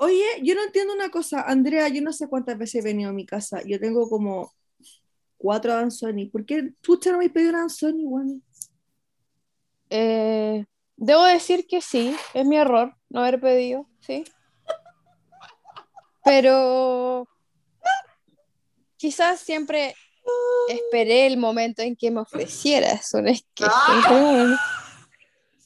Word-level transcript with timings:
Oye, 0.00 0.24
yo 0.42 0.54
no 0.54 0.62
entiendo 0.62 0.94
una 0.94 1.10
cosa, 1.10 1.42
Andrea, 1.42 1.88
yo 1.88 2.00
no 2.02 2.12
sé 2.12 2.28
cuántas 2.28 2.56
veces 2.56 2.76
he 2.76 2.82
venido 2.82 3.10
a 3.10 3.12
mi 3.12 3.26
casa. 3.26 3.62
Yo 3.64 3.80
tengo 3.80 4.08
como 4.08 4.52
cuatro 5.36 5.74
Anzoni. 5.74 6.26
¿Por 6.26 6.46
qué 6.46 6.72
chucha 6.82 7.10
no 7.10 7.18
me 7.18 7.26
has 7.26 7.32
pedido 7.32 7.50
una 7.50 7.62
Anzoni, 7.62 8.04
weón? 8.04 8.42
Eh, 9.90 10.64
debo 10.96 11.24
decir 11.24 11.66
que 11.66 11.80
sí, 11.80 12.14
es 12.34 12.46
mi 12.46 12.56
error 12.56 12.94
no 13.08 13.20
haber 13.20 13.40
pedido, 13.40 13.88
sí. 14.00 14.24
Pero 16.24 17.26
quizás 18.96 19.40
siempre 19.40 19.94
esperé 20.68 21.26
el 21.26 21.38
momento 21.38 21.82
en 21.82 21.96
que 21.96 22.10
me 22.10 22.20
ofrecieras 22.20 23.14
un 23.14 23.28
esqueje. 23.28 23.72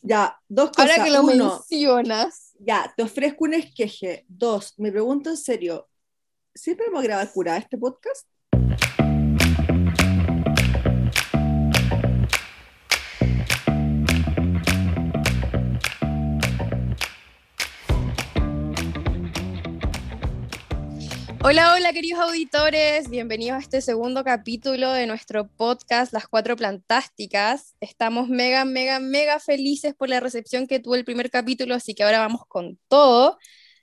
Ya, 0.03 0.41
dos 0.49 0.71
cosas. 0.71 0.91
Ahora 0.91 1.05
que 1.05 1.11
lo 1.11 1.23
Uno, 1.23 1.64
mencionas, 1.69 2.52
ya, 2.65 2.93
te 2.97 3.03
ofrezco 3.03 3.45
un 3.45 3.55
esqueje. 3.55 4.25
Dos, 4.29 4.75
me 4.79 4.93
pregunto 4.93 5.31
en 5.31 5.36
serio, 5.36 5.89
¿siempre 6.55 6.86
vamos 6.86 7.00
a 7.03 7.07
grabar 7.07 7.59
este 7.59 7.79
podcast? 7.79 8.27
Hola, 21.45 21.75
hola 21.75 21.93
queridos 21.93 22.21
auditores, 22.21 23.11
bienvenidos 23.11 23.57
a 23.57 23.61
este 23.61 23.81
segundo 23.81 24.23
capítulo 24.23 24.93
de 24.93 25.09
nuestro 25.09 25.49
podcast 25.49 26.13
Las 26.13 26.29
Cuatro 26.29 26.55
Plantásticas. 26.55 27.75
Estamos 27.81 28.29
mega, 28.29 28.64
mega, 28.64 29.00
mega 29.00 29.41
felices 29.41 29.93
por 29.93 30.09
la 30.09 30.21
recepción 30.21 30.69
que 30.69 30.79
tuvo 30.79 30.95
el 30.95 31.05
primer 31.05 31.31
capítulo, 31.31 31.75
así 31.75 31.95
que 31.95 32.05
ahora 32.05 32.20
vamos 32.20 32.42
con 32.47 32.78
todo. 32.86 33.39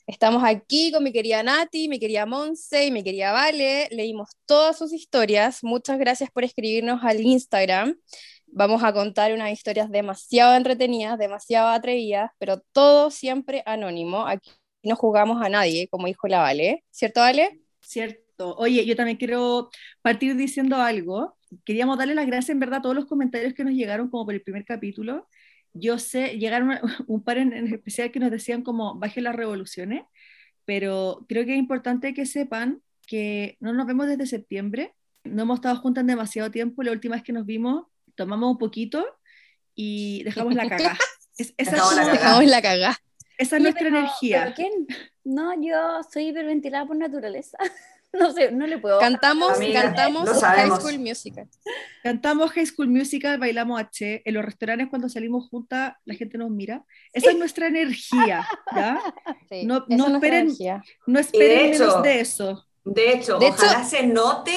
Estamos 0.08 0.41
aquí 0.45 0.94
con 0.94 1.03
mi 1.03 1.12
querida 1.12 1.44
Nati, 1.44 1.90
mi 1.90 2.00
querida 2.00 2.26
Monse 2.26 2.86
y 2.86 2.92
mi 2.92 3.03
querida 3.03 3.33
Vale. 3.33 3.89
Leímos 3.92 4.30
todas 4.45 4.78
sus 4.78 4.94
historias. 4.94 5.61
Muchas 5.61 6.00
gracias 6.00 6.31
por 6.31 6.45
escribirnos 6.45 7.03
al 7.03 7.20
Instagram. 7.20 8.00
Vamos 8.48 8.83
a 8.83 8.94
contar 8.94 9.33
unas 9.33 9.52
historias 9.52 9.92
demasiado 9.92 10.55
entretenidas, 10.55 11.20
demasiado 11.20 11.67
atrevidas, 11.67 12.31
pero 12.39 12.61
todo 12.72 13.11
siempre 13.11 13.64
anónimo. 13.66 14.26
Aquí 14.26 14.50
no 14.83 14.95
jugamos 14.95 15.41
a 15.45 15.49
nadie, 15.49 15.88
como 15.89 16.08
dijo 16.08 16.27
la 16.27 16.39
Vale. 16.39 16.83
¿Cierto, 16.91 17.19
Vale? 17.22 17.59
Cierto. 17.81 18.55
Oye, 18.58 18.86
yo 18.86 18.95
también 18.95 19.17
quiero 19.17 19.69
partir 20.02 20.36
diciendo 20.36 20.77
algo. 20.77 21.36
Queríamos 21.66 21.97
darle 21.97 22.16
las 22.16 22.25
gracias 22.27 22.49
en 22.49 22.59
verdad 22.59 22.80
a 22.80 22.81
todos 22.83 22.95
los 22.95 23.05
comentarios 23.05 23.53
que 23.53 23.63
nos 23.63 23.73
llegaron 23.73 24.09
como 24.09 24.25
por 24.25 24.33
el 24.33 24.41
primer 24.41 24.63
capítulo. 24.66 25.27
Yo 25.73 25.99
sé, 25.99 26.38
llegaron 26.38 26.80
un 27.08 27.23
par 27.23 27.38
en, 27.38 27.53
en 27.53 27.73
especial 27.73 28.11
que 28.11 28.19
nos 28.19 28.31
decían 28.31 28.61
como 28.63 28.95
baje 28.95 29.21
las 29.21 29.36
revoluciones, 29.36 30.03
pero 30.66 31.25
creo 31.27 31.45
que 31.45 31.53
es 31.53 31.59
importante 31.59 32.14
que 32.14 32.25
sepan 32.25 32.81
que 33.08 33.58
no 33.59 33.73
nos 33.73 33.88
vemos 33.88 34.08
desde 34.08 34.25
septiembre, 34.27 34.93
no 35.23 35.41
hemos 35.41 35.58
estado 35.58 35.75
juntas 35.77 36.02
en 36.02 36.08
demasiado 36.08 36.52
tiempo, 36.52 36.83
la 36.83 36.91
última 36.91 37.16
vez 37.16 37.23
que 37.23 37.33
nos 37.33 37.45
vimos 37.45 37.86
tomamos 38.16 38.52
un 38.52 38.58
poquito 38.58 39.05
y 39.75 40.23
dejamos 40.23 40.53
la 40.55 40.67
cagada. 40.69 40.97
Es- 41.38 41.53
esa, 41.58 41.71
Dejamos 41.71 41.91
es 41.93 41.97
la 41.97 42.03
cagá. 42.05 42.17
Dejamos 42.19 42.45
la 42.45 42.61
cagá. 42.61 42.97
Esa 43.40 43.56
es 43.58 43.62
nuestra 43.64 43.84
pero- 43.86 43.98
energía. 44.00 44.44
¿pero 44.44 44.56
quién? 44.56 44.88
No, 45.23 45.54
yo 45.62 46.02
soy 46.12 46.28
hiperventilada 46.30 46.86
por 46.86 46.95
naturaleza. 46.98 47.58
No 48.12 48.32
sé, 48.34 48.52
no 48.52 48.66
le 48.66 48.80
puedo. 48.80 48.98
Cantamos, 49.00 49.58
Amiga, 49.58 49.84
cantamos 49.84 50.26
lo 50.28 50.42
High. 50.42 50.72
School 50.72 50.98
Musical. 50.98 51.48
Cantamos 52.02 52.50
High 52.54 52.66
School 52.66 52.88
Musical, 52.90 53.38
bailamos 53.38 53.80
H. 53.80 54.23
En 54.26 54.34
los 54.34 54.44
restaurantes 54.44 54.88
cuando 54.90 55.10
salimos 55.10 55.48
juntas 55.48 55.94
la 56.06 56.16
gente 56.16 56.40
nos 56.40 56.50
mira. 56.50 56.84
Esa 57.14 57.30
es 57.30 57.38
nuestra 57.38 57.67
energía, 57.67 58.48
¿ya? 58.76 59.00
Sí, 59.52 59.64
No- 59.64 59.86
esa 59.88 59.95
no 59.95 60.08
es 60.08 60.14
esperen- 60.23 60.40
energía. 60.40 60.84
No 61.06 61.20
esperen 61.20 61.73
hecho- 61.76 61.86
menos 61.86 62.02
de 62.02 62.20
eso. 62.20 62.67
De 62.84 63.14
hecho, 63.14 63.38
De 63.38 63.50
ojalá 63.50 63.84
se 63.84 64.08
note 64.08 64.54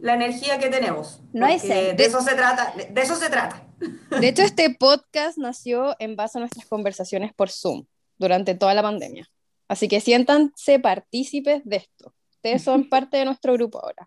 la 0.00 0.14
energía 0.14 0.58
que 0.58 0.68
tenemos. 0.68 1.20
No 1.32 1.46
porque 1.46 1.60
sed. 1.60 1.94
De 1.94 2.06
eso 2.06 2.20
se 2.22 2.34
trata, 2.34 2.72
de, 2.76 2.86
de 2.86 3.00
eso 3.02 3.14
se 3.14 3.30
trata. 3.30 3.62
De 4.18 4.26
hecho, 4.26 4.42
este 4.42 4.68
podcast 4.74 5.38
nació 5.38 5.94
en 6.00 6.16
base 6.16 6.38
a 6.38 6.40
nuestras 6.40 6.66
conversaciones 6.66 7.32
por 7.32 7.50
Zoom 7.50 7.84
durante 8.18 8.54
toda 8.54 8.74
la 8.74 8.82
pandemia. 8.82 9.28
Así 9.68 9.88
que 9.88 10.00
siéntanse 10.00 10.78
partícipes 10.78 11.62
de 11.64 11.76
esto. 11.76 12.14
Ustedes 12.32 12.62
son 12.62 12.88
parte 12.90 13.16
de 13.16 13.24
nuestro 13.24 13.52
grupo 13.54 13.78
ahora. 13.82 14.06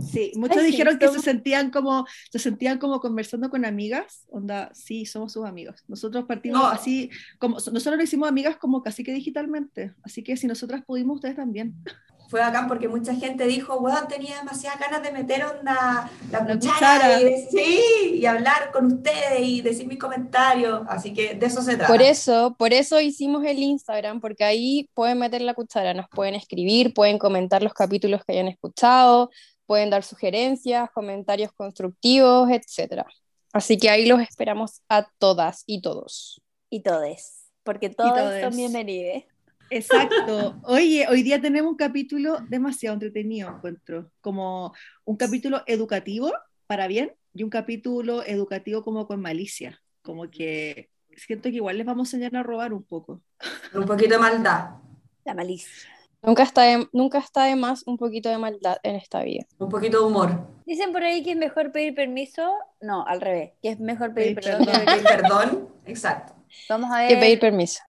Sí, 0.00 0.32
muchos 0.34 0.56
Ay, 0.58 0.64
sí, 0.66 0.70
dijeron 0.72 0.98
que 0.98 1.06
se 1.06 1.12
somos- 1.14 1.24
sentían 1.24 1.70
como 1.70 2.06
se 2.30 2.38
sentían 2.40 2.78
como 2.78 3.00
conversando 3.00 3.48
con 3.50 3.64
amigas, 3.64 4.24
onda, 4.28 4.70
sí, 4.74 5.06
somos 5.06 5.32
sus 5.32 5.46
amigos. 5.46 5.84
Nosotros 5.86 6.24
partimos 6.26 6.60
No. 6.60 6.66
así 6.66 7.08
como 7.38 7.54
nosotros 7.54 7.96
lo 7.96 8.02
hicimos 8.02 8.28
amigas 8.28 8.56
como 8.56 8.82
casi 8.82 9.04
que 9.04 9.12
digitalmente, 9.12 9.94
así 10.02 10.24
que 10.24 10.36
si 10.36 10.48
nosotras 10.48 10.82
pudimos, 10.84 11.14
ustedes 11.16 11.36
también. 11.36 11.74
Fue 12.28 12.40
bacán 12.40 12.66
porque 12.66 12.88
mucha 12.88 13.14
gente 13.14 13.46
dijo, 13.46 13.76
weón, 13.76 14.08
tenía 14.08 14.38
demasiadas 14.38 14.80
ganas 14.80 15.02
de 15.02 15.12
meter 15.12 15.44
onda 15.44 16.10
la, 16.30 16.40
La 16.40 16.46
cuchara, 16.54 16.58
cuchara. 16.58 17.20
Y, 17.20 17.24
de- 17.24 17.48
sí, 17.50 17.80
y 18.14 18.26
hablar 18.26 18.72
con 18.72 18.86
ustedes 18.86 19.40
y 19.40 19.60
decir 19.60 19.86
mis 19.86 19.98
comentarios. 19.98 20.82
Así 20.88 21.12
que 21.14 21.34
de 21.34 21.46
eso 21.46 21.62
se 21.62 21.76
trata. 21.76 21.92
Por 21.92 22.02
eso, 22.02 22.56
por 22.58 22.72
eso 22.72 23.00
hicimos 23.00 23.44
el 23.44 23.58
Instagram, 23.58 24.20
porque 24.20 24.44
ahí 24.44 24.88
pueden 24.94 25.18
meter 25.18 25.40
la 25.42 25.54
cuchara, 25.54 25.94
nos 25.94 26.08
pueden 26.08 26.34
escribir, 26.34 26.92
pueden 26.94 27.18
comentar 27.18 27.62
los 27.62 27.72
capítulos 27.74 28.22
que 28.24 28.32
hayan 28.32 28.48
escuchado, 28.48 29.30
pueden 29.66 29.90
dar 29.90 30.02
sugerencias, 30.02 30.90
comentarios 30.92 31.52
constructivos, 31.52 32.48
etc. 32.50 33.02
Así 33.52 33.78
que 33.78 33.88
ahí 33.88 34.06
los 34.06 34.20
esperamos 34.20 34.82
a 34.88 35.08
todas 35.18 35.62
y 35.66 35.80
todos. 35.80 36.40
Y 36.70 36.80
todes. 36.80 37.44
Porque 37.62 37.88
todos 37.90 38.12
todes. 38.14 38.44
son 38.44 38.56
bienvenidos. 38.56 39.24
Exacto. 39.70 40.60
Oye, 40.64 41.06
hoy 41.08 41.22
día 41.22 41.40
tenemos 41.40 41.70
un 41.70 41.76
capítulo 41.76 42.38
demasiado 42.48 42.94
entretenido, 42.94 43.48
encuentro, 43.50 44.10
como 44.20 44.72
un 45.04 45.16
capítulo 45.16 45.62
educativo 45.66 46.32
para 46.66 46.86
bien 46.86 47.12
y 47.34 47.42
un 47.42 47.50
capítulo 47.50 48.24
educativo 48.24 48.82
como 48.82 49.06
con 49.06 49.20
malicia, 49.20 49.80
como 50.02 50.30
que 50.30 50.90
siento 51.16 51.48
que 51.50 51.56
igual 51.56 51.78
les 51.78 51.86
vamos 51.86 52.12
a 52.12 52.16
enseñar 52.16 52.36
a 52.36 52.42
robar 52.42 52.72
un 52.72 52.82
poco. 52.82 53.22
Un 53.74 53.84
poquito 53.84 54.10
de 54.14 54.18
maldad, 54.18 54.70
La 55.24 55.34
malicia. 55.34 55.70
Nunca 56.22 56.42
está, 56.42 56.62
de, 56.62 56.88
nunca 56.92 57.18
está 57.18 57.44
de 57.44 57.54
más 57.54 57.84
un 57.86 57.98
poquito 57.98 58.28
de 58.28 58.38
maldad 58.38 58.78
en 58.82 58.96
esta 58.96 59.22
vida. 59.22 59.44
un 59.58 59.68
poquito 59.68 60.00
de 60.00 60.06
humor. 60.06 60.48
Dicen 60.64 60.90
por 60.92 61.02
ahí 61.04 61.22
que 61.22 61.32
es 61.32 61.36
mejor 61.36 61.70
pedir 61.70 61.94
permiso. 61.94 62.52
No, 62.80 63.06
al 63.06 63.20
revés. 63.20 63.52
Que 63.62 63.68
es 63.70 63.78
mejor 63.78 64.12
pedir 64.12 64.34
Pedir 64.34 64.58
perdón. 64.58 64.66
perdón. 64.66 64.84
Pedir 64.86 65.04
perdón, 65.04 65.68
exacto. 65.84 66.34
Vamos 66.68 66.90
a 66.92 67.00
ver. 67.02 67.08
Que 67.10 67.16
pedir 67.18 67.38
permiso. 67.38 67.80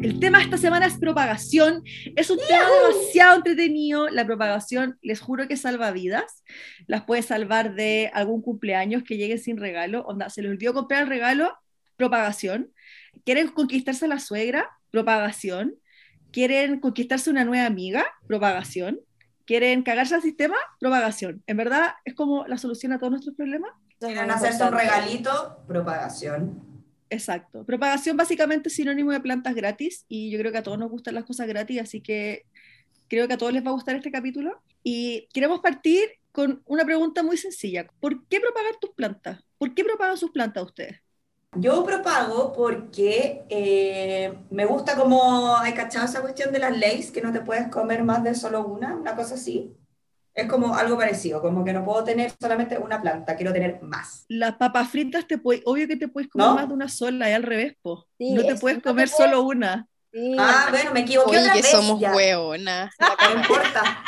El 0.00 0.20
tema 0.20 0.38
de 0.38 0.44
esta 0.44 0.58
semana 0.58 0.86
es 0.86 0.96
propagación. 0.96 1.82
Es 2.14 2.30
un 2.30 2.38
tema 2.38 2.64
demasiado 2.70 3.36
entretenido. 3.36 4.08
La 4.08 4.24
propagación, 4.24 4.96
les 5.02 5.20
juro 5.20 5.48
que 5.48 5.56
salva 5.56 5.90
vidas. 5.90 6.44
Las 6.86 7.02
puede 7.02 7.22
salvar 7.22 7.74
de 7.74 8.08
algún 8.14 8.40
cumpleaños 8.40 9.02
que 9.02 9.16
llegue 9.16 9.38
sin 9.38 9.56
regalo. 9.56 10.02
Onda, 10.02 10.30
se 10.30 10.42
les 10.42 10.52
olvidó 10.52 10.72
comprar 10.72 11.02
el 11.02 11.08
regalo, 11.08 11.52
propagación. 11.96 12.72
¿Quieren 13.24 13.48
conquistarse 13.48 14.04
a 14.04 14.08
la 14.08 14.20
suegra? 14.20 14.70
Propagación. 14.92 15.74
¿Quieren 16.30 16.78
conquistarse 16.78 17.30
una 17.30 17.44
nueva 17.44 17.66
amiga? 17.66 18.06
Propagación. 18.28 19.00
¿Quieren 19.46 19.82
cagarse 19.82 20.14
al 20.14 20.22
sistema? 20.22 20.56
Propagación. 20.78 21.42
En 21.48 21.56
verdad, 21.56 21.94
es 22.04 22.14
como 22.14 22.46
la 22.46 22.56
solución 22.56 22.92
a 22.92 22.98
todos 22.98 23.10
nuestros 23.10 23.34
problemas. 23.34 23.72
Quieren 23.98 24.30
hacerse 24.30 24.62
un 24.62 24.72
regalito, 24.72 25.64
propagación. 25.66 26.67
Exacto. 27.10 27.64
Propagación 27.64 28.16
básicamente 28.16 28.68
es 28.68 28.74
sinónimo 28.74 29.12
de 29.12 29.20
plantas 29.20 29.54
gratis 29.54 30.04
y 30.08 30.30
yo 30.30 30.38
creo 30.38 30.52
que 30.52 30.58
a 30.58 30.62
todos 30.62 30.78
nos 30.78 30.90
gustan 30.90 31.14
las 31.14 31.24
cosas 31.24 31.46
gratis, 31.46 31.80
así 31.80 32.00
que 32.00 32.44
creo 33.08 33.26
que 33.26 33.34
a 33.34 33.38
todos 33.38 33.52
les 33.52 33.64
va 33.64 33.70
a 33.70 33.74
gustar 33.74 33.96
este 33.96 34.10
capítulo. 34.10 34.60
Y 34.82 35.28
queremos 35.32 35.60
partir 35.60 36.08
con 36.32 36.62
una 36.66 36.84
pregunta 36.84 37.22
muy 37.22 37.36
sencilla. 37.36 37.86
¿Por 38.00 38.26
qué 38.26 38.40
propagar 38.40 38.76
tus 38.80 38.90
plantas? 38.90 39.42
¿Por 39.58 39.74
qué 39.74 39.84
propagan 39.84 40.16
sus 40.16 40.30
plantas 40.30 40.64
ustedes? 40.64 41.00
Yo 41.56 41.82
propago 41.82 42.52
porque 42.52 43.44
eh, 43.48 44.34
me 44.50 44.66
gusta 44.66 44.96
como 44.96 45.56
hay 45.56 45.72
cachado 45.72 46.04
esa 46.04 46.20
cuestión 46.20 46.52
de 46.52 46.58
las 46.58 46.76
leyes, 46.76 47.10
que 47.10 47.22
no 47.22 47.32
te 47.32 47.40
puedes 47.40 47.68
comer 47.68 48.04
más 48.04 48.22
de 48.22 48.34
solo 48.34 48.66
una, 48.66 48.94
una 48.94 49.16
cosa 49.16 49.34
así. 49.34 49.74
Es 50.38 50.46
como 50.48 50.72
algo 50.76 50.96
parecido, 50.96 51.42
como 51.42 51.64
que 51.64 51.72
no 51.72 51.84
puedo 51.84 52.04
tener 52.04 52.32
solamente 52.40 52.78
una 52.78 53.02
planta, 53.02 53.34
quiero 53.34 53.52
tener 53.52 53.82
más. 53.82 54.24
Las 54.28 54.54
papas 54.54 54.88
fritas, 54.88 55.26
te 55.26 55.36
puede- 55.36 55.62
obvio 55.64 55.88
que 55.88 55.96
te 55.96 56.06
puedes 56.06 56.30
comer 56.30 56.46
¿No? 56.46 56.54
más 56.54 56.68
de 56.68 56.74
una 56.74 56.88
sola, 56.88 57.28
y 57.28 57.32
al 57.32 57.42
revés, 57.42 57.74
po. 57.82 58.06
Sí, 58.18 58.34
no 58.34 58.42
te 58.44 58.54
puedes 58.54 58.78
no 58.78 58.82
te 58.82 58.88
comer 58.88 59.10
puedes- 59.10 59.16
solo 59.30 59.42
una. 59.42 59.88
Sí. 60.12 60.36
Ah, 60.38 60.68
bueno, 60.70 60.92
me 60.92 61.00
equivoqué 61.00 61.30
Oye, 61.30 61.40
otra 61.40 61.52
que 61.54 61.62
vez. 61.62 61.70
somos 61.72 61.98
ya. 62.00 62.14
hueonas. 62.14 62.94
No 63.34 63.40
importa. 63.40 64.04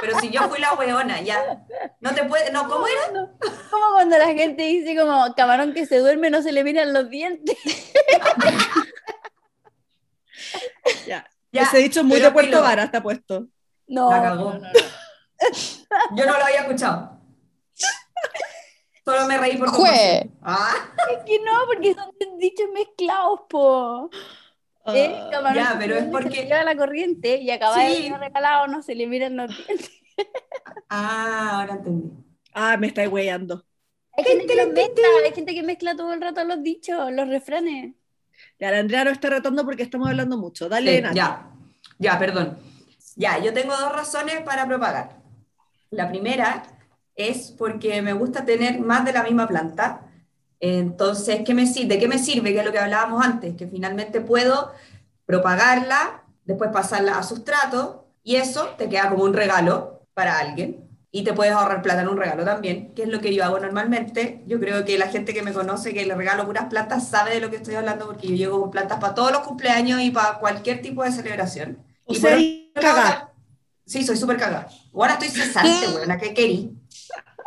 Pero 0.00 0.18
si 0.18 0.30
yo 0.30 0.48
fui 0.48 0.58
la 0.58 0.72
hueona, 0.74 1.20
ya. 1.20 1.38
No 2.00 2.12
te 2.14 2.24
puede, 2.24 2.50
no, 2.50 2.68
¿cómo 2.68 2.86
era? 2.88 3.30
Como 3.70 3.92
cuando 3.92 4.18
la 4.18 4.26
gente 4.34 4.62
dice 4.64 4.96
como 4.96 5.32
camarón 5.36 5.74
que 5.74 5.86
se 5.86 5.98
duerme 5.98 6.28
no 6.30 6.42
se 6.42 6.50
le 6.52 6.64
miran 6.64 6.92
los 6.92 7.08
dientes. 7.08 7.56
Ya. 11.06 11.28
Ya, 11.52 11.62
Ese 11.62 11.78
dicho 11.78 12.04
muy 12.04 12.18
pero 12.18 12.26
de 12.28 12.32
Puerto 12.32 12.62
Vara 12.62 12.84
está 12.84 13.02
puesto. 13.02 13.46
No. 13.88 14.10
La 14.10 14.22
cagó. 14.22 14.54
no, 14.54 14.54
no, 14.54 14.60
no. 14.60 14.68
Yo 16.16 16.26
no 16.26 16.38
lo 16.38 16.44
había 16.44 16.60
escuchado. 16.60 17.18
Solo 19.04 19.26
me 19.26 19.38
reí 19.38 19.56
por 19.56 19.70
Jue. 19.70 20.30
Ah, 20.42 20.74
Es 21.10 21.24
que 21.24 21.38
no, 21.40 21.52
porque 21.66 21.94
son 21.94 22.38
dichos 22.38 22.66
mezclados, 22.72 23.40
po. 23.48 24.10
¿eh? 24.86 25.14
Ah, 25.16 25.30
Como 25.34 25.54
ya, 25.54 25.74
no 25.74 25.78
pero 25.80 25.94
es 25.96 26.04
se 26.04 26.10
porque- 26.10 26.44
iba 26.46 26.62
la 26.62 26.76
corriente 26.76 27.36
y 27.38 27.50
acaba 27.50 27.78
de 27.82 27.94
Sí. 27.96 28.08
ser 28.08 28.18
regalado, 28.20 28.66
no 28.68 28.82
se 28.82 28.94
le 28.94 29.06
miran 29.06 29.36
los 29.36 29.48
dientes. 29.56 29.90
Ah, 30.90 31.60
ahora 31.60 31.74
entendí. 31.74 32.10
ah, 32.54 32.76
me 32.76 32.88
estáis 32.88 33.08
weyando. 33.10 33.64
Hay 34.12 34.24
gente 34.24 34.46
que 34.46 34.54
los 34.56 34.68
mezcla, 34.68 35.06
hay 35.24 35.32
gente 35.32 35.54
que 35.54 35.62
mezcla 35.62 35.96
todo 35.96 36.12
el 36.12 36.20
rato 36.20 36.44
los 36.44 36.62
dichos, 36.62 37.10
los 37.12 37.28
refranes. 37.28 37.94
Ya, 38.58 38.70
la 38.70 38.78
Andrea 38.80 39.04
nos 39.04 39.14
está 39.14 39.30
retando 39.30 39.64
porque 39.64 39.82
estamos 39.82 40.08
hablando 40.08 40.36
mucho. 40.36 40.68
Dale, 40.68 40.98
Sí, 40.98 41.14
ya, 41.14 41.50
ya, 41.98 42.18
perdón. 42.18 42.58
Ya, 43.16 43.38
yo 43.38 43.52
tengo 43.54 43.74
dos 43.76 43.92
razones 43.92 44.42
para 44.42 44.66
propagar. 44.66 45.19
La 45.90 46.08
primera 46.08 46.62
es 47.14 47.52
porque 47.58 48.00
me 48.02 48.12
gusta 48.12 48.44
tener 48.44 48.80
más 48.80 49.04
de 49.04 49.12
la 49.12 49.22
misma 49.24 49.48
planta. 49.48 50.02
Entonces, 50.60 51.40
¿qué 51.44 51.54
me, 51.54 51.66
sir- 51.66 51.88
¿de 51.88 51.98
qué 51.98 52.08
me 52.08 52.18
sirve? 52.18 52.52
Que 52.52 52.60
es 52.60 52.64
lo 52.66 52.72
que 52.72 52.78
hablábamos 52.78 53.24
antes, 53.24 53.56
que 53.56 53.66
finalmente 53.66 54.20
puedo 54.20 54.72
propagarla, 55.26 56.24
después 56.44 56.70
pasarla 56.72 57.18
a 57.18 57.22
sustrato, 57.22 58.06
y 58.22 58.36
eso 58.36 58.70
te 58.78 58.88
queda 58.88 59.10
como 59.10 59.24
un 59.24 59.34
regalo 59.34 60.02
para 60.14 60.38
alguien. 60.38 60.86
Y 61.12 61.24
te 61.24 61.32
puedes 61.32 61.52
ahorrar 61.54 61.82
plata 61.82 62.02
en 62.02 62.08
un 62.08 62.16
regalo 62.18 62.44
también, 62.44 62.94
que 62.94 63.02
es 63.02 63.08
lo 63.08 63.20
que 63.20 63.34
yo 63.34 63.44
hago 63.44 63.58
normalmente. 63.58 64.44
Yo 64.46 64.60
creo 64.60 64.84
que 64.84 64.96
la 64.98 65.08
gente 65.08 65.34
que 65.34 65.42
me 65.42 65.52
conoce, 65.52 65.92
que 65.92 66.06
le 66.06 66.14
regalo 66.14 66.46
puras 66.46 66.66
plantas, 66.66 67.08
sabe 67.08 67.32
de 67.34 67.40
lo 67.40 67.50
que 67.50 67.56
estoy 67.56 67.74
hablando, 67.74 68.06
porque 68.06 68.28
yo 68.28 68.36
llego 68.36 68.60
con 68.60 68.70
plantas 68.70 69.00
para 69.00 69.14
todos 69.14 69.32
los 69.32 69.40
cumpleaños 69.40 70.00
y 70.02 70.10
para 70.12 70.38
cualquier 70.38 70.82
tipo 70.82 71.02
de 71.02 71.10
celebración. 71.12 71.78
O 72.04 72.14
Y 72.14 72.14
sea, 72.14 72.36
por 72.38 73.29
Sí, 73.90 74.04
soy 74.06 74.16
súper 74.16 74.36
cagada. 74.36 74.68
Ahora 74.94 75.14
estoy 75.14 75.28
cesante, 75.30 75.88
weona, 75.88 76.16
¿qué 76.16 76.32
querí? 76.32 76.70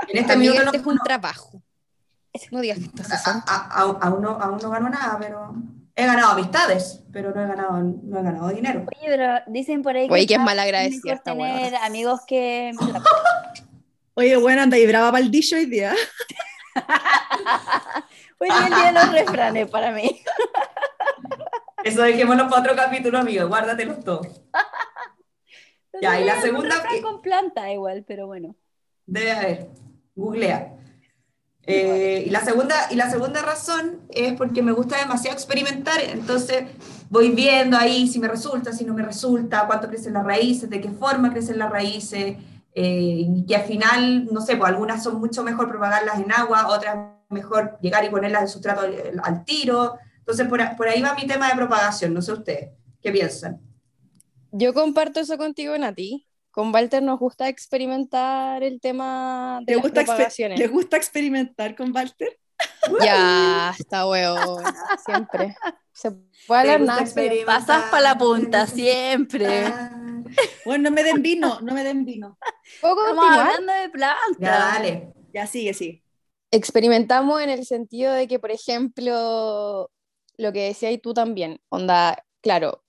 En 0.10 0.18
este 0.18 0.36
minuto 0.36 0.60
no, 0.60 0.66
este 0.66 0.78
es 0.78 0.86
un 0.86 0.96
no- 0.96 1.02
trabajo. 1.04 1.62
No 2.52 2.60
digas 2.60 2.80
que 2.80 2.84
estás 2.86 3.08
cesante. 3.08 3.46
a- 3.50 3.56
a- 3.56 3.82
a- 3.82 3.98
aún, 4.08 4.22
no, 4.22 4.32
aún 4.32 4.58
no 4.62 4.70
gano 4.70 4.90
nada, 4.90 5.18
pero 5.22 5.54
he 5.96 6.06
ganado 6.06 6.34
amistades, 6.34 7.02
pero 7.14 7.32
no 7.34 7.42
he 7.42 7.48
ganado, 7.48 7.78
no 7.82 8.20
he 8.20 8.24
ganado 8.24 8.50
dinero. 8.50 8.82
Oye, 8.82 9.06
pero 9.06 9.40
dicen 9.48 9.82
por 9.84 9.96
ahí 9.96 10.10
Oye, 10.12 10.28
que 10.28 10.34
es 10.34 10.40
mejor 10.42 10.58
esta 10.66 11.32
tener 11.32 11.38
huevona. 11.64 11.86
amigos 11.86 12.20
que... 12.28 12.72
Oye, 14.16 14.36
bueno, 14.36 14.64
anda 14.64 14.78
y 14.78 14.86
brava 14.86 15.12
para 15.14 15.24
el 15.24 15.32
dicho 15.32 15.56
hoy 15.56 15.66
día. 15.66 15.94
Hoy 18.40 18.50
es 18.50 18.60
el 18.66 18.74
día 18.76 18.86
de 18.88 18.92
los 18.92 19.12
refranes 19.14 19.70
para 19.72 19.92
mí. 19.92 20.22
Eso 21.86 22.02
dejémoslo 22.02 22.50
para 22.50 22.62
otro 22.62 22.76
capítulo, 22.76 23.20
amigo, 23.20 23.48
guárdatelos 23.48 24.04
todos. 24.04 24.28
Ya, 26.02 26.20
y 26.20 26.26
la 26.26 26.36
Un 26.36 26.42
segunda 26.42 26.84
con 27.02 27.22
planta 27.22 27.72
igual, 27.72 28.04
pero 28.08 28.28
bueno. 28.28 28.56
Debe 29.06 29.32
haber, 29.32 29.68
googlea. 30.16 30.74
Eh, 31.66 32.26
y, 32.28 32.30
la 32.30 32.42
segunda, 32.42 32.76
y 32.90 32.96
la 32.96 33.10
segunda 33.10 33.42
razón 33.42 34.02
es 34.10 34.34
porque 34.34 34.62
me 34.62 34.74
gusta 34.74 34.98
demasiado 34.98 35.36
experimentar, 35.36 36.02
entonces 36.02 36.66
voy 37.10 37.30
viendo 37.30 37.78
ahí 37.78 38.06
si 38.08 38.20
me 38.20 38.28
resulta, 38.28 38.74
si 38.74 38.84
no 38.84 38.94
me 38.94 39.02
resulta, 39.02 39.66
cuánto 39.66 39.88
crecen 39.88 40.14
las 40.14 40.26
raíces, 40.26 40.70
de 40.70 40.82
qué 40.82 40.90
forma 40.90 41.32
crecen 41.32 41.58
las 41.58 41.72
raíces, 41.72 42.36
eh, 42.76 43.26
y 43.30 43.46
que 43.46 43.56
al 43.56 43.64
final, 43.64 44.26
no 44.30 44.42
sé, 44.42 44.58
pues 44.58 44.70
algunas 44.70 45.04
son 45.04 45.22
mucho 45.22 45.42
mejor 45.44 45.70
propagarlas 45.70 46.20
en 46.20 46.32
agua, 46.34 46.68
otras 46.68 46.98
mejor 47.30 47.78
llegar 47.82 48.04
y 48.04 48.10
ponerlas 48.10 48.42
en 48.42 48.48
sustrato 48.50 48.82
al, 48.82 49.22
al 49.24 49.46
tiro. 49.46 49.98
Entonces, 50.18 50.48
por, 50.48 50.60
por 50.76 50.88
ahí 50.88 51.02
va 51.02 51.16
mi 51.16 51.26
tema 51.26 51.48
de 51.50 51.56
propagación, 51.56 52.14
no 52.14 52.22
sé 52.22 52.34
ustedes, 52.34 52.72
¿qué 53.02 53.12
piensan? 53.12 53.62
Yo 54.56 54.74
comparto 54.74 55.20
eso 55.20 55.38
contigo, 55.38 55.78
Nati. 55.78 56.28
Con 56.52 56.74
Walter 56.74 57.02
nos 57.02 57.20
gusta 57.20 57.50
experimentar 57.50 58.62
el 58.64 58.80
tema 58.80 59.62
de 59.66 59.66
¿Te 59.66 59.74
las 59.74 59.82
gusta, 59.82 60.04
propagaciones. 60.06 60.60
¿Te 60.60 60.68
gusta 60.68 60.98
experimentar 60.98 61.76
con 61.76 61.92
Walter? 61.96 62.40
Ya, 63.04 63.74
está 63.78 64.08
hueón, 64.08 64.64
siempre. 65.06 65.56
Se 65.92 66.12
puede 66.48 66.62
hablar 66.62 66.82
nada. 66.82 67.04
Pasas 67.46 67.86
para 67.86 68.02
la 68.04 68.18
punta 68.18 68.68
siempre. 68.68 69.66
Ah, 69.66 69.92
Bueno, 70.66 70.90
no 70.90 70.96
me 70.96 71.04
den 71.04 71.22
vino, 71.22 71.60
no 71.62 71.74
me 71.74 71.84
den 71.84 72.06
vino. 72.06 72.40
¿Puedo 72.80 72.96
Estamos 72.96 73.16
continuar? 73.16 73.48
hablando 73.50 73.74
de 73.74 73.90
plantas. 73.90 74.38
ya, 74.38 74.60
dale. 74.60 75.14
Ya 75.34 75.48
sigue, 75.48 75.74
sí. 75.74 76.04
experimentamos 76.52 77.42
en 77.42 77.50
el 77.50 77.66
sentido 77.66 78.14
de 78.14 78.28
que, 78.28 78.40
por 78.40 78.52
ejemplo, 78.52 79.92
lo 80.38 80.54
que 80.54 80.62
decías 80.68 81.00
tú 81.02 81.14
también, 81.14 81.62
onda, 81.70 82.24
claro, 82.42 82.83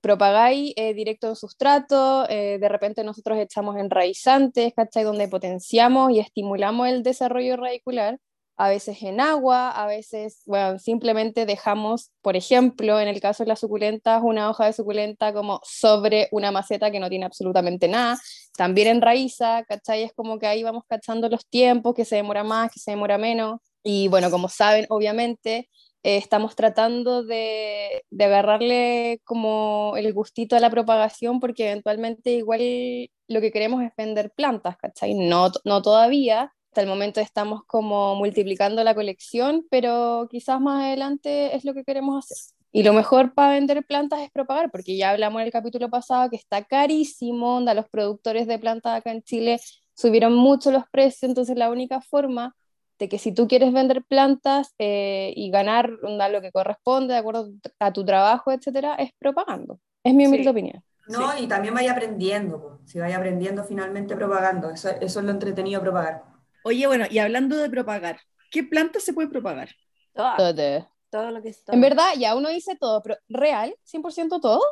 propagáis 0.00 0.72
eh, 0.76 0.94
directo 0.94 1.28
en 1.28 1.36
sustrato, 1.36 2.28
eh, 2.28 2.58
de 2.60 2.68
repente 2.68 3.04
nosotros 3.04 3.38
echamos 3.38 3.76
enraizantes, 3.76 4.72
¿cachai? 4.74 5.04
Donde 5.04 5.28
potenciamos 5.28 6.12
y 6.12 6.20
estimulamos 6.20 6.88
el 6.88 7.02
desarrollo 7.02 7.56
radicular, 7.56 8.18
a 8.60 8.68
veces 8.68 9.02
en 9.02 9.20
agua, 9.20 9.70
a 9.70 9.86
veces, 9.86 10.42
bueno, 10.44 10.78
simplemente 10.78 11.46
dejamos, 11.46 12.10
por 12.20 12.36
ejemplo, 12.36 13.00
en 13.00 13.08
el 13.08 13.18
caso 13.18 13.42
de 13.42 13.48
las 13.48 13.60
suculentas, 13.60 14.20
una 14.22 14.50
hoja 14.50 14.66
de 14.66 14.74
suculenta 14.74 15.32
como 15.32 15.60
sobre 15.64 16.28
una 16.30 16.50
maceta 16.52 16.90
que 16.90 17.00
no 17.00 17.08
tiene 17.08 17.24
absolutamente 17.24 17.88
nada, 17.88 18.18
también 18.58 18.88
en 18.88 19.00
raíza, 19.00 19.64
¿cachai? 19.66 20.02
Es 20.02 20.12
como 20.12 20.38
que 20.38 20.46
ahí 20.46 20.62
vamos 20.62 20.84
cachando 20.86 21.30
los 21.30 21.46
tiempos, 21.46 21.94
que 21.94 22.04
se 22.04 22.16
demora 22.16 22.44
más, 22.44 22.70
que 22.70 22.80
se 22.80 22.90
demora 22.90 23.16
menos. 23.16 23.60
Y 23.82 24.08
bueno, 24.08 24.30
como 24.30 24.50
saben, 24.50 24.84
obviamente, 24.90 25.70
eh, 26.02 26.16
estamos 26.16 26.56
tratando 26.56 27.22
de, 27.22 28.04
de 28.10 28.24
agarrarle 28.24 29.20
como 29.24 29.94
el 29.96 30.12
gustito 30.12 30.56
a 30.56 30.60
la 30.60 30.70
propagación, 30.70 31.40
porque 31.40 31.70
eventualmente 31.70 32.32
igual 32.32 33.10
lo 33.28 33.40
que 33.40 33.52
queremos 33.52 33.82
es 33.82 33.92
vender 33.96 34.30
plantas, 34.32 34.76
¿cachai? 34.76 35.14
No, 35.14 35.50
no 35.64 35.82
todavía. 35.82 36.52
Hasta 36.70 36.82
el 36.82 36.86
momento 36.86 37.20
estamos 37.20 37.62
como 37.66 38.14
multiplicando 38.14 38.84
la 38.84 38.94
colección, 38.94 39.66
pero 39.70 40.28
quizás 40.30 40.60
más 40.60 40.84
adelante 40.84 41.56
es 41.56 41.64
lo 41.64 41.74
que 41.74 41.84
queremos 41.84 42.24
hacer. 42.24 42.38
Y 42.72 42.84
lo 42.84 42.92
mejor 42.92 43.34
para 43.34 43.54
vender 43.54 43.84
plantas 43.84 44.20
es 44.20 44.30
propagar, 44.30 44.70
porque 44.70 44.96
ya 44.96 45.10
hablamos 45.10 45.40
en 45.40 45.46
el 45.46 45.52
capítulo 45.52 45.90
pasado 45.90 46.30
que 46.30 46.36
está 46.36 46.64
carísimo, 46.64 47.56
onda, 47.56 47.74
los 47.74 47.88
productores 47.88 48.46
de 48.46 48.58
plantas 48.58 48.96
acá 48.96 49.10
en 49.10 49.22
Chile 49.22 49.60
subieron 49.94 50.34
mucho 50.34 50.70
los 50.70 50.84
precios, 50.90 51.24
entonces 51.24 51.56
la 51.56 51.70
única 51.70 52.00
forma 52.00 52.54
de 53.00 53.08
que 53.08 53.18
si 53.18 53.32
tú 53.32 53.48
quieres 53.48 53.72
vender 53.72 54.04
plantas 54.04 54.74
eh, 54.78 55.32
y 55.34 55.50
ganar 55.50 55.90
onda, 56.04 56.28
lo 56.28 56.40
que 56.40 56.52
corresponde 56.52 57.14
de 57.14 57.20
acuerdo 57.20 57.50
a 57.80 57.92
tu 57.92 58.04
trabajo, 58.04 58.52
etcétera, 58.52 58.94
es 58.96 59.10
propagando. 59.18 59.80
Es 60.04 60.14
mi 60.14 60.26
humilde 60.26 60.44
Sí. 60.44 60.50
opinión. 60.50 60.84
No, 61.08 61.36
y 61.36 61.48
también 61.48 61.74
vaya 61.74 61.92
aprendiendo, 61.92 62.78
si 62.84 63.00
vaya 63.00 63.16
aprendiendo 63.16 63.64
finalmente 63.64 64.14
propagando, 64.14 64.70
eso, 64.70 64.90
eso 64.90 65.18
es 65.20 65.24
lo 65.26 65.32
entretenido 65.32 65.80
propagar. 65.80 66.22
Oye, 66.62 66.86
bueno, 66.86 67.06
y 67.10 67.18
hablando 67.18 67.56
de 67.56 67.68
propagar, 67.68 68.20
¿qué 68.50 68.62
planta 68.62 69.00
se 69.00 69.12
puede 69.12 69.28
propagar? 69.28 69.70
Todo, 70.14 70.36
Todo. 70.36 70.88
todo 71.10 71.30
lo 71.32 71.42
que 71.42 71.48
es 71.48 71.64
todo. 71.64 71.74
En 71.74 71.80
verdad, 71.80 72.10
ya 72.18 72.36
uno 72.36 72.48
dice 72.50 72.76
todo, 72.76 73.02
pero 73.02 73.16
real, 73.28 73.74
100% 73.82 74.40
todo. 74.40 74.62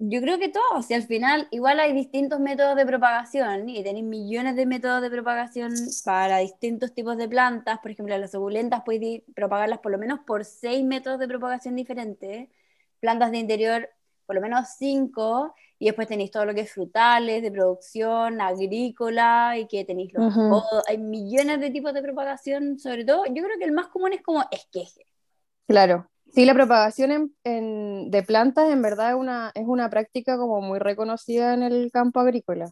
Yo 0.00 0.20
creo 0.20 0.38
que 0.38 0.48
todo, 0.48 0.82
si 0.82 0.94
al 0.94 1.02
final 1.02 1.48
igual 1.50 1.80
hay 1.80 1.92
distintos 1.92 2.38
métodos 2.38 2.76
de 2.76 2.86
propagación 2.86 3.68
y 3.68 3.82
tenéis 3.82 4.04
millones 4.04 4.54
de 4.54 4.64
métodos 4.64 5.02
de 5.02 5.10
propagación 5.10 5.72
para 6.04 6.38
distintos 6.38 6.94
tipos 6.94 7.16
de 7.16 7.28
plantas, 7.28 7.80
por 7.80 7.90
ejemplo, 7.90 8.16
las 8.16 8.30
suculentas 8.30 8.82
podéis 8.84 9.22
propagarlas 9.34 9.80
por 9.80 9.90
lo 9.90 9.98
menos 9.98 10.20
por 10.20 10.44
seis 10.44 10.84
métodos 10.84 11.18
de 11.18 11.26
propagación 11.26 11.74
diferentes, 11.74 12.48
plantas 13.00 13.32
de 13.32 13.38
interior 13.38 13.90
por 14.24 14.36
lo 14.36 14.42
menos 14.42 14.68
cinco, 14.76 15.54
y 15.78 15.86
después 15.86 16.06
tenéis 16.06 16.30
todo 16.30 16.44
lo 16.44 16.54
que 16.54 16.60
es 16.60 16.70
frutales, 16.70 17.42
de 17.42 17.50
producción, 17.50 18.42
agrícola, 18.42 19.56
y 19.56 19.66
que 19.66 19.86
tenéis 19.86 20.12
los 20.12 20.36
Ujú. 20.36 20.50
podos. 20.50 20.84
hay 20.86 20.98
millones 20.98 21.60
de 21.60 21.70
tipos 21.70 21.94
de 21.94 22.02
propagación, 22.02 22.78
sobre 22.78 23.06
todo, 23.06 23.24
yo 23.24 23.42
creo 23.42 23.58
que 23.58 23.64
el 23.64 23.72
más 23.72 23.88
común 23.88 24.12
es 24.12 24.20
como 24.20 24.44
esqueje. 24.50 25.06
Claro. 25.66 26.10
Sí, 26.34 26.44
la 26.44 26.54
propagación 26.54 27.10
en- 27.12 27.34
en- 27.44 28.10
de 28.10 28.22
plantas 28.22 28.70
en 28.70 28.82
verdad 28.82 29.10
es 29.10 29.16
una, 29.16 29.50
es 29.54 29.64
una 29.66 29.90
práctica 29.90 30.36
como 30.36 30.60
muy 30.60 30.78
reconocida 30.78 31.54
en 31.54 31.62
el 31.62 31.90
campo 31.90 32.20
agrícola. 32.20 32.70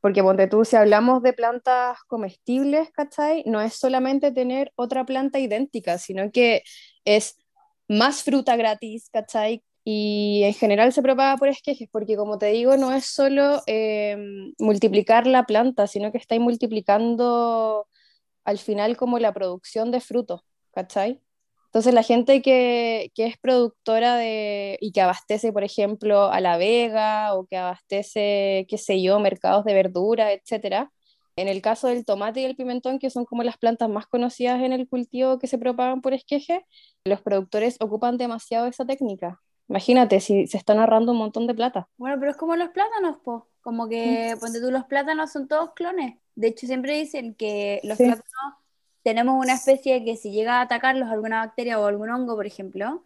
Porque 0.00 0.22
ponte 0.22 0.46
tú, 0.48 0.64
si 0.64 0.76
hablamos 0.76 1.22
de 1.22 1.32
plantas 1.34 1.98
comestibles, 2.08 2.90
¿cachai? 2.92 3.42
No 3.46 3.60
es 3.60 3.74
solamente 3.74 4.32
tener 4.32 4.72
otra 4.76 5.04
planta 5.06 5.38
idéntica, 5.40 5.98
sino 5.98 6.30
que 6.32 6.62
es 7.04 7.36
más 7.88 8.22
fruta 8.24 8.56
gratis, 8.56 9.10
¿cachai? 9.12 9.62
Y 9.84 10.42
en 10.44 10.54
general 10.54 10.92
se 10.92 11.02
propaga 11.02 11.36
por 11.38 11.48
esquejes, 11.48 11.88
porque 11.92 12.16
como 12.16 12.38
te 12.38 12.46
digo, 12.48 12.76
no 12.76 12.92
es 12.94 13.06
solo 13.06 13.62
eh, 13.66 14.16
multiplicar 14.58 15.26
la 15.26 15.44
planta, 15.46 15.86
sino 15.86 16.12
que 16.12 16.18
estáis 16.18 16.40
multiplicando 16.40 17.88
al 18.44 18.58
final 18.58 18.96
como 18.96 19.18
la 19.20 19.32
producción 19.34 19.90
de 19.92 20.00
frutos, 20.00 20.42
¿cachai? 20.72 21.20
Entonces 21.70 21.94
la 21.94 22.02
gente 22.02 22.42
que, 22.42 23.12
que 23.14 23.26
es 23.26 23.38
productora 23.38 24.16
de, 24.16 24.76
y 24.80 24.90
que 24.92 25.00
abastece, 25.02 25.52
por 25.52 25.62
ejemplo, 25.62 26.24
a 26.24 26.40
La 26.40 26.56
Vega 26.56 27.34
o 27.34 27.46
que 27.46 27.56
abastece, 27.56 28.66
qué 28.68 28.76
sé 28.76 29.00
yo, 29.02 29.20
mercados 29.20 29.64
de 29.64 29.74
verduras, 29.74 30.32
etcétera. 30.32 30.90
En 31.36 31.46
el 31.48 31.62
caso 31.62 31.86
del 31.88 32.04
tomate 32.04 32.40
y 32.40 32.44
el 32.44 32.56
pimentón, 32.56 32.98
que 32.98 33.08
son 33.08 33.24
como 33.24 33.44
las 33.44 33.56
plantas 33.56 33.88
más 33.88 34.06
conocidas 34.06 34.60
en 34.62 34.72
el 34.72 34.88
cultivo 34.88 35.38
que 35.38 35.46
se 35.46 35.58
propagan 35.58 36.00
por 36.02 36.12
esqueje, 36.12 36.66
los 37.04 37.22
productores 37.22 37.76
ocupan 37.80 38.18
demasiado 38.18 38.66
esa 38.66 38.84
técnica. 38.84 39.40
Imagínate, 39.68 40.18
si 40.18 40.48
se 40.48 40.56
están 40.58 40.80
ahorrando 40.80 41.12
un 41.12 41.18
montón 41.18 41.46
de 41.46 41.54
plata. 41.54 41.88
Bueno, 41.96 42.16
pero 42.18 42.32
es 42.32 42.36
como 42.36 42.56
los 42.56 42.70
plátanos, 42.70 43.18
po. 43.18 43.46
Como 43.62 43.88
que, 43.88 44.36
ponte 44.40 44.60
tú, 44.60 44.70
los 44.70 44.84
plátanos 44.86 45.30
son 45.30 45.46
todos 45.46 45.72
clones. 45.74 46.16
De 46.34 46.48
hecho, 46.48 46.66
siempre 46.66 46.98
dicen 46.98 47.34
que 47.34 47.80
los 47.84 47.96
Sí. 47.96 48.04
plátanos 48.04 48.59
tenemos 49.02 49.42
una 49.42 49.54
especie 49.54 50.04
que 50.04 50.16
si 50.16 50.30
llega 50.30 50.58
a 50.58 50.62
atacarlos 50.62 51.08
alguna 51.08 51.44
bacteria 51.44 51.78
o 51.80 51.86
algún 51.86 52.10
hongo, 52.10 52.36
por 52.36 52.46
ejemplo, 52.46 53.02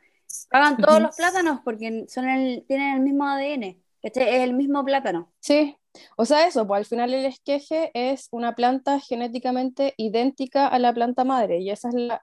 Pagan 0.50 0.76
todos 0.76 1.00
los 1.00 1.16
plátanos 1.16 1.60
porque 1.64 2.06
son 2.08 2.28
el, 2.28 2.64
tienen 2.66 2.94
el 2.94 3.00
mismo 3.00 3.26
ADN. 3.26 3.80
Este 4.02 4.36
es 4.36 4.42
el 4.42 4.52
mismo 4.54 4.84
plátano. 4.84 5.32
Sí, 5.40 5.76
o 6.16 6.24
sea, 6.24 6.46
eso, 6.46 6.66
pues 6.66 6.78
al 6.78 6.84
final 6.84 7.14
el 7.14 7.24
esqueje 7.24 7.90
es 7.94 8.28
una 8.32 8.54
planta 8.54 9.00
genéticamente 9.00 9.94
idéntica 9.96 10.66
a 10.66 10.78
la 10.78 10.92
planta 10.92 11.24
madre 11.24 11.60
y 11.60 11.70
esa 11.70 11.88
es 11.88 11.94
la, 11.94 12.22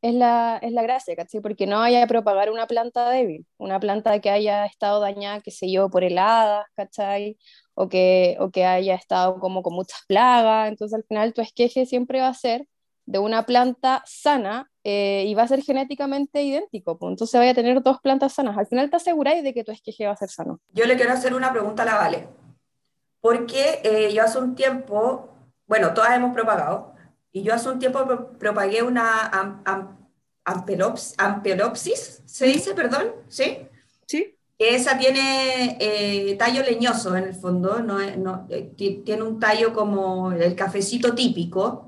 es 0.00 0.14
la, 0.14 0.58
es 0.62 0.72
la 0.72 0.82
gracia, 0.82 1.16
¿cachai? 1.16 1.40
Porque 1.42 1.66
no 1.66 1.80
vaya 1.80 2.02
a 2.02 2.06
propagar 2.06 2.50
una 2.50 2.66
planta 2.66 3.10
débil, 3.10 3.46
una 3.58 3.78
planta 3.78 4.18
que 4.20 4.30
haya 4.30 4.64
estado 4.64 5.00
dañada, 5.00 5.40
qué 5.40 5.50
sé 5.50 5.70
yo, 5.70 5.90
por 5.90 6.04
heladas, 6.04 6.66
¿cachai? 6.74 7.36
O 7.74 7.88
que, 7.88 8.36
o 8.40 8.50
que 8.50 8.64
haya 8.64 8.94
estado 8.94 9.38
como 9.38 9.62
con 9.62 9.74
muchas 9.74 10.00
plagas, 10.08 10.68
entonces 10.68 10.96
al 10.96 11.04
final 11.04 11.34
tu 11.34 11.42
esqueje 11.42 11.84
siempre 11.86 12.20
va 12.20 12.28
a 12.28 12.34
ser 12.34 12.66
de 13.08 13.18
una 13.18 13.46
planta 13.46 14.02
sana 14.06 14.70
eh, 14.84 15.24
y 15.26 15.34
va 15.34 15.42
a 15.44 15.48
ser 15.48 15.62
genéticamente 15.62 16.42
idéntico, 16.42 16.98
pues 16.98 17.10
entonces 17.12 17.38
vaya 17.40 17.52
a 17.52 17.54
tener 17.54 17.82
dos 17.82 18.00
plantas 18.00 18.34
sanas, 18.34 18.58
al 18.58 18.66
final 18.66 18.90
te 18.90 18.96
aseguráis 18.96 19.42
de 19.42 19.54
que 19.54 19.64
tu 19.64 19.72
esqueje 19.72 20.04
va 20.06 20.12
a 20.12 20.16
ser 20.16 20.28
sano. 20.28 20.60
Yo 20.74 20.84
le 20.84 20.94
quiero 20.96 21.12
hacer 21.12 21.32
una 21.34 21.50
pregunta 21.50 21.84
a 21.84 21.86
la 21.86 21.96
Vale, 21.96 22.28
porque 23.20 23.80
eh, 23.82 24.12
yo 24.12 24.22
hace 24.22 24.38
un 24.38 24.54
tiempo, 24.54 25.30
bueno, 25.66 25.94
todas 25.94 26.12
hemos 26.14 26.34
propagado, 26.34 26.92
y 27.32 27.42
yo 27.42 27.54
hace 27.54 27.68
un 27.70 27.78
tiempo 27.78 28.04
pro- 28.06 28.32
propagué 28.38 28.82
una 28.82 29.26
am- 29.28 29.62
am- 29.64 29.96
ampelops- 30.44 31.14
ampelopsis, 31.16 32.22
se 32.26 32.46
dice, 32.46 32.74
perdón, 32.74 33.12
¿sí? 33.28 33.58
¿Sí? 34.06 34.34
Esa 34.58 34.98
tiene 34.98 35.78
eh, 35.80 36.34
tallo 36.36 36.62
leñoso 36.62 37.16
en 37.16 37.24
el 37.24 37.34
fondo, 37.34 37.80
no, 37.80 37.98
no, 38.16 38.46
eh, 38.50 38.70
ti- 38.76 39.02
tiene 39.04 39.22
un 39.22 39.38
tallo 39.40 39.72
como 39.72 40.32
el 40.32 40.54
cafecito 40.54 41.14
típico, 41.14 41.87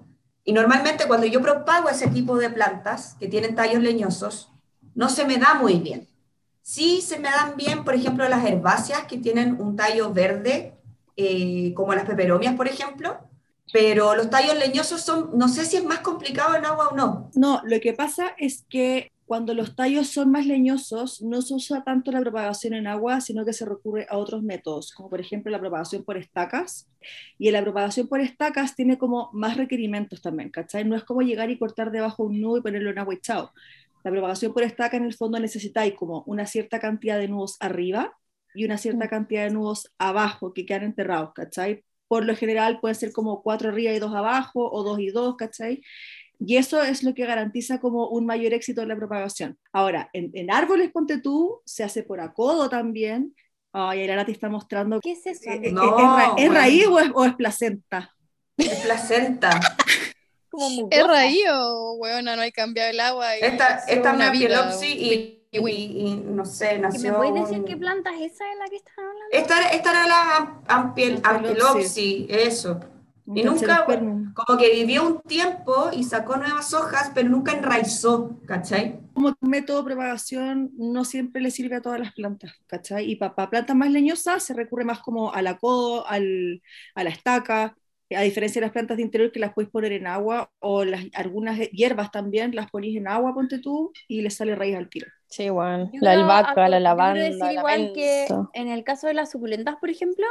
y 0.51 0.53
normalmente 0.53 1.07
cuando 1.07 1.29
yo 1.29 1.41
propago 1.41 1.89
ese 1.89 2.09
tipo 2.09 2.37
de 2.37 2.51
plantas 2.51 3.15
que 3.21 3.29
tienen 3.29 3.55
tallos 3.55 3.81
leñosos, 3.81 4.51
no 4.97 5.09
se 5.09 5.25
me 5.25 5.37
da 5.37 5.55
muy 5.55 5.75
bien. 5.75 6.09
Sí 6.61 7.03
se 7.03 7.21
me 7.21 7.31
dan 7.31 7.57
bien, 7.57 7.85
por 7.85 7.95
ejemplo, 7.95 8.29
las 8.29 8.45
herbáceas 8.45 9.05
que 9.05 9.19
tienen 9.19 9.61
un 9.61 9.77
tallo 9.77 10.13
verde, 10.13 10.75
eh, 11.17 11.73
como 11.75 11.95
las 11.95 12.05
peperomias, 12.05 12.57
por 12.57 12.67
ejemplo, 12.67 13.17
pero 13.73 14.17
los 14.17 14.29
tallos 14.29 14.57
leñosos 14.57 15.03
son, 15.03 15.31
no 15.35 15.49
sé 15.49 15.65
si 15.65 15.77
es 15.77 15.85
más 15.85 16.01
complicado 16.01 16.57
en 16.57 16.65
agua 16.65 16.89
o 16.89 16.97
no. 16.97 17.31
No, 17.37 17.63
lo 17.63 17.79
que 17.79 17.93
pasa 17.93 18.35
es 18.37 18.65
que 18.69 19.13
cuando 19.31 19.55
los 19.55 19.77
tallos 19.77 20.09
son 20.09 20.33
más 20.33 20.45
leñosos, 20.45 21.23
no 21.23 21.41
se 21.41 21.55
usa 21.55 21.85
tanto 21.85 22.11
la 22.11 22.19
propagación 22.21 22.75
en 22.75 22.89
agua, 22.89 23.21
sino 23.21 23.45
que 23.45 23.53
se 23.53 23.65
recurre 23.65 24.05
a 24.11 24.19
otros 24.19 24.43
métodos, 24.43 24.93
como 24.93 25.09
por 25.09 25.21
ejemplo 25.21 25.53
la 25.53 25.61
propagación 25.61 26.03
por 26.05 26.17
estacas. 26.17 26.91
Y 27.39 27.47
en 27.47 27.53
la 27.53 27.63
propagación 27.63 28.09
por 28.09 28.19
estacas 28.21 28.75
tiene 28.75 28.99
como 28.99 29.31
más 29.33 29.57
requerimientos 29.57 30.21
también, 30.21 30.51
¿cachai? 30.51 30.85
No 30.85 30.97
es 30.97 31.05
como 31.05 31.23
llegar 31.23 31.49
y 31.49 31.61
cortar 31.61 31.93
debajo 31.93 32.25
un 32.25 32.41
nudo 32.41 32.57
y 32.59 32.63
ponerlo 32.63 32.91
en 32.91 32.99
agua 32.99 33.15
y 33.15 33.21
chao. 33.21 33.53
La 34.03 34.11
propagación 34.11 34.53
por 34.53 34.65
estaca 34.65 34.97
en 34.97 35.05
el 35.05 35.15
fondo 35.15 35.39
necesitáis 35.39 35.95
como 35.95 36.25
una 36.27 36.45
cierta 36.45 36.81
cantidad 36.81 37.17
de 37.17 37.29
nudos 37.29 37.57
arriba 37.61 38.13
y 38.53 38.65
una 38.65 38.79
cierta 38.79 39.09
cantidad 39.09 39.45
de 39.45 39.51
nudos 39.51 39.93
abajo 39.99 40.53
que 40.53 40.67
quedan 40.67 40.83
enterrados, 40.83 41.35
¿cachai? 41.35 41.85
Por 42.09 42.25
lo 42.25 42.35
general 42.35 42.81
pueden 42.81 42.97
ser 42.97 43.13
como 43.13 43.45
cuatro 43.45 43.69
arriba 43.69 43.93
y 43.93 44.01
dos 44.01 44.13
abajo 44.13 44.69
o 44.73 44.83
dos 44.83 44.99
y 44.99 45.11
dos, 45.11 45.37
¿cachai? 45.37 45.83
Y 46.43 46.57
eso 46.57 46.83
es 46.83 47.03
lo 47.03 47.13
que 47.15 47.27
garantiza 47.27 47.81
como 47.81 48.09
un 48.09 48.25
mayor 48.25 48.55
éxito 48.55 48.81
en 48.81 48.89
la 48.89 48.97
propagación. 48.97 49.59
Ahora, 49.73 50.09
en, 50.15 50.31
en 50.35 50.51
árboles, 50.51 50.91
ponte 50.91 51.21
tú, 51.21 51.61
se 51.67 51.85
hace 51.85 52.03
por 52.03 52.21
acodo 52.21 52.69
también. 52.71 53.35
Ay, 53.73 54.09
ahora 54.09 54.25
te 54.25 54.33
está 54.33 54.49
mostrando. 54.49 55.01
¿Qué 55.01 55.13
es 55.13 55.27
eso? 55.27 55.51
Eh, 55.51 55.61
eh, 55.65 55.73
No, 55.73 55.83
¿Es, 55.99 56.05
ra- 56.05 56.25
es 56.25 56.33
bueno. 56.35 56.55
raíz 56.55 56.87
o 56.87 56.99
es, 56.99 57.11
o 57.15 57.25
es 57.27 57.35
placenta? 57.35 58.15
Es 58.57 58.81
placenta. 58.81 59.61
Como 60.51 60.89
¿Es 60.91 61.07
raíz 61.07 61.45
o, 61.53 61.95
weona, 62.01 62.35
no 62.35 62.43
hay 62.43 62.51
cambiado 62.53 62.91
el 62.91 62.99
agua? 63.01 63.37
y 63.39 63.43
Esta, 63.43 63.77
es 63.77 63.85
esta 63.89 64.09
es 64.11 64.17
una 64.17 64.31
vida, 64.31 64.49
pielopsis 64.49 64.91
y, 64.97 65.47
y, 65.53 65.59
y 65.61 66.15
no 66.25 66.45
sé, 66.45 66.75
¿Y 66.75 66.79
nació 66.81 67.13
¿Me 67.13 67.19
puedes 67.19 67.35
decir 67.45 67.59
un- 67.61 67.65
qué 67.67 67.77
planta 67.77 68.11
es 68.19 68.33
esa 68.33 68.45
de 68.47 68.55
la 68.57 68.65
que 68.69 68.77
están 68.77 68.95
hablando? 69.05 69.27
Esta, 69.31 69.59
era- 69.59 69.69
esta 69.69 69.91
era 69.93 70.07
la 70.09 70.37
am- 70.37 70.95
ampiel- 70.95 71.21
eso. 72.31 72.81
Y 73.27 73.43
nunca-. 73.43 73.85
Como 73.87 74.59
que 74.59 74.71
vivió 74.71 75.07
un 75.07 75.21
tiempo 75.23 75.91
y 75.93 76.05
sacó 76.05 76.37
nuevas 76.37 76.73
hojas, 76.75 77.13
pero 77.15 77.29
nunca 77.29 77.53
enraizó, 77.53 78.39
¿cachai? 78.47 79.01
Como 79.13 79.35
método 79.41 79.79
de 79.79 79.85
propagación 79.85 80.71
no 80.77 81.05
siempre 81.05 81.43
le 81.43 81.51
sirve 81.51 81.77
a 81.77 81.83
todas 81.83 82.01
las 82.01 82.13
plantas, 82.13 82.53
¿cachai? 82.67 83.11
Y 83.11 83.17
para 83.17 83.51
plantas 83.51 83.77
más 83.77 83.91
leñosas 83.91 84.43
se 84.43 84.55
recurre 84.55 84.85
más 84.85 85.01
como 85.01 85.33
al 85.33 85.47
acodo, 85.47 86.07
al, 86.07 86.63
a 86.95 87.05
la 87.05 87.11
estaca, 87.11 87.77
a 88.17 88.23
diferencia 88.23 88.61
de 88.61 88.67
las 88.67 88.73
plantas 88.73 88.97
de 88.97 89.05
interior 89.05 89.31
que 89.31 89.39
las 89.39 89.55
puedes 89.55 89.71
poner 89.71 89.93
en 89.93 90.07
agua, 90.07 90.51
o 90.59 90.85
las, 90.85 91.05
algunas 91.15 91.59
hierbas 91.71 92.11
también 92.11 92.55
las 92.55 92.71
ponís 92.71 92.97
en 92.97 93.07
agua, 93.07 93.35
ponte 93.35 93.59
tú, 93.59 93.93
y 94.09 94.23
le 94.23 94.31
sale 94.31 94.57
raíz 94.57 94.77
al 94.77 94.89
tiro. 94.89 95.07
Sí, 95.29 95.49
bueno, 95.49 95.89
Yo 95.93 96.01
la 96.01 96.13
albahaca, 96.13 96.55
la 96.63 96.67
quiero 96.67 96.81
lavanda, 96.81 97.23
decir 97.23 97.45
la 97.45 97.53
igual 97.53 97.93
que 97.95 98.27
en 98.55 98.69
el 98.69 98.83
caso 98.83 99.07
de 99.07 99.15
las 99.15 99.31
suculentas, 99.31 99.77
por 99.77 99.91
ejemplo, 99.91 100.27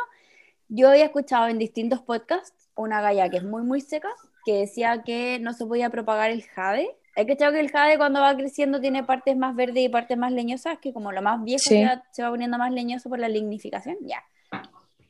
yo 0.68 0.90
había 0.90 1.06
escuchado 1.06 1.48
en 1.48 1.58
distintos 1.58 2.02
podcasts 2.02 2.69
una 2.84 3.02
galla 3.02 3.30
que 3.30 3.38
es 3.38 3.44
muy, 3.44 3.64
muy 3.64 3.82
seca, 3.82 4.10
que 4.46 4.54
decía 4.60 5.04
que 5.04 5.40
no 5.40 5.54
se 5.54 5.66
podía 5.66 5.90
propagar 5.90 6.32
el 6.32 6.44
jade. 6.44 6.90
Hay 7.16 7.26
que 7.26 7.36
que 7.36 7.46
el 7.60 7.72
jade 7.72 7.98
cuando 7.98 8.22
va 8.22 8.36
creciendo 8.36 8.80
tiene 8.80 9.04
partes 9.04 9.36
más 9.36 9.56
verdes 9.56 9.84
y 9.84 9.90
partes 9.90 10.18
más 10.18 10.32
leñosas, 10.32 10.80
que 10.80 10.94
como 10.94 11.12
lo 11.12 11.22
más 11.22 11.44
viejo 11.44 11.64
Sí. 11.64 11.70
se, 11.70 11.86
va, 11.86 12.04
se 12.12 12.24
va 12.24 12.30
poniendo 12.30 12.58
más 12.58 12.72
leñoso 12.72 13.10
por 13.10 13.20
la 13.20 13.28
lignificación, 13.28 13.98
ya. 14.02 14.24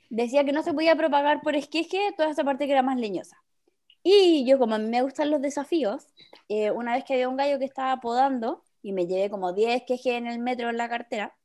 Decía 0.09 0.43
que 0.43 0.53
no 0.53 0.63
se 0.63 0.73
podía 0.73 0.95
propagar 0.95 1.41
por 1.41 1.55
esqueje 1.55 1.99
toda 2.17 2.31
esa 2.31 2.43
parte 2.43 2.65
que 2.65 2.71
era 2.71 2.81
más 2.81 2.97
leñosa. 2.97 3.38
Y 4.01 4.45
yo, 4.45 4.57
como 4.57 4.75
a 4.75 4.79
mí 4.79 4.88
me 4.88 5.01
gustan 5.01 5.29
los 5.29 5.41
desafíos, 5.41 6.07
eh, 6.47 6.71
una 6.71 6.93
vez 6.95 7.03
que 7.03 7.13
había 7.13 7.29
un 7.29 7.38
gallo 7.38 7.59
que 7.59 7.65
estaba 7.65 7.99
podando 7.99 8.63
y 8.81 8.93
me 8.93 9.05
llevé 9.05 9.29
como 9.29 9.53
10 9.53 9.75
esquejes 9.81 10.13
en 10.13 10.25
el 10.25 10.39
metro 10.39 10.69
en 10.69 10.77
la 10.77 10.89
cartera. 10.89 11.35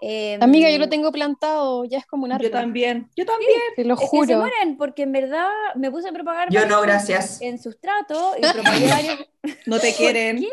Eh, 0.00 0.38
Amiga, 0.40 0.70
yo 0.70 0.78
lo 0.78 0.88
tengo 0.88 1.10
plantado, 1.12 1.84
ya 1.84 1.98
es 1.98 2.06
como 2.06 2.24
un 2.24 2.30
Yo 2.30 2.36
árbol. 2.36 2.50
también, 2.50 3.10
yo 3.16 3.26
también. 3.26 3.50
Te 3.76 3.84
lo 3.84 3.94
Es 3.94 4.00
que 4.00 4.06
se 4.06 4.10
juro. 4.10 4.38
mueren, 4.38 4.76
porque 4.76 5.02
en 5.02 5.12
verdad 5.12 5.48
me 5.74 5.90
puse 5.90 6.08
a 6.08 6.12
propagar 6.12 6.48
Yo 6.50 6.60
varios 6.60 6.76
no, 6.76 6.82
gracias. 6.82 7.40
en 7.42 7.60
sustrato 7.60 8.34
y 8.38 8.40
propagué 8.52 8.88
varios. 8.88 9.18
No 9.66 9.78
te 9.78 9.92
quieren. 9.94 10.44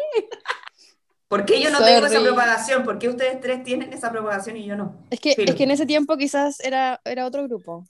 ¿Por 1.28 1.46
qué 1.46 1.60
yo 1.62 1.70
no 1.72 1.84
tengo 1.84 2.06
esa 2.06 2.22
propagación? 2.22 2.84
¿Por 2.84 3.00
qué 3.00 3.10
ustedes 3.10 3.40
tres 3.42 3.64
tienen 3.64 3.92
esa 3.94 4.12
propagación 4.12 4.58
y 4.58 4.66
yo 4.66 4.76
no? 4.76 4.96
Es 5.10 5.20
que, 5.20 5.36
es 5.38 5.56
que 5.56 5.64
en 5.64 5.72
ese 5.72 5.86
tiempo 5.86 6.18
quizás 6.18 6.60
era, 6.60 7.02
era 7.04 7.26
otro 7.26 7.44
grupo. 7.44 7.86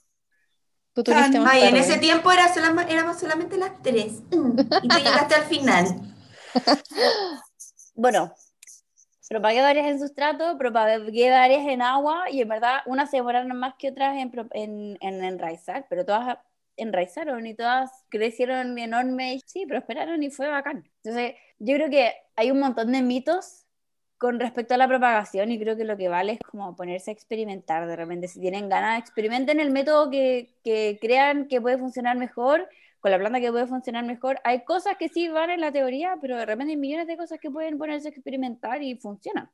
Tú 0.93 1.03
tuviste 1.03 1.39
más 1.41 1.51
Ay, 1.53 1.63
en 1.63 1.75
ese 1.75 1.97
tiempo 1.97 2.31
era 2.31 2.53
solama- 2.53 2.85
éramos 2.89 3.19
solamente 3.19 3.57
las 3.57 3.81
tres. 3.81 4.21
Mm. 4.31 4.59
Y 4.83 4.88
tú 4.88 4.97
llegaste 4.97 5.35
al 5.35 5.43
final. 5.43 5.85
Bueno, 7.97 8.33
propagué 9.29 9.62
varias 9.62 9.88
en 9.88 10.00
sustrato, 10.00 10.58
propagué 10.58 11.29
varias 11.32 11.67
en 11.67 11.82
agua 11.82 12.29
y 12.29 12.41
en 12.41 12.50
verdad 12.50 12.79
unas 12.86 13.10
se 13.10 13.17
demoraron 13.17 13.58
más 13.58 13.75
que 13.75 13.89
otras 13.89 14.17
en, 14.17 14.32
en, 14.53 14.98
en 15.01 15.24
enraizar, 15.24 15.86
pero 15.89 16.05
todas 16.05 16.38
enraizaron 16.77 17.46
y 17.48 17.55
todas 17.55 17.91
crecieron 18.10 18.77
enormes, 18.77 19.41
sí, 19.46 19.65
prosperaron 19.65 20.22
y 20.24 20.29
fue 20.29 20.50
bacán. 20.50 20.89
Entonces, 21.03 21.36
yo 21.60 21.75
creo 21.75 21.89
que 21.89 22.13
hay 22.36 22.51
un 22.51 22.60
montón 22.60 22.91
de 22.91 23.01
mitos 23.01 23.65
con 24.17 24.39
respecto 24.39 24.74
a 24.74 24.77
la 24.77 24.88
propagación 24.88 25.51
y 25.51 25.60
creo 25.60 25.75
que 25.75 25.84
lo 25.84 25.98
que 25.98 26.08
vale 26.10 26.34
es 26.34 26.39
como 26.39 26.75
ponerse 26.75 27.12
a 27.12 27.13
experimentar 27.13 27.88
de 27.88 27.96
repente. 27.96 28.27
Si 28.27 28.39
tienen 28.39 28.70
ganas, 28.70 29.00
experimenten 29.00 29.60
el 29.60 29.72
método 29.72 30.10
que, 30.10 30.55
que 30.63 30.98
crean 31.01 31.48
que 31.48 31.62
puede 31.62 31.77
funcionar 31.77 32.17
mejor, 32.17 32.67
con 33.00 33.12
la 33.12 33.20
planta 33.20 33.40
que 33.40 33.52
puede 33.52 33.68
funcionar 33.68 34.06
mejor. 34.06 34.40
Hay 34.44 34.64
cosas 34.64 34.96
que 34.98 35.10
sí 35.10 35.28
van 35.30 35.50
en 35.50 35.62
la 35.62 35.72
teoría, 35.72 36.18
pero 36.22 36.38
de 36.38 36.46
repente 36.46 36.72
hay 36.72 36.78
millones 36.78 37.08
de 37.08 37.18
cosas 37.18 37.40
que 37.40 37.52
pueden 37.52 37.78
ponerse 37.78 38.08
a 38.08 38.12
experimentar 38.12 38.82
y 38.82 38.96
funcionan. 38.96 39.50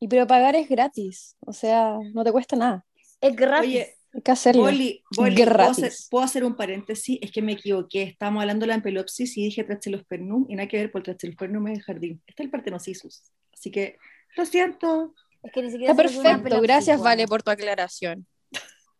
Y 0.00 0.08
propagar 0.08 0.54
es 0.54 0.68
gratis, 0.68 1.36
o 1.40 1.52
sea, 1.52 1.98
no 2.14 2.24
te 2.24 2.32
cuesta 2.32 2.56
nada. 2.56 2.84
Es 3.20 3.34
gratis. 3.34 3.68
Oye, 3.68 3.96
Hay 4.14 4.22
que 4.22 4.30
hacerlo. 4.30 4.62
Boli, 4.62 5.02
Boli, 5.16 5.34
¿puedo, 5.34 5.50
Gratis. 5.50 5.84
hacer, 5.84 5.92
puedo 6.10 6.24
hacer 6.24 6.44
un 6.44 6.54
paréntesis? 6.54 7.18
Es 7.20 7.32
que 7.32 7.42
me 7.42 7.52
equivoqué. 7.52 8.04
Estábamos 8.04 8.42
hablando 8.42 8.62
de 8.62 8.68
la 8.68 8.74
ampelopsis 8.74 9.36
y 9.36 9.44
dije 9.44 9.64
Trachelospermum 9.64 10.46
y 10.48 10.54
nada 10.54 10.68
que 10.68 10.76
ver 10.76 10.92
porque 10.92 11.12
Trachelospermum 11.12 11.66
es 11.68 11.78
el 11.78 11.84
jardín. 11.84 12.22
Está 12.26 12.42
el 12.42 12.50
Partenosisus. 12.50 13.24
Así 13.52 13.70
que 13.70 13.98
lo 14.36 14.46
siento. 14.46 15.14
es 15.42 15.52
que 15.52 15.62
ni 15.62 15.70
siquiera 15.70 15.92
Está 15.92 16.02
perfecto, 16.02 16.60
gracias 16.60 17.00
Vale 17.02 17.26
por 17.26 17.42
tu 17.42 17.50
aclaración. 17.50 18.26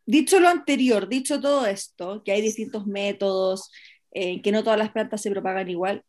Dicho 0.09 0.41
lo 0.41 0.49
anterior, 0.49 1.07
dicho 1.07 1.39
todo 1.39 1.67
esto, 1.67 2.23
que 2.25 2.33
hay 2.33 2.41
distintos 2.41 2.87
métodos, 2.87 3.71
eh, 4.11 4.41
que 4.41 4.53
no 4.53 4.65
todas 4.65 4.79
las 4.79 4.91
plantas 4.91 5.21
se 5.21 5.31
propagan 5.31 5.69
igual, 5.69 6.03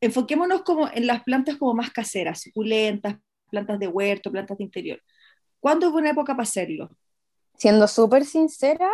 enfoquémonos 0.00 0.62
como 0.62 0.88
en 0.88 1.06
las 1.06 1.24
plantas 1.24 1.58
como 1.58 1.74
más 1.74 1.90
caseras, 1.90 2.40
suculentas, 2.40 3.16
plantas 3.50 3.78
de 3.80 3.86
huerto, 3.86 4.32
plantas 4.32 4.56
de 4.56 4.64
interior. 4.64 5.02
¿Cuándo 5.60 5.88
es 5.88 5.92
buena 5.92 6.08
época 6.08 6.32
para 6.32 6.44
hacerlo? 6.44 6.88
Siendo 7.54 7.86
súper 7.86 8.24
sincera, 8.24 8.88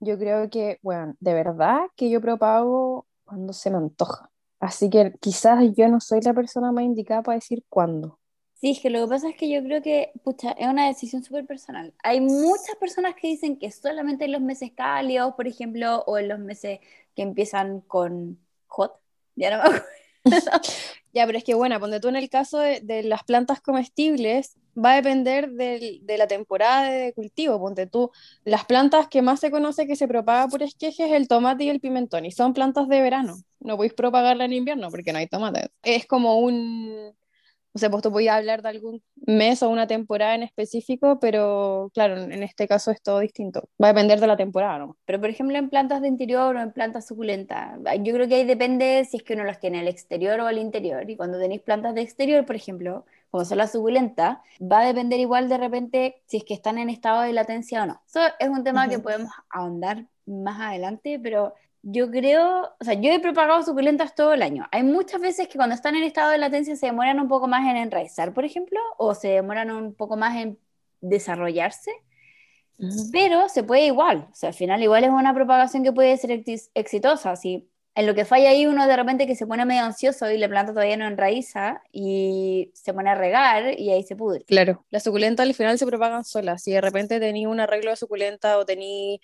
yo 0.00 0.18
creo 0.18 0.50
que, 0.50 0.78
bueno, 0.82 1.14
de 1.18 1.32
verdad 1.32 1.80
que 1.96 2.10
yo 2.10 2.20
propago 2.20 3.06
cuando 3.24 3.54
se 3.54 3.70
me 3.70 3.78
antoja. 3.78 4.28
Así 4.60 4.90
que 4.90 5.14
quizás 5.18 5.64
yo 5.74 5.88
no 5.88 6.00
soy 6.00 6.20
la 6.20 6.34
persona 6.34 6.72
más 6.72 6.84
indicada 6.84 7.22
para 7.22 7.36
decir 7.36 7.64
cuándo. 7.70 8.17
Sí, 8.60 8.70
es 8.72 8.80
que 8.80 8.90
lo 8.90 9.00
que 9.04 9.08
pasa 9.08 9.28
es 9.28 9.36
que 9.36 9.48
yo 9.48 9.62
creo 9.62 9.80
que, 9.82 10.10
pucha, 10.24 10.50
es 10.52 10.66
una 10.66 10.88
decisión 10.88 11.22
súper 11.22 11.46
personal. 11.46 11.94
Hay 12.02 12.20
muchas 12.20 12.74
personas 12.80 13.14
que 13.14 13.28
dicen 13.28 13.56
que 13.56 13.70
solamente 13.70 14.24
en 14.24 14.32
los 14.32 14.40
meses 14.40 14.72
cálidos, 14.74 15.34
por 15.34 15.46
ejemplo, 15.46 16.02
o 16.06 16.18
en 16.18 16.26
los 16.28 16.40
meses 16.40 16.80
que 17.14 17.22
empiezan 17.22 17.80
con 17.82 18.38
hot, 18.66 18.98
ya 19.36 19.50
no 19.50 19.58
me 19.58 19.62
acuerdo. 19.62 19.86
Ya, 21.14 21.26
pero 21.26 21.38
es 21.38 21.44
que 21.44 21.54
bueno, 21.54 21.80
ponte 21.80 22.00
tú 22.00 22.08
en 22.08 22.16
el 22.16 22.28
caso 22.28 22.58
de, 22.58 23.02
las 23.02 23.24
plantas 23.24 23.60
comestibles, 23.60 24.56
va 24.76 24.92
a 24.92 24.96
depender 24.96 25.50
del- 25.52 26.00
de 26.06 26.18
la 26.18 26.26
temporada 26.28 26.90
de 26.90 27.12
cultivo. 27.14 27.58
Ponte 27.58 27.86
tú, 27.86 28.10
las 28.44 28.64
plantas 28.66 29.08
que 29.08 29.22
más 29.22 29.40
se 29.40 29.50
conoce 29.50 29.86
que 29.86 29.96
se 29.96 30.06
propaga 30.06 30.48
por 30.48 30.62
esqueje 30.62 31.06
es 31.06 31.12
el 31.12 31.26
tomate 31.26 31.64
y 31.64 31.70
el 31.70 31.80
pimentón, 31.80 32.26
y 32.26 32.30
son 32.32 32.52
plantas 32.54 32.88
de 32.88 33.00
verano. 33.00 33.36
No 33.60 33.76
podéis 33.76 33.94
propagarla 33.94 34.44
en 34.44 34.52
invierno 34.52 34.90
porque 34.90 35.12
no 35.12 35.18
hay 35.18 35.26
tomate. 35.26 35.70
Es 35.82 36.06
como 36.06 36.38
un, 36.40 37.14
o 37.72 37.78
sea, 37.78 37.90
pues 37.90 38.02
tú 38.02 38.10
podías 38.10 38.36
hablar 38.36 38.62
de 38.62 38.68
algún 38.70 39.02
mes 39.26 39.62
o 39.62 39.68
una 39.68 39.86
temporada 39.86 40.34
en 40.34 40.42
específico, 40.42 41.18
pero 41.20 41.90
claro, 41.94 42.16
en 42.16 42.42
este 42.42 42.66
caso 42.66 42.90
es 42.90 43.02
todo 43.02 43.20
distinto. 43.20 43.68
Va 43.82 43.88
a 43.88 43.92
depender 43.92 44.20
de 44.20 44.26
la 44.26 44.36
temporada, 44.36 44.78
¿no? 44.78 44.96
Pero 45.04 45.20
por 45.20 45.30
ejemplo 45.30 45.56
en 45.56 45.68
plantas 45.70 46.00
de 46.02 46.08
interior 46.08 46.56
o 46.56 46.60
en 46.60 46.72
plantas 46.72 47.06
suculentas, 47.06 47.78
yo 48.02 48.12
creo 48.14 48.28
que 48.28 48.36
ahí 48.36 48.44
depende 48.44 49.06
si 49.08 49.18
es 49.18 49.22
que 49.22 49.34
uno 49.34 49.44
las 49.44 49.60
tiene 49.60 49.80
al 49.80 49.88
exterior 49.88 50.40
o 50.40 50.46
al 50.46 50.58
interior. 50.58 51.08
Y 51.08 51.16
cuando 51.16 51.38
tenéis 51.38 51.60
plantas 51.62 51.94
de 51.94 52.00
exterior, 52.02 52.44
por 52.46 52.56
ejemplo, 52.56 53.04
como 53.30 53.44
son 53.44 53.58
las 53.58 53.72
suculentas, 53.72 54.38
va 54.60 54.80
a 54.80 54.86
depender 54.86 55.20
igual 55.20 55.48
de 55.48 55.58
repente 55.58 56.22
si 56.26 56.38
es 56.38 56.44
que 56.44 56.54
están 56.54 56.78
en 56.78 56.90
estado 56.90 57.22
de 57.22 57.32
latencia 57.32 57.82
o 57.82 57.86
no. 57.86 58.02
Eso 58.06 58.20
es 58.38 58.48
un 58.48 58.64
tema 58.64 58.88
que 58.88 58.96
Ujú. 58.96 59.02
podemos 59.04 59.30
ahondar 59.50 60.06
más 60.26 60.60
adelante, 60.60 61.18
pero 61.22 61.54
yo 61.82 62.10
creo, 62.10 62.74
o 62.78 62.84
sea, 62.84 62.94
yo 62.94 63.10
he 63.12 63.20
propagado 63.20 63.62
suculentas 63.62 64.14
todo 64.14 64.34
el 64.34 64.42
año. 64.42 64.66
Hay 64.72 64.82
muchas 64.82 65.20
veces 65.20 65.48
que 65.48 65.56
cuando 65.56 65.74
están 65.74 65.94
en 65.96 66.04
estado 66.04 66.30
de 66.30 66.38
latencia 66.38 66.76
se 66.76 66.86
demoran 66.86 67.20
un 67.20 67.28
poco 67.28 67.48
más 67.48 67.68
en 67.68 67.76
enraizar, 67.76 68.34
por 68.34 68.44
ejemplo, 68.44 68.78
o 68.96 69.14
se 69.14 69.28
demoran 69.28 69.70
un 69.70 69.94
poco 69.94 70.16
más 70.16 70.36
en 70.36 70.58
desarrollarse. 71.00 71.92
Pero 73.10 73.48
se 73.48 73.64
puede 73.64 73.86
igual, 73.86 74.28
o 74.30 74.34
sea, 74.34 74.50
al 74.50 74.54
final 74.54 74.80
igual 74.82 75.02
es 75.02 75.10
una 75.10 75.34
propagación 75.34 75.82
que 75.82 75.92
puede 75.92 76.16
ser 76.16 76.30
ex- 76.30 76.70
exitosa. 76.74 77.34
Si 77.34 77.68
en 77.96 78.06
lo 78.06 78.14
que 78.14 78.24
falla 78.24 78.50
ahí 78.50 78.66
uno 78.66 78.86
de 78.86 78.94
repente 78.94 79.26
que 79.26 79.34
se 79.34 79.48
pone 79.48 79.64
medio 79.64 79.82
ansioso 79.82 80.30
y 80.30 80.38
la 80.38 80.48
planta 80.48 80.72
todavía 80.72 80.96
no 80.96 81.08
enraiza 81.08 81.82
y 81.90 82.70
se 82.74 82.94
pone 82.94 83.10
a 83.10 83.16
regar 83.16 83.76
y 83.76 83.90
ahí 83.90 84.04
se 84.04 84.14
pudre. 84.14 84.44
Claro, 84.44 84.84
las 84.90 85.02
suculentas 85.02 85.44
al 85.44 85.54
final 85.54 85.76
se 85.76 85.86
propagan 85.86 86.24
solas. 86.24 86.62
Si 86.62 86.70
de 86.70 86.80
repente 86.80 87.18
tenía 87.18 87.48
un 87.48 87.58
arreglo 87.58 87.90
de 87.90 87.96
suculenta 87.96 88.58
o 88.58 88.64
tenía 88.64 89.18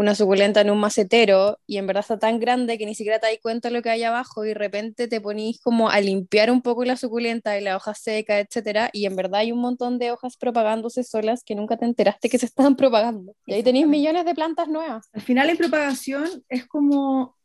una 0.00 0.14
suculenta 0.14 0.62
en 0.62 0.70
un 0.70 0.80
macetero 0.80 1.58
y 1.66 1.76
en 1.76 1.86
verdad 1.86 2.00
está 2.00 2.18
tan 2.18 2.40
grande 2.40 2.78
que 2.78 2.86
ni 2.86 2.94
siquiera 2.94 3.18
te 3.18 3.26
das 3.26 3.36
cuenta 3.42 3.68
de 3.68 3.74
lo 3.74 3.82
que 3.82 3.90
hay 3.90 4.02
abajo 4.02 4.46
y 4.46 4.48
de 4.48 4.54
repente 4.54 5.08
te 5.08 5.20
ponís 5.20 5.60
como 5.60 5.90
a 5.90 6.00
limpiar 6.00 6.50
un 6.50 6.62
poco 6.62 6.86
la 6.86 6.96
suculenta 6.96 7.58
y 7.58 7.62
la 7.62 7.76
hoja 7.76 7.92
seca, 7.92 8.40
etcétera, 8.40 8.88
y 8.94 9.04
en 9.04 9.14
verdad 9.14 9.40
hay 9.40 9.52
un 9.52 9.60
montón 9.60 9.98
de 9.98 10.10
hojas 10.10 10.38
propagándose 10.38 11.04
solas 11.04 11.44
que 11.44 11.54
nunca 11.54 11.76
te 11.76 11.84
enteraste 11.84 12.30
que 12.30 12.38
se 12.38 12.46
estaban 12.46 12.76
propagando. 12.76 13.34
Y 13.44 13.52
ahí 13.52 13.62
tenéis 13.62 13.86
millones 13.86 14.24
de 14.24 14.34
plantas 14.34 14.68
nuevas. 14.68 15.06
Al 15.12 15.20
final 15.20 15.50
en 15.50 15.58
propagación 15.58 16.44
es 16.48 16.66
como 16.66 17.36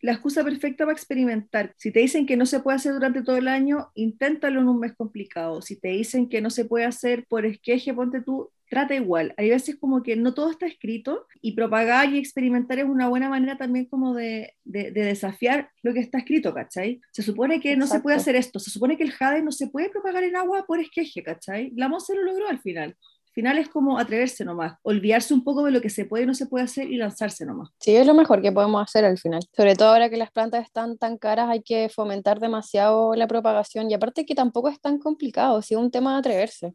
la 0.00 0.12
excusa 0.12 0.42
perfecta 0.44 0.84
para 0.84 0.96
experimentar. 0.96 1.72
Si 1.76 1.90
te 1.92 2.00
dicen 2.00 2.26
que 2.26 2.36
no 2.36 2.46
se 2.46 2.60
puede 2.60 2.76
hacer 2.76 2.92
durante 2.92 3.22
todo 3.22 3.36
el 3.36 3.48
año, 3.48 3.90
inténtalo 3.94 4.60
en 4.60 4.68
un 4.68 4.80
mes 4.80 4.94
complicado. 4.94 5.62
Si 5.62 5.78
te 5.80 5.88
dicen 5.88 6.28
que 6.28 6.40
no 6.40 6.50
se 6.50 6.64
puede 6.64 6.84
hacer 6.86 7.24
por 7.28 7.44
esqueje, 7.46 7.94
ponte 7.94 8.20
tú, 8.22 8.50
trata 8.70 8.94
igual. 8.94 9.34
Hay 9.36 9.50
veces 9.50 9.76
como 9.76 10.02
que 10.02 10.16
no 10.16 10.34
todo 10.34 10.50
está 10.50 10.66
escrito 10.66 11.26
y 11.40 11.52
propagar 11.52 12.12
y 12.12 12.18
experimentar 12.18 12.78
es 12.78 12.86
una 12.86 13.08
buena 13.08 13.28
manera 13.28 13.56
también 13.56 13.84
como 13.84 14.14
de, 14.14 14.54
de- 14.64 14.90
de 14.90 15.02
desafiar 15.04 15.70
lo 15.82 15.92
que 15.92 16.00
está 16.00 16.18
escrito, 16.18 16.52
¿cachai? 16.52 17.00
Se 17.12 17.22
supone 17.22 17.60
que 17.60 17.76
no 17.76 17.86
se 17.86 18.00
puede 18.00 18.16
hacer 18.16 18.34
esto, 18.36 18.58
se 18.58 18.70
supone 18.70 18.96
que 18.96 19.04
el 19.04 19.12
jade 19.12 19.42
no 19.42 19.52
se 19.52 19.68
puede 19.68 19.90
propagar 19.90 20.24
en 20.24 20.34
agua 20.36 20.64
por 20.66 20.80
esqueje, 20.80 21.22
¿cachai? 21.22 21.72
La 21.76 21.88
Monse 21.88 22.14
lo 22.16 22.22
logró 22.24 22.48
al 22.48 22.58
final. 22.60 22.96
Al 23.34 23.42
final 23.42 23.58
es 23.58 23.68
como 23.68 23.98
atreverse 23.98 24.44
nomás, 24.44 24.78
olvidarse 24.82 25.34
un 25.34 25.42
poco 25.42 25.64
de 25.64 25.72
lo 25.72 25.80
que 25.80 25.90
se 25.90 26.04
puede 26.04 26.22
y 26.22 26.26
no 26.26 26.34
se 26.34 26.46
puede 26.46 26.66
hacer 26.66 26.88
y 26.88 26.96
lanzarse 26.96 27.44
nomás. 27.44 27.70
Sí, 27.80 27.96
es 27.96 28.06
lo 28.06 28.14
mejor 28.14 28.40
que 28.40 28.52
podemos 28.52 28.80
hacer 28.80 29.04
al 29.04 29.18
final. 29.18 29.42
Sobre 29.56 29.74
todo 29.74 29.88
ahora 29.88 30.08
que 30.08 30.16
las 30.16 30.30
plantas 30.30 30.64
están 30.64 30.98
tan 30.98 31.18
caras, 31.18 31.48
hay 31.50 31.60
que 31.60 31.88
fomentar 31.88 32.38
demasiado 32.38 33.16
la 33.16 33.26
propagación. 33.26 33.90
Y 33.90 33.94
aparte 33.94 34.24
que 34.24 34.36
tampoco 34.36 34.68
es 34.68 34.80
tan 34.80 35.00
complicado, 35.00 35.58
es 35.58 35.68
un 35.72 35.90
tema 35.90 36.12
de 36.12 36.18
atreverse. 36.20 36.74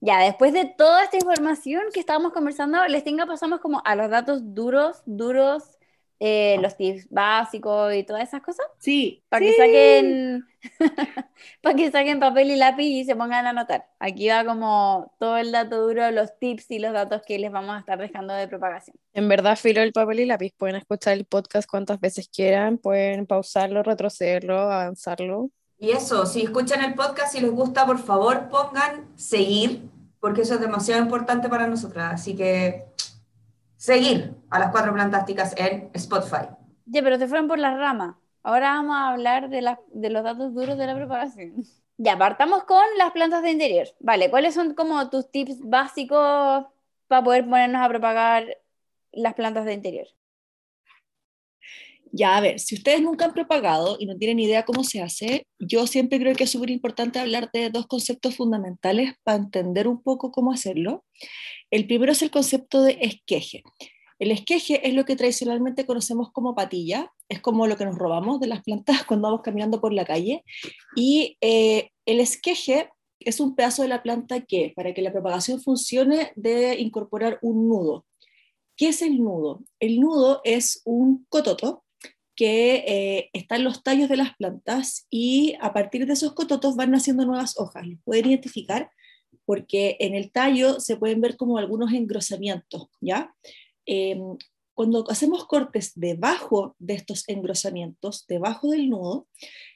Ya, 0.00 0.18
después 0.18 0.52
de 0.52 0.64
toda 0.76 1.04
esta 1.04 1.18
información 1.18 1.84
que 1.94 2.00
estábamos 2.00 2.32
conversando, 2.32 2.84
les 2.88 3.04
tengo 3.04 3.24
pasamos 3.24 3.60
como 3.60 3.80
a 3.84 3.94
los 3.94 4.10
datos 4.10 4.40
duros, 4.42 5.02
duros, 5.06 5.78
eh, 6.24 6.56
los 6.60 6.76
tips 6.76 7.08
básicos 7.10 7.92
y 7.94 8.04
todas 8.04 8.22
esas 8.22 8.40
cosas, 8.42 8.64
Sí, 8.78 9.24
para 9.28 9.44
sí. 9.44 9.50
que 9.50 9.56
saquen, 9.56 10.46
para 11.62 11.74
que 11.74 11.90
saquen 11.90 12.20
papel 12.20 12.52
y 12.52 12.56
lápiz 12.56 12.84
y 12.84 13.04
se 13.04 13.16
pongan 13.16 13.44
a 13.44 13.50
anotar. 13.50 13.86
Aquí 13.98 14.28
va 14.28 14.44
como 14.44 15.12
todo 15.18 15.36
el 15.36 15.50
dato 15.50 15.82
duro, 15.84 16.08
los 16.12 16.38
tips 16.38 16.70
y 16.70 16.78
los 16.78 16.92
datos 16.92 17.22
que 17.26 17.40
les 17.40 17.50
vamos 17.50 17.74
a 17.74 17.80
estar 17.80 17.98
dejando 17.98 18.34
de 18.34 18.46
propagación. 18.46 18.96
En 19.14 19.28
verdad, 19.28 19.56
filo 19.56 19.82
el 19.82 19.92
papel 19.92 20.20
y 20.20 20.26
lápiz. 20.26 20.52
Pueden 20.56 20.76
escuchar 20.76 21.14
el 21.14 21.24
podcast 21.24 21.68
cuantas 21.68 21.98
veces 21.98 22.28
quieran, 22.28 22.78
pueden 22.78 23.26
pausarlo, 23.26 23.82
retrocederlo, 23.82 24.60
avanzarlo. 24.60 25.50
Y 25.80 25.90
eso, 25.90 26.24
si 26.26 26.42
escuchan 26.42 26.84
el 26.84 26.94
podcast 26.94 27.34
y 27.34 27.40
les 27.40 27.50
gusta, 27.50 27.84
por 27.84 27.98
favor 27.98 28.48
pongan 28.48 29.08
seguir, 29.16 29.82
porque 30.20 30.42
eso 30.42 30.54
es 30.54 30.60
demasiado 30.60 31.02
importante 31.02 31.48
para 31.48 31.66
nosotras. 31.66 32.14
Así 32.14 32.36
que 32.36 32.84
seguir 33.82 34.36
a 34.48 34.60
las 34.60 34.70
cuatro 34.70 34.92
plantásticas 34.92 35.54
en 35.56 35.90
Spotify. 35.94 36.46
Ya, 36.84 37.02
pero 37.02 37.18
se 37.18 37.26
fueron 37.26 37.48
por 37.48 37.58
las 37.58 37.76
ramas. 37.76 38.14
Ahora 38.44 38.74
vamos 38.74 38.96
a 38.96 39.08
hablar 39.08 39.48
de, 39.50 39.76
de 39.92 40.10
los 40.10 40.22
datos 40.22 40.54
duros 40.54 40.78
de 40.78 40.86
la 40.86 40.94
propagación. 40.94 41.54
Ya, 41.96 42.16
partamos 42.16 42.62
con 42.64 42.84
las 42.96 43.10
plantas 43.10 43.42
de 43.42 43.50
interior. 43.50 43.88
Vale, 43.98 44.30
¿cuáles 44.30 44.54
son 44.54 44.74
como 44.74 45.10
tus 45.10 45.30
tips 45.30 45.60
básicos 45.68 46.64
para 47.08 47.24
poder 47.24 47.44
ponernos 47.44 47.82
a 47.82 47.88
propagar 47.88 48.44
las 49.10 49.34
plantas 49.34 49.64
de 49.64 49.74
interior? 49.74 50.06
Ya, 52.14 52.36
a 52.36 52.42
ver, 52.42 52.60
si 52.60 52.74
ustedes 52.74 53.00
nunca 53.00 53.24
han 53.24 53.32
propagado 53.32 53.96
y 53.98 54.04
no 54.04 54.18
tienen 54.18 54.38
idea 54.38 54.66
cómo 54.66 54.84
se 54.84 55.00
hace, 55.00 55.46
yo 55.58 55.86
siempre 55.86 56.18
creo 56.18 56.34
que 56.34 56.44
es 56.44 56.50
súper 56.50 56.68
importante 56.68 57.18
hablar 57.18 57.48
de 57.54 57.70
dos 57.70 57.86
conceptos 57.86 58.36
fundamentales 58.36 59.14
para 59.22 59.38
entender 59.38 59.88
un 59.88 60.02
poco 60.02 60.30
cómo 60.30 60.52
hacerlo. 60.52 61.06
El 61.70 61.86
primero 61.86 62.12
es 62.12 62.20
el 62.20 62.30
concepto 62.30 62.82
de 62.82 62.98
esqueje. 63.00 63.62
El 64.18 64.30
esqueje 64.30 64.86
es 64.86 64.92
lo 64.92 65.06
que 65.06 65.16
tradicionalmente 65.16 65.86
conocemos 65.86 66.30
como 66.32 66.54
patilla, 66.54 67.10
es 67.30 67.40
como 67.40 67.66
lo 67.66 67.78
que 67.78 67.86
nos 67.86 67.96
robamos 67.96 68.40
de 68.40 68.46
las 68.46 68.62
plantas 68.62 69.04
cuando 69.08 69.28
vamos 69.28 69.42
caminando 69.42 69.80
por 69.80 69.94
la 69.94 70.04
calle. 70.04 70.44
Y 70.94 71.38
eh, 71.40 71.88
el 72.04 72.20
esqueje 72.20 72.90
es 73.20 73.40
un 73.40 73.54
pedazo 73.54 73.80
de 73.82 73.88
la 73.88 74.02
planta 74.02 74.42
que, 74.42 74.74
para 74.76 74.92
que 74.92 75.00
la 75.00 75.12
propagación 75.12 75.62
funcione, 75.62 76.32
debe 76.36 76.78
incorporar 76.78 77.38
un 77.40 77.70
nudo. 77.70 78.04
¿Qué 78.76 78.88
es 78.88 79.00
el 79.00 79.18
nudo? 79.18 79.62
El 79.80 79.98
nudo 79.98 80.42
es 80.44 80.82
un 80.84 81.24
cototo 81.30 81.84
que 82.34 82.84
eh, 82.86 83.30
está 83.32 83.56
en 83.56 83.64
los 83.64 83.82
tallos 83.82 84.08
de 84.08 84.16
las 84.16 84.34
plantas 84.36 85.06
y 85.10 85.54
a 85.60 85.72
partir 85.72 86.06
de 86.06 86.14
esos 86.14 86.34
cototos 86.34 86.76
van 86.76 86.90
naciendo 86.90 87.26
nuevas 87.26 87.58
hojas. 87.58 87.86
Los 87.86 88.00
pueden 88.04 88.26
identificar 88.26 88.90
porque 89.44 89.96
en 90.00 90.14
el 90.14 90.30
tallo 90.30 90.80
se 90.80 90.96
pueden 90.96 91.20
ver 91.20 91.36
como 91.36 91.58
algunos 91.58 91.92
engrosamientos, 91.92 92.88
¿ya? 93.00 93.34
Eh, 93.86 94.18
cuando 94.74 95.04
hacemos 95.10 95.46
cortes 95.46 95.92
debajo 95.94 96.74
de 96.78 96.94
estos 96.94 97.28
engrosamientos, 97.28 98.26
debajo 98.26 98.70
del 98.70 98.88
nudo, 98.88 99.28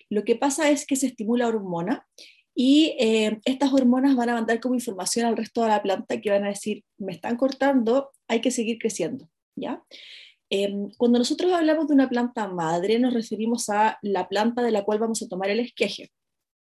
lo 0.09 0.25
que 0.25 0.37
pasa 0.37 0.71
es 0.71 0.87
que 0.87 0.97
se 0.97 1.09
estimula 1.09 1.49
hormona 1.49 2.07
y 2.55 2.97
eh, 2.99 3.39
estas 3.45 3.73
hormonas 3.73 4.17
van 4.17 4.31
a 4.31 4.35
mandar 4.35 4.61
como 4.61 4.75
información 4.75 5.27
al 5.27 5.37
resto 5.37 5.63
de 5.63 5.69
la 5.69 5.83
planta 5.83 6.21
que 6.21 6.31
van 6.31 6.45
a 6.45 6.49
decir, 6.49 6.85
me 6.97 7.13
están 7.13 7.37
cortando, 7.37 8.13
hay 8.29 8.41
que 8.41 8.51
seguir 8.51 8.79
creciendo, 8.79 9.29
¿ya? 9.57 9.83
Eh, 10.51 10.89
cuando 10.97 11.19
nosotros 11.19 11.53
hablamos 11.53 11.89
de 11.89 11.95
una 11.95 12.09
planta 12.09 12.49
madre, 12.49 12.99
nos 12.99 13.15
referimos 13.15 13.69
a 13.69 13.99
la 14.03 14.29
planta 14.29 14.63
de 14.63 14.71
la 14.71 14.85
cual 14.85 14.99
vamos 14.99 15.23
a 15.23 15.29
tomar 15.29 15.51
el 15.51 15.61
esqueje. 15.61 16.11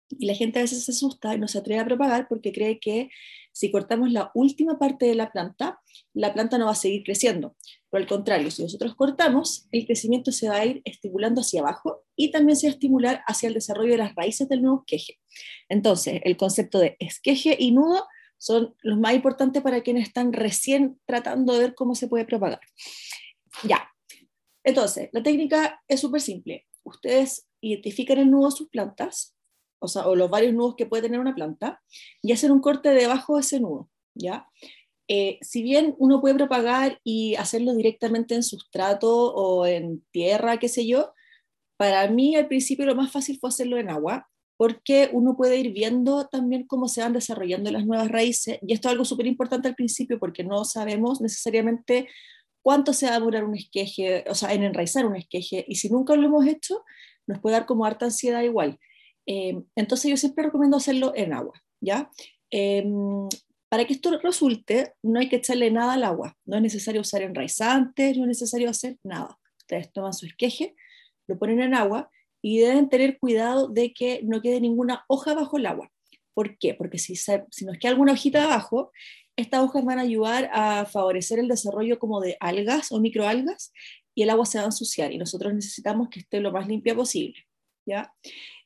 Y 0.09 0.27
la 0.27 0.35
gente 0.35 0.59
a 0.59 0.61
veces 0.61 0.85
se 0.85 0.91
asusta 0.91 1.33
y 1.33 1.39
no 1.39 1.47
se 1.47 1.57
atreve 1.57 1.81
a 1.81 1.85
propagar 1.85 2.27
porque 2.27 2.51
cree 2.51 2.79
que 2.79 3.09
si 3.51 3.71
cortamos 3.71 4.11
la 4.11 4.31
última 4.35 4.77
parte 4.77 5.05
de 5.05 5.15
la 5.15 5.31
planta, 5.31 5.79
la 6.13 6.33
planta 6.33 6.57
no 6.57 6.65
va 6.65 6.71
a 6.71 6.75
seguir 6.75 7.03
creciendo. 7.03 7.55
Pero 7.89 8.03
al 8.03 8.07
contrario, 8.07 8.51
si 8.51 8.61
nosotros 8.61 8.95
cortamos, 8.95 9.67
el 9.71 9.85
crecimiento 9.85 10.31
se 10.31 10.49
va 10.49 10.57
a 10.57 10.65
ir 10.65 10.81
estimulando 10.83 11.41
hacia 11.41 11.61
abajo 11.61 12.03
y 12.15 12.31
también 12.31 12.57
se 12.57 12.67
va 12.67 12.71
a 12.71 12.73
estimular 12.73 13.23
hacia 13.25 13.47
el 13.47 13.53
desarrollo 13.53 13.91
de 13.91 13.97
las 13.97 14.13
raíces 14.13 14.49
del 14.49 14.61
nuevo 14.61 14.81
esqueje. 14.81 15.19
Entonces, 15.69 16.19
el 16.23 16.38
concepto 16.38 16.79
de 16.79 16.97
esqueje 16.99 17.55
y 17.57 17.71
nudo 17.71 18.05
son 18.38 18.75
los 18.81 18.99
más 18.99 19.13
importantes 19.13 19.63
para 19.63 19.81
quienes 19.81 20.07
están 20.07 20.33
recién 20.33 20.99
tratando 21.05 21.53
de 21.53 21.59
ver 21.59 21.75
cómo 21.75 21.95
se 21.95 22.07
puede 22.07 22.25
propagar. 22.25 22.59
Ya. 23.63 23.89
Entonces, 24.63 25.09
la 25.11 25.21
técnica 25.21 25.81
es 25.87 26.01
súper 26.01 26.21
simple. 26.21 26.65
Ustedes 26.83 27.47
identifican 27.61 28.17
el 28.17 28.31
nudo 28.31 28.49
de 28.49 28.55
sus 28.55 28.69
plantas, 28.69 29.35
o 29.79 29.87
sea, 29.87 30.07
o 30.07 30.15
los 30.15 30.29
varios 30.29 30.53
nudos 30.53 30.75
que 30.75 30.85
puede 30.85 31.03
tener 31.03 31.19
una 31.19 31.35
planta, 31.35 31.81
y 32.21 32.31
hacen 32.31 32.51
un 32.51 32.61
corte 32.61 32.89
debajo 32.89 33.35
de 33.35 33.41
ese 33.41 33.59
nudo, 33.59 33.89
¿ya? 34.15 34.47
Eh, 35.07 35.37
si 35.41 35.61
bien 35.61 35.95
uno 35.99 36.19
puede 36.19 36.35
propagar 36.35 36.99
y 37.03 37.35
hacerlo 37.35 37.75
directamente 37.75 38.33
en 38.33 38.41
sustrato 38.41 39.33
o 39.35 39.67
en 39.67 40.03
tierra, 40.11 40.57
qué 40.57 40.67
sé 40.67 40.87
yo, 40.87 41.13
para 41.77 42.07
mí 42.09 42.35
al 42.35 42.47
principio 42.47 42.85
lo 42.85 42.95
más 42.95 43.11
fácil 43.11 43.37
fue 43.39 43.49
hacerlo 43.49 43.77
en 43.77 43.89
agua, 43.89 44.27
porque 44.57 45.09
uno 45.11 45.35
puede 45.35 45.57
ir 45.57 45.73
viendo 45.73 46.27
también 46.27 46.65
cómo 46.65 46.87
se 46.87 47.01
van 47.01 47.13
desarrollando 47.13 47.69
las 47.71 47.85
nuevas 47.85 48.09
raíces, 48.09 48.57
y 48.65 48.73
esto 48.73 48.87
es 48.87 48.93
algo 48.93 49.05
súper 49.05 49.27
importante 49.27 49.67
al 49.67 49.75
principio 49.75 50.17
porque 50.17 50.43
no 50.43 50.65
sabemos 50.65 51.21
necesariamente 51.21 52.07
cuánto 52.65 52.93
se 52.93 53.06
va 53.06 53.12
a 53.12 53.19
demorar 53.19 53.43
un 53.43 53.54
esqueje, 53.54 54.25
o 54.28 54.34
sea, 54.34 54.51
en 54.51 54.63
enraizar 54.63 55.06
un 55.06 55.15
esqueje, 55.15 55.63
y 55.67 55.75
si 55.75 55.88
nunca 55.88 56.15
lo 56.15 56.25
hemos 56.25 56.47
hecho, 56.47 56.84
nos 57.28 57.39
puede 57.39 57.58
dar 57.58 57.67
como 57.67 57.86
harta 57.86 58.06
ansiedad 58.06 58.41
igual. 58.41 58.80
Eh, 59.28 59.62
entonces 59.75 60.10
yo 60.10 60.17
siempre 60.17 60.45
recomiendo 60.45 60.78
hacerlo 60.78 61.13
en 61.15 61.34
agua, 61.34 61.62
¿ya? 61.80 62.10
Em, 62.49 63.30
para 63.69 63.86
que 63.86 63.93
esto 63.93 64.17
resulte, 64.17 64.95
no 65.04 65.19
hay 65.19 65.30
que 65.30 65.36
echarle 65.36 65.69
nada 65.69 65.93
al 65.93 66.04
agua, 66.04 66.36
no 66.43 66.56
es 66.56 66.63
necesario 66.63 67.01
usar 67.01 67.21
enraizantes, 67.21 68.17
no 68.17 68.23
es 68.23 68.30
necesario 68.30 68.67
hacer 68.67 68.97
nada. 69.04 69.38
Ustedes 69.60 69.93
toman 69.93 70.13
su 70.13 70.25
esqueje, 70.25 70.75
lo 71.28 71.38
ponen 71.38 71.62
en 71.62 71.75
agua 71.75 72.10
y 72.41 72.58
deben 72.58 72.89
tener 72.89 73.19
cuidado 73.19 73.67
de 73.67 73.93
que 73.93 74.21
no 74.23 74.41
quede 74.41 74.60
ninguna 74.60 75.06
hoja 75.08 75.36
bajo 75.36 75.58
el 75.58 75.67
agua. 75.67 75.91
¿Por 76.34 76.58
qué? 76.58 76.73
Porque 76.73 76.97
si, 76.97 77.15
si 77.15 77.63
nos 77.63 77.78
queda 77.78 77.91
alguna 77.91 78.13
hojita 78.13 78.45
abajo, 78.45 78.91
estas 79.36 79.62
hojas 79.62 79.84
van 79.84 80.00
a 80.00 80.04
ayudar 80.04 80.50
a 80.54 80.86
favorecer 80.86 81.39
el 81.39 81.48
desarrollo 81.48 82.00
como 82.00 82.21
de 82.21 82.38
algas 82.39 82.91
o 82.91 83.00
microalgas 83.00 83.74
y 84.13 84.24
el 84.24 84.30
agua 84.30 84.45
se 84.45 84.58
va 84.58 84.63
a 84.63 84.67
ensuciar 84.67 85.12
y 85.12 85.17
nosotros 85.17 85.54
necesitamos 85.54 86.10
que 86.10 86.21
esté 86.21 86.39
lo 86.39 86.52
más 86.52 86.67
limpia 86.67 86.95
posible. 86.95 87.45
¿ya? 87.86 88.13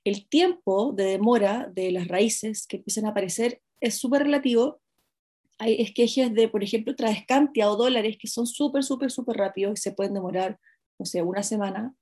El 0.03 0.27
tiempo 0.29 0.93
de 0.93 1.05
demora 1.05 1.69
de 1.73 1.91
las 1.91 2.07
raíces 2.07 2.67
que 2.67 2.77
empiezan 2.77 3.05
a 3.05 3.09
aparecer 3.09 3.61
es 3.81 3.95
súper 3.95 4.23
relativo. 4.23 4.79
Hay 5.57 5.81
esquejes 5.81 6.33
de, 6.33 6.47
por 6.47 6.63
ejemplo, 6.63 6.95
Tradescantia 6.95 7.69
o 7.69 7.75
dólares 7.75 8.17
que 8.19 8.27
son 8.27 8.45
súper, 8.47 8.83
súper, 8.83 9.11
súper 9.11 9.37
rápidos 9.37 9.79
y 9.79 9.81
se 9.81 9.91
pueden 9.91 10.13
demorar, 10.13 10.59
no 10.97 11.05
sé, 11.05 11.21
una 11.21 11.43
semana. 11.43 11.93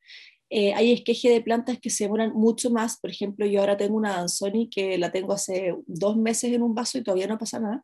Eh, 0.49 0.73
hay 0.73 0.93
esquejes 0.93 1.33
de 1.33 1.41
plantas 1.41 1.79
que 1.79 1.89
se 1.89 2.05
demoran 2.05 2.33
mucho 2.33 2.69
más. 2.69 2.99
Por 2.99 3.09
ejemplo, 3.09 3.45
yo 3.45 3.59
ahora 3.59 3.77
tengo 3.77 3.95
una 3.95 4.17
Danzoni 4.17 4.69
que 4.69 4.97
la 4.97 5.11
tengo 5.11 5.33
hace 5.33 5.75
dos 5.87 6.17
meses 6.17 6.53
en 6.53 6.61
un 6.61 6.75
vaso 6.75 6.97
y 6.97 7.03
todavía 7.03 7.27
no 7.27 7.37
pasa 7.37 7.59
nada. 7.59 7.83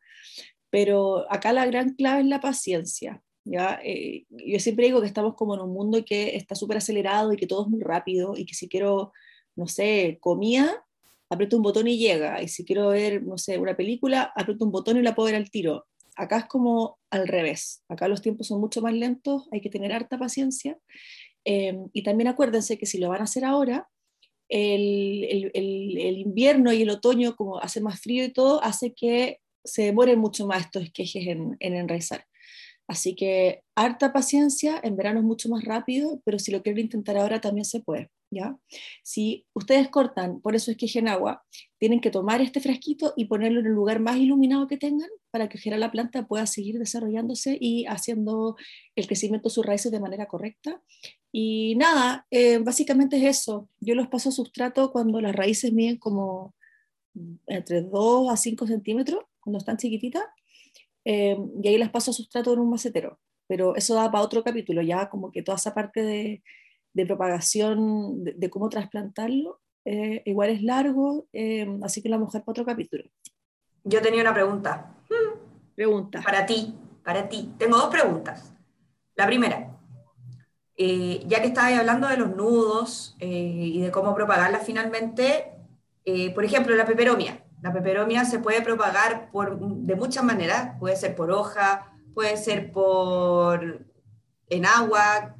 Pero 0.74 1.24
acá 1.30 1.52
la 1.52 1.66
gran 1.66 1.94
clave 1.94 2.22
es 2.22 2.26
la 2.26 2.40
paciencia. 2.40 3.22
¿ya? 3.44 3.78
Eh, 3.84 4.26
yo 4.28 4.58
siempre 4.58 4.86
digo 4.86 5.00
que 5.00 5.06
estamos 5.06 5.36
como 5.36 5.54
en 5.54 5.60
un 5.60 5.72
mundo 5.72 6.04
que 6.04 6.34
está 6.34 6.56
súper 6.56 6.78
acelerado 6.78 7.32
y 7.32 7.36
que 7.36 7.46
todo 7.46 7.62
es 7.62 7.68
muy 7.68 7.80
rápido 7.80 8.34
y 8.36 8.44
que 8.44 8.54
si 8.54 8.68
quiero, 8.68 9.12
no 9.54 9.68
sé, 9.68 10.18
comida, 10.20 10.84
aprieto 11.30 11.56
un 11.56 11.62
botón 11.62 11.86
y 11.86 11.96
llega. 11.96 12.42
Y 12.42 12.48
si 12.48 12.64
quiero 12.64 12.88
ver, 12.88 13.22
no 13.22 13.38
sé, 13.38 13.56
una 13.56 13.76
película, 13.76 14.32
aprieto 14.34 14.64
un 14.64 14.72
botón 14.72 14.96
y 14.96 15.02
la 15.02 15.14
puedo 15.14 15.26
ver 15.26 15.36
al 15.36 15.48
tiro. 15.48 15.86
Acá 16.16 16.38
es 16.38 16.46
como 16.46 16.98
al 17.08 17.28
revés. 17.28 17.84
Acá 17.88 18.08
los 18.08 18.20
tiempos 18.20 18.48
son 18.48 18.60
mucho 18.60 18.82
más 18.82 18.94
lentos, 18.94 19.46
hay 19.52 19.60
que 19.60 19.70
tener 19.70 19.92
harta 19.92 20.18
paciencia. 20.18 20.76
Em, 21.44 21.88
y 21.92 22.02
también 22.02 22.26
acuérdense 22.26 22.78
que 22.78 22.86
si 22.86 22.98
lo 22.98 23.10
van 23.10 23.20
a 23.20 23.24
hacer 23.24 23.44
ahora, 23.44 23.88
el, 24.48 25.22
el, 25.24 25.52
el, 25.54 26.18
invierno 26.18 26.72
y 26.72 26.82
el 26.82 26.90
otoño, 26.90 27.36
como 27.36 27.60
hace 27.60 27.80
más 27.80 28.00
frío 28.00 28.24
y 28.24 28.32
todo, 28.32 28.60
hace 28.64 28.92
que 28.92 29.38
se 29.64 29.82
demoren 29.82 30.18
mucho 30.18 30.46
más 30.46 30.66
estos 30.66 30.84
esquejes 30.84 31.26
en, 31.26 31.56
en 31.60 31.74
enraizar. 31.74 32.26
Así 32.86 33.14
que 33.14 33.62
harta 33.74 34.12
paciencia, 34.12 34.78
en 34.82 34.96
verano 34.96 35.20
es 35.20 35.24
mucho 35.24 35.48
más 35.48 35.64
rápido, 35.64 36.20
pero 36.24 36.38
si 36.38 36.52
lo 36.52 36.62
quieren 36.62 36.84
intentar 36.84 37.16
ahora 37.16 37.40
también 37.40 37.64
se 37.64 37.80
puede. 37.80 38.10
¿ya? 38.34 38.58
Si 39.02 39.46
ustedes 39.54 39.88
cortan, 39.88 40.40
por 40.40 40.54
eso 40.54 40.70
es 40.70 40.76
que 40.76 40.86
en 40.98 41.08
agua, 41.08 41.42
tienen 41.78 42.00
que 42.00 42.10
tomar 42.10 42.40
este 42.40 42.60
frasquito 42.60 43.14
y 43.16 43.26
ponerlo 43.26 43.60
en 43.60 43.66
el 43.66 43.72
lugar 43.72 44.00
más 44.00 44.16
iluminado 44.16 44.66
que 44.66 44.76
tengan 44.76 45.08
para 45.30 45.48
que 45.48 45.58
la 45.70 45.90
planta 45.90 46.26
pueda 46.26 46.46
seguir 46.46 46.78
desarrollándose 46.78 47.56
y 47.58 47.86
haciendo 47.86 48.56
el 48.94 49.06
crecimiento 49.06 49.48
de 49.48 49.54
sus 49.54 49.64
raíces 49.64 49.90
de 49.90 50.00
manera 50.00 50.26
correcta. 50.26 50.82
Y 51.32 51.74
nada, 51.76 52.26
eh, 52.30 52.58
básicamente 52.58 53.16
es 53.16 53.38
eso. 53.38 53.68
Yo 53.80 53.94
los 53.94 54.08
paso 54.08 54.28
a 54.28 54.32
sustrato 54.32 54.92
cuando 54.92 55.20
las 55.20 55.34
raíces 55.34 55.72
miden 55.72 55.96
como 55.96 56.54
entre 57.46 57.82
2 57.82 58.30
a 58.30 58.36
5 58.36 58.66
centímetros, 58.66 59.24
cuando 59.44 59.58
están 59.58 59.76
chiquititas, 59.76 60.24
eh, 61.04 61.36
y 61.62 61.68
ahí 61.68 61.78
las 61.78 61.90
paso 61.90 62.10
a 62.10 62.14
sustrato 62.14 62.52
en 62.52 62.60
un 62.60 62.70
macetero. 62.70 63.20
Pero 63.46 63.76
eso 63.76 63.94
da 63.94 64.10
para 64.10 64.24
otro 64.24 64.42
capítulo, 64.42 64.80
ya 64.82 65.10
como 65.10 65.30
que 65.30 65.42
toda 65.42 65.56
esa 65.56 65.74
parte 65.74 66.02
de, 66.02 66.42
de 66.94 67.06
propagación, 67.06 68.24
de, 68.24 68.50
cómo 68.50 68.70
trasplantarlo, 68.70 69.60
eh, 69.84 70.22
igual 70.24 70.48
es 70.48 70.62
largo, 70.62 71.26
eh, 71.32 71.66
así 71.82 72.02
que 72.02 72.08
la 72.08 72.18
mujer 72.18 72.42
para 72.42 72.52
otro 72.52 72.64
capítulo. 72.64 73.04
Yo 73.84 74.00
tenía 74.00 74.22
una 74.22 74.32
pregunta. 74.32 74.94
Pregunta. 75.74 76.22
Para 76.22 76.46
ti, 76.46 76.74
para 77.04 77.28
ti. 77.28 77.52
Tengo 77.58 77.76
dos 77.76 77.88
preguntas. 77.88 78.54
La 79.14 79.26
primera, 79.26 79.76
ya 80.76 81.40
que 81.40 81.48
estabas 81.48 81.78
hablando 81.78 82.08
de 82.08 82.16
los 82.16 82.34
nudos 82.34 83.14
y 83.20 83.80
de 83.80 83.90
cómo 83.92 84.14
propagarla 84.14 84.58
finalmente, 84.58 85.52
por 86.34 86.44
ejemplo, 86.44 86.74
la 86.74 86.86
peperomia. 86.86 87.43
La 87.64 87.72
peperomia 87.72 88.26
se 88.26 88.40
puede 88.40 88.60
propagar 88.60 89.30
por, 89.30 89.58
de 89.58 89.96
muchas 89.96 90.22
maneras, 90.22 90.76
puede 90.78 90.96
ser 90.96 91.14
por 91.14 91.30
hoja, 91.30 91.94
puede 92.12 92.36
ser 92.36 92.70
por 92.70 93.86
en 94.50 94.66
agua, 94.66 95.34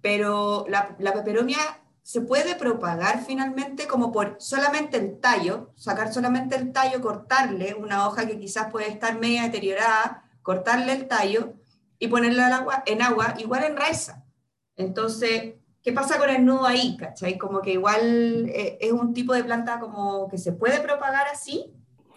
pero 0.00 0.64
la, 0.70 0.96
peperomia 0.96 1.58
se 2.02 2.22
puede 2.22 2.54
propagar 2.54 3.22
finalmente 3.26 3.86
como 3.86 4.12
por 4.12 4.36
solamente 4.38 4.96
el 4.96 5.20
tallo, 5.20 5.74
sacar 5.76 6.10
solamente 6.10 6.56
el 6.56 6.72
tallo, 6.72 7.02
cortarle 7.02 7.74
una 7.74 8.08
hoja 8.08 8.26
que 8.26 8.38
quizás 8.38 8.72
puede 8.72 8.88
estar 8.88 9.18
media 9.18 9.42
deteriorada, 9.42 10.24
cortarle 10.40 10.94
el 10.94 11.06
tallo 11.06 11.52
y 11.98 12.08
ponerla 12.08 12.46
en 12.46 12.52
agua, 12.54 12.82
en 12.86 13.02
agua 13.02 13.34
igual 13.36 13.64
en 13.64 13.76
raíza. 13.76 14.24
Entonces, 14.76 15.56
¿Qué 15.82 15.92
pasa 15.92 16.18
con 16.18 16.30
el 16.30 16.44
nudo 16.44 16.66
ahí? 16.66 16.96
¿Cachai? 16.96 17.36
Como 17.38 17.60
que 17.60 17.72
igual 17.72 18.48
eh, 18.48 18.78
es 18.80 18.92
un 18.92 19.12
tipo 19.12 19.34
de 19.34 19.42
planta 19.42 19.80
como 19.80 20.28
que 20.28 20.38
se 20.38 20.52
puede 20.52 20.80
propagar 20.80 21.26
así. 21.26 21.66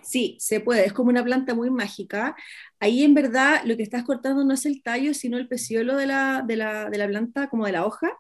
Sí, 0.04 0.38
se 0.39 0.60
puede, 0.60 0.86
es 0.86 0.93
como 0.93 1.10
una 1.10 1.23
planta 1.23 1.56
muy 1.56 1.71
mágica. 1.71 2.36
Ahí 2.80 3.04
en 3.04 3.15
verdad 3.15 3.62
lo 3.65 3.75
que 3.75 3.82
estás 3.82 4.04
cortando 4.04 4.43
no 4.43 4.54
es 4.54 4.67
el 4.67 4.84
tallo, 4.84 5.15
sino 5.15 5.38
el 5.38 5.47
peciolo 5.47 5.95
de 5.95 6.06
la, 6.06 6.43
de 6.45 6.58
la, 6.58 6.89
de 6.91 6.97
la 6.99 7.08
planta, 7.08 7.49
como 7.49 7.65
de 7.65 7.71
la 7.71 7.86
hoja. 7.86 8.12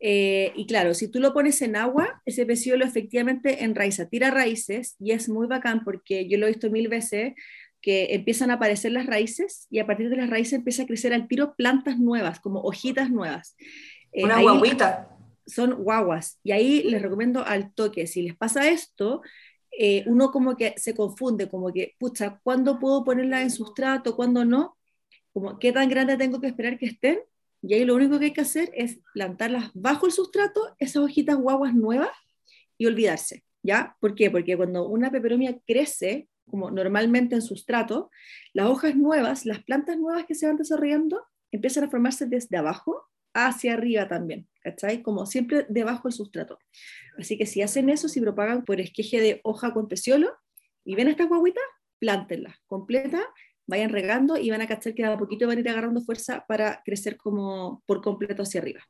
Eh, 0.00 0.52
y 0.56 0.66
claro, 0.66 0.94
si 0.94 1.08
tú 1.08 1.20
lo 1.20 1.34
pones 1.34 1.60
en 1.60 1.76
agua, 1.76 2.22
ese 2.24 2.46
peciolo 2.46 2.84
efectivamente 2.84 3.64
enraiza, 3.64 4.08
tira 4.08 4.30
raíces 4.30 4.96
y 4.98 5.12
es 5.12 5.28
muy 5.28 5.46
bacán 5.46 5.84
porque 5.84 6.28
yo 6.28 6.38
lo 6.38 6.46
he 6.46 6.50
visto 6.50 6.70
mil 6.70 6.88
veces 6.88 7.34
que 7.80 8.14
empiezan 8.14 8.50
a 8.50 8.54
aparecer 8.54 8.92
las 8.92 9.06
raíces 9.06 9.66
y 9.70 9.78
a 9.78 9.86
partir 9.86 10.08
de 10.08 10.16
las 10.16 10.30
raíces 10.30 10.54
empieza 10.54 10.82
a 10.82 10.86
crecer 10.86 11.14
al 11.14 11.28
tiro 11.28 11.54
plantas 11.54 11.98
nuevas, 11.98 12.40
como 12.40 12.60
hojitas 12.60 13.10
nuevas. 13.10 13.56
Eh, 14.16 14.24
Una 14.24 14.40
guaguita. 14.40 15.10
Son 15.46 15.74
guaguas. 15.74 16.40
Y 16.42 16.52
ahí 16.52 16.82
les 16.84 17.02
recomiendo 17.02 17.44
al 17.44 17.72
toque, 17.74 18.06
si 18.06 18.22
les 18.22 18.34
pasa 18.34 18.68
esto, 18.68 19.20
eh, 19.78 20.04
uno 20.06 20.32
como 20.32 20.56
que 20.56 20.74
se 20.78 20.94
confunde, 20.94 21.50
como 21.50 21.70
que, 21.70 21.94
pucha, 21.98 22.40
¿cuándo 22.42 22.78
puedo 22.78 23.04
ponerla 23.04 23.42
en 23.42 23.50
sustrato? 23.50 24.16
¿Cuándo 24.16 24.44
no? 24.44 24.78
Como, 25.34 25.58
¿qué 25.58 25.70
tan 25.70 25.90
grande 25.90 26.16
tengo 26.16 26.40
que 26.40 26.46
esperar 26.46 26.78
que 26.78 26.86
estén? 26.86 27.20
Y 27.60 27.74
ahí 27.74 27.84
lo 27.84 27.94
único 27.94 28.18
que 28.18 28.26
hay 28.26 28.32
que 28.32 28.40
hacer 28.40 28.70
es 28.74 29.00
plantarlas 29.12 29.70
bajo 29.74 30.06
el 30.06 30.12
sustrato, 30.12 30.74
esas 30.78 31.02
hojitas 31.02 31.36
guaguas 31.36 31.74
nuevas, 31.74 32.10
y 32.78 32.86
olvidarse, 32.86 33.44
¿ya? 33.62 33.96
¿Por 34.00 34.14
qué? 34.14 34.30
Porque 34.30 34.56
cuando 34.56 34.88
una 34.88 35.10
peperomia 35.10 35.58
crece, 35.66 36.28
como 36.48 36.70
normalmente 36.70 37.34
en 37.34 37.42
sustrato, 37.42 38.10
las 38.54 38.68
hojas 38.68 38.96
nuevas, 38.96 39.44
las 39.44 39.62
plantas 39.62 39.98
nuevas 39.98 40.24
que 40.24 40.34
se 40.34 40.46
van 40.46 40.56
desarrollando, 40.56 41.22
empiezan 41.50 41.84
a 41.84 41.90
formarse 41.90 42.26
desde 42.26 42.56
abajo 42.56 43.08
hacia 43.36 43.74
arriba 43.74 44.08
también, 44.08 44.48
¿cachai? 44.62 45.02
Como 45.02 45.26
siempre 45.26 45.66
debajo 45.68 46.08
del 46.08 46.12
sustrato. 46.12 46.58
Así 47.18 47.36
que 47.36 47.46
si 47.46 47.62
hacen 47.62 47.90
eso, 47.90 48.08
si 48.08 48.20
propagan 48.20 48.64
por 48.64 48.80
esqueje 48.80 49.20
de 49.20 49.40
hoja 49.44 49.72
con 49.72 49.88
peciolo 49.88 50.32
y 50.84 50.94
ven 50.94 51.08
estas 51.08 51.28
guaguitas, 51.28 51.62
plántenlas 51.98 52.56
completa, 52.66 53.22
vayan 53.66 53.90
regando 53.90 54.38
y 54.38 54.50
van 54.50 54.62
a 54.62 54.66
cachar 54.66 54.94
que 54.94 55.04
a 55.04 55.18
poquito 55.18 55.46
van 55.46 55.58
a 55.58 55.60
ir 55.60 55.68
agarrando 55.68 56.00
fuerza 56.00 56.44
para 56.48 56.82
crecer 56.84 57.16
como 57.16 57.82
por 57.86 58.00
completo 58.02 58.42
hacia 58.42 58.60
arriba. 58.60 58.80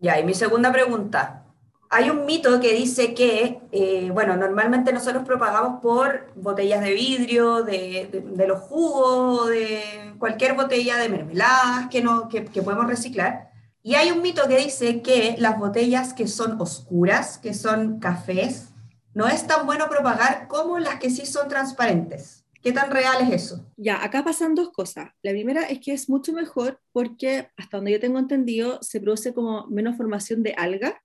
Ya, 0.00 0.18
y 0.18 0.24
mi 0.24 0.34
segunda 0.34 0.72
pregunta. 0.72 1.44
Hay 1.90 2.10
un 2.10 2.26
mito 2.26 2.60
que 2.60 2.74
dice 2.74 3.14
que, 3.14 3.60
eh, 3.72 4.10
bueno, 4.12 4.36
normalmente 4.36 4.92
nosotros 4.92 5.24
propagamos 5.24 5.80
por 5.80 6.32
botellas 6.34 6.82
de 6.82 6.92
vidrio, 6.92 7.62
de, 7.62 8.44
los 8.46 8.60
jugos, 8.60 9.48
de 9.48 10.14
cualquier 10.18 10.54
botella 10.54 10.98
de 10.98 11.08
mermeladas 11.08 11.88
que, 11.88 12.02
no, 12.02 12.28
que 12.28 12.42
podemos 12.42 12.86
reciclar. 12.86 13.47
Y 13.88 13.94
hay 13.94 14.10
un 14.10 14.20
mito 14.20 14.46
que 14.46 14.58
dice 14.58 15.00
que 15.00 15.36
las 15.38 15.58
botellas 15.58 16.12
que 16.12 16.26
son 16.28 16.60
oscuras, 16.60 17.38
que 17.38 17.54
son 17.54 18.00
cafés, 18.00 18.68
no 19.14 19.26
es 19.26 19.46
tan 19.46 19.64
bueno 19.64 19.88
propagar 19.88 20.46
como 20.46 20.78
las 20.78 20.96
que 20.96 21.08
sí 21.08 21.24
son 21.24 21.48
transparentes. 21.48 22.44
¿Qué 22.62 22.70
tan 22.70 22.90
real 22.90 23.16
es 23.22 23.44
eso? 23.44 23.66
Ya, 23.78 24.04
acá 24.04 24.22
pasan 24.22 24.54
dos 24.54 24.72
cosas. 24.72 25.08
La 25.22 25.30
primera 25.30 25.62
es 25.62 25.80
que 25.80 25.94
es 25.94 26.10
mucho 26.10 26.34
mejor 26.34 26.82
porque, 26.92 27.48
hasta 27.56 27.78
donde 27.78 27.92
yo 27.92 27.98
tengo 27.98 28.18
entendido, 28.18 28.78
se 28.82 29.00
produce 29.00 29.32
como 29.32 29.66
menos 29.68 29.96
formación 29.96 30.42
de 30.42 30.52
alga 30.58 31.02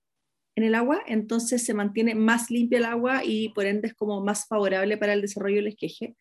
en 0.57 0.65
el 0.65 0.75
agua, 0.75 1.01
entonces 1.07 1.63
se 1.63 1.73
mantiene 1.73 2.15
más 2.15 2.51
limpia 2.51 2.79
el 2.79 2.85
agua 2.85 3.21
y 3.23 3.47
por 3.53 3.65
ende 3.65 3.87
es 3.87 3.93
como 3.93 4.19
más 4.19 4.45
favorable 4.45 4.97
para 4.97 5.13
el 5.13 5.21
desarrollo 5.21 5.55
del 5.55 5.67
esqueje. 5.67 6.17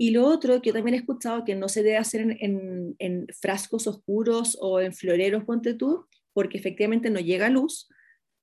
Y 0.00 0.12
lo 0.12 0.26
otro 0.26 0.62
que 0.62 0.68
yo 0.68 0.74
también 0.74 0.94
he 0.94 0.98
escuchado 0.98 1.44
que 1.44 1.56
no 1.56 1.68
se 1.68 1.82
debe 1.82 1.96
hacer 1.96 2.20
en, 2.20 2.94
en, 2.98 3.26
frascos 3.40 3.88
oscuros 3.88 4.56
o 4.60 4.80
en 4.80 4.94
floreros, 4.94 5.44
ponte 5.44 5.74
tú, 5.74 6.06
porque 6.32 6.56
efectivamente 6.56 7.10
no 7.10 7.18
llega 7.18 7.48
luz. 7.48 7.88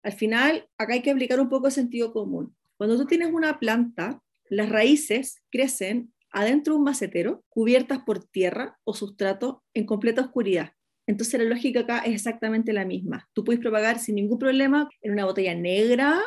Al 0.04 0.12
final, 0.12 0.68
acá 0.78 0.94
hay 0.94 1.02
que 1.02 1.12
aplicar 1.12 1.40
un 1.40 1.48
poco 1.48 1.68
de 1.68 1.72
sentido 1.72 2.12
común. 2.12 2.54
Cuando 2.76 2.98
tú 2.98 3.06
tienes 3.06 3.34
una 3.34 3.58
planta, 3.58 4.22
las 4.50 4.70
raíces 4.70 5.42
crecen 5.50 6.14
adentro 6.30 6.74
de 6.74 6.80
un 6.80 6.84
macetero, 6.84 7.46
cubiertas 7.48 8.00
por 8.00 8.26
tierra 8.26 8.78
o 8.84 8.94
sustrato 8.94 9.64
en 9.74 9.86
completa 9.86 10.22
oscuridad. 10.22 10.74
Entonces 11.08 11.40
la 11.40 11.48
lógica 11.48 11.82
acá 11.82 12.00
es 12.00 12.16
exactamente 12.16 12.74
la 12.74 12.84
misma. 12.84 13.30
Tú 13.32 13.46
puedes 13.46 13.62
propagar 13.62 14.00
sin 14.00 14.16
ningún 14.16 14.40
problema 14.40 14.90
en 15.02 15.14
una 15.14 15.24
botella 15.24 15.56
negra 15.56 16.22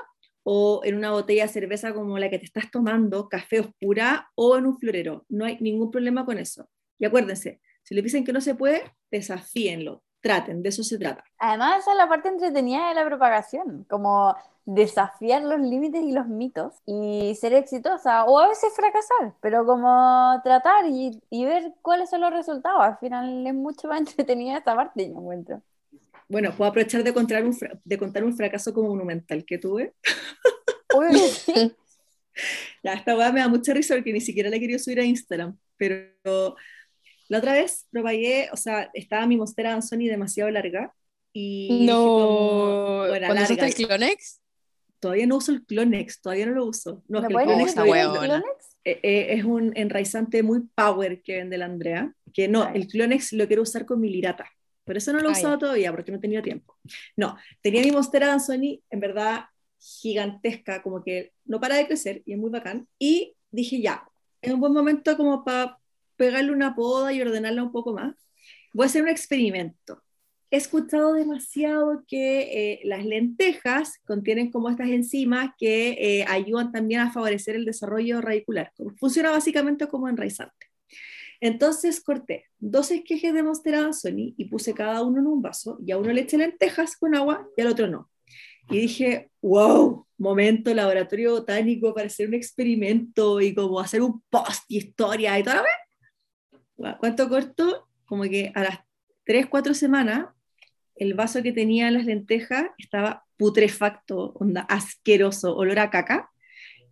o 0.50 0.80
en 0.82 0.94
una 0.94 1.10
botella 1.10 1.42
de 1.42 1.52
cerveza 1.52 1.92
como 1.92 2.18
la 2.18 2.30
que 2.30 2.38
te 2.38 2.46
estás 2.46 2.70
tomando, 2.70 3.28
café 3.28 3.60
oscura 3.60 4.30
o 4.34 4.56
en 4.56 4.64
un 4.64 4.78
florero. 4.78 5.26
No 5.28 5.44
hay 5.44 5.58
ningún 5.60 5.90
problema 5.90 6.24
con 6.24 6.38
eso. 6.38 6.66
Y 6.98 7.04
acuérdense, 7.04 7.60
si 7.82 7.94
le 7.94 8.00
dicen 8.00 8.24
que 8.24 8.32
no 8.32 8.40
se 8.40 8.54
puede, 8.54 8.82
desafíenlo, 9.10 10.02
traten, 10.22 10.62
de 10.62 10.70
eso 10.70 10.82
se 10.82 10.96
trata. 10.96 11.22
Además, 11.38 11.80
esa 11.80 11.90
es 11.90 11.98
la 11.98 12.08
parte 12.08 12.30
entretenida 12.30 12.88
de 12.88 12.94
la 12.94 13.04
propagación, 13.04 13.84
como 13.90 14.34
desafiar 14.64 15.42
los 15.42 15.60
límites 15.60 16.02
y 16.02 16.12
los 16.12 16.26
mitos 16.28 16.72
y 16.86 17.34
ser 17.34 17.52
exitosa 17.52 18.24
o 18.24 18.38
a 18.38 18.48
veces 18.48 18.72
fracasar, 18.74 19.34
pero 19.42 19.66
como 19.66 20.40
tratar 20.42 20.86
y, 20.86 21.20
ver 21.44 21.74
cuáles 21.82 22.08
son 22.08 22.22
los 22.22 22.32
resultados. 22.32 22.80
Al 22.80 22.96
final 22.96 23.46
es 23.46 23.54
mucho 23.54 23.86
más 23.86 24.00
entretenida 24.00 24.56
esta 24.56 24.74
parte, 24.74 25.10
yo 25.10 25.18
encuentro. 25.18 25.60
Bueno, 26.28 26.54
puedo 26.56 26.70
aprovechar 26.70 27.02
de 27.04 27.12
contar 27.14 27.44
un, 27.44 27.54
fra- 27.54 27.78
de 27.84 27.98
contar 27.98 28.22
un 28.24 28.36
fracaso 28.36 28.72
como 28.74 28.88
monumental 28.90 29.44
que 29.44 29.58
tuve. 29.58 29.94
Uy. 30.94 31.06
Ya, 32.84 32.92
esta 32.92 33.16
weá 33.16 33.32
me 33.32 33.40
da 33.40 33.48
mucha 33.48 33.74
risa 33.74 33.94
porque 33.96 34.12
ni 34.12 34.20
siquiera 34.20 34.48
la 34.48 34.60
querido 34.60 34.78
subir 34.78 35.00
a 35.00 35.04
Instagram, 35.04 35.58
pero 35.76 36.54
la 37.28 37.38
otra 37.38 37.52
vez 37.54 37.88
propagué, 37.90 38.48
o 38.52 38.56
sea, 38.56 38.88
estaba 38.94 39.26
mi 39.26 39.36
Monstera 39.36 39.74
Anzoni 39.74 40.06
demasiado 40.06 40.48
larga 40.48 40.94
y 41.32 41.84
como, 41.88 43.02
No. 43.02 43.08
bueno, 43.08 43.26
¿Cuándo 43.26 43.42
usaste 43.42 43.66
el. 43.66 43.74
Clonex? 43.74 44.40
todavía 45.00 45.26
no 45.26 45.36
uso 45.38 45.50
el 45.50 45.64
Clonex, 45.66 46.20
todavía 46.20 46.46
no 46.46 46.52
lo 46.52 46.66
uso. 46.66 47.02
No, 47.08 47.18
es 47.18 47.22
¿Me 47.24 47.28
que 47.28 47.34
el 47.34 47.40
Clonex 47.42 47.58
decir 47.58 47.68
esa 47.70 47.82
qué 47.82 47.88
todavía- 47.90 48.02
es 48.02 48.06
el 48.06 48.12
huevona. 48.12 48.40
Clonex? 48.42 48.76
eh, 48.84 49.00
eh, 49.02 49.26
es 49.30 49.44
un 49.44 49.72
enraizante 49.76 50.42
muy 50.44 50.60
power 50.76 51.22
que 51.22 51.36
vende 51.38 51.58
la 51.58 51.64
Andrea, 51.64 52.14
que 52.32 52.46
no, 52.46 52.68
el 52.72 52.86
Clonex 52.86 53.32
lo 53.32 53.48
quiero 53.48 53.62
usar 53.62 53.84
con 53.84 54.00
mi 54.00 54.10
lirata. 54.10 54.48
Por 54.88 54.96
eso 54.96 55.12
no 55.12 55.20
lo 55.20 55.28
he 55.28 55.32
Ah, 55.32 55.36
usado 55.36 55.58
todavía, 55.58 55.92
porque 55.92 56.10
no 56.10 56.16
he 56.16 56.20
tenido 56.20 56.42
tiempo. 56.42 56.76
No, 57.14 57.36
tenía 57.60 57.82
mi 57.82 57.90
Monstera 57.92 58.32
Anzoni, 58.32 58.82
en 58.90 59.00
verdad 59.00 59.44
gigantesca, 59.78 60.82
como 60.82 61.04
que 61.04 61.32
no 61.44 61.60
para 61.60 61.76
de 61.76 61.86
crecer 61.86 62.22
y 62.24 62.32
es 62.32 62.38
muy 62.38 62.50
bacán. 62.50 62.88
Y 62.98 63.34
dije, 63.50 63.80
ya, 63.82 64.02
es 64.40 64.50
un 64.52 64.60
buen 64.60 64.72
momento 64.72 65.14
como 65.18 65.44
para 65.44 65.78
pegarle 66.16 66.52
una 66.52 66.74
poda 66.74 67.12
y 67.12 67.20
ordenarla 67.20 67.62
un 67.62 67.70
poco 67.70 67.92
más. 67.92 68.14
Voy 68.72 68.84
a 68.84 68.86
hacer 68.86 69.02
un 69.02 69.08
experimento. 69.10 70.02
He 70.50 70.56
escuchado 70.56 71.12
demasiado 71.12 72.04
que 72.08 72.40
eh, 72.40 72.80
las 72.84 73.04
lentejas 73.04 73.98
contienen 74.06 74.50
como 74.50 74.70
estas 74.70 74.88
enzimas 74.88 75.50
que 75.58 75.90
eh, 76.00 76.24
ayudan 76.26 76.72
también 76.72 77.02
a 77.02 77.12
favorecer 77.12 77.54
el 77.56 77.66
desarrollo 77.66 78.22
radicular. 78.22 78.72
Funciona 78.98 79.30
básicamente 79.30 79.86
como 79.88 80.08
enraizante. 80.08 80.67
Entonces 81.40 82.00
corté 82.00 82.46
dos 82.58 82.90
esquejes 82.90 83.32
de 83.32 83.42
Monstera 83.42 83.84
Anzoni 83.84 84.34
y 84.36 84.46
puse 84.46 84.74
cada 84.74 85.02
uno 85.02 85.20
en 85.20 85.26
un 85.26 85.40
vaso 85.40 85.78
y 85.84 85.92
a 85.92 85.98
uno 85.98 86.12
le 86.12 86.22
eché 86.22 86.36
lentejas 86.36 86.96
con 86.96 87.14
agua 87.14 87.46
y 87.56 87.60
al 87.62 87.68
otro 87.68 87.86
no. 87.86 88.10
Y 88.70 88.80
dije, 88.80 89.30
wow, 89.40 90.06
momento 90.18 90.74
laboratorio 90.74 91.32
botánico 91.32 91.94
para 91.94 92.08
hacer 92.08 92.28
un 92.28 92.34
experimento 92.34 93.40
y 93.40 93.54
como 93.54 93.80
hacer 93.80 94.02
un 94.02 94.22
post 94.28 94.64
y 94.68 94.78
historia 94.78 95.38
y 95.38 95.42
toda 95.42 95.56
la 95.56 95.62
vez. 95.62 96.98
¿Cuánto 96.98 97.28
corto? 97.28 97.88
Como 98.04 98.24
que 98.24 98.52
a 98.54 98.62
las 98.62 98.80
3, 99.24 99.46
4 99.46 99.74
semanas 99.74 100.26
el 100.96 101.14
vaso 101.14 101.42
que 101.42 101.52
tenía 101.52 101.90
las 101.90 102.04
lentejas 102.04 102.66
estaba 102.76 103.24
putrefacto, 103.36 104.32
onda, 104.34 104.62
asqueroso, 104.62 105.56
olor 105.56 105.78
a 105.78 105.90
caca. 105.90 106.30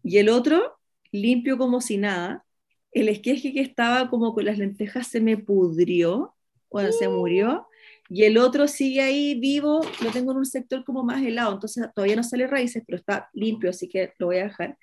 Y 0.03 0.19
el 0.19 0.29
otro, 0.29 0.79
limpio 1.11 1.59
como 1.59 1.81
si 1.81 1.99
nada. 1.99 2.46
El 2.97 3.11
esqueje 3.11 3.53
que 3.53 3.61
estaba 3.61 4.09
como 4.09 4.33
con 4.33 4.47
las 4.47 4.57
lentejas 4.57 5.07
se 5.09 5.21
me 5.21 5.37
pudrió, 5.37 6.35
cuando 6.67 6.93
se 6.93 7.09
murió. 7.11 7.69
Y 8.09 8.25
el 8.25 8.39
otro 8.39 8.67
sigue 8.69 9.03
ahí 9.03 9.39
vivo, 9.39 9.83
lo 10.03 10.11
tengo 10.13 10.33
en 10.33 10.39
un 10.39 10.47
sector 10.47 10.83
como 10.83 11.05
más 11.05 11.23
helado, 11.23 11.53
entonces 11.53 11.87
todavía 11.95 12.17
no 12.17 12.23
sale 12.23 12.47
raíces, 12.47 12.83
pero 12.87 12.97
está 12.97 13.29
limpio, 13.35 13.69
así 13.69 13.87
que 13.87 14.15
lo 14.19 14.27
voy 14.27 14.39
a 14.39 14.45
dejar. 14.45 14.79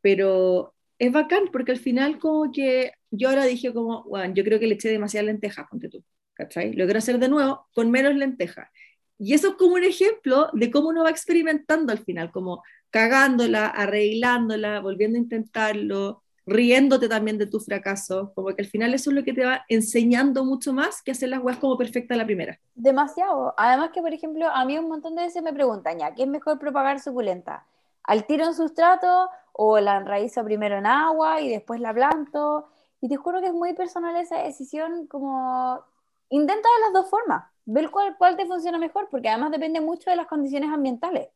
Pero 0.00 0.74
es 0.98 1.12
bacán, 1.12 1.50
porque 1.52 1.72
al 1.72 1.78
final 1.78 2.18
como 2.18 2.50
que 2.50 2.92
yo 3.10 3.28
ahora 3.28 3.44
dije 3.44 3.74
como, 3.74 4.04
bueno, 4.04 4.32
yo 4.34 4.42
creo 4.42 4.58
que 4.58 4.66
le 4.66 4.76
eché 4.76 4.88
demasiadas 4.88 5.26
lentejas, 5.26 5.66
ponte 5.68 5.90
tú, 5.90 6.02
¿cachai? 6.32 6.72
Lo 6.72 6.86
quiero 6.86 6.98
hacer 6.98 7.18
de 7.18 7.28
nuevo 7.28 7.66
con 7.74 7.90
menos 7.90 8.14
lentejas. 8.14 8.70
Y 9.18 9.34
eso 9.34 9.48
es 9.48 9.54
como 9.56 9.74
un 9.74 9.84
ejemplo 9.84 10.48
de 10.54 10.70
cómo 10.70 10.88
uno 10.88 11.04
va 11.04 11.10
experimentando 11.10 11.92
al 11.92 11.98
final, 11.98 12.30
como 12.32 12.62
cagándola, 12.88 13.66
arreglándola, 13.66 14.80
volviendo 14.80 15.18
a 15.18 15.22
intentarlo, 15.22 16.23
riéndote 16.46 17.08
también 17.08 17.38
de 17.38 17.46
tu 17.46 17.60
fracaso, 17.60 18.32
como 18.34 18.48
que 18.48 18.62
al 18.62 18.68
final 18.68 18.92
eso 18.94 19.10
es 19.10 19.16
lo 19.16 19.24
que 19.24 19.32
te 19.32 19.44
va 19.44 19.64
enseñando 19.68 20.44
mucho 20.44 20.72
más 20.72 21.02
que 21.02 21.12
hacer 21.12 21.30
las 21.30 21.42
weas 21.42 21.58
como 21.58 21.78
perfecta 21.78 22.16
la 22.16 22.26
primera. 22.26 22.58
Demasiado. 22.74 23.54
Además 23.56 23.90
que, 23.92 24.02
por 24.02 24.12
ejemplo, 24.12 24.48
a 24.48 24.64
mí 24.64 24.78
un 24.78 24.88
montón 24.88 25.14
de 25.14 25.22
veces 25.22 25.42
me 25.42 25.52
preguntan, 25.52 25.98
ya, 25.98 26.14
¿qué 26.14 26.22
es 26.22 26.28
mejor 26.28 26.58
propagar 26.58 27.00
suculenta? 27.00 27.66
¿Al 28.02 28.26
tiro 28.26 28.44
en 28.44 28.54
sustrato 28.54 29.30
o 29.52 29.80
la 29.80 29.96
enraizo 29.96 30.44
primero 30.44 30.76
en 30.76 30.86
agua 30.86 31.40
y 31.40 31.48
después 31.48 31.80
la 31.80 31.94
planto? 31.94 32.68
Y 33.00 33.08
te 33.08 33.16
juro 33.16 33.40
que 33.40 33.48
es 33.48 33.54
muy 33.54 33.74
personal 33.74 34.16
esa 34.16 34.38
decisión, 34.42 35.06
como 35.06 35.82
intenta 36.28 36.68
de 36.68 36.84
las 36.84 36.92
dos 36.92 37.10
formas, 37.10 37.44
ver 37.64 37.90
cuál, 37.90 38.16
cuál 38.18 38.36
te 38.36 38.46
funciona 38.46 38.78
mejor, 38.78 39.08
porque 39.10 39.28
además 39.28 39.50
depende 39.50 39.80
mucho 39.80 40.10
de 40.10 40.16
las 40.16 40.26
condiciones 40.26 40.70
ambientales. 40.70 41.28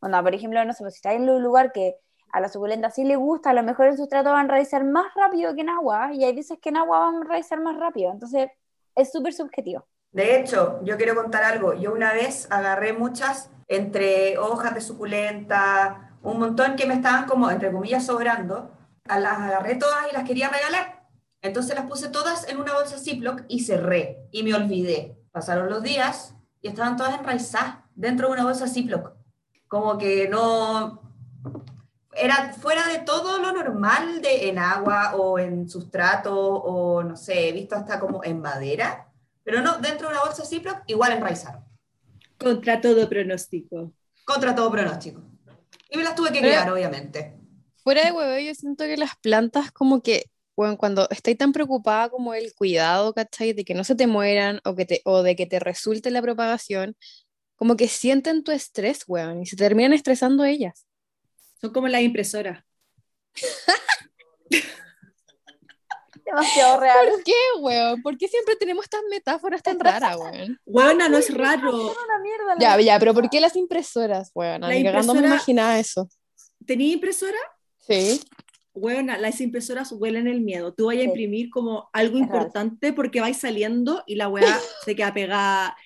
Bueno, 0.00 0.22
por 0.22 0.34
ejemplo, 0.34 0.64
no 0.64 0.72
sé, 0.72 0.82
pues, 0.82 0.94
si 0.94 0.98
estás 0.98 1.14
en 1.14 1.28
un 1.28 1.42
lugar 1.42 1.72
que 1.72 1.96
a 2.32 2.40
la 2.40 2.48
suculenta 2.48 2.90
sí 2.90 3.04
le 3.04 3.16
gusta, 3.16 3.50
a 3.50 3.54
lo 3.54 3.62
mejor 3.62 3.86
en 3.86 3.96
sustrato 3.96 4.30
va 4.30 4.38
a 4.38 4.42
enraizar 4.42 4.84
más 4.84 5.06
rápido 5.14 5.54
que 5.54 5.62
en 5.62 5.70
agua, 5.70 6.12
y 6.12 6.24
hay 6.24 6.34
veces 6.34 6.58
que 6.60 6.68
en 6.68 6.76
agua 6.76 7.00
va 7.00 7.08
a 7.08 7.16
enraizar 7.16 7.60
más 7.60 7.76
rápido, 7.76 8.10
entonces 8.12 8.50
es 8.94 9.12
súper 9.12 9.32
subjetivo. 9.32 9.86
De 10.12 10.40
hecho, 10.40 10.80
yo 10.82 10.96
quiero 10.96 11.14
contar 11.14 11.44
algo. 11.44 11.74
Yo 11.74 11.92
una 11.92 12.14
vez 12.14 12.48
agarré 12.50 12.94
muchas 12.94 13.50
entre 13.68 14.38
hojas 14.38 14.74
de 14.74 14.80
suculenta, 14.80 16.16
un 16.22 16.38
montón 16.38 16.76
que 16.76 16.86
me 16.86 16.94
estaban 16.94 17.26
como, 17.26 17.50
entre 17.50 17.70
comillas, 17.70 18.06
sobrando. 18.06 18.70
Las 19.04 19.38
agarré 19.38 19.74
todas 19.74 20.06
y 20.10 20.14
las 20.14 20.24
quería 20.24 20.48
regalar. 20.48 21.06
Entonces 21.42 21.76
las 21.76 21.86
puse 21.86 22.08
todas 22.08 22.48
en 22.48 22.58
una 22.58 22.72
bolsa 22.72 22.98
Ziploc 22.98 23.42
y 23.48 23.60
cerré. 23.60 24.26
Y 24.32 24.42
me 24.42 24.54
olvidé. 24.54 25.18
Pasaron 25.32 25.68
los 25.68 25.82
días 25.82 26.34
y 26.62 26.68
estaban 26.68 26.96
todas 26.96 27.18
enraizadas 27.18 27.76
dentro 27.94 28.28
de 28.28 28.34
una 28.34 28.44
bolsa 28.44 28.68
Ziploc. 28.68 29.12
Como 29.68 29.98
que 29.98 30.28
no... 30.28 31.02
Era 32.18 32.52
fuera 32.54 32.86
de 32.88 33.00
todo 33.00 33.38
lo 33.38 33.52
normal 33.52 34.22
de 34.22 34.48
en 34.48 34.58
agua 34.58 35.14
o 35.16 35.38
en 35.38 35.68
sustrato 35.68 36.34
o 36.34 37.02
no 37.02 37.16
sé, 37.16 37.48
he 37.48 37.52
visto 37.52 37.74
hasta 37.76 38.00
como 38.00 38.24
en 38.24 38.40
madera. 38.40 39.08
Pero 39.44 39.60
no, 39.60 39.78
dentro 39.78 40.08
de 40.08 40.14
una 40.14 40.24
bolsa 40.24 40.44
Ziploc 40.44 40.82
igual 40.86 41.12
enraizaron. 41.12 41.64
Contra 42.38 42.80
todo 42.80 43.08
pronóstico. 43.08 43.92
Contra 44.24 44.54
todo 44.54 44.70
pronóstico. 44.70 45.22
Y 45.90 45.96
me 45.96 46.04
las 46.04 46.14
tuve 46.14 46.32
que 46.32 46.40
Pero- 46.40 46.52
quedar, 46.52 46.72
obviamente. 46.72 47.36
Fuera 47.76 48.04
de 48.04 48.10
huevo, 48.12 48.38
yo 48.38 48.54
siento 48.54 48.84
que 48.84 48.96
las 48.96 49.14
plantas 49.20 49.70
como 49.70 50.02
que, 50.02 50.24
bueno, 50.56 50.76
cuando 50.76 51.06
estoy 51.10 51.36
tan 51.36 51.52
preocupada 51.52 52.08
como 52.08 52.34
el 52.34 52.52
cuidado, 52.54 53.14
¿cachai? 53.14 53.52
De 53.52 53.64
que 53.64 53.74
no 53.74 53.84
se 53.84 53.94
te 53.94 54.08
mueran 54.08 54.60
o, 54.64 54.74
que 54.74 54.86
te, 54.86 55.02
o 55.04 55.22
de 55.22 55.36
que 55.36 55.46
te 55.46 55.60
resulte 55.60 56.10
la 56.10 56.20
propagación, 56.22 56.96
como 57.54 57.76
que 57.76 57.86
sienten 57.86 58.42
tu 58.42 58.50
estrés, 58.50 59.04
weón, 59.06 59.42
y 59.42 59.46
se 59.46 59.54
terminan 59.54 59.92
estresando 59.92 60.44
ellas. 60.44 60.85
Son 61.60 61.72
como 61.72 61.88
las 61.88 62.02
impresoras. 62.02 62.62
Demasiado 66.24 66.80
real. 66.80 67.08
¿Por 67.10 67.22
qué, 67.22 67.32
weón? 67.60 68.02
¿Por 68.02 68.18
qué 68.18 68.26
siempre 68.26 68.56
tenemos 68.56 68.84
estas 68.84 69.02
metáforas 69.08 69.62
tan 69.62 69.78
raras, 69.78 70.16
weón? 70.16 70.58
Buena, 70.66 71.08
no 71.08 71.18
es 71.18 71.32
raro. 71.32 71.70
una 71.70 72.18
mierda. 72.22 72.54
la 72.54 72.60
Ya, 72.60 72.80
ya, 72.80 72.98
pero 72.98 73.14
¿por 73.14 73.30
qué 73.30 73.40
las 73.40 73.54
impresoras, 73.54 74.32
weón? 74.34 74.62
La 74.62 74.70
Ni 74.70 74.82
cagando 74.82 75.14
me 75.14 75.20
impresora- 75.20 75.26
imaginaba 75.34 75.78
eso. 75.78 76.08
¿Tenía 76.66 76.92
impresora? 76.94 77.38
Sí. 77.86 78.20
Bueno, 78.74 79.16
las 79.18 79.40
impresoras 79.40 79.92
huelen 79.92 80.26
el 80.26 80.40
miedo. 80.40 80.74
Tú 80.74 80.86
vas 80.86 80.96
a 80.96 81.02
imprimir 81.02 81.48
como 81.48 81.88
algo 81.92 82.18
importante 82.18 82.92
porque 82.92 83.20
vais 83.20 83.36
saliendo 83.38 84.02
y 84.06 84.16
la 84.16 84.28
weá 84.28 84.40
se 84.84 84.96
queda 84.96 85.14
pegada 85.14 85.76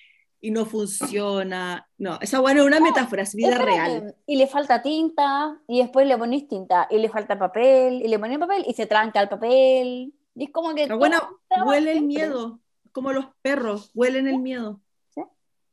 y 0.41 0.51
no 0.51 0.65
funciona. 0.65 1.87
No, 1.97 2.17
esa 2.19 2.41
weá 2.41 2.53
no 2.53 2.61
es 2.61 2.67
una 2.67 2.79
metáfora, 2.79 3.21
es 3.21 3.35
vida 3.35 3.51
Espérate, 3.51 3.71
real. 3.71 4.15
Y 4.25 4.35
le 4.35 4.47
falta 4.47 4.81
tinta, 4.81 5.61
y 5.67 5.79
después 5.79 6.07
le 6.07 6.17
pones 6.17 6.47
tinta, 6.47 6.87
y 6.89 6.97
le 6.97 7.09
falta 7.09 7.37
papel, 7.37 8.01
y 8.01 8.07
le 8.07 8.19
pones 8.19 8.39
papel, 8.39 8.63
y 8.67 8.73
se 8.73 8.87
tranca 8.87 9.21
el 9.21 9.29
papel. 9.29 10.13
Y 10.35 10.43
es 10.43 10.49
como 10.51 10.73
que. 10.73 10.87
Va 10.87 11.65
huele 11.65 11.91
el 11.93 12.01
miedo, 12.01 12.59
como 12.91 13.13
los 13.13 13.27
perros, 13.41 13.91
huelen 13.93 14.27
el 14.27 14.39
miedo. 14.39 14.81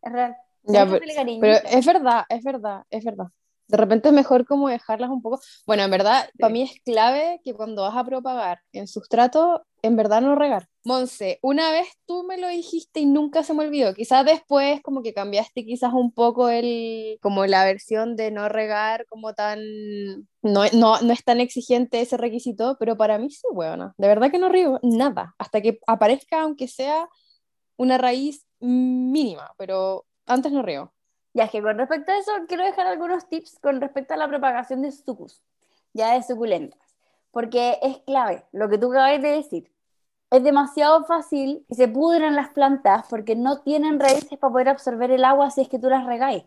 Es 0.02 0.12
real. 0.12 0.36
Ya, 0.64 0.86
pero 0.86 1.58
es 1.64 1.86
verdad, 1.86 2.26
es 2.28 2.44
verdad, 2.44 2.84
es 2.90 3.04
verdad. 3.04 3.28
De 3.68 3.76
repente 3.76 4.08
es 4.08 4.14
mejor 4.14 4.46
como 4.46 4.68
dejarlas 4.68 5.10
un 5.10 5.20
poco. 5.20 5.40
Bueno, 5.66 5.82
en 5.84 5.90
verdad, 5.90 6.28
para 6.38 6.52
mí 6.52 6.62
es 6.62 6.80
clave 6.84 7.40
que 7.44 7.54
cuando 7.54 7.82
vas 7.82 7.96
a 7.96 8.04
propagar 8.04 8.60
en 8.72 8.88
sustrato, 8.88 9.66
en 9.82 9.96
verdad 9.96 10.22
no 10.22 10.34
regar. 10.34 10.68
Monse, 10.84 11.38
una 11.42 11.70
vez 11.70 11.86
tú 12.06 12.24
me 12.24 12.38
lo 12.38 12.48
dijiste 12.48 13.00
y 13.00 13.06
nunca 13.06 13.42
se 13.42 13.52
me 13.52 13.66
olvidó. 13.66 13.92
Quizás 13.92 14.24
después 14.24 14.80
como 14.82 15.02
que 15.02 15.12
cambiaste 15.12 15.66
quizás 15.66 15.92
un 15.92 16.12
poco 16.12 16.48
el, 16.48 17.18
como 17.20 17.44
la 17.44 17.64
versión 17.64 18.16
de 18.16 18.30
no 18.30 18.48
regar 18.48 19.04
como 19.06 19.34
tan, 19.34 19.60
no, 20.40 20.64
no, 20.72 21.00
no 21.02 21.12
es 21.12 21.22
tan 21.24 21.40
exigente 21.40 22.00
ese 22.00 22.16
requisito, 22.16 22.76
pero 22.80 22.96
para 22.96 23.18
mí 23.18 23.30
sí, 23.30 23.46
bueno, 23.52 23.92
de 23.98 24.08
verdad 24.08 24.30
que 24.30 24.38
no 24.38 24.48
riego 24.48 24.78
nada, 24.82 25.34
hasta 25.36 25.60
que 25.60 25.78
aparezca 25.86 26.40
aunque 26.40 26.68
sea 26.68 27.06
una 27.76 27.98
raíz 27.98 28.46
mínima, 28.60 29.52
pero 29.58 30.06
antes 30.26 30.52
no 30.52 30.62
riego. 30.62 30.92
Ya 31.34 31.44
es 31.44 31.50
que 31.50 31.62
con 31.62 31.78
respecto 31.78 32.10
a 32.10 32.18
eso, 32.18 32.32
quiero 32.48 32.64
dejar 32.64 32.86
algunos 32.86 33.28
tips 33.28 33.58
con 33.60 33.80
respecto 33.80 34.14
a 34.14 34.16
la 34.16 34.28
propagación 34.28 34.82
de 34.82 34.92
sucus, 34.92 35.42
ya 35.92 36.14
de 36.14 36.22
suculentas, 36.22 36.80
porque 37.30 37.78
es 37.82 37.98
clave 37.98 38.44
lo 38.52 38.68
que 38.68 38.78
tú 38.78 38.90
acabas 38.90 39.22
de 39.22 39.28
decir. 39.28 39.70
Es 40.30 40.42
demasiado 40.42 41.04
fácil 41.04 41.64
que 41.68 41.74
se 41.74 41.88
pudren 41.88 42.36
las 42.36 42.50
plantas 42.50 43.06
porque 43.08 43.34
no 43.36 43.60
tienen 43.60 43.98
raíces 44.00 44.38
para 44.38 44.52
poder 44.52 44.68
absorber 44.68 45.10
el 45.10 45.24
agua 45.24 45.50
si 45.50 45.62
es 45.62 45.68
que 45.68 45.78
tú 45.78 45.88
las 45.88 46.04
regáis. 46.04 46.44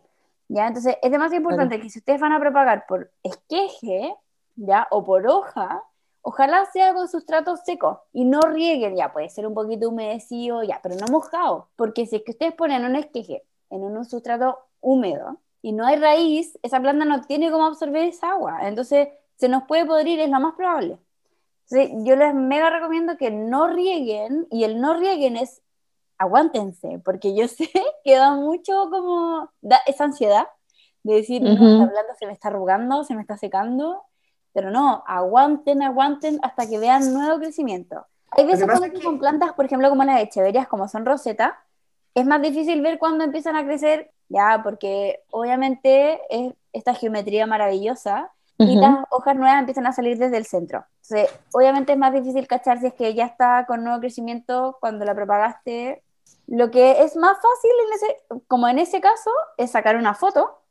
¿ya? 0.48 0.68
Entonces, 0.68 0.98
es 1.02 1.12
demasiado 1.12 1.42
importante 1.42 1.80
que 1.80 1.90
si 1.90 2.00
ustedes 2.00 2.20
van 2.20 2.34
a 2.34 2.40
propagar 2.40 2.86
por 2.88 3.12
esqueje, 3.24 4.16
¿ya? 4.56 4.88
O 4.92 5.04
por 5.04 5.26
hoja, 5.28 5.84
ojalá 6.22 6.66
sea 6.66 6.94
con 6.94 7.08
sustrato 7.08 7.58
seco 7.58 8.04
y 8.14 8.26
no 8.26 8.42
rieguen, 8.42 8.96
ya 8.96 9.12
puede 9.12 9.30
ser 9.30 9.48
un 9.48 9.54
poquito 9.54 9.90
humedecido, 9.90 10.64
ya, 10.64 10.80
pero 10.84 10.96
no 10.96 11.08
mojado, 11.08 11.70
porque 11.76 12.06
si 12.06 12.18
es 12.18 12.24
que 12.24 12.32
ustedes 12.32 12.54
ponen 12.54 12.86
un 12.86 12.96
esqueje 12.96 13.44
en 13.70 13.84
un 13.84 14.06
sustrato 14.06 14.60
húmedo 14.82 15.38
y 15.62 15.72
no 15.72 15.86
hay 15.86 15.96
raíz, 15.98 16.58
esa 16.64 16.80
planta 16.80 17.06
no 17.06 17.22
tiene 17.22 17.52
cómo 17.52 17.66
absorber 17.66 18.04
esa 18.04 18.32
agua, 18.32 18.68
entonces 18.68 19.10
se 19.36 19.48
nos 19.48 19.64
puede 19.64 19.86
podrir, 19.86 20.20
es 20.20 20.30
lo 20.30 20.40
más 20.40 20.56
probable. 20.56 21.00
Entonces, 21.70 21.98
yo 22.06 22.16
les 22.16 22.34
mega 22.34 22.70
recomiendo 22.70 23.18
que 23.18 23.32
no 23.32 23.68
rieguen, 23.68 24.48
y 24.52 24.66
el 24.66 24.82
no 24.82 24.94
rieguen 24.94 25.38
es 25.38 25.62
aguántense, 26.18 27.02
porque 27.04 27.36
yo 27.36 27.48
sé 27.48 27.70
que 28.04 28.16
da 28.16 28.36
mucho 28.36 28.90
como 28.90 29.50
da 29.62 29.80
esa 29.88 30.04
ansiedad 30.04 30.48
de 31.04 31.16
decir, 31.16 31.42
no, 31.42 31.52
esta 31.52 31.92
planta 31.92 32.16
se 32.20 32.28
me 32.28 32.34
está 32.34 32.50
arrugando, 32.50 33.04
se 33.04 33.16
me 33.16 33.22
está 33.22 33.38
secando, 33.38 34.04
pero 34.54 34.70
no, 34.70 35.04
aguanten, 35.08 35.82
aguanten 35.82 36.40
hasta 36.44 36.70
que 36.70 36.78
vean 36.78 37.14
nuevo 37.14 37.40
crecimiento. 37.40 38.06
Hay 38.32 38.46
veces 38.46 38.66
cuando 38.66 39.02
con 39.02 39.20
plantas, 39.20 39.54
por 39.54 39.66
ejemplo, 39.66 39.90
como 39.90 40.04
las 40.04 40.22
echeverias, 40.22 40.68
como 40.68 40.88
son 40.88 41.06
roseta, 41.06 41.58
es 42.14 42.26
más 42.26 42.42
difícil 42.42 42.82
ver 42.82 43.00
cuando 43.00 43.24
empiezan 43.24 43.56
a 43.56 43.66
crecer, 43.66 44.12
ya, 44.32 44.62
porque 44.64 45.22
obviamente 45.30 46.20
es 46.30 46.54
esta 46.74 46.94
geometría 46.94 47.46
maravillosa 47.46 48.32
y 48.58 48.76
las 48.76 49.06
hojas 49.10 49.36
nuevas 49.36 49.60
empiezan 49.60 49.88
a 49.88 49.92
salir 49.92 50.20
desde 50.20 50.38
el 50.38 50.46
centro. 50.46 50.86
Entonces, 51.02 51.36
obviamente 51.52 51.94
es 51.94 51.98
más 51.98 52.14
difícil 52.14 52.48
cachar 52.48 52.80
si 52.80 52.88
es 52.88 52.94
que 52.94 53.16
ya 53.16 53.26
está 53.26 53.66
con 53.66 53.84
nuevo 53.84 54.00
crecimiento 54.00 54.78
cuando 54.80 55.04
la 55.04 55.16
propagaste. 55.16 56.04
Lo 56.46 56.70
que 56.70 57.02
es 57.02 57.16
más 57.16 57.38
fácil, 57.38 57.72
en 57.88 57.94
ese, 57.94 58.44
como 58.48 58.68
en 58.68 58.78
ese 58.78 59.02
caso, 59.02 59.32
es 59.58 59.72
sacar 59.72 59.96
una 59.96 60.14
foto 60.14 60.62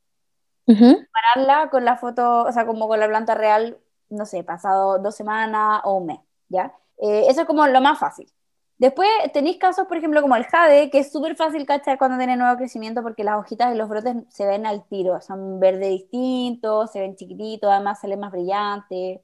Compararla 0.67 1.71
con 1.71 1.85
la 1.85 1.97
foto, 1.97 2.45
o 2.45 2.53
sea, 2.53 2.67
como 2.67 2.87
con 2.87 3.01
la 3.01 3.09
planta 3.09 3.35
real, 3.35 3.79
no 4.09 4.27
sé, 4.27 4.45
pasado 4.45 4.99
dos 4.99 5.17
semanas 5.17 5.81
o 5.85 5.95
un 5.95 6.07
mes, 6.07 6.21
¿ya? 6.49 6.73
Eh, 6.99 7.25
eso 7.29 7.43
es 7.43 7.47
como 7.47 7.67
lo 7.67 7.81
más 7.81 7.99
fácil. 7.99 8.31
Después 8.81 9.11
tenéis 9.35 9.59
casos, 9.59 9.87
por 9.87 9.99
ejemplo, 9.99 10.23
como 10.23 10.37
el 10.37 10.47
jade, 10.47 10.89
que 10.91 11.01
es 11.01 11.13
súper 11.13 11.37
fácil 11.37 11.67
cachar 11.67 11.99
cuando 11.99 12.17
tiene 12.17 12.35
nuevo 12.37 12.57
crecimiento 12.57 13.03
porque 13.03 13.25
las 13.25 13.39
hojitas 13.39 13.75
y 13.75 13.77
los 13.77 13.91
brotes 13.91 14.17
se 14.31 14.47
ven 14.47 14.65
al 14.65 14.87
tiro, 14.89 15.21
son 15.21 15.61
verde 15.61 15.89
distintos, 15.89 16.91
se 16.91 17.01
ven 17.01 17.15
chiquititos, 17.15 17.71
además 17.71 18.01
salen 18.01 18.21
más 18.21 18.33
brillantes. 18.33 19.21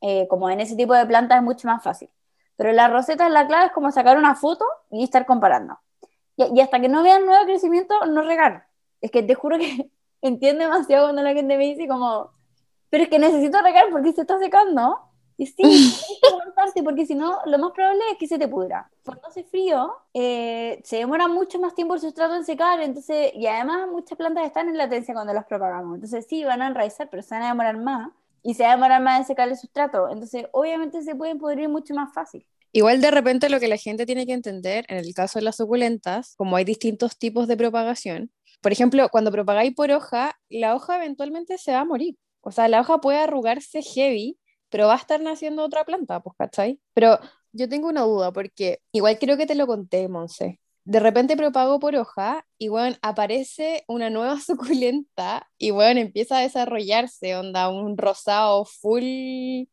Eh, 0.00 0.26
como 0.28 0.48
en 0.50 0.60
ese 0.60 0.76
tipo 0.76 0.94
de 0.94 1.04
plantas 1.06 1.38
es 1.38 1.44
mucho 1.44 1.68
más 1.68 1.82
fácil. 1.82 2.08
Pero 2.56 2.72
la 2.72 2.88
roseta, 2.88 3.28
la 3.28 3.46
clave 3.46 3.66
es 3.66 3.72
como 3.72 3.92
sacar 3.92 4.16
una 4.16 4.34
foto 4.34 4.64
y 4.90 5.04
estar 5.04 5.26
comparando. 5.26 5.78
Y, 6.36 6.44
y 6.58 6.60
hasta 6.62 6.80
que 6.80 6.88
no 6.88 7.02
vean 7.02 7.26
nuevo 7.26 7.44
crecimiento, 7.44 8.06
no 8.06 8.22
regar. 8.22 8.68
Es 9.02 9.10
que 9.10 9.22
te 9.22 9.34
juro 9.34 9.58
que 9.58 9.90
entiendo 10.22 10.64
demasiado 10.64 11.06
cuando 11.06 11.22
la 11.22 11.34
gente 11.34 11.58
me 11.58 11.64
dice 11.64 11.86
como, 11.88 12.32
pero 12.90 13.04
es 13.04 13.10
que 13.10 13.18
necesito 13.18 13.60
regar 13.62 13.90
porque 13.90 14.12
se 14.14 14.22
está 14.22 14.38
secando. 14.38 14.98
Y 15.38 15.46
sí, 15.46 15.54
es 15.62 16.10
importante 16.30 16.82
porque 16.82 17.06
si 17.06 17.14
no, 17.14 17.38
lo 17.46 17.58
más 17.58 17.72
probable 17.72 18.02
es 18.12 18.18
que 18.18 18.26
se 18.26 18.38
te 18.38 18.48
pudra. 18.48 18.90
Cuando 19.04 19.26
hace 19.28 19.44
frío, 19.44 19.94
eh, 20.12 20.80
se 20.84 20.96
demora 20.96 21.28
mucho 21.28 21.58
más 21.58 21.74
tiempo 21.74 21.94
el 21.94 22.00
sustrato 22.00 22.34
en 22.34 22.44
secar, 22.44 22.80
entonces, 22.80 23.32
y 23.34 23.46
además 23.46 23.88
muchas 23.90 24.18
plantas 24.18 24.44
están 24.44 24.68
en 24.68 24.76
latencia 24.76 25.14
cuando 25.14 25.32
las 25.32 25.46
propagamos. 25.46 25.94
Entonces 25.94 26.26
sí, 26.28 26.44
van 26.44 26.60
a 26.60 26.66
enraizar, 26.66 27.08
pero 27.08 27.22
se 27.22 27.34
van 27.34 27.44
a 27.44 27.48
demorar 27.48 27.78
más 27.78 28.10
y 28.42 28.54
se 28.54 28.64
va 28.64 28.70
a 28.70 28.74
demorar 28.74 29.00
más 29.00 29.20
en 29.20 29.26
secar 29.26 29.48
el 29.48 29.56
sustrato. 29.56 30.08
Entonces, 30.10 30.46
obviamente 30.52 31.02
se 31.02 31.14
pueden 31.14 31.38
pudrir 31.38 31.68
mucho 31.68 31.94
más 31.94 32.12
fácil. 32.12 32.44
Igual 32.72 33.00
de 33.00 33.10
repente 33.10 33.48
lo 33.48 33.60
que 33.60 33.68
la 33.68 33.78
gente 33.78 34.04
tiene 34.04 34.26
que 34.26 34.34
entender, 34.34 34.84
en 34.88 34.98
el 34.98 35.14
caso 35.14 35.38
de 35.38 35.44
las 35.44 35.56
suculentas, 35.56 36.34
como 36.36 36.56
hay 36.56 36.64
distintos 36.64 37.16
tipos 37.16 37.48
de 37.48 37.56
propagación, 37.56 38.30
por 38.60 38.72
ejemplo, 38.72 39.08
cuando 39.10 39.30
propagáis 39.30 39.74
por 39.74 39.90
hoja, 39.90 40.36
la 40.48 40.74
hoja 40.74 40.96
eventualmente 40.96 41.58
se 41.58 41.72
va 41.72 41.80
a 41.80 41.84
morir. 41.84 42.16
O 42.40 42.50
sea, 42.50 42.68
la 42.68 42.80
hoja 42.80 42.98
puede 42.98 43.18
arrugarse 43.18 43.82
heavy, 43.82 44.36
pero 44.70 44.86
va 44.86 44.94
a 44.94 44.98
estar 44.98 45.20
naciendo 45.20 45.64
otra 45.64 45.84
planta, 45.84 46.20
pues, 46.20 46.36
¿cachai? 46.36 46.80
Pero 46.94 47.18
yo 47.52 47.68
tengo 47.68 47.88
una 47.88 48.02
duda, 48.02 48.32
porque 48.32 48.80
igual 48.92 49.18
creo 49.18 49.36
que 49.36 49.46
te 49.46 49.54
lo 49.54 49.66
conté, 49.66 50.08
Monse. 50.08 50.60
De 50.84 51.00
repente 51.00 51.36
propago 51.36 51.78
por 51.80 51.96
hoja 51.96 52.46
y, 52.56 52.68
bueno, 52.68 52.96
aparece 53.02 53.84
una 53.88 54.10
nueva 54.10 54.38
suculenta 54.40 55.48
y, 55.58 55.70
bueno, 55.70 56.00
empieza 56.00 56.38
a 56.38 56.42
desarrollarse, 56.42 57.36
onda, 57.36 57.68
un 57.68 57.96
rosado 57.96 58.64
full, 58.64 59.64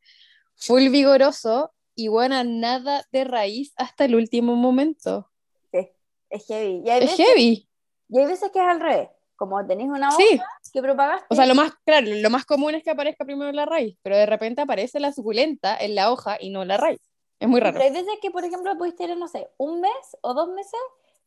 full 0.56 0.90
vigoroso 0.90 1.74
y, 1.96 2.10
bueno, 2.10 2.44
nada 2.44 3.06
de 3.12 3.24
raíz 3.24 3.74
hasta 3.78 4.06
el 4.06 4.16
último 4.16 4.56
momento. 4.56 5.30
Sí, 5.72 5.90
es 6.30 6.46
heavy. 6.48 6.84
es 6.86 7.16
heavy. 7.16 7.70
Y 8.10 8.20
hay 8.20 8.26
veces 8.28 8.52
que 8.52 8.60
es 8.60 8.66
al 8.66 8.80
revés, 8.80 9.10
como 9.36 9.66
tenéis 9.66 9.90
una 9.90 10.10
hoja 10.10 10.46
que 10.72 10.82
propagaste. 10.82 11.26
O 11.30 11.36
sea, 11.36 11.46
lo 11.46 11.56
más, 11.56 11.74
claro, 11.86 12.08
lo 12.10 12.30
más 12.30 12.46
común 12.46 12.76
es 12.76 12.84
que 12.84 12.92
aparezca 12.92 13.26
primero 13.26 13.52
la 13.52 13.66
raíz, 13.66 13.98
pero 14.02 14.16
de 14.16 14.26
repente 14.26 14.62
aparece 14.62 15.00
la 15.00 15.12
suculenta 15.12 15.78
en 15.78 15.96
la 15.96 16.12
hoja 16.12 16.38
y 16.40 16.50
no 16.50 16.66
la 16.66 16.78
raíz. 16.78 17.02
Es 17.40 17.48
muy 17.48 17.60
raro. 17.60 17.74
Pero 17.74 17.86
hay 17.86 17.92
veces 17.92 18.20
que, 18.22 18.32
por 18.32 18.46
ejemplo, 18.46 18.78
podéis 18.78 18.96
tener, 18.96 19.18
no 19.18 19.28
sé, 19.28 19.50
un 19.58 19.82
mes 19.82 20.18
o 20.22 20.34
dos 20.34 20.50
meses 20.50 20.80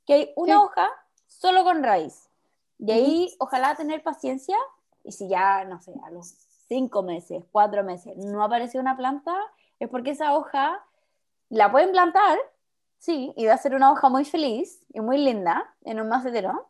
que 0.07 0.15
hay 0.15 0.33
una 0.37 0.63
hoja 0.63 0.89
solo 1.27 1.65
con 1.65 1.83
raíz. 1.83 2.29
De 2.79 2.95
ahí, 2.95 3.35
ojalá 3.39 3.75
tener 3.75 4.03
paciencia, 4.03 4.57
y 5.05 5.13
si 5.13 5.29
ya, 5.29 5.65
no 5.65 5.81
sé, 5.81 5.93
a 6.05 6.11
los 6.11 6.35
cinco 6.69 7.03
meses, 7.03 7.45
cuatro 7.53 7.85
meses, 7.85 8.17
no 8.17 8.43
aparece 8.43 8.79
una 8.79 8.97
planta, 8.97 9.37
es 9.79 9.89
porque 9.89 10.11
esa 10.11 10.35
hoja 10.35 10.83
la 11.51 11.71
pueden 11.71 11.93
plantar, 11.93 12.39
Sí, 12.99 13.33
y 13.37 13.47
va 13.47 13.55
a 13.55 13.59
ser 13.59 13.75
una 13.75 13.93
hoja 13.93 14.09
muy 14.09 14.25
feliz 14.25 14.83
y 14.93 15.01
muy 15.01 15.19
linda 15.19 15.73
en 15.85 16.01
un 16.01 16.09
macetero, 16.09 16.69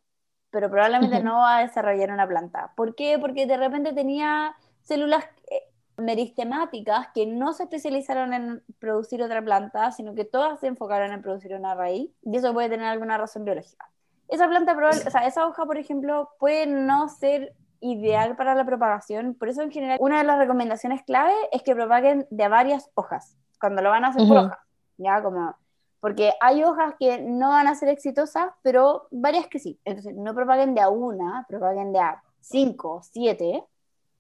pero 0.51 0.71
probablemente 0.71 1.23
no 1.23 1.39
va 1.39 1.59
a 1.59 1.63
desarrollar 1.63 2.11
una 2.11 2.27
planta. 2.27 2.73
¿Por 2.75 2.95
qué? 2.95 3.19
Porque 3.19 3.47
de 3.47 3.57
repente 3.57 3.93
tenía 3.93 4.55
células 4.83 5.25
eh, 5.51 5.63
meristemáticas 5.99 7.09
que 7.15 7.27
no 7.27 7.53
se 7.53 7.65
especializaron 7.65 8.33
en 8.33 8.63
producir 8.79 9.23
otra 9.23 9.43
planta, 9.43 9.91
sino 9.93 10.15
que 10.15 10.25
todas 10.25 10.61
se 10.61 10.69
enfocaron 10.69 11.13
en 11.13 11.23
producir 11.23 11.55
una 11.55 11.75
raíz, 11.75 12.11
y 12.23 12.37
eso 12.37 12.55
puede 12.55 12.69
tener 12.69 12.87
alguna 12.87 13.19
razón 13.19 13.45
biológica. 13.45 13.91
Esa 14.29 14.47
planta, 14.49 14.77
o 14.77 15.11
sea, 15.11 15.27
esa 15.27 15.47
hoja, 15.47 15.65
por 15.65 15.79
ejemplo, 15.79 16.31
puede 16.39 16.67
no 16.67 17.09
ser 17.09 17.55
ideal 17.81 18.37
para 18.37 18.55
la 18.55 18.65
propagación, 18.65 19.35
por 19.35 19.49
eso 19.49 19.63
en 19.63 19.71
general 19.71 19.99
una 20.01 20.19
de 20.19 20.25
las 20.25 20.39
recomendaciones 20.39 21.03
clave 21.03 21.35
es 21.53 21.63
que 21.63 21.75
propaguen 21.75 22.27
de 22.31 22.49
varias 22.49 22.91
hojas, 22.95 23.37
cuando 23.61 23.83
lo 23.83 23.91
van 23.91 24.05
a 24.05 24.09
hacer 24.09 24.27
por 24.27 24.37
hoja, 24.39 24.65
ya 24.97 25.23
como 25.23 25.55
porque 26.01 26.33
hay 26.41 26.63
hojas 26.63 26.95
que 26.99 27.19
no 27.21 27.49
van 27.51 27.67
a 27.67 27.75
ser 27.75 27.89
exitosas, 27.89 28.51
pero 28.63 29.09
varias 29.11 29.47
que 29.49 29.59
sí. 29.59 29.81
Entonces, 29.85 30.15
no 30.15 30.35
propaguen 30.35 30.75
de 30.75 30.81
a 30.81 30.89
una, 30.89 31.45
propaguen 31.49 31.93
de 31.93 31.99
a 31.99 32.23
cinco, 32.41 33.03
siete, 33.11 33.65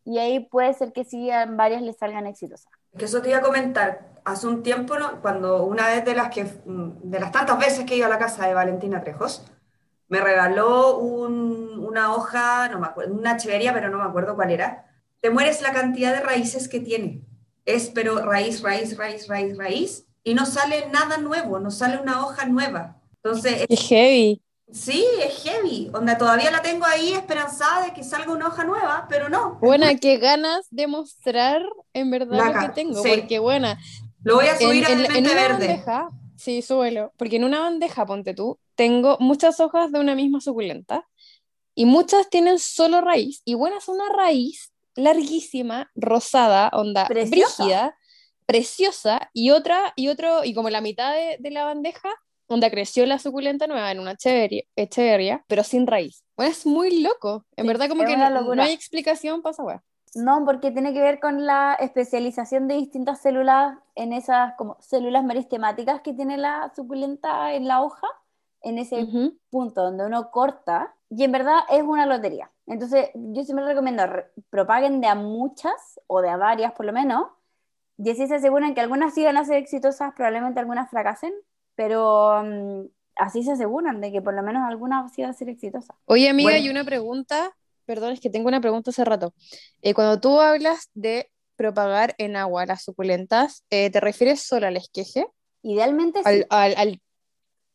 y 0.04 0.18
ahí 0.18 0.40
puede 0.40 0.72
ser 0.74 0.92
que 0.92 1.04
sí, 1.04 1.28
varias 1.50 1.82
les 1.82 1.96
salgan 1.96 2.26
exitosas. 2.26 2.72
Que 2.96 3.04
eso 3.04 3.20
te 3.22 3.28
iba 3.28 3.38
a 3.38 3.42
comentar. 3.42 4.08
Hace 4.24 4.46
un 4.46 4.62
tiempo, 4.62 4.94
cuando 5.22 5.64
una 5.64 5.86
vez 5.86 6.04
de 6.04 6.14
las, 6.14 6.30
que, 6.30 6.44
de 6.44 7.20
las 7.20 7.30
tantas 7.30 7.58
veces 7.58 7.84
que 7.84 7.96
iba 7.96 8.06
a 8.06 8.10
la 8.10 8.18
casa 8.18 8.46
de 8.46 8.54
Valentina 8.54 9.02
Trejos, 9.02 9.44
me 10.08 10.20
regaló 10.20 10.98
una 10.98 12.14
hoja, 12.14 12.68
no 12.70 12.80
me 12.80 12.86
acuerdo, 12.86 13.14
una 13.14 13.36
chevería, 13.36 13.74
pero 13.74 13.90
no 13.90 13.98
me 13.98 14.04
acuerdo 14.04 14.34
cuál 14.34 14.50
era. 14.50 14.86
Te 15.20 15.30
mueres 15.30 15.60
la 15.60 15.72
cantidad 15.72 16.12
de 16.14 16.20
raíces 16.20 16.68
que 16.68 16.80
tiene. 16.80 17.22
Es, 17.66 17.90
pero 17.90 18.24
raíz, 18.24 18.62
raíz, 18.62 18.96
raíz, 18.96 19.28
raíz, 19.28 19.58
raíz 19.58 20.07
y 20.24 20.34
no 20.34 20.46
sale 20.46 20.88
nada 20.88 21.18
nuevo, 21.18 21.58
no 21.58 21.70
sale 21.70 21.98
una 21.98 22.24
hoja 22.24 22.46
nueva. 22.46 23.00
Entonces, 23.22 23.66
es 23.68 23.80
heavy. 23.88 24.42
Sí, 24.70 25.04
es 25.22 25.42
heavy. 25.42 25.90
Onda, 25.94 26.18
todavía 26.18 26.50
la 26.50 26.60
tengo 26.60 26.84
ahí 26.84 27.12
esperanzada 27.12 27.86
de 27.86 27.94
que 27.94 28.04
salga 28.04 28.32
una 28.32 28.48
hoja 28.48 28.64
nueva, 28.64 29.06
pero 29.08 29.28
no. 29.28 29.58
Bueno, 29.60 29.86
qué 30.00 30.18
ganas 30.18 30.66
de 30.70 30.86
mostrar 30.86 31.62
en 31.94 32.10
verdad 32.10 32.54
lo 32.54 32.60
que 32.60 32.68
tengo, 32.74 33.02
porque 33.02 33.38
buena. 33.38 33.78
Lo 34.22 34.36
voy 34.36 34.46
a 34.46 34.58
subir 34.58 34.84
en, 34.84 35.10
a 35.10 35.16
en, 35.16 35.24
una 35.24 35.34
verde. 35.34 35.66
bandeja, 35.66 36.08
sí, 36.36 36.60
súbelo, 36.60 37.12
porque 37.16 37.36
en 37.36 37.44
una 37.44 37.60
bandeja, 37.60 38.04
ponte 38.04 38.34
tú, 38.34 38.58
tengo 38.74 39.16
muchas 39.20 39.58
hojas 39.60 39.90
de 39.90 40.00
una 40.00 40.14
misma 40.14 40.40
suculenta 40.40 41.08
y 41.74 41.86
muchas 41.86 42.28
tienen 42.28 42.58
solo 42.58 43.00
raíz, 43.00 43.40
y 43.44 43.54
buena 43.54 43.78
es 43.78 43.88
una 43.88 44.08
raíz 44.08 44.72
larguísima, 44.96 45.90
rosada, 45.94 46.68
onda 46.72 47.06
brígida, 47.08 47.96
preciosa 48.48 49.28
y 49.34 49.50
otra, 49.50 49.92
y 49.94 50.08
otro, 50.08 50.42
y 50.42 50.54
como 50.54 50.70
la 50.70 50.80
mitad 50.80 51.12
de, 51.12 51.50
la 51.50 51.66
bandeja, 51.66 52.08
donde 52.48 52.70
creció 52.70 53.04
la 53.04 53.18
suculenta 53.18 53.66
nueva 53.66 53.92
en 53.92 54.00
una 54.00 54.16
echeveria, 54.74 55.44
pero 55.46 55.62
sin 55.62 55.86
raíz. 55.86 56.24
Bueno, 56.34 56.50
es 56.50 56.64
muy 56.64 57.02
loco. 57.02 57.44
En 57.56 57.66
verdad, 57.66 57.90
como 57.90 58.04
que 58.04 58.16
no, 58.16 58.62
hay 58.62 58.72
explicación 58.72 59.42
para 59.42 59.50
esa 59.52 59.82
No, 60.14 60.42
porque 60.46 60.70
tiene 60.70 60.94
que 60.94 61.02
ver 61.02 61.20
con 61.20 61.44
la 61.44 61.74
especialización 61.78 62.68
de 62.68 62.76
distintas 62.76 63.20
células 63.20 63.76
en 63.94 64.14
esas 64.14 64.54
como 64.54 64.78
células 64.80 65.24
meristemáticas 65.24 66.00
que 66.00 66.14
tiene 66.14 66.38
la 66.38 66.72
suculenta 66.74 67.52
en 67.52 67.68
la 67.68 67.82
hoja, 67.82 68.06
en 68.62 68.78
ese 68.78 69.06
punto 69.50 69.82
donde 69.82 70.06
uno 70.06 70.30
corta, 70.30 70.94
y 71.10 71.22
en 71.24 71.32
verdad 71.32 71.58
es 71.68 71.82
una 71.82 72.06
lotería. 72.06 72.50
Entonces, 72.66 73.10
yo 73.14 73.44
siempre 73.44 73.66
recomiendo 73.66 74.06
re- 74.06 74.30
propaguen 74.48 75.02
de 75.02 75.06
a 75.06 75.14
muchas 75.14 76.00
o 76.06 76.22
de 76.22 76.30
a 76.30 76.38
varias 76.38 76.72
por 76.72 76.86
lo 76.86 76.94
menos, 76.94 77.26
y 77.98 78.10
así 78.10 78.26
se 78.26 78.36
aseguran 78.36 78.74
que 78.74 78.80
algunas 78.80 79.12
sí 79.14 79.24
van 79.24 79.36
a 79.36 79.44
ser 79.44 79.56
exitosas, 79.56 80.12
probablemente 80.14 80.60
algunas 80.60 80.88
fracasen, 80.90 81.34
pero 81.74 82.42
mm, 82.44 82.86
así 83.16 83.42
se 83.42 83.52
aseguran 83.52 84.00
de 84.00 84.10
que 84.12 84.22
por 84.22 84.34
lo 84.34 84.42
menos 84.42 84.62
alguna 84.66 85.08
sí 85.08 85.22
va 85.22 85.28
a 85.28 85.32
ser 85.34 85.48
exitosa. 85.48 85.94
Oye, 86.06 86.28
amiga, 86.28 86.50
Bueno. 86.50 86.64
y 86.64 86.70
una 86.70 86.84
pregunta, 86.84 87.52
perdón, 87.84 88.12
es 88.12 88.20
que 88.20 88.30
tengo 88.30 88.48
una 88.48 88.60
pregunta 88.60 88.90
hace 88.90 89.04
rato. 89.04 89.34
Eh, 89.82 89.94
cuando 89.94 90.20
tú 90.20 90.40
hablas 90.40 90.88
de 90.94 91.30
propagar 91.56 92.14
en 92.18 92.36
agua 92.36 92.66
las 92.66 92.82
suculentas, 92.84 93.64
eh, 93.70 93.90
¿te 93.90 94.00
refieres 94.00 94.40
solo 94.42 94.66
al 94.68 94.76
esqueje? 94.76 95.26
Idealmente 95.62 96.20
sí. 96.20 96.24
Al, 96.28 96.46
al, 96.50 96.74
al- 96.76 97.00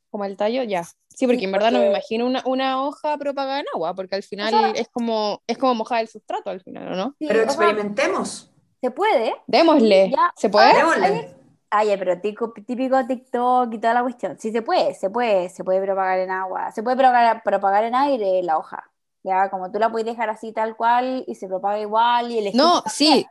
como 0.10 0.24
al 0.26 0.38
tallo, 0.38 0.64
ya. 0.64 0.84
Sí, 1.10 1.26
porque 1.26 1.40
Sí, 1.40 1.46
en 1.46 1.52
verdad 1.52 1.72
no 1.72 1.80
me 1.80 1.86
porque- 1.86 1.98
imagino 1.98 2.26
una, 2.28 2.44
una 2.46 2.84
hoja 2.84 3.18
propagada 3.18 3.60
en 3.60 3.66
agua, 3.74 3.94
porque 3.96 4.16
al 4.16 4.24
final 4.24 4.52
sea- 4.52 4.70
es 4.72 4.88
como, 4.90 5.42
es 5.48 5.58
como 5.58 5.76
mojar 5.76 6.02
el 6.02 6.08
sustrato 6.08 6.50
al 6.52 6.62
final, 6.62 6.94
¿o 6.94 6.96
no? 6.96 7.16
Sí, 7.20 7.26
Pero 7.28 7.42
o 7.42 7.44
experimentemos. 7.44 8.53
Se 8.84 8.92
puede. 8.92 9.34
Démosle. 9.48 10.10
Ya. 10.12 10.34
¿Se 10.36 10.50
puede? 10.50 10.74
Démosle. 10.74 11.34
Ay, 11.70 11.96
pero 11.98 12.20
tico- 12.20 12.52
típico 12.68 13.08
TikTok 13.08 13.74
y 13.74 13.80
toda 13.80 13.94
la 13.94 14.02
cuestión. 14.04 14.38
Sí 14.38 14.52
se 14.52 14.62
puede, 14.62 14.94
se 14.94 15.10
puede, 15.10 15.48
se 15.48 15.64
puede 15.64 15.82
propagar 15.82 16.20
en 16.20 16.32
agua, 16.32 16.70
se 16.72 16.84
puede 16.84 16.98
propagar, 16.98 17.42
propagar 17.44 17.86
en 17.86 17.96
aire 17.96 18.44
la 18.44 18.58
hoja. 18.58 18.84
Ya, 19.24 19.50
como 19.50 19.72
tú 19.72 19.80
la 19.80 19.90
puedes 19.90 20.06
dejar 20.06 20.30
así 20.30 20.52
tal 20.52 20.76
cual 20.76 21.24
y 21.28 21.36
se 21.36 21.48
propaga 21.48 21.80
igual 21.80 22.30
y 22.30 22.40
el 22.50 22.58
No, 22.58 22.82
sí. 22.88 23.26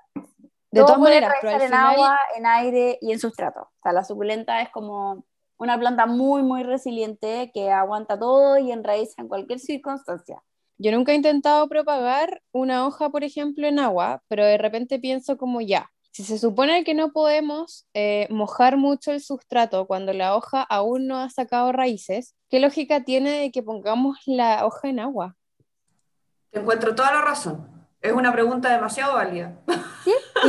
De 0.70 0.80
Todo 0.80 0.86
todas 0.86 1.00
maneras, 1.02 1.34
pero 1.42 1.52
al 1.52 1.56
crecer 1.58 1.72
en 1.74 1.78
final, 1.78 1.94
agua, 1.94 2.18
en 2.34 2.46
aire 2.46 2.98
y 3.02 3.12
en 3.12 3.18
sustrato. 3.18 3.60
O 3.60 3.82
sea, 3.82 3.92
la 3.92 4.04
suculenta 4.04 4.62
es 4.62 4.70
como 4.70 5.22
una 5.58 5.78
planta 5.78 6.06
muy, 6.06 6.42
muy 6.42 6.62
resiliente 6.62 7.50
que 7.52 7.70
aguanta 7.70 8.18
todo 8.18 8.56
y 8.56 8.72
enraiza 8.72 9.20
en 9.20 9.28
cualquier 9.28 9.58
circunstancia. 9.60 10.42
Yo 10.82 10.90
nunca 10.92 11.12
he 11.12 11.14
intentado 11.14 11.68
propagar 11.68 12.42
una 12.52 12.86
hoja, 12.86 13.08
por 13.10 13.22
ejemplo, 13.24 13.66
en 13.66 13.78
agua, 13.78 14.22
pero 14.28 14.44
de 14.44 14.58
repente 14.58 14.98
pienso 14.98 15.36
como 15.36 15.60
ya, 15.60 15.90
si 16.10 16.24
se 16.24 16.38
supone 16.38 16.84
que 16.84 16.92
no 16.94 17.12
podemos 17.12 17.86
eh, 17.94 18.26
mojar 18.30 18.76
mucho 18.76 19.12
el 19.12 19.20
sustrato 19.22 19.86
cuando 19.86 20.12
la 20.12 20.36
hoja 20.36 20.62
aún 20.62 21.06
no 21.06 21.18
ha 21.18 21.30
sacado 21.30 21.72
raíces, 21.72 22.34
¿qué 22.50 22.60
lógica 22.60 23.04
tiene 23.04 23.30
de 23.30 23.50
que 23.52 23.62
pongamos 23.62 24.18
la 24.26 24.66
hoja 24.66 24.88
en 24.88 24.98
agua? 25.00 25.36
Te 26.50 26.58
encuentro 26.60 26.94
toda 26.94 27.12
la 27.12 27.22
razón. 27.22 27.66
Es 28.00 28.12
una 28.12 28.32
pregunta 28.32 28.68
demasiado 28.68 29.14
válida. 29.14 29.56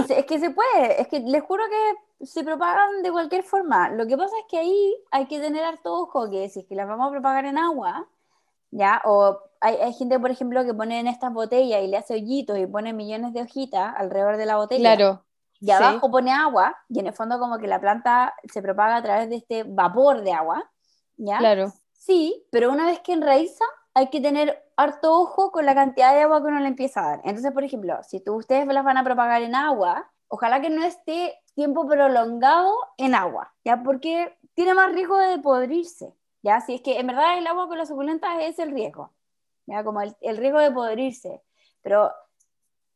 Se- 0.08 0.20
es 0.20 0.26
que 0.26 0.40
se 0.40 0.50
puede, 0.50 1.00
es 1.02 1.08
que 1.08 1.20
les 1.20 1.44
juro 1.44 1.64
que 1.70 2.26
se 2.26 2.44
propagan 2.44 3.04
de 3.04 3.12
cualquier 3.12 3.44
forma. 3.44 3.90
Lo 3.90 4.08
que 4.08 4.18
pasa 4.18 4.36
es 4.40 4.46
que 4.50 4.58
ahí 4.58 4.96
hay 5.12 5.28
que 5.28 5.40
tener 5.40 5.64
harto 5.64 5.94
ojo, 5.94 6.30
que 6.30 6.50
si 6.50 6.62
es 6.62 6.66
que 6.66 6.76
las 6.76 6.88
vamos 6.88 7.08
a 7.08 7.12
propagar 7.12 7.46
en 7.46 7.58
agua, 7.58 8.08
¿ya? 8.72 9.02
O 9.06 9.40
hay, 9.64 9.78
hay 9.78 9.94
gente, 9.94 10.20
por 10.20 10.30
ejemplo, 10.30 10.66
que 10.66 10.74
pone 10.74 11.00
en 11.00 11.08
estas 11.08 11.34
botellas 11.34 11.82
y 11.82 11.88
le 11.88 11.96
hace 11.96 12.16
hoyitos 12.16 12.58
y 12.60 12.68
pone 12.68 12.92
millones 12.92 13.32
de 13.32 13.42
hojitas 13.42 13.94
alrededor 13.98 14.36
de 14.36 14.46
la 14.46 14.58
botella. 14.58 14.98
Claro. 14.98 15.26
Y 15.62 15.68
sí. 15.68 15.72
abajo 15.72 16.12
pone 16.12 16.34
agua, 16.34 16.76
y 16.90 17.00
en 17.00 17.08
el 17.08 17.14
fondo 17.14 17.40
como 17.40 17.58
que 17.58 17.68
la 17.68 17.80
planta 17.80 18.36
se 18.52 18.62
propaga 18.62 18.98
a 18.98 19.02
través 19.02 19.30
de 19.30 19.38
este 19.38 19.64
vapor 19.64 20.22
de 20.22 20.34
agua, 20.34 20.70
¿ya? 21.16 21.38
Claro. 21.38 21.72
Sí, 21.94 22.46
pero 22.52 22.74
una 22.74 22.86
vez 22.86 23.00
que 23.00 23.14
enraiza, 23.14 23.64
hay 23.94 24.10
que 24.10 24.20
tener 24.20 24.62
harto 24.76 25.18
ojo 25.18 25.52
con 25.52 25.66
la 25.66 25.74
cantidad 25.74 26.14
de 26.14 26.24
agua 26.24 26.42
que 26.42 26.48
uno 26.48 26.60
le 26.60 26.68
empieza 26.68 27.00
a 27.00 27.10
dar. 27.12 27.22
Entonces, 27.24 27.54
por 27.54 27.64
ejemplo, 27.64 27.98
si 28.04 28.20
tú, 28.20 28.36
ustedes 28.36 28.68
las 28.68 28.84
van 28.84 28.98
a 28.98 29.04
propagar 29.06 29.42
en 29.44 29.56
agua, 29.56 30.12
ojalá 30.28 30.60
que 30.60 30.70
no 30.70 30.84
esté 30.84 31.40
tiempo 31.56 31.88
prolongado 31.88 32.76
en 32.98 33.16
agua, 33.16 33.54
¿ya? 33.64 33.82
Porque 33.82 34.38
tiene 34.56 34.74
más 34.74 34.92
riesgo 34.92 35.18
de 35.18 35.40
podrirse, 35.40 36.14
¿ya? 36.42 36.60
Si 36.60 36.76
es 36.76 36.82
que 36.82 37.00
en 37.00 37.08
verdad 37.08 37.38
el 37.38 37.48
agua 37.48 37.70
con 37.70 37.78
las 37.78 37.88
suculentas 37.88 38.32
es 38.42 38.60
el 38.60 38.72
riesgo, 38.72 39.14
¿ya? 39.66 39.84
Como 39.84 40.02
el, 40.02 40.16
el 40.22 40.38
riesgo 40.38 40.60
de 40.60 40.72
podrirse. 40.72 41.42
Pero 41.82 42.12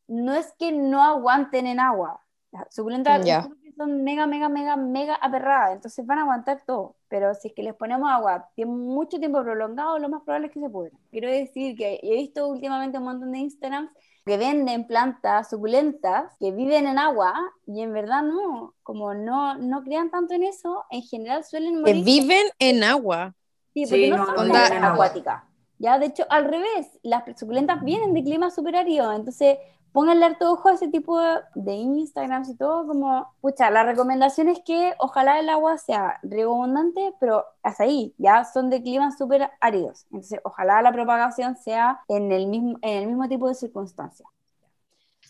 no 0.08 0.34
es 0.34 0.54
que 0.58 0.72
no 0.72 1.04
aguanten 1.04 1.68
en 1.68 1.80
agua. 1.80 2.22
Las 2.52 2.74
suculentas 2.74 3.26
Ya. 3.26 3.48
son 3.76 4.04
mega, 4.04 4.26
mega, 4.26 4.50
mega, 4.50 4.76
mega 4.78 5.16
aperradas, 5.16 5.74
entonces 5.76 6.06
van 6.06 6.20
a 6.20 6.22
aguantar 6.22 6.62
todo. 6.66 6.96
Pero 7.10 7.34
si 7.36 7.50
es 7.50 7.54
que 7.54 7.62
les 7.64 7.76
ponemos 7.76 8.10
agua 8.10 8.50
tiene 8.56 8.72
mucho 8.72 9.20
tiempo 9.20 9.44
prolongado, 9.44 10.00
lo 10.00 10.10
más 10.10 10.24
probable 10.24 10.48
es 10.48 10.54
que 10.54 10.60
se 10.62 10.70
pudran. 10.70 10.98
Quiero 11.12 11.30
decir 11.30 11.76
que 11.78 12.00
he 12.02 12.16
visto 12.16 12.48
últimamente 12.48 12.98
un 12.98 13.04
montón 13.06 13.32
de 13.34 13.40
Instagrams 13.40 13.92
que 14.26 14.38
venden 14.38 14.88
plantas 14.88 15.50
suculentas 15.50 16.36
que 16.40 16.52
viven 16.52 16.88
en 16.88 16.98
agua 17.00 17.34
y 17.66 17.82
en 17.82 17.94
verdad 17.94 18.24
no, 18.24 18.74
como 18.84 19.14
no, 19.14 19.56
no 19.58 19.84
crean 19.84 20.10
tanto 20.10 20.34
en 20.34 20.44
eso, 20.44 20.86
en 20.90 21.02
general 21.04 21.44
suelen 21.44 21.84
Que 21.84 21.94
viven 21.94 22.46
en 22.60 22.84
agua. 22.84 23.36
Sí, 23.74 23.86
Sí, 23.86 23.92
porque 23.92 24.10
no, 24.10 24.18
no, 24.18 24.26
son 24.26 24.48
no 24.48 24.54
plantas 24.54 24.84
acuáticas. 24.84 25.44
Ya, 25.80 26.00
de 26.00 26.08
hecho, 26.08 26.26
al 26.30 26.46
revés, 26.46 26.88
las 27.04 27.24
suculentas 27.38 27.84
vienen 27.84 28.14
de 28.14 28.24
clima 28.24 28.50
súper 28.50 28.76
árido, 28.76 29.14
entonces 29.14 29.58
pónganle 29.92 30.26
harto 30.26 30.52
ojo 30.52 30.70
a 30.70 30.74
ese 30.74 30.90
tipo 30.90 31.20
de, 31.56 31.74
Instagrams 31.74 32.50
y 32.50 32.56
todo, 32.56 32.86
como, 32.88 33.34
pucha, 33.42 33.70
la 33.70 33.84
recomendación 33.84 34.50
es 34.50 34.60
que 34.66 34.94
ojalá 35.00 35.40
el 35.40 35.50
agua 35.50 35.78
sea 35.78 36.20
riego 36.24 36.54
abundante, 36.54 37.14
pero 37.20 37.46
hasta 37.64 37.84
ahí, 37.84 38.14
ya 38.18 38.44
son 38.44 38.70
de 38.70 38.82
climas 38.82 39.18
súper 39.18 39.50
áridos, 39.60 40.06
entonces 40.12 40.40
ojalá 40.44 40.82
la 40.82 40.92
propagación 40.92 41.56
sea 41.56 42.02
en 42.08 42.32
el 42.32 42.48
mismo, 42.48 42.78
en 42.82 43.04
el 43.04 43.08
mismo 43.08 43.28
tipo 43.28 43.48
de 43.48 43.56
circunstancias. 43.56 44.28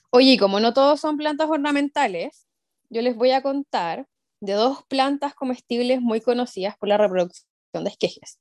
Oye, 0.09 0.37
como 0.37 0.59
no 0.59 0.73
todos 0.73 0.99
son 0.99 1.17
plantas 1.17 1.49
ornamentales, 1.49 2.47
yo 2.89 3.01
les 3.01 3.15
voy 3.15 3.31
a 3.31 3.41
contar 3.41 4.07
de 4.39 4.53
dos 4.53 4.83
plantas 4.87 5.33
comestibles 5.33 6.01
muy 6.01 6.21
conocidas 6.21 6.77
por 6.77 6.89
la 6.89 6.97
reproducción 6.97 7.45
de 7.73 7.89
esquejes. 7.89 8.39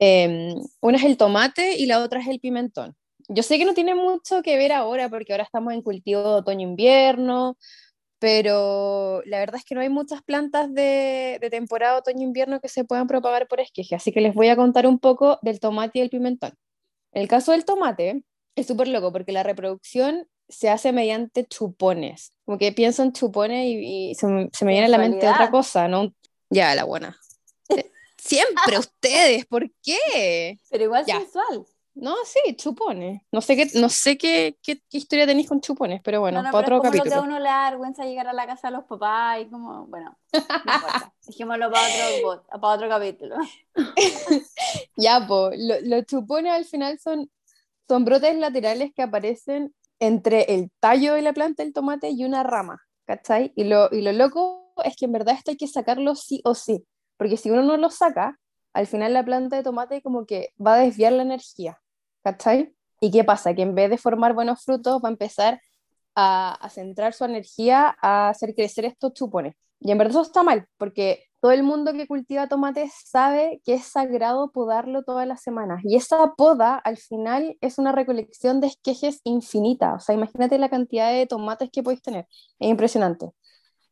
Eh, 0.00 0.54
una 0.80 0.96
es 0.98 1.04
el 1.04 1.16
tomate 1.16 1.76
y 1.76 1.86
la 1.86 2.00
otra 2.00 2.20
es 2.20 2.26
el 2.28 2.40
pimentón. 2.40 2.94
Yo 3.28 3.42
sé 3.42 3.58
que 3.58 3.64
no 3.64 3.74
tiene 3.74 3.94
mucho 3.94 4.42
que 4.42 4.56
ver 4.56 4.72
ahora 4.72 5.08
porque 5.08 5.32
ahora 5.32 5.44
estamos 5.44 5.72
en 5.72 5.82
cultivo 5.82 6.20
de 6.20 6.28
otoño-invierno, 6.40 7.56
pero 8.18 9.22
la 9.26 9.38
verdad 9.38 9.56
es 9.56 9.64
que 9.64 9.74
no 9.74 9.80
hay 9.80 9.88
muchas 9.88 10.22
plantas 10.22 10.72
de, 10.72 11.38
de 11.40 11.50
temporada 11.50 11.98
otoño-invierno 11.98 12.60
que 12.60 12.68
se 12.68 12.84
puedan 12.84 13.06
propagar 13.06 13.48
por 13.48 13.60
esqueje, 13.60 13.94
así 13.94 14.12
que 14.12 14.20
les 14.20 14.34
voy 14.34 14.48
a 14.48 14.56
contar 14.56 14.86
un 14.86 14.98
poco 14.98 15.38
del 15.42 15.60
tomate 15.60 15.98
y 15.98 16.02
el 16.02 16.10
pimentón. 16.10 16.52
En 17.12 17.22
el 17.22 17.28
caso 17.28 17.52
del 17.52 17.64
tomate, 17.64 18.24
es 18.56 18.66
súper 18.66 18.88
loco 18.88 19.12
porque 19.12 19.32
la 19.32 19.42
reproducción 19.42 20.26
se 20.48 20.68
hace 20.68 20.92
mediante 20.92 21.46
chupones. 21.46 22.32
Como 22.44 22.58
que 22.58 22.72
pienso 22.72 23.02
en 23.02 23.12
chupones 23.12 23.66
y, 23.66 24.10
y 24.10 24.14
se, 24.14 24.26
me- 24.26 24.50
se 24.52 24.64
me 24.64 24.72
viene 24.72 24.86
a 24.86 24.90
la 24.90 24.98
mente 24.98 25.26
otra 25.34 25.50
cosa, 25.50 25.88
¿no? 25.88 26.14
Ya, 26.50 26.74
la 26.74 26.84
buena. 26.84 27.16
Siempre 28.24 28.78
ustedes, 28.78 29.44
¿por 29.46 29.70
qué? 29.82 30.58
Pero 30.70 30.84
igual 30.84 31.04
Ya. 31.06 31.18
sensual. 31.20 31.66
No, 31.96 32.16
sí, 32.24 32.56
chupones. 32.56 33.22
No 33.30 33.40
sé 33.40 33.54
qué, 33.54 33.68
no 33.78 33.88
sé 33.88 34.18
qué, 34.18 34.58
qué, 34.62 34.80
qué 34.90 34.98
historia 34.98 35.26
tenéis 35.26 35.48
con 35.48 35.60
chupones, 35.60 36.00
pero 36.02 36.20
bueno, 36.20 36.38
no, 36.42 36.48
no, 36.48 36.52
para 36.52 36.64
pero 36.66 36.78
otro 36.78 36.88
es 36.88 36.92
como 36.92 37.04
lo 37.04 37.04
que 37.04 37.14
a 37.14 37.18
capítulo. 37.18 37.34
uno 37.36 37.38
le 37.44 37.48
da 37.48 37.70
vergüenza 37.70 38.04
llegar 38.04 38.26
a 38.26 38.32
la 38.32 38.46
casa 38.46 38.68
de 38.68 38.76
los 38.78 38.84
papás 38.84 39.40
y 39.42 39.46
como, 39.48 39.86
bueno, 39.86 40.18
no 40.32 40.40
importa. 40.74 41.14
Dejémoslo 41.26 41.70
para 41.70 41.86
otro, 42.16 42.44
para 42.60 42.74
otro 42.74 42.88
capítulo. 42.88 43.36
Ya, 44.96 45.24
pues, 45.26 45.58
los 45.84 46.06
chupones 46.06 46.52
al 46.52 46.64
final 46.64 46.98
son, 46.98 47.30
son 47.88 48.04
brotes 48.04 48.36
laterales 48.36 48.92
que 48.94 49.02
aparecen 49.02 49.74
entre 50.00 50.54
el 50.54 50.70
tallo 50.80 51.14
de 51.14 51.22
la 51.22 51.32
planta 51.32 51.62
del 51.62 51.72
tomate 51.72 52.10
y 52.10 52.24
una 52.24 52.42
rama, 52.42 52.80
¿cachai? 53.06 53.52
Y 53.54 53.64
lo, 53.64 53.88
y 53.92 54.02
lo 54.02 54.12
loco 54.12 54.72
es 54.84 54.96
que 54.96 55.04
en 55.04 55.12
verdad 55.12 55.34
esto 55.36 55.50
hay 55.52 55.56
que 55.56 55.68
sacarlo 55.68 56.14
sí 56.16 56.40
o 56.44 56.54
sí, 56.54 56.84
porque 57.16 57.36
si 57.36 57.50
uno 57.50 57.62
no 57.62 57.76
lo 57.76 57.90
saca, 57.90 58.38
al 58.72 58.86
final 58.86 59.12
la 59.12 59.24
planta 59.24 59.56
de 59.56 59.62
tomate 59.62 60.02
como 60.02 60.26
que 60.26 60.50
va 60.64 60.74
a 60.74 60.78
desviar 60.78 61.12
la 61.12 61.22
energía, 61.22 61.80
¿cachai? 62.22 62.74
¿Y 63.00 63.10
qué 63.10 63.24
pasa? 63.24 63.54
Que 63.54 63.62
en 63.62 63.74
vez 63.74 63.90
de 63.90 63.98
formar 63.98 64.34
buenos 64.34 64.64
frutos, 64.64 65.00
va 65.02 65.08
a 65.08 65.12
empezar 65.12 65.60
a, 66.14 66.68
centrar 66.70 67.12
su 67.12 67.24
energía 67.24 67.96
a 68.00 68.28
hacer 68.30 68.54
crecer 68.54 68.84
estos 68.84 69.12
chupones. 69.14 69.54
Y 69.80 69.90
en 69.90 69.98
verdad 69.98 70.12
eso 70.12 70.22
está 70.22 70.42
mal, 70.42 70.66
porque 70.78 71.24
todo 71.40 71.52
el 71.52 71.62
mundo 71.62 71.92
que 71.92 72.06
cultiva 72.06 72.48
tomates 72.48 72.92
sabe 73.04 73.60
que 73.64 73.74
es 73.74 73.84
sagrado 73.84 74.50
podarlo 74.50 75.02
todas 75.02 75.26
las 75.26 75.42
semanas. 75.42 75.82
Y 75.84 75.96
esa 75.96 76.32
poda 76.36 76.76
al 76.76 76.96
final 76.96 77.58
es 77.60 77.78
una 77.78 77.92
recolección 77.92 78.60
de 78.60 78.68
esquejes 78.68 79.20
infinita. 79.24 79.94
O 79.94 80.00
sea, 80.00 80.14
imagínate 80.14 80.58
la 80.58 80.70
cantidad 80.70 81.12
de 81.12 81.26
tomates 81.26 81.70
que 81.70 81.82
podéis 81.82 82.00
tener. 82.00 82.26
Es 82.58 82.70
impresionante. 82.70 83.32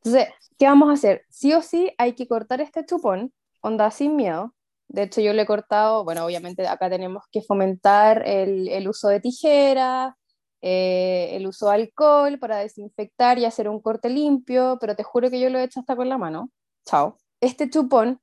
Entonces, 0.05 0.29
¿qué 0.59 0.67
vamos 0.67 0.91
a 0.91 0.95
hacer? 0.95 1.23
Sí 1.29 1.53
o 1.55 1.63
sí 1.63 1.93
hay 1.99 2.15
que 2.15 2.27
cortar 2.27 2.61
este 2.61 2.85
chupón, 2.85 3.33
onda 3.61 3.91
sin 3.91 4.17
miedo. 4.17 4.55
De 4.89 5.05
hecho, 5.05 5.21
yo 5.21 5.33
lo 5.33 5.41
he 5.41 5.47
cortado, 5.47 6.05
bueno, 6.05 6.25
obviamente 6.25 6.67
acá 6.67 6.91
tenemos 6.91 7.25
que 7.31 7.41
fomentar 7.43 8.27
el, 8.27 8.69
el 8.69 8.89
uso 8.89 9.09
de 9.09 9.21
tijeras, 9.21 10.15
eh, 10.61 11.31
el 11.33 11.47
uso 11.47 11.69
de 11.69 11.75
alcohol 11.75 12.39
para 12.39 12.59
desinfectar 12.59 13.39
y 13.39 13.45
hacer 13.45 13.69
un 13.69 13.81
corte 13.81 14.09
limpio, 14.09 14.79
pero 14.81 14.95
te 14.95 15.03
juro 15.03 15.31
que 15.31 15.41
yo 15.41 15.51
lo 15.51 15.59
he 15.59 15.65
hecho 15.65 15.81
hasta 15.81 15.97
con 15.97 16.09
la 16.09 16.19
mano. 16.19 16.51
Chao. 16.85 17.19
Este 17.41 17.69
chupón 17.69 18.21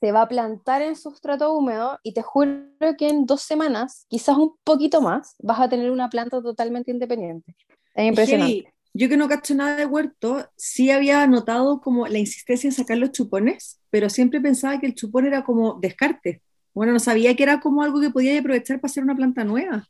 se 0.00 0.12
va 0.12 0.22
a 0.22 0.28
plantar 0.28 0.82
en 0.82 0.96
sustrato 0.96 1.54
húmedo 1.54 1.98
y 2.02 2.12
te 2.12 2.20
juro 2.20 2.66
que 2.98 3.08
en 3.08 3.24
dos 3.24 3.40
semanas, 3.40 4.04
quizás 4.08 4.36
un 4.36 4.56
poquito 4.62 5.00
más, 5.00 5.36
vas 5.38 5.60
a 5.60 5.68
tener 5.68 5.90
una 5.90 6.10
planta 6.10 6.42
totalmente 6.42 6.90
independiente. 6.90 7.56
Es 7.94 8.08
impresionante. 8.08 8.54
Heavy. 8.54 8.73
Yo 8.94 9.08
que 9.08 9.16
no 9.16 9.28
cacho 9.28 9.54
nada 9.54 9.76
de 9.76 9.86
huerto, 9.86 10.48
sí 10.56 10.90
había 10.90 11.26
notado 11.26 11.80
como 11.80 12.06
la 12.06 12.18
insistencia 12.18 12.68
en 12.68 12.72
sacar 12.72 12.96
los 12.98 13.10
chupones, 13.12 13.80
pero 13.90 14.08
siempre 14.08 14.40
pensaba 14.40 14.78
que 14.78 14.86
el 14.86 14.94
chupón 14.94 15.26
era 15.26 15.44
como 15.44 15.74
descarte. 15.80 16.42
Bueno, 16.72 16.92
no 16.92 17.00
sabía 17.00 17.34
que 17.34 17.42
era 17.42 17.60
como 17.60 17.82
algo 17.82 18.00
que 18.00 18.10
podía 18.10 18.38
aprovechar 18.38 18.80
para 18.80 18.90
hacer 18.90 19.02
una 19.04 19.16
planta 19.16 19.44
nueva. 19.44 19.88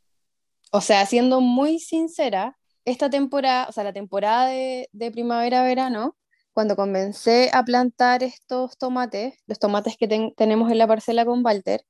O 0.71 0.81
sea, 0.81 1.05
siendo 1.05 1.41
muy 1.41 1.79
sincera, 1.79 2.57
esta 2.83 3.09
temporada, 3.09 3.67
o 3.69 3.71
sea, 3.71 3.83
la 3.83 3.93
temporada 3.93 4.47
de, 4.47 4.89
primavera-verano, 5.11 6.15
cuando 6.53 6.75
comencé 6.75 7.49
a 7.53 7.63
plantar 7.63 8.23
estos 8.23 8.77
tomates, 8.77 9.35
los 9.47 9.59
tomates 9.59 9.97
que 9.97 10.07
ten- 10.07 10.33
tenemos 10.35 10.71
en 10.71 10.77
la 10.77 10.87
parcela 10.87 11.25
con 11.25 11.43
Walter, 11.45 11.81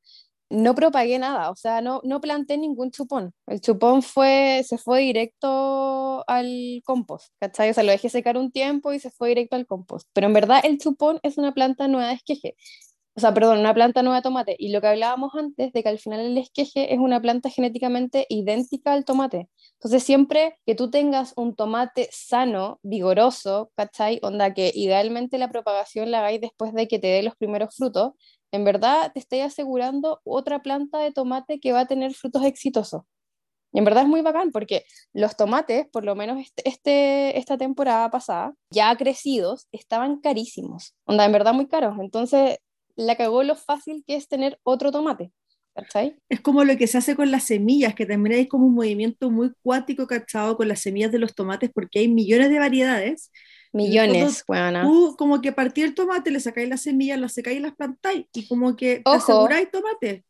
no 0.50 0.76
propagué 0.76 1.20
nada, 1.20 1.50
o 1.50 1.56
sea, 1.56 1.82
no, 1.82 2.02
no 2.04 2.22
planté 2.22 2.58
ningún 2.58 2.92
chupón. 2.92 3.34
El 3.48 3.62
chupón 3.62 4.02
fue, 4.04 4.64
se 4.68 4.78
fue 4.78 5.02
directo 5.02 6.24
al 6.30 6.82
compost, 6.86 7.34
¿cachai? 7.40 7.72
O 7.72 7.74
sea, 7.74 7.84
lo 7.84 7.92
dejé 7.92 8.10
secar 8.10 8.38
un 8.38 8.52
tiempo 8.52 8.94
y 8.94 9.00
se 9.00 9.12
fue 9.12 9.30
directo 9.30 9.56
al 9.56 9.66
compost. 9.66 10.08
Pero 10.14 10.28
en 10.28 10.34
verdad 10.34 10.62
el 10.64 10.78
chupón 10.78 11.20
es 11.24 11.38
una 11.38 11.54
planta 11.54 11.88
nueva 11.88 12.10
de 12.10 12.16
esqueje. 12.16 12.56
O 13.18 13.22
sea, 13.22 13.34
perdón, 13.34 13.60
una 13.60 13.74
planta 13.74 14.04
nueva 14.04 14.18
de 14.18 14.24
tomate. 14.24 14.56
Y 14.60 14.72
lo 14.72 14.82
que 14.82 14.88
hablábamos 14.88 15.32
antes 15.36 15.72
de 15.72 15.84
que 15.84 15.88
al 15.88 16.00
final 16.00 16.20
el 16.20 16.38
esqueje 16.38 16.94
es 16.94 17.00
una 17.00 17.22
planta 17.22 17.50
genéticamente 17.50 18.26
idéntica 18.28 18.92
al 18.92 19.06
tomate. 19.06 19.48
Entonces, 19.76 20.04
siempre 20.04 20.58
que 20.66 20.76
tú 20.76 20.90
tengas 20.90 21.32
un 21.38 21.56
tomate 21.56 22.10
sano, 22.12 22.80
vigoroso, 22.84 23.72
¿cachai? 23.78 24.20
Onda 24.22 24.54
que 24.54 24.72
idealmente 24.76 25.38
la 25.38 25.50
propagación 25.50 26.12
la 26.12 26.20
hagáis 26.20 26.42
después 26.42 26.74
de 26.74 26.90
que 26.90 27.00
te 27.00 27.08
dé 27.08 27.24
los 27.24 27.38
primeros 27.38 27.74
frutos, 27.74 28.14
en 28.52 28.64
verdad 28.66 29.12
te 29.14 29.20
estoy 29.20 29.42
asegurando 29.42 30.22
otra 30.24 30.62
planta 30.62 31.00
de 31.00 31.12
tomate 31.12 31.60
que 31.60 31.72
va 31.74 31.82
a 31.82 31.88
tener 31.88 32.14
frutos 32.14 32.44
exitosos. 32.46 33.04
Y 33.74 33.80
en 33.80 33.86
verdad 33.86 34.04
es 34.04 34.10
muy 34.10 34.22
bacán 34.22 34.52
porque 34.52 34.86
los 35.14 35.36
tomates, 35.36 35.88
por 35.92 36.06
lo 36.06 36.16
menos 36.16 36.40
este, 36.40 36.68
este- 36.70 37.38
esta 37.38 37.58
temporada 37.58 38.10
pasada, 38.10 38.54
ya 38.70 38.96
crecidos, 38.96 39.68
estaban 39.72 40.20
carísimos. 40.22 40.96
Onda, 41.06 41.26
en 41.26 41.32
verdad 41.34 41.54
muy 41.54 41.68
caros. 41.68 41.98
Entonces, 42.00 42.58
la 42.96 43.16
cagó 43.18 43.44
lo 43.44 43.56
fácil 43.56 44.04
que 44.08 44.16
es 44.16 44.28
tener 44.30 44.60
otro 44.64 44.92
tomate. 44.92 45.32
¿Cachai? 45.74 46.16
Es 46.30 46.40
como 46.40 46.64
lo 46.64 46.78
que 46.78 46.88
se 46.88 46.98
hace 46.98 47.18
con 47.18 47.32
las 47.32 47.44
semillas, 47.46 47.94
que 47.96 48.06
también 48.06 48.38
hay 48.38 48.48
como 48.48 48.66
un 48.66 48.76
movimiento 48.76 49.30
muy 49.30 49.52
cuático, 49.62 50.08
cachado, 50.08 50.56
con 50.56 50.70
las 50.70 50.80
semillas 50.80 51.12
de 51.12 51.20
los 51.20 51.36
tomates, 51.36 51.70
porque 51.74 52.00
hay 52.00 52.08
millones 52.08 52.50
de 52.50 52.60
variedades. 52.60 53.30
Millones, 53.76 54.44
weona. 54.48 54.84
Tú 54.84 55.16
como 55.18 55.42
que 55.42 55.52
partí 55.52 55.82
el 55.82 55.94
tomate, 55.96 56.32
le 56.32 56.40
sacáis 56.40 56.70
las 56.70 56.82
semillas, 56.82 57.20
las 57.20 57.34
secáis 57.34 57.58
y 57.58 57.60
las 57.60 57.76
plantáis, 57.76 58.26
y 58.34 58.48
como 58.48 58.76
que 58.76 58.98
te 58.98 59.02
Ojo. 59.06 59.18
aseguráis 59.18 59.70
tomate. 59.70 60.24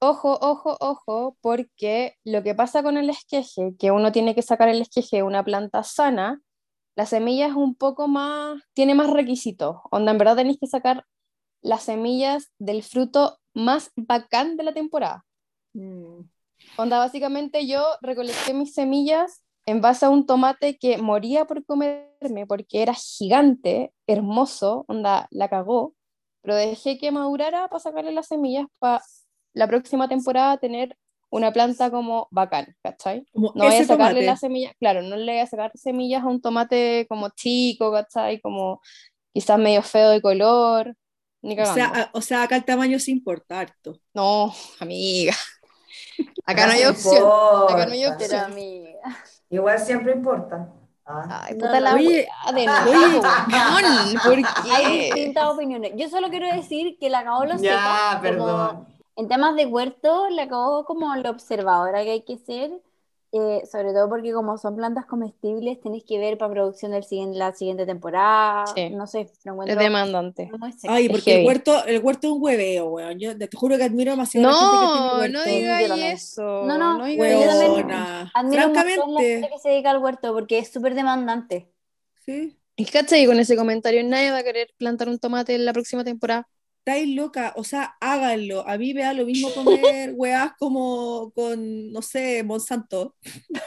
Ojo, 0.00 0.36
ojo, 0.40 0.76
ojo, 0.80 1.36
porque 1.40 2.14
lo 2.24 2.42
que 2.42 2.56
pasa 2.56 2.82
con 2.82 2.96
el 2.96 3.08
esqueje, 3.08 3.74
que 3.78 3.92
uno 3.92 4.10
tiene 4.10 4.34
que 4.34 4.42
sacar 4.42 4.68
el 4.68 4.82
esqueje 4.82 5.18
de 5.18 5.22
una 5.22 5.44
planta 5.44 5.84
sana, 5.84 6.40
la 6.96 7.06
semilla 7.06 7.46
es 7.46 7.54
un 7.54 7.76
poco 7.76 8.08
más, 8.08 8.60
tiene 8.74 8.96
más 8.96 9.10
requisitos. 9.10 9.76
Onda, 9.92 10.10
en 10.10 10.18
verdad 10.18 10.36
tenéis 10.36 10.58
que 10.60 10.66
sacar 10.66 11.04
las 11.62 11.84
semillas 11.84 12.50
del 12.58 12.82
fruto 12.82 13.38
más 13.54 13.92
bacán 13.94 14.56
de 14.56 14.64
la 14.64 14.74
temporada. 14.74 15.24
Mm. 15.72 16.22
Onda, 16.76 16.98
básicamente 16.98 17.66
yo 17.68 17.84
recolecté 18.00 18.54
mis 18.54 18.74
semillas 18.74 19.44
en 19.70 19.80
base 19.80 20.06
a 20.06 20.10
un 20.10 20.26
tomate 20.26 20.78
que 20.78 20.98
moría 20.98 21.44
por 21.46 21.64
comerme 21.64 22.46
porque 22.48 22.82
era 22.82 22.94
gigante, 22.94 23.92
hermoso, 24.06 24.84
onda, 24.88 25.28
la 25.30 25.48
cagó, 25.48 25.94
pero 26.42 26.56
dejé 26.56 26.98
que 26.98 27.10
madurara 27.12 27.68
para 27.68 27.80
sacarle 27.80 28.12
las 28.12 28.28
semillas 28.28 28.66
para 28.78 29.02
la 29.54 29.66
próxima 29.68 30.08
temporada 30.08 30.56
tener 30.58 30.96
una 31.30 31.52
planta 31.52 31.90
como 31.90 32.28
bacán, 32.30 32.74
¿cachai? 32.82 33.26
Como 33.32 33.52
No 33.54 33.64
voy 33.64 33.76
a 33.76 33.84
sacarle 33.84 34.22
las 34.22 34.40
semillas, 34.40 34.72
claro, 34.80 35.02
no 35.02 35.16
le 35.16 35.32
voy 35.32 35.40
a 35.42 35.46
sacar 35.46 35.70
semillas 35.74 36.22
a 36.22 36.26
un 36.28 36.40
tomate 36.40 37.06
como 37.08 37.28
chico, 37.30 37.92
¿cachai? 37.92 38.40
Como 38.40 38.80
quizás 39.34 39.58
medio 39.58 39.82
feo 39.82 40.10
de 40.10 40.22
color, 40.22 40.94
ni 41.42 41.52
O 41.54 41.56
cagando. 41.56 41.74
sea, 41.74 42.02
a- 42.04 42.10
o 42.14 42.20
sea, 42.22 42.42
acá 42.44 42.56
el 42.56 42.64
tamaño 42.64 42.98
se 42.98 43.10
importa 43.10 43.60
harto. 43.60 44.00
No, 44.14 44.54
amiga. 44.80 45.32
Acá 46.46 46.62
no 46.66 46.72
No 46.72 46.78
hay 46.78 46.84
opción. 46.86 47.22
Acá 47.68 47.86
no 47.86 47.92
hay 47.92 48.04
importa. 48.04 48.24
opción. 48.24 48.30
Pero 48.30 48.44
amiga. 48.52 49.00
Igual 49.50 49.78
siempre 49.78 50.12
importa. 50.12 50.68
Ah. 51.06 51.44
Ay, 51.44 51.54
No, 51.54 51.60
puta 51.66 51.80
la 51.80 51.94
oye, 51.94 52.28
de 52.54 52.66
nuevo, 52.66 53.20
oye. 53.76 54.18
¿por 54.24 54.38
Hay 54.70 54.84
qué? 54.84 55.04
distintas 55.06 55.46
opiniones. 55.46 55.92
Yo 55.96 56.08
solo 56.08 56.28
quiero 56.28 56.46
decir 56.54 56.98
que 56.98 57.08
la 57.08 57.20
acabó 57.20 57.44
lo 57.46 57.56
Ya, 57.56 58.10
como 58.10 58.22
perdón. 58.22 58.86
en 59.16 59.28
temas 59.28 59.56
de 59.56 59.66
huerto, 59.66 60.28
la 60.30 60.42
acabó 60.44 60.84
como 60.84 61.14
la 61.16 61.30
observadora 61.30 62.02
que 62.04 62.10
hay 62.12 62.22
que 62.24 62.36
ser, 62.38 62.70
eh, 63.32 63.62
sobre 63.70 63.92
todo 63.92 64.08
porque 64.08 64.32
como 64.32 64.56
son 64.58 64.76
plantas 64.76 65.06
comestibles, 65.06 65.80
tenés 65.80 66.04
que 66.04 66.18
ver 66.18 66.38
para 66.38 66.52
producción 66.52 66.92
del 66.92 67.04
siguiente, 67.04 67.38
la 67.38 67.52
siguiente 67.54 67.86
temporada, 67.86 68.64
Sí. 68.74 68.90
no 68.90 69.06
sé, 69.06 69.30
lo 69.44 69.52
Es 69.64 69.76
encuentro 69.76 69.78
demandante. 69.78 70.50
muy 70.58 70.72
seca. 70.72 70.94
Ay, 70.94 71.06
Es 71.06 71.10
porque 71.12 71.40
el 71.40 71.46
huerto, 71.46 71.84
el 71.84 72.02
huerto 72.02 72.26
es 72.28 72.32
un 72.34 72.42
hueveo, 72.42 72.86
weón. 72.88 73.18
Yo 73.18 73.36
te 73.36 73.48
juro 73.56 73.76
que 73.76 73.84
admiro 73.84 74.12
demasiado 74.12 74.46
a 74.46 74.50
la 74.50 74.54
gente 74.54 74.78
que 74.78 74.88
tiene 74.92 75.10
No, 75.10 75.18
huerto. 75.18 75.38
no 75.38 75.44
también. 75.44 76.12
eso. 76.12 76.42
No, 76.66 76.78
no, 76.78 76.98
no 76.98 77.04
digáis 77.06 77.48
eso. 77.50 77.74
Admiro 78.34 78.66
un 78.68 78.74
montón 78.74 79.14
la 79.14 79.20
Francamente, 79.22 79.22
gente 79.24 79.48
que 79.50 79.58
se 79.58 79.68
dedica 79.70 79.90
al 79.90 79.98
huerto 80.02 80.32
porque 80.34 80.58
es 80.58 80.68
súper 80.72 80.94
demandante. 80.94 81.70
sí. 82.24 82.54
Y 82.76 82.84
cachai, 82.86 83.26
con 83.26 83.40
ese 83.40 83.56
comentario 83.56 84.04
nadie 84.04 84.30
va 84.30 84.38
a 84.38 84.44
querer 84.44 84.72
plantar 84.78 85.08
un 85.08 85.18
tomate 85.18 85.54
en 85.54 85.64
la 85.64 85.72
próxima 85.72 86.04
temporada. 86.04 86.48
Estáis 86.84 87.14
loca, 87.14 87.52
o 87.56 87.64
sea, 87.64 87.96
háganlo. 88.00 88.66
A 88.66 88.78
mí 88.78 88.94
me 88.94 89.02
da 89.02 89.12
lo 89.12 89.26
mismo 89.26 89.52
comer 89.52 90.12
weás 90.16 90.52
como 90.58 91.30
con, 91.34 91.92
no 91.92 92.00
sé, 92.00 92.42
Monsanto, 92.42 93.14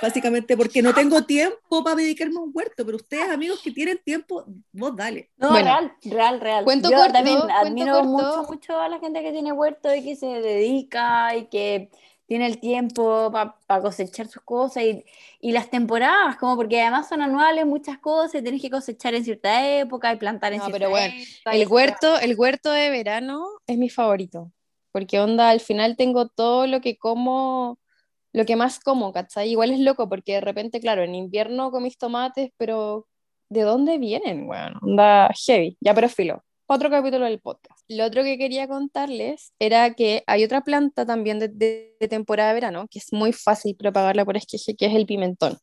básicamente, 0.02 0.58
porque 0.58 0.82
no 0.82 0.92
tengo 0.94 1.24
tiempo 1.24 1.84
para 1.84 1.98
dedicarme 1.98 2.38
a 2.38 2.42
un 2.42 2.52
huerto, 2.52 2.84
pero 2.84 2.98
ustedes, 2.98 3.30
amigos 3.30 3.62
que 3.62 3.72
tienen 3.72 4.00
tiempo, 4.04 4.44
vos 4.72 4.96
dale. 4.96 5.30
No, 5.38 5.50
Bueno. 5.52 5.66
real, 5.66 5.92
real, 6.04 6.40
real. 6.42 6.64
Cuento 6.64 6.90
Yo 6.90 6.98
corto, 6.98 7.14
también 7.14 7.38
cuento 7.40 7.56
admiro 7.56 7.94
corto. 7.94 8.08
mucho, 8.08 8.44
mucho 8.52 8.80
a 8.80 8.90
la 8.90 9.00
gente 9.00 9.22
que 9.22 9.32
tiene 9.32 9.52
huerto 9.52 9.94
y 9.94 10.04
que 10.04 10.16
se 10.16 10.26
dedica 10.26 11.36
y 11.36 11.46
que 11.46 11.92
tiene 12.32 12.46
el 12.46 12.60
tiempo 12.60 13.30
para 13.30 13.82
cosechar 13.82 14.26
sus 14.26 14.42
cosas 14.44 14.84
y, 14.84 15.04
y 15.42 15.52
las 15.52 15.70
temporadas, 15.70 16.38
como 16.38 16.56
porque 16.56 16.82
además 16.82 17.10
son 17.10 17.22
anuales 17.22 17.66
muchas 17.66 17.98
cosas 17.98 18.42
tenés 18.42 18.62
que 18.62 18.70
cosechar 18.70 19.14
en 19.16 19.26
cierta 19.26 19.70
época 19.70 20.14
y 20.14 20.16
plantar 20.16 20.54
en 20.54 20.60
No, 20.60 20.68
cierta 20.68 20.80
pero 20.80 20.92
bueno, 20.92 21.14
época 21.14 21.58
El 21.58 21.68
huerto, 21.68 22.18
el 22.20 22.36
huerto 22.38 22.72
de 22.72 22.90
verano 22.90 23.46
es 23.68 23.78
mi 23.78 23.90
favorito. 23.90 24.50
Porque 24.94 25.20
onda, 25.20 25.50
al 25.50 25.60
final 25.60 25.98
tengo 25.98 26.30
todo 26.30 26.68
lo 26.68 26.80
que 26.80 26.98
como, 26.98 27.80
lo 28.32 28.46
que 28.46 28.56
más 28.56 28.80
como, 28.80 29.12
¿cachai? 29.12 29.50
Igual 29.50 29.72
es 29.72 29.82
loco, 29.82 30.08
porque 30.08 30.36
de 30.36 30.42
repente, 30.42 30.80
claro, 30.80 31.04
en 31.04 31.16
invierno 31.16 31.70
comís 31.70 31.98
tomates, 31.98 32.52
pero 32.56 33.10
¿de 33.50 33.64
dónde 33.64 33.98
vienen, 33.98 34.48
weón? 34.48 34.76
Onda 34.82 35.30
heavy. 35.46 35.78
Ya, 35.82 35.94
pero 35.94 36.08
filo. 36.08 36.46
Otro 36.74 36.90
capítulo 36.90 37.26
del 37.26 37.42
podcast. 37.42 37.82
Lo 37.90 38.06
otro 38.06 38.24
que 38.24 38.38
quería 38.38 38.66
contarles 38.66 39.52
era 39.60 39.94
que 39.94 40.24
hay 40.26 40.46
otra 40.46 40.62
planta 40.62 41.06
también 41.06 41.38
de, 41.38 41.98
temporada 42.10 42.48
de 42.48 42.54
verano, 42.54 42.88
que 42.90 43.00
es 43.00 43.12
muy 43.12 43.34
fácil 43.34 43.76
propagarla 43.76 44.24
por 44.24 44.38
esqueje, 44.38 44.78
que 44.78 44.86
es 44.86 44.96
el 44.96 45.06
pimentón. 45.06 45.58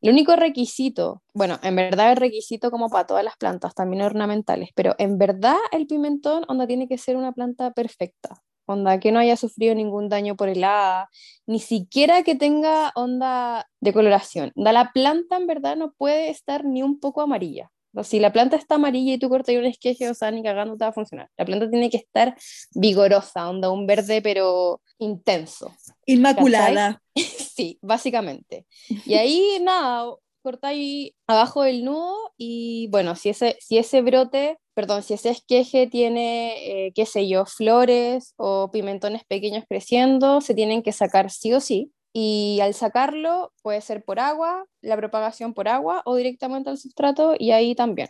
El 0.00 0.12
único 0.12 0.36
requisito, 0.36 1.20
bueno, 1.34 1.58
en 1.64 1.74
verdad 1.74 2.12
es 2.12 2.20
requisito 2.20 2.70
como 2.70 2.88
para 2.90 3.08
todas 3.08 3.24
las 3.24 3.36
plantas, 3.36 3.74
también 3.74 4.04
ornamentales, 4.04 4.70
pero 4.76 4.94
en 4.98 5.18
verdad 5.18 5.56
el 5.72 5.88
pimentón, 5.88 6.44
onda, 6.46 6.68
tiene 6.68 6.86
que 6.86 6.96
ser 6.96 7.16
una 7.16 7.32
planta 7.32 7.72
perfecta, 7.72 8.40
onda, 8.66 9.00
que 9.00 9.10
no 9.10 9.18
haya 9.18 9.36
sufrido 9.36 9.74
ningún 9.74 10.08
daño 10.08 10.36
por 10.36 10.48
helada, 10.48 11.10
ni 11.46 11.58
siquiera 11.58 12.22
que 12.22 12.36
tenga 12.36 12.92
onda 12.94 13.68
de 13.80 13.92
coloración. 13.92 14.52
La 14.54 14.92
planta 14.92 15.38
en 15.38 15.48
verdad 15.48 15.74
no 15.74 15.92
puede 15.98 16.30
estar 16.30 16.64
ni 16.64 16.84
un 16.84 17.00
poco 17.00 17.20
amarilla. 17.20 17.72
Si 18.04 18.20
la 18.20 18.32
planta 18.32 18.56
está 18.56 18.76
amarilla 18.76 19.14
y 19.14 19.18
tú 19.18 19.28
cortas 19.28 19.54
un 19.54 19.64
esqueje, 19.64 20.10
o 20.10 20.14
sea, 20.14 20.30
ni 20.30 20.42
cagando 20.42 20.76
te 20.76 20.84
va 20.84 20.90
a 20.90 20.92
funcionar. 20.92 21.30
La 21.36 21.44
planta 21.44 21.68
tiene 21.70 21.90
que 21.90 21.96
estar 21.96 22.36
vigorosa, 22.74 23.48
onda, 23.48 23.70
un 23.70 23.86
verde 23.86 24.20
pero 24.22 24.80
intenso. 24.98 25.72
Inmaculada. 26.06 27.02
Sí, 27.56 27.78
básicamente. 27.80 28.66
Y 29.06 29.14
ahí 29.14 29.40
nada, 29.62 30.12
cortáis 30.42 31.12
abajo 31.26 31.62
del 31.62 31.84
nudo 31.84 32.14
y 32.36 32.86
bueno, 32.92 33.16
si 33.16 33.30
ese, 33.30 33.56
si 33.60 33.78
ese 33.78 34.02
brote, 34.02 34.58
perdón, 34.74 35.02
si 35.02 35.14
ese 35.14 35.30
esqueje 35.30 35.86
tiene, 35.86 36.86
eh, 36.86 36.92
qué 36.94 37.06
sé 37.06 37.26
yo, 37.26 37.46
flores 37.46 38.34
o 38.36 38.70
pimentones 38.70 39.22
pequeños 39.24 39.64
creciendo, 39.66 40.42
se 40.42 40.54
tienen 40.54 40.82
que 40.82 40.92
sacar 40.92 41.30
sí 41.30 41.54
o 41.54 41.60
sí. 41.60 41.92
Y 42.18 42.60
al 42.62 42.72
sacarlo 42.72 43.52
puede 43.62 43.82
ser 43.82 44.02
por 44.02 44.18
agua, 44.20 44.64
la 44.80 44.96
propagación 44.96 45.52
por 45.52 45.68
agua 45.68 46.00
o 46.06 46.16
directamente 46.16 46.70
al 46.70 46.78
sustrato 46.78 47.34
y 47.38 47.50
ahí 47.50 47.74
también. 47.74 48.08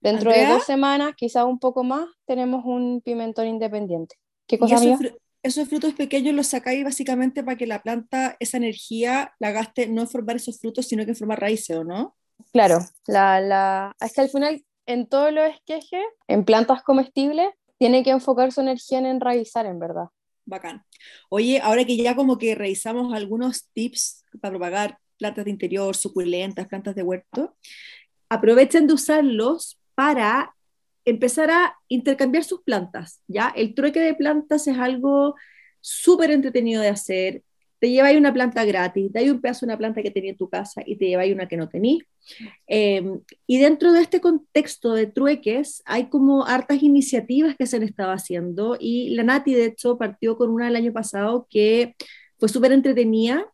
Dentro 0.00 0.32
de 0.32 0.46
dos 0.46 0.64
semanas, 0.64 1.14
quizá 1.16 1.44
un 1.44 1.60
poco 1.60 1.84
más, 1.84 2.08
tenemos 2.26 2.64
un 2.64 3.00
pimentón 3.00 3.46
independiente. 3.46 4.16
¿Qué 4.48 4.58
cosa, 4.58 4.74
esos, 4.74 4.98
fru- 4.98 5.16
esos 5.44 5.68
frutos 5.68 5.94
pequeños 5.94 6.34
los 6.34 6.48
sacáis 6.48 6.82
básicamente 6.82 7.44
para 7.44 7.56
que 7.56 7.68
la 7.68 7.80
planta 7.80 8.36
esa 8.40 8.56
energía 8.56 9.32
la 9.38 9.52
gaste 9.52 9.86
no 9.86 10.00
en 10.02 10.08
formar 10.08 10.34
esos 10.34 10.58
frutos, 10.58 10.88
sino 10.88 11.04
que 11.04 11.12
en 11.12 11.16
formar 11.16 11.40
raíces, 11.40 11.76
¿o 11.76 11.84
no? 11.84 12.16
Claro, 12.52 12.80
la, 13.06 13.40
la... 13.40 13.92
es 14.00 14.12
que 14.12 14.20
al 14.22 14.30
final 14.30 14.64
en 14.86 15.06
todos 15.06 15.32
los 15.32 15.48
esquejes, 15.48 16.02
en 16.26 16.44
plantas 16.44 16.82
comestibles, 16.82 17.50
tiene 17.78 18.02
que 18.02 18.10
enfocar 18.10 18.50
su 18.50 18.62
energía 18.62 18.98
en 18.98 19.06
enraizar, 19.06 19.64
en 19.66 19.78
verdad. 19.78 20.06
Bacán. 20.46 20.84
Oye, 21.28 21.60
ahora 21.62 21.84
que 21.84 21.96
ya 21.96 22.14
como 22.14 22.38
que 22.38 22.54
revisamos 22.54 23.12
algunos 23.14 23.70
tips 23.72 24.24
para 24.40 24.52
propagar 24.52 24.98
plantas 25.18 25.44
de 25.44 25.50
interior, 25.50 25.96
suculentas, 25.96 26.68
plantas 26.68 26.94
de 26.94 27.02
huerto, 27.02 27.56
aprovechen 28.28 28.86
de 28.86 28.94
usarlos 28.94 29.78
para 29.94 30.54
empezar 31.04 31.50
a 31.50 31.76
intercambiar 31.88 32.44
sus 32.44 32.62
plantas, 32.62 33.20
¿ya? 33.28 33.52
El 33.54 33.74
trueque 33.74 34.00
de 34.00 34.14
plantas 34.14 34.66
es 34.66 34.78
algo 34.78 35.34
súper 35.80 36.30
entretenido 36.30 36.80
de 36.80 36.88
hacer, 36.88 37.42
te 37.84 37.90
lleváis 37.90 38.16
una 38.16 38.32
planta 38.32 38.64
gratis, 38.64 39.12
te 39.12 39.30
un 39.30 39.42
pedazo 39.42 39.66
de 39.66 39.72
una 39.72 39.76
planta 39.76 40.02
que 40.02 40.10
tenía 40.10 40.30
en 40.30 40.38
tu 40.38 40.48
casa 40.48 40.82
y 40.86 40.96
te 40.96 41.04
lleváis 41.04 41.34
una 41.34 41.46
que 41.46 41.58
no 41.58 41.68
tenías. 41.68 42.06
Em, 42.66 43.20
y 43.46 43.58
dentro 43.58 43.92
de 43.92 44.00
este 44.00 44.22
contexto 44.22 44.94
de 44.94 45.06
trueques 45.06 45.82
hay 45.84 46.08
como 46.08 46.46
hartas 46.46 46.82
iniciativas 46.82 47.54
que 47.56 47.66
se 47.66 47.76
han 47.76 47.82
estado 47.82 48.12
haciendo 48.12 48.78
y 48.80 49.10
la 49.10 49.22
Nati 49.22 49.52
de 49.52 49.66
hecho 49.66 49.98
partió 49.98 50.38
con 50.38 50.48
una 50.48 50.68
el 50.68 50.76
año 50.76 50.94
pasado 50.94 51.46
que 51.50 51.94
fue 52.38 52.48
súper 52.48 52.72
entretenida, 52.72 53.52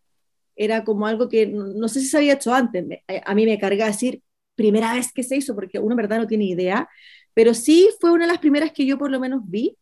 era 0.54 0.84
como 0.84 1.08
algo 1.08 1.28
que 1.28 1.48
no, 1.48 1.88
sé 1.88 1.98
si 1.98 2.06
se 2.06 2.18
había 2.18 2.34
hecho 2.34 2.54
antes, 2.54 2.84
a 3.26 3.34
mí 3.34 3.46
me 3.46 3.58
carga 3.58 3.86
decir 3.86 4.22
primera 4.54 4.94
vez 4.94 5.12
que 5.12 5.24
se 5.24 5.38
hizo 5.38 5.56
porque 5.56 5.80
uno 5.80 5.94
en 5.94 5.96
verdad 5.96 6.18
no 6.18 6.28
tiene 6.28 6.44
idea, 6.44 6.88
pero 7.34 7.52
sí 7.52 7.88
fue 7.98 8.12
una 8.12 8.26
de 8.26 8.32
las 8.32 8.40
primeras 8.40 8.70
que 8.70 8.86
yo 8.86 8.96
por 8.96 9.10
lo 9.10 9.18
menos 9.18 9.40
vi. 9.44 9.76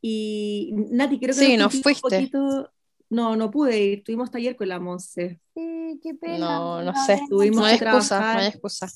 Y 0.00 0.70
Nati, 0.72 1.18
creo 1.18 1.34
que 1.34 1.44
sí, 1.44 1.56
no 1.58 1.68
fuiste. 1.68 1.90
Un 1.90 2.00
poquito, 2.00 2.72
no, 3.12 3.36
no 3.36 3.50
pude 3.50 3.78
ir. 3.78 4.04
Tuvimos 4.04 4.30
taller 4.30 4.56
con 4.56 4.68
la 4.68 4.80
Monse. 4.80 5.38
Sí, 5.54 6.00
qué 6.02 6.14
pena. 6.14 6.38
No, 6.38 6.82
no 6.82 6.92
sé. 7.04 7.20
Tuvimos 7.28 7.60
no 7.60 7.64
hay 7.66 7.74
excusa, 7.76 8.18
no 8.18 8.38
hay 8.40 8.46
excusa. 8.46 8.88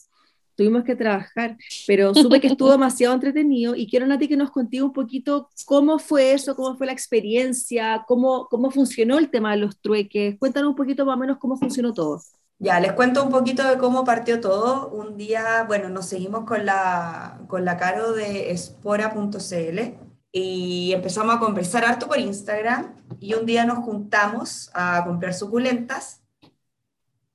Tuvimos 0.54 0.84
que 0.84 0.96
trabajar, 0.96 1.58
pero 1.86 2.14
supe 2.14 2.40
que 2.40 2.46
estuvo 2.46 2.70
demasiado 2.72 3.12
entretenido 3.12 3.76
y 3.76 3.86
quiero, 3.86 4.06
Nati, 4.06 4.26
que 4.26 4.38
nos 4.38 4.50
contigo 4.50 4.86
un 4.86 4.94
poquito 4.94 5.50
cómo 5.66 5.98
fue 5.98 6.32
eso, 6.32 6.56
cómo 6.56 6.78
fue 6.78 6.86
la 6.86 6.94
experiencia, 6.94 8.04
cómo, 8.08 8.48
cómo 8.48 8.70
funcionó 8.70 9.18
el 9.18 9.28
tema 9.28 9.50
de 9.50 9.58
los 9.58 9.78
trueques. 9.82 10.38
Cuéntanos 10.38 10.70
un 10.70 10.76
poquito 10.76 11.04
más 11.04 11.16
o 11.16 11.18
menos 11.18 11.36
cómo 11.36 11.58
funcionó 11.58 11.92
todo. 11.92 12.22
Ya, 12.58 12.80
les 12.80 12.94
cuento 12.94 13.22
un 13.22 13.28
poquito 13.28 13.68
de 13.68 13.76
cómo 13.76 14.04
partió 14.04 14.40
todo. 14.40 14.88
Un 14.88 15.18
día, 15.18 15.64
bueno, 15.68 15.90
nos 15.90 16.06
seguimos 16.06 16.46
con 16.46 16.64
la, 16.64 17.42
con 17.48 17.66
la 17.66 17.76
Caro 17.76 18.14
de 18.14 18.50
espora.cl 18.50 20.05
y 20.38 20.92
empezamos 20.92 21.34
a 21.34 21.38
conversar 21.38 21.86
harto 21.86 22.08
por 22.08 22.18
Instagram 22.18 22.92
y 23.20 23.32
un 23.32 23.46
día 23.46 23.64
nos 23.64 23.78
juntamos 23.78 24.70
a 24.74 25.02
comprar 25.06 25.32
suculentas 25.32 26.20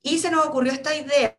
y 0.02 0.18
se 0.18 0.30
nos 0.30 0.46
ocurrió 0.46 0.70
esta 0.70 0.94
idea, 0.94 1.36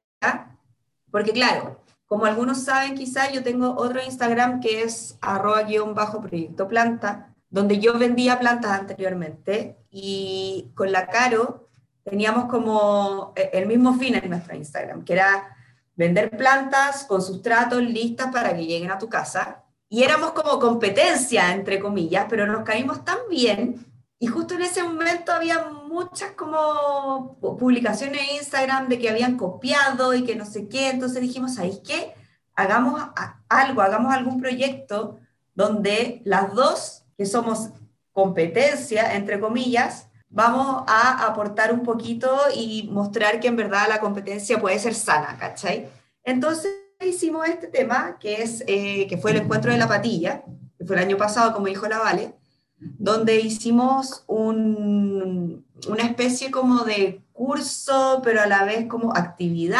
porque 1.09 1.31
claro, 1.31 1.81
como 2.05 2.25
algunos 2.25 2.65
saben 2.65 2.95
quizás 2.95 3.31
yo 3.31 3.43
tengo 3.43 3.77
otro 3.77 4.03
Instagram 4.03 4.59
que 4.59 4.81
es 4.81 5.17
arroba 5.21 5.63
guion 5.63 5.95
bajo 5.95 6.19
proyecto 6.19 6.67
planta, 6.67 7.33
donde 7.49 7.79
yo 7.79 7.97
vendía 7.97 8.41
plantas 8.41 8.77
anteriormente 8.77 9.77
y 9.89 10.69
con 10.75 10.91
la 10.91 11.07
Caro 11.07 11.69
teníamos 12.03 12.49
como 12.49 13.31
eh, 13.37 13.51
el 13.53 13.67
mismo 13.67 13.93
fin 13.93 14.15
en 14.15 14.29
nuestro 14.29 14.53
Instagram, 14.53 15.05
que 15.05 15.13
era 15.13 15.55
vender 15.95 16.29
plantas 16.31 17.05
con 17.05 17.21
sustratos 17.21 17.81
listas 17.81 18.33
para 18.33 18.53
que 18.53 18.65
lleguen 18.65 18.91
a 18.91 18.97
tu 18.97 19.07
casa 19.07 19.62
y 19.93 20.01
éramos 20.01 20.31
como 20.31 20.57
competencia, 20.57 21.53
entre 21.53 21.79
comillas, 21.79 22.25
pero 22.27 22.47
nos 22.47 22.63
caímos 22.63 23.05
tan 23.05 23.19
bien. 23.29 23.85
Y 24.17 24.25
justo 24.25 24.55
en 24.55 24.63
ese 24.63 24.81
momento 24.81 25.31
había 25.31 25.65
muchas 25.65 26.31
como 26.31 27.37
publicaciones 27.39 28.21
en 28.23 28.37
Instagram 28.37 28.89
de 28.89 28.97
que 28.97 29.11
habían 29.11 29.37
copiado 29.37 30.15
y 30.15 30.23
que 30.23 30.35
no 30.35 30.45
sé 30.45 30.67
qué. 30.67 30.89
Entonces 30.89 31.21
dijimos, 31.21 31.53
¿sabéis 31.53 31.81
qué? 31.85 32.15
Hagamos 32.55 33.03
algo, 33.47 33.83
hagamos 33.83 34.11
algún 34.11 34.41
proyecto 34.41 35.19
donde 35.53 36.23
las 36.25 36.55
dos, 36.55 37.05
que 37.15 37.27
somos 37.27 37.69
competencia, 38.13 39.13
entre 39.13 39.39
comillas, 39.39 40.07
vamos 40.27 40.85
a 40.87 41.23
aportar 41.23 41.71
un 41.71 41.83
poquito 41.83 42.35
y 42.55 42.89
mostrar 42.91 43.39
que 43.39 43.47
en 43.47 43.57
verdad 43.57 43.85
la 43.89 43.99
competencia 43.99 44.59
puede 44.59 44.79
ser 44.79 44.95
sana, 44.95 45.37
¿cachai? 45.37 45.87
Entonces 46.23 46.82
hicimos 47.05 47.47
este 47.47 47.67
tema, 47.67 48.17
que, 48.19 48.41
es, 48.41 48.63
eh, 48.67 49.07
que 49.07 49.17
fue 49.17 49.31
el 49.31 49.37
encuentro 49.37 49.71
de 49.71 49.77
la 49.77 49.87
patilla, 49.87 50.43
que 50.77 50.85
fue 50.85 50.95
el 50.95 51.03
año 51.03 51.17
pasado, 51.17 51.53
como 51.53 51.67
dijo 51.67 51.87
la 51.87 51.99
Vale, 51.99 52.35
donde 52.77 53.39
hicimos 53.39 54.23
un, 54.27 55.65
una 55.87 56.03
especie 56.03 56.51
como 56.51 56.83
de 56.83 57.21
curso, 57.31 58.21
pero 58.23 58.41
a 58.41 58.47
la 58.47 58.65
vez 58.65 58.87
como 58.87 59.15
actividad, 59.15 59.79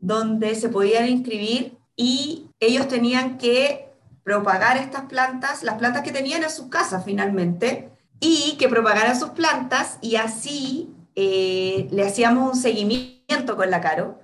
donde 0.00 0.54
se 0.54 0.68
podían 0.68 1.08
inscribir 1.08 1.78
y 1.96 2.50
ellos 2.60 2.88
tenían 2.88 3.38
que 3.38 3.88
propagar 4.22 4.76
estas 4.76 5.02
plantas, 5.02 5.62
las 5.62 5.76
plantas 5.76 6.02
que 6.02 6.12
tenían 6.12 6.42
en 6.42 6.50
sus 6.50 6.66
casas 6.66 7.04
finalmente, 7.04 7.90
y 8.20 8.56
que 8.58 8.68
propagaran 8.68 9.18
sus 9.18 9.30
plantas 9.30 9.98
y 10.00 10.16
así 10.16 10.94
eh, 11.14 11.88
le 11.90 12.06
hacíamos 12.06 12.54
un 12.54 12.60
seguimiento 12.60 13.56
con 13.56 13.70
la 13.70 13.80
Caro 13.80 14.18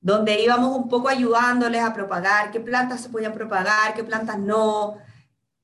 donde 0.00 0.42
íbamos 0.42 0.76
un 0.76 0.88
poco 0.88 1.08
ayudándoles 1.08 1.82
a 1.82 1.92
propagar 1.92 2.50
qué 2.50 2.60
plantas 2.60 3.02
se 3.02 3.10
podían 3.10 3.32
propagar, 3.32 3.94
qué 3.94 4.02
plantas 4.02 4.38
no, 4.38 4.96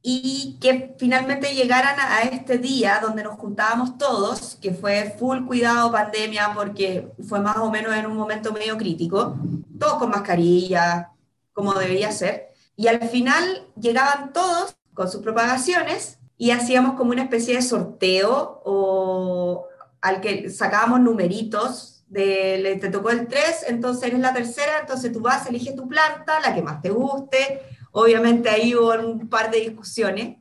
y 0.02 0.56
que 0.60 0.94
finalmente 0.98 1.54
llegaran 1.54 1.98
a 1.98 2.22
este 2.22 2.58
día 2.58 3.00
donde 3.02 3.24
nos 3.24 3.38
juntábamos 3.38 3.98
todos, 3.98 4.56
que 4.62 4.72
fue 4.72 5.16
full 5.18 5.46
cuidado 5.46 5.90
pandemia, 5.90 6.52
porque 6.54 7.10
fue 7.26 7.40
más 7.40 7.56
o 7.56 7.70
menos 7.70 7.92
en 7.96 8.06
un 8.06 8.16
momento 8.16 8.52
medio 8.52 8.76
crítico, 8.76 9.36
todos 9.80 9.94
con 9.94 10.10
mascarilla, 10.10 11.10
como 11.52 11.74
debería 11.74 12.12
ser, 12.12 12.50
y 12.76 12.86
al 12.86 13.00
final 13.08 13.66
llegaban 13.80 14.32
todos 14.32 14.76
con 14.94 15.10
sus 15.10 15.22
propagaciones 15.22 16.18
y 16.38 16.50
hacíamos 16.50 16.94
como 16.94 17.10
una 17.10 17.22
especie 17.22 17.56
de 17.56 17.62
sorteo 17.62 18.62
o 18.64 19.66
al 20.00 20.20
que 20.20 20.50
sacábamos 20.50 21.00
numeritos 21.00 21.95
de, 22.08 22.78
te 22.80 22.88
tocó 22.88 23.10
el 23.10 23.26
3, 23.26 23.66
entonces 23.68 24.08
eres 24.08 24.20
la 24.20 24.32
tercera, 24.32 24.80
entonces 24.80 25.12
tú 25.12 25.20
vas, 25.20 25.46
eliges 25.46 25.74
tu 25.74 25.88
planta, 25.88 26.40
la 26.40 26.54
que 26.54 26.62
más 26.62 26.80
te 26.80 26.90
guste. 26.90 27.62
Obviamente 27.92 28.48
ahí 28.48 28.74
hubo 28.74 28.92
un 28.92 29.28
par 29.28 29.50
de 29.50 29.60
discusiones, 29.60 30.36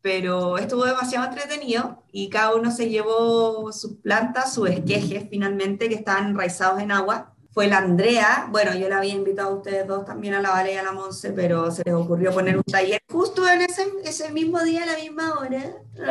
pero 0.00 0.58
estuvo 0.58 0.84
demasiado 0.84 1.26
entretenido 1.26 2.02
y 2.12 2.28
cada 2.28 2.54
uno 2.54 2.70
se 2.70 2.88
llevó 2.88 3.72
sus 3.72 3.96
plantas, 3.98 4.52
sus 4.52 4.68
esquejes 4.68 5.26
finalmente, 5.30 5.88
que 5.88 5.94
estaban 5.94 6.28
enraizados 6.28 6.80
en 6.80 6.92
agua. 6.92 7.30
Fue 7.52 7.68
la 7.68 7.78
Andrea, 7.78 8.48
bueno, 8.50 8.74
yo 8.74 8.88
la 8.88 8.98
había 8.98 9.14
invitado 9.14 9.50
a 9.50 9.54
ustedes 9.54 9.86
dos 9.86 10.04
también 10.04 10.34
a 10.34 10.42
la 10.42 10.50
Vale 10.50 10.74
y 10.74 10.76
a 10.76 10.82
la 10.82 10.90
Monse, 10.90 11.30
pero 11.32 11.70
se 11.70 11.84
les 11.84 11.94
ocurrió 11.94 12.32
poner 12.32 12.56
un 12.56 12.64
taller 12.64 13.00
justo 13.08 13.48
en 13.48 13.62
ese, 13.62 13.86
ese 14.02 14.32
mismo 14.32 14.60
día, 14.62 14.82
a 14.82 14.86
la 14.86 14.96
misma 14.96 15.38
hora. 15.38 15.62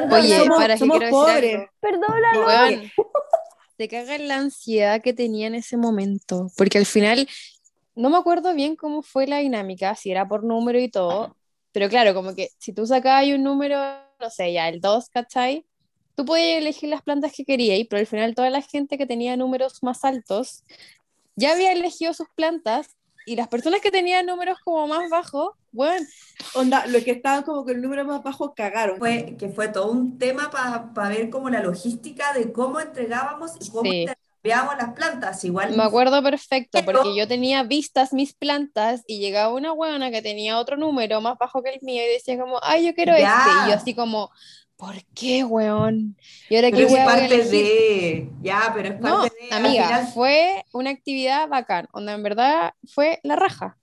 Oye, 0.09 0.45
para 0.47 0.77
que 0.77 0.87
quiero 0.87 1.09
pobres. 1.09 1.67
Perdónalo 1.81 2.47
te 3.83 3.89
caga 3.89 4.17
la 4.17 4.37
ansiedad 4.37 5.01
que 5.01 5.11
tenía 5.11 5.47
en 5.47 5.55
ese 5.55 5.75
momento, 5.75 6.47
porque 6.55 6.77
al 6.77 6.85
final 6.85 7.27
no 7.95 8.09
me 8.09 8.15
acuerdo 8.15 8.53
bien 8.53 8.77
cómo 8.77 9.01
fue 9.01 9.27
la 9.27 9.39
dinámica, 9.39 9.93
si 9.95 10.09
era 10.09 10.25
por 10.25 10.45
número 10.45 10.79
y 10.79 10.87
todo, 10.87 11.35
pero 11.73 11.89
claro, 11.89 12.13
como 12.13 12.33
que 12.33 12.47
si 12.59 12.71
tú 12.71 12.85
sacabas 12.85 13.27
un 13.27 13.43
número, 13.43 13.77
no 14.21 14.29
sé, 14.29 14.53
ya 14.53 14.69
el 14.69 14.79
2, 14.79 15.09
¿cachai? 15.09 15.65
Tú 16.15 16.23
podías 16.23 16.59
elegir 16.59 16.87
las 16.87 17.01
plantas 17.01 17.33
que 17.35 17.43
querías, 17.43 17.85
pero 17.89 17.99
al 17.99 18.07
final 18.07 18.35
toda 18.35 18.49
la 18.49 18.61
gente 18.61 18.97
que 18.97 19.05
tenía 19.05 19.35
números 19.35 19.83
más 19.83 20.05
altos 20.05 20.63
ya 21.35 21.51
había 21.51 21.73
elegido 21.73 22.13
sus 22.13 22.29
plantas 22.35 22.95
y 23.25 23.35
las 23.35 23.49
personas 23.49 23.81
que 23.81 23.91
tenían 23.91 24.27
números 24.27 24.59
como 24.63 24.87
más 24.87 25.09
bajos, 25.09 25.49
bueno. 25.73 26.05
Onda, 26.53 26.85
los 26.87 27.03
que 27.03 27.11
estaban 27.11 27.43
como 27.43 27.63
con 27.63 27.75
el 27.75 27.81
número 27.81 28.05
más 28.05 28.23
bajo 28.23 28.53
cagaron. 28.53 28.97
Fue, 28.97 29.35
que 29.37 29.49
fue 29.49 29.67
todo 29.67 29.91
un 29.91 30.17
tema 30.17 30.49
para 30.51 31.09
ver 31.09 31.29
como 31.29 31.49
la 31.49 31.61
logística 31.61 32.31
de 32.33 32.51
cómo 32.53 32.79
entregábamos 32.79 33.53
y 33.59 33.69
cómo 33.69 33.91
intercambiábamos 33.91 34.77
las 34.77 34.93
plantas. 34.93 35.43
Igual. 35.43 35.75
Me 35.75 35.83
acuerdo 35.83 36.21
perfecto, 36.21 36.79
porque 36.85 37.15
yo 37.15 37.27
tenía 37.27 37.63
vistas 37.63 38.13
mis 38.13 38.33
plantas 38.33 39.01
y 39.07 39.19
llegaba 39.19 39.53
una 39.53 39.71
buena 39.71 40.11
que 40.11 40.21
tenía 40.21 40.59
otro 40.59 40.77
número 40.77 41.19
más 41.21 41.37
bajo 41.37 41.63
que 41.63 41.71
el 41.71 41.79
mío 41.81 42.03
y 42.03 42.13
decía 42.13 42.39
como, 42.39 42.59
ay, 42.61 42.85
yo 42.85 42.93
quiero 42.93 43.13
este. 43.13 43.25
Y 43.25 43.69
yo 43.69 43.75
así 43.75 43.95
como, 43.95 44.31
¿por 44.75 44.95
qué, 45.15 45.43
weón? 45.43 46.17
Y 46.49 46.55
ahora 46.55 46.69
pero 46.71 46.87
es 46.87 46.93
parte 46.93 47.43
de, 47.45 48.29
ya, 48.41 48.71
pero 48.75 48.89
es 48.89 49.01
parte 49.01 49.33
no, 49.49 49.55
Amiga, 49.55 50.07
fue 50.13 50.65
una 50.71 50.91
actividad 50.91 51.47
bacán, 51.47 51.87
donde 51.93 52.11
en 52.11 52.21
verdad 52.21 52.73
fue 52.85 53.19
la 53.23 53.35
raja. 53.35 53.77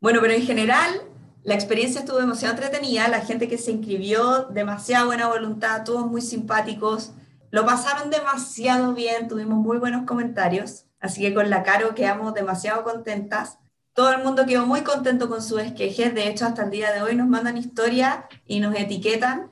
Bueno, 0.00 0.20
pero 0.20 0.32
en 0.32 0.42
general 0.42 1.02
la 1.42 1.54
experiencia 1.54 2.00
estuvo 2.00 2.18
demasiado 2.18 2.54
entretenida, 2.54 3.08
la 3.08 3.20
gente 3.20 3.48
que 3.48 3.58
se 3.58 3.72
inscribió, 3.72 4.44
demasiada 4.50 5.06
buena 5.06 5.28
voluntad, 5.28 5.84
todos 5.84 6.06
muy 6.06 6.20
simpáticos, 6.20 7.12
lo 7.50 7.64
pasaron 7.64 8.10
demasiado 8.10 8.92
bien, 8.94 9.28
tuvimos 9.28 9.58
muy 9.58 9.78
buenos 9.78 10.04
comentarios, 10.04 10.84
así 11.00 11.22
que 11.22 11.34
con 11.34 11.48
la 11.48 11.62
Caro 11.62 11.94
quedamos 11.94 12.34
demasiado 12.34 12.84
contentas. 12.84 13.58
Todo 13.94 14.12
el 14.12 14.22
mundo 14.22 14.46
quedó 14.46 14.66
muy 14.66 14.82
contento 14.82 15.28
con 15.28 15.42
sus 15.42 15.62
esquejes, 15.62 16.14
de 16.14 16.28
hecho 16.28 16.44
hasta 16.46 16.64
el 16.64 16.70
día 16.70 16.92
de 16.92 17.02
hoy 17.02 17.16
nos 17.16 17.26
mandan 17.26 17.56
historia 17.56 18.28
y 18.46 18.60
nos 18.60 18.74
etiquetan 18.76 19.50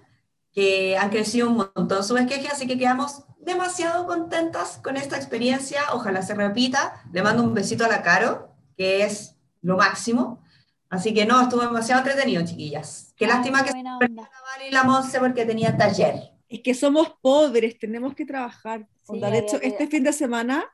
que 0.53 0.97
han 0.97 1.11
crecido 1.11 1.49
un 1.49 1.57
montón 1.75 2.05
sus 2.05 2.21
esquejes, 2.21 2.53
así 2.53 2.67
que 2.67 2.79
quedamos 2.79 3.25
demasiado 3.41 4.07
contentas 4.07 4.81
con 4.83 4.97
esta 4.97 5.17
experiencia. 5.17 5.81
Ojalá 5.93 6.23
se 6.23 6.35
repita. 6.35 7.03
Le 7.13 7.23
mando 7.23 7.43
un 7.43 7.55
besito 7.55 7.85
a 7.85 7.89
la 7.89 8.03
Caro, 8.03 8.51
que 8.77 9.05
es 9.05 9.36
lo 9.63 9.77
máximo. 9.77 10.43
Así 10.89 11.13
que 11.13 11.27
no, 11.27 11.41
estuvo 11.41 11.63
demasiado 11.63 12.03
entretenido, 12.03 12.45
chiquillas. 12.45 13.13
Qué 13.17 13.27
lástima 13.27 13.65
que 13.65 13.73
se 13.73 13.83
la 13.83 13.99
Vale 13.99 14.69
y 14.69 14.71
la 14.71 14.85
Monse 14.85 15.19
porque 15.19 15.45
tenía 15.45 15.77
taller. 15.77 16.15
Es 16.49 16.61
que 16.61 16.75
somos 16.75 17.13
pobres, 17.21 17.79
tenemos 17.79 18.15
que 18.15 18.25
trabajar. 18.25 18.87
de 19.09 19.39
hecho, 19.39 19.59
este 19.61 19.89
fin 19.89 20.05
de 20.05 20.13
semana, 20.13 20.65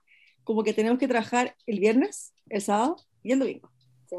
como 0.44 0.62
que 0.62 0.74
tenemos 0.74 0.98
que 0.98 1.08
trabajar 1.08 1.56
el 1.66 1.80
viernes, 1.80 2.34
el 2.50 2.60
sábado 2.60 2.96
y 3.22 3.32
el 3.32 3.38
domingo. 3.38 3.70
Sí, 4.08 4.16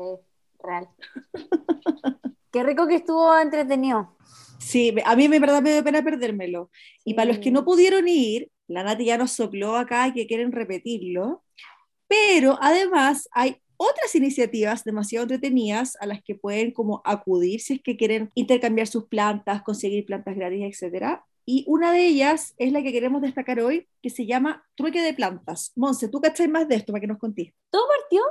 real. 0.63 0.89
Qué 2.51 2.63
rico 2.63 2.87
que 2.87 2.95
estuvo 2.95 3.37
entretenido. 3.37 4.17
Sí, 4.59 4.95
a 5.05 5.15
mí 5.15 5.27
me 5.27 5.39
verdad 5.39 5.61
me 5.61 5.73
dio 5.73 5.83
pena 5.83 6.01
perdérmelo. 6.03 6.71
Y 7.03 7.13
para 7.13 7.25
los 7.25 7.39
que 7.39 7.51
no 7.51 7.59
Sí. 7.59 7.65
pudieron 7.65 8.07
ir, 8.07 8.49
la 8.67 8.83
Nati 8.83 9.05
ya 9.05 9.17
nos 9.17 9.31
sopló 9.31 9.75
acá 9.75 10.07
y 10.07 10.13
que 10.13 10.27
quieren 10.27 10.51
repetirlo. 10.51 11.43
Pero 12.07 12.57
además 12.61 13.27
hay 13.31 13.61
otras 13.83 14.15
iniciativas 14.15 14.83
demasiado 14.83 15.23
entretenidas 15.23 15.97
a 15.99 16.05
las 16.05 16.23
que 16.23 16.35
pueden 16.35 16.71
como 16.71 17.01
acudir 17.05 17.61
si 17.61 17.75
es 17.75 17.81
que 17.81 17.97
quieren 17.97 18.29
intercambiar 18.35 18.87
sus 18.87 19.05
plantas, 19.05 19.61
conseguir 19.63 20.05
plantas 20.05 20.35
gratis, 20.35 20.63
etcétera. 20.63 21.25
Y 21.45 21.65
una 21.67 21.91
de 21.91 22.07
ellas 22.07 22.53
es 22.57 22.71
la 22.71 22.81
que 22.81 22.93
queremos 22.93 23.21
destacar 23.21 23.59
hoy, 23.59 23.87
que 24.01 24.09
se 24.09 24.25
llama 24.25 24.65
Trueque 24.75 25.01
de 25.01 25.13
Plantas. 25.13 25.73
Monse, 25.75 26.07
¿tú 26.07 26.21
cachai 26.21 26.47
más 26.47 26.67
de 26.67 26.75
esto 26.75 26.93
para 26.93 27.01
que 27.01 27.07
nos 27.07 27.19
contés? 27.19 27.53
Todo 27.69 27.83
partió, 27.99 28.21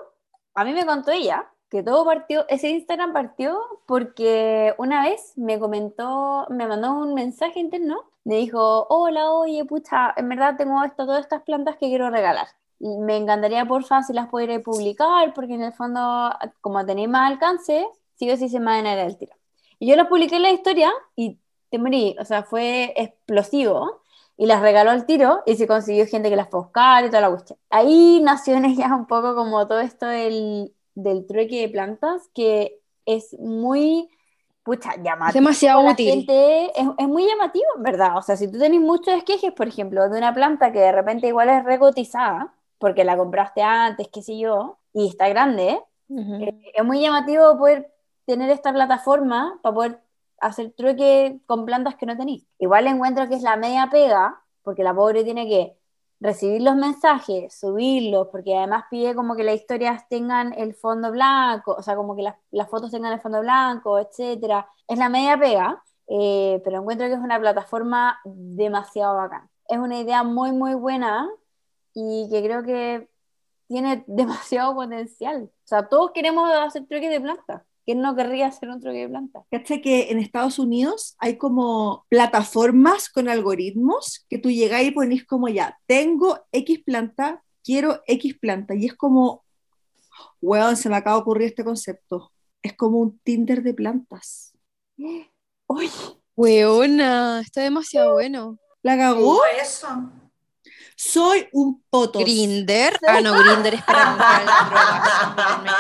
a 0.55 0.65
mí 0.65 0.73
me 0.73 0.87
contó 0.87 1.11
ella, 1.11 1.47
que 1.69 1.83
todo 1.83 2.05
partió, 2.05 2.47
ese 2.49 2.71
Instagram 2.71 3.13
partió 3.13 3.59
porque 3.87 4.75
una 4.79 5.03
vez 5.03 5.33
me 5.37 5.59
comentó, 5.59 6.47
me 6.51 6.67
mandó 6.67 6.93
un 6.93 7.15
mensaje 7.15 7.61
interno, 7.61 8.03
me 8.25 8.37
dijo, 8.37 8.87
hola, 8.89 9.31
oye, 9.31 9.65
pucha, 9.65 10.13
en 10.17 10.29
verdad 10.29 10.57
tengo 10.57 10.83
esto, 10.85 11.05
todas 11.05 11.23
estas 11.23 11.43
plantas 11.43 11.77
que 11.77 11.89
quiero 11.89 12.11
regalar. 12.11 12.47
Me 12.83 13.16
encantaría, 13.16 13.64
porfa, 13.66 14.03
si 14.03 14.12
las 14.12 14.28
pudiera 14.28 14.59
publicar, 14.61 15.33
porque 15.35 15.55
en 15.55 15.62
el 15.62 15.72
fondo, 15.72 16.30
como 16.61 16.85
tenéis 16.85 17.09
más 17.09 17.30
alcance, 17.30 17.87
sí 18.16 18.30
o 18.30 18.37
sí 18.37 18.49
se 18.49 18.59
me 18.61 18.66
van 18.66 18.87
a 18.87 18.93
al 19.03 19.16
tiro. 19.16 19.35
Y 19.78 19.87
yo 19.89 19.97
las 19.97 20.09
publiqué 20.09 20.37
en 20.37 20.43
la 20.43 20.51
historia 20.51 20.93
y 21.16 21.39
te 21.70 21.78
morí, 21.78 22.16
o 22.20 22.24
sea, 22.24 22.43
fue 22.43 22.93
explosivo 22.97 24.03
y 24.37 24.47
las 24.47 24.61
regaló 24.61 24.91
al 24.91 25.07
tiro 25.07 25.43
y 25.47 25.57
se 25.57 25.66
consiguió 25.68 26.07
gente 26.07 26.28
que 26.30 26.37
las 26.37 26.49
fue 26.51 26.61
a 26.61 26.62
buscar 26.62 27.05
y 27.05 27.09
toda 27.09 27.20
la 27.22 27.30
cuestión. 27.30 27.59
Ahí 27.70 28.20
nació 28.22 28.57
en 28.57 28.64
ella 28.64 28.95
un 28.95 29.07
poco 29.07 29.35
como 29.35 29.66
todo 29.68 29.80
esto 29.80 30.07
del, 30.07 30.74
del 30.95 31.26
trueque 31.26 31.61
de 31.62 31.68
plantas, 31.68 32.28
que 32.35 32.80
es 33.07 33.39
muy, 33.39 34.09
pucha, 34.64 34.97
llamativo. 34.97 35.28
Es 35.28 35.35
demasiado 35.35 35.83
La 35.83 35.93
útil. 35.93 36.09
gente 36.09 36.66
es, 36.80 36.87
es 36.99 37.09
muy 37.09 37.26
llamativo, 37.26 37.64
verdad. 37.78 38.16
O 38.18 38.22
sea, 38.22 38.37
si 38.37 38.51
tú 38.51 38.59
tenés 38.59 38.80
muchos 38.80 39.14
esquejes, 39.14 39.53
por 39.53 39.68
ejemplo, 39.68 40.09
de 40.09 40.18
una 40.18 40.35
planta 40.35 40.72
que 40.72 40.80
de 40.80 40.93
repente 40.93 41.28
igual 41.28 41.49
es 41.51 41.64
recotizada, 41.64 42.53
porque 42.83 43.05
la 43.05 43.16
compraste 43.16 43.62
antes, 43.62 44.09
qué 44.09 44.22
sé 44.22 44.37
yo, 44.37 44.76
y 44.93 45.07
está 45.07 45.28
grande, 45.28 45.80
Ujú. 46.09 46.35
eh, 46.43 46.72
es 46.74 46.85
muy 46.85 47.01
llamativo 47.01 47.57
poder 47.57 47.95
tener 48.26 48.51
esta 48.51 48.72
plataforma 48.72 49.61
para 49.62 49.72
poder 49.72 50.01
hacer 50.41 50.72
trueque 50.72 51.39
con 51.47 51.64
plantas 51.64 51.95
que 51.95 52.07
no 52.07 52.16
tenéis. 52.16 52.45
Igual 52.59 52.89
encuentro 52.89 53.28
que 53.28 53.37
es 53.37 53.43
la 53.43 53.57
media 53.57 53.89
pega, 53.89 54.43
porque 54.64 54.83
la 54.83 54.93
pobre 54.93 55.22
tiene 55.22 55.49
que 55.49 55.76
recibir 56.18 56.61
los 56.61 56.74
mensajes, 56.74 57.55
subirlos, 57.55 58.26
porque 58.33 58.57
además 58.57 58.87
pide 58.91 59.14
como 59.14 59.37
que 59.37 59.45
las 59.45 59.55
historias 59.55 60.09
tengan 60.09 60.53
el 60.53 60.74
fondo 60.74 61.12
blanco, 61.12 61.76
o 61.78 61.83
sea, 61.85 61.95
como 61.95 62.16
que 62.16 62.22
las, 62.22 62.35
las 62.51 62.68
fotos 62.68 62.91
tengan 62.91 63.12
el 63.12 63.20
fondo 63.20 63.43
blanco, 63.43 64.01
etcétera. 64.01 64.66
Es 64.89 64.99
la 64.99 65.09
media 65.09 65.39
pega, 65.39 65.80
eh, 66.09 66.61
pero 66.64 66.78
encuentro 66.78 67.07
que 67.07 67.12
es 67.12 67.20
una 67.20 67.39
plataforma 67.39 68.18
demasiado 68.24 69.18
bacán. 69.18 69.49
Es 69.68 69.78
una 69.78 70.01
idea 70.01 70.24
muy, 70.24 70.51
muy 70.51 70.74
buena 70.74 71.30
y 71.95 72.28
que 72.30 72.43
creo 72.43 72.62
que 72.62 73.09
tiene 73.68 74.05
demasiado 74.09 74.74
potencial. 74.74 75.45
O 75.45 75.66
sea, 75.66 75.88
todos 75.88 76.12
queremos 76.12 76.51
hacer 76.51 76.86
trueques 76.86 77.11
de 77.11 77.20
plantas. 77.20 77.62
¿Quién 77.84 78.01
no 78.01 78.14
querría 78.14 78.47
hacer 78.47 78.68
un 78.68 78.80
trueque 78.80 79.01
de 79.01 79.09
plantas? 79.09 79.43
¿Cachai 79.51 79.82
que 79.82 80.12
en 80.12 80.20
Estados 80.20 80.59
Unidos 80.61 81.16
hay 81.18 81.36
como 81.36 82.07
plataformas 82.09 83.09
con 83.09 83.28
algoritmos 83.28 84.24
que 84.28 84.38
tú 84.38 84.51
llegás 84.51 84.84
y 84.84 84.93
ponís 84.93 85.26
como 85.26 85.49
ya, 85.49 85.76
tengo 85.86 86.38
X 86.53 86.82
planta, 86.84 87.43
quiero 87.64 88.01
X 88.07 88.38
planta, 88.38 88.76
y 88.76 88.86
es 88.86 88.95
como, 88.95 89.45
weón, 90.40 90.76
se 90.76 90.88
me 90.88 90.97
acaba 90.97 91.16
de 91.16 91.22
ocurrir 91.22 91.49
este 91.49 91.64
concepto. 91.64 92.30
Es 92.62 92.76
como 92.76 92.99
un 92.99 93.18
Tinder 93.18 93.64
de 93.64 93.74
plantas. 93.74 94.57
Uy, 95.66 95.90
Weona, 96.36 97.40
está 97.40 97.62
demasiado 97.62 98.12
bueno. 98.12 98.59
¿La 98.82 98.97
cagó? 98.97 99.40
Eso. 99.61 99.88
Soy 101.05 101.49
un 101.53 101.83
poto. 101.91 102.21
Grinder. 102.21 102.97
Ah, 103.07 103.21
no, 103.21 103.35
Grinder 103.37 103.75
es 103.75 103.83
para 103.83 104.05
drogas. 104.15 105.63
Me 105.63 105.71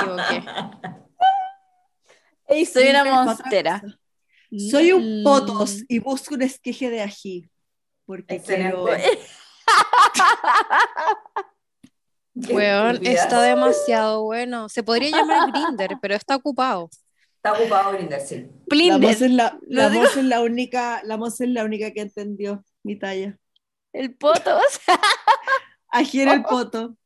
equivoqué. 2.48 2.66
soy 2.66 2.88
una 2.88 3.04
monstera. 3.04 3.82
Soy 4.70 4.92
un 4.92 5.20
Mm. 5.20 5.24
potos 5.24 5.76
y 5.88 5.98
busco 6.00 6.34
un 6.34 6.42
esqueje 6.42 6.90
de 6.90 7.00
ají. 7.02 7.48
Porque 8.04 8.34
Excelente. 8.34 8.76
quiero... 8.76 8.84
Weón, 12.34 12.98
está 13.06 13.42
demasiado 13.42 14.24
bueno. 14.24 14.68
Se 14.68 14.82
podría 14.82 15.10
llamar 15.10 15.52
Grinder, 15.52 15.96
pero 16.02 16.14
está 16.16 16.34
ocupado. 16.36 16.90
Está 17.36 17.52
ocupado 17.52 17.92
Grindr, 17.92 18.20
sí. 18.20 18.46
La 18.46 18.98
Blinder. 18.98 19.10
Es 19.10 19.20
la, 19.30 19.56
Monse 19.90 20.18
es 20.20 20.26
la 20.26 20.40
única, 20.40 21.00
la 21.04 21.16
Monse 21.16 21.44
es 21.44 21.50
la 21.50 21.62
única 21.64 21.92
que 21.92 22.00
entendió 22.00 22.64
mi 22.82 22.98
talla. 22.98 23.38
El 23.92 24.14
potos. 24.14 24.80
Ají 25.88 26.22
en 26.22 26.28
el 26.28 26.42
poto. 26.42 26.96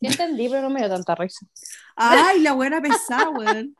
Sí 0.00 0.06
entendí, 0.06 0.48
pero 0.48 0.62
no 0.62 0.70
me 0.70 0.80
dio 0.80 0.88
tanta 0.88 1.14
risa. 1.14 1.46
Ay, 1.94 2.40
la 2.40 2.52
buena 2.52 2.80
pesada, 2.80 3.28
weón. 3.28 3.76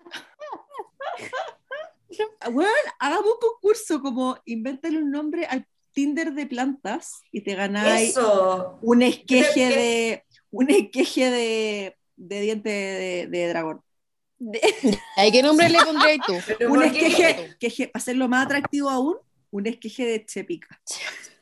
Weón, 2.52 2.70
hagamos 2.98 3.26
un 3.26 3.38
concurso 3.40 4.00
como 4.00 4.38
invéntale 4.44 4.98
un 4.98 5.10
nombre 5.10 5.46
al 5.46 5.66
Tinder 5.92 6.32
de 6.34 6.46
plantas 6.46 7.22
y 7.32 7.40
te 7.40 7.54
ganáis 7.54 8.10
Eso. 8.10 8.78
un 8.82 9.02
esqueje 9.02 9.68
de 9.68 10.24
un 10.50 10.70
esqueje 10.70 11.30
de, 11.30 11.96
de 12.16 12.40
diente 12.40 12.68
de, 12.68 13.26
de 13.28 13.48
dragón. 13.48 13.82
¿Y 14.38 15.32
qué 15.32 15.42
nombre 15.42 15.68
le 15.68 15.78
pondrías 15.84 16.18
tú? 16.26 16.34
Un 16.68 16.82
esqueje, 16.82 17.88
para 17.88 17.98
hacerlo 18.02 18.28
más 18.28 18.44
atractivo 18.46 18.90
aún, 18.90 19.16
un 19.50 19.66
esqueje 19.66 20.04
de 20.04 20.26
chepica. 20.26 20.80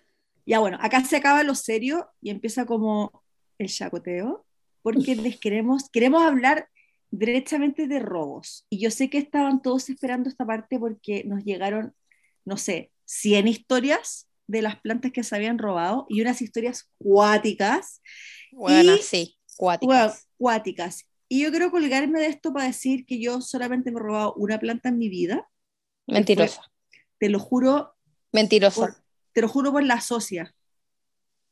Ya 0.47 0.59
bueno, 0.59 0.79
acá 0.81 1.05
se 1.05 1.17
acaba 1.17 1.43
lo 1.43 1.55
serio 1.55 2.09
y 2.21 2.31
empieza 2.31 2.67
como 2.67 3.23
el 3.59 3.69
chacoteo, 3.69 4.45
porque 4.83 5.15
les 5.17 5.39
queremos, 5.39 5.89
queremos 5.91 6.23
hablar 6.23 6.69
derechamente 7.11 7.87
de 7.87 7.99
robos. 8.01 8.67
Y 8.71 8.81
yo 8.81 8.91
sé 8.91 9.09
que 9.11 9.19
estaban 9.19 9.63
todos 9.63 9.89
esperando 9.91 10.29
esta 10.29 10.45
parte 10.47 10.79
porque 10.79 11.23
nos 11.25 11.45
llegaron, 11.45 11.95
no 12.45 12.57
sé, 12.57 12.91
100 13.05 13.47
historias 13.49 14.29
de 14.47 14.63
las 14.63 14.81
plantas 14.81 15.13
que 15.13 15.23
se 15.23 15.37
habían 15.37 15.59
robado 15.59 16.07
y 16.09 16.21
unas 16.21 16.43
historias 16.43 16.91
cuáticas 16.99 18.01
Bueno, 18.51 18.97
Y- 18.97 19.03
sí, 19.03 19.39
cuáticas. 19.57 19.97
Bueno, 19.97 20.15
cuáticas. 20.39 21.07
Y 21.29 21.43
yo 21.43 21.51
quiero 21.51 21.71
colgarme 21.71 22.21
de 22.21 22.27
esto 22.27 22.53
para 22.53 22.67
decir 22.67 23.07
que 23.07 23.19
yo 23.21 23.41
solamente 23.41 23.91
me 23.91 23.99
he 23.99 24.03
robado 24.03 24.35
una 24.35 24.59
planta 24.59 24.91
en 24.91 24.99
mi 24.99 25.09
vida. 25.09 25.49
Mentirosa. 26.07 26.71
Te 27.19 27.29
lo 27.31 27.39
juro, 27.39 27.95
Mentirosa. 28.33 28.81
por, 28.81 29.02
te 29.33 29.41
lo 29.43 29.49
juro 29.49 29.73
por 29.73 29.83
la 29.85 30.01
socia. 30.01 30.55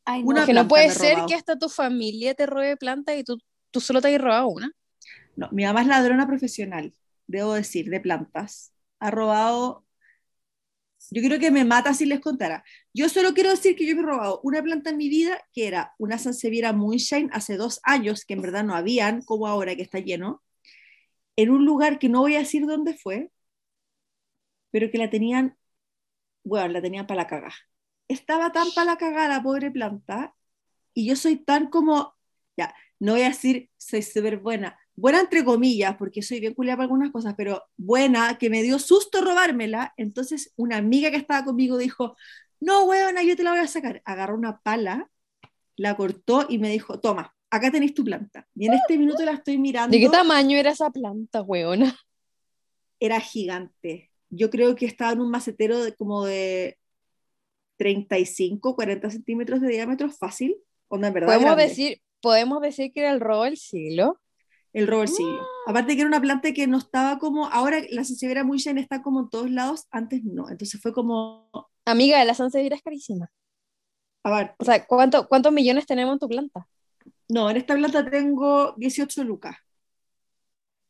Ay, 0.04 0.22
Una 0.24 0.40
no. 0.40 0.46
que 0.46 0.52
no 0.54 0.66
puede 0.68 0.90
ser 0.90 1.12
robado. 1.14 1.26
que 1.26 1.34
hasta 1.34 1.58
tu 1.58 1.68
familia 1.68 2.34
te 2.34 2.46
robe 2.46 2.76
planta 2.76 3.14
y 3.16 3.24
tú, 3.24 3.38
tú 3.70 3.80
solo 3.80 4.00
te 4.00 4.08
hayas 4.08 4.20
robado 4.22 4.48
una. 4.48 4.72
No, 5.36 5.48
mi 5.52 5.64
mamá 5.64 5.82
es 5.82 5.86
ladrona 5.88 6.26
profesional, 6.26 6.94
debo 7.26 7.54
decir, 7.54 7.88
de 7.90 8.00
plantas. 8.00 8.72
Ha 9.00 9.10
robado. 9.10 9.86
Yo 11.10 11.22
creo 11.22 11.40
que 11.40 11.50
me 11.50 11.64
mata 11.64 11.92
si 11.94 12.06
les 12.06 12.20
contara. 12.20 12.62
Yo 12.94 13.08
solo 13.08 13.34
quiero 13.34 13.50
decir 13.50 13.74
que 13.76 13.86
yo 13.86 13.96
me 13.96 14.02
he 14.02 14.04
robado 14.06 14.40
una 14.44 14.62
planta 14.62 14.90
en 14.90 14.96
mi 14.96 15.08
vida 15.08 15.42
que 15.52 15.66
era 15.66 15.94
una 15.98 16.18
Sanseviera 16.18 16.72
Moonshine 16.72 17.30
hace 17.32 17.56
dos 17.56 17.80
años, 17.84 18.24
que 18.24 18.34
en 18.34 18.42
verdad 18.42 18.64
no 18.64 18.74
habían, 18.76 19.22
como 19.22 19.46
ahora 19.48 19.74
que 19.76 19.82
está 19.82 19.98
lleno, 19.98 20.42
en 21.36 21.50
un 21.50 21.64
lugar 21.64 21.98
que 21.98 22.08
no 22.08 22.20
voy 22.20 22.36
a 22.36 22.40
decir 22.40 22.66
dónde 22.66 22.94
fue, 22.94 23.30
pero 24.70 24.90
que 24.90 24.98
la 24.98 25.10
tenían, 25.10 25.56
bueno, 26.44 26.68
la 26.68 26.82
tenían 26.82 27.06
para 27.06 27.22
la 27.22 27.28
cagada. 27.28 27.54
Estaba 28.10 28.50
tan 28.50 28.66
para 28.74 28.86
la 28.86 28.96
cagada 28.96 29.40
pobre 29.40 29.70
planta, 29.70 30.34
y 30.92 31.06
yo 31.06 31.14
soy 31.14 31.36
tan 31.36 31.70
como, 31.70 32.16
ya, 32.56 32.74
no 32.98 33.12
voy 33.12 33.22
a 33.22 33.28
decir 33.28 33.70
soy 33.76 34.02
súper 34.02 34.38
buena, 34.38 34.76
buena 34.96 35.20
entre 35.20 35.44
comillas, 35.44 35.96
porque 35.96 36.20
soy 36.20 36.40
bien 36.40 36.54
culiada 36.54 36.78
para 36.78 36.84
algunas 36.86 37.12
cosas, 37.12 37.34
pero 37.36 37.62
buena, 37.76 38.36
que 38.36 38.50
me 38.50 38.64
dio 38.64 38.80
susto 38.80 39.20
robármela. 39.20 39.94
Entonces, 39.96 40.52
una 40.56 40.78
amiga 40.78 41.12
que 41.12 41.18
estaba 41.18 41.44
conmigo 41.44 41.78
dijo: 41.78 42.16
No, 42.58 42.84
weona, 42.86 43.22
yo 43.22 43.36
te 43.36 43.44
la 43.44 43.52
voy 43.52 43.60
a 43.60 43.68
sacar. 43.68 44.02
Agarró 44.04 44.34
una 44.34 44.58
pala, 44.58 45.08
la 45.76 45.96
cortó 45.96 46.46
y 46.48 46.58
me 46.58 46.70
dijo: 46.70 46.98
Toma, 46.98 47.32
acá 47.48 47.70
tenéis 47.70 47.94
tu 47.94 48.04
planta. 48.04 48.48
Y 48.56 48.66
en 48.66 48.74
este 48.74 48.98
minuto 48.98 49.24
la 49.24 49.34
estoy 49.34 49.56
mirando. 49.56 49.96
¿De 49.96 50.02
qué 50.02 50.08
tamaño 50.08 50.58
era 50.58 50.72
esa 50.72 50.90
planta, 50.90 51.42
weona? 51.42 51.96
Era 52.98 53.20
gigante. 53.20 54.10
Yo 54.30 54.50
creo 54.50 54.74
que 54.74 54.86
estaba 54.86 55.12
en 55.12 55.20
un 55.20 55.30
macetero 55.30 55.82
de 55.84 55.94
como 55.94 56.24
de 56.24 56.79
35, 57.80 58.74
40 58.76 59.08
centímetros 59.10 59.60
de 59.62 59.68
diámetro, 59.68 60.10
fácil. 60.10 60.54
Onda, 60.88 61.08
en 61.08 61.14
verdad. 61.14 61.28
Podemos 61.28 61.46
grande. 61.56 61.62
decir, 61.68 62.00
podemos 62.20 62.60
decir 62.60 62.92
que 62.92 63.00
era 63.00 63.10
el 63.10 63.20
robo 63.20 63.44
del 63.44 63.56
siglo. 63.56 64.20
El 64.74 64.86
robo 64.86 65.00
del 65.00 65.08
siglo. 65.08 65.40
Ah. 65.40 65.70
Aparte 65.70 65.94
que 65.94 66.02
era 66.02 66.08
una 66.08 66.20
planta 66.20 66.52
que 66.52 66.66
no 66.66 66.76
estaba 66.78 67.18
como, 67.18 67.46
ahora 67.46 67.78
la 67.90 68.04
Sansevieria 68.04 68.44
muy 68.44 68.58
llena 68.58 68.80
está 68.82 69.00
como 69.02 69.20
en 69.20 69.30
todos 69.30 69.50
lados, 69.50 69.86
antes 69.90 70.22
no. 70.24 70.48
Entonces 70.50 70.80
fue 70.80 70.92
como, 70.92 71.48
Amiga, 71.86 72.22
la 72.24 72.34
Sanseviera 72.34 72.76
es 72.76 72.82
carísima. 72.82 73.30
a 74.24 74.30
ver, 74.36 74.54
O 74.58 74.64
sea, 74.64 74.84
¿cuánto, 74.86 75.26
¿cuántos 75.26 75.52
millones 75.52 75.86
tenemos 75.86 76.12
en 76.12 76.18
tu 76.18 76.28
planta? 76.28 76.68
no, 77.28 77.48
en 77.48 77.56
esta 77.56 77.74
planta 77.76 78.08
tengo 78.10 78.74
18 78.76 79.24
lucas. 79.24 79.56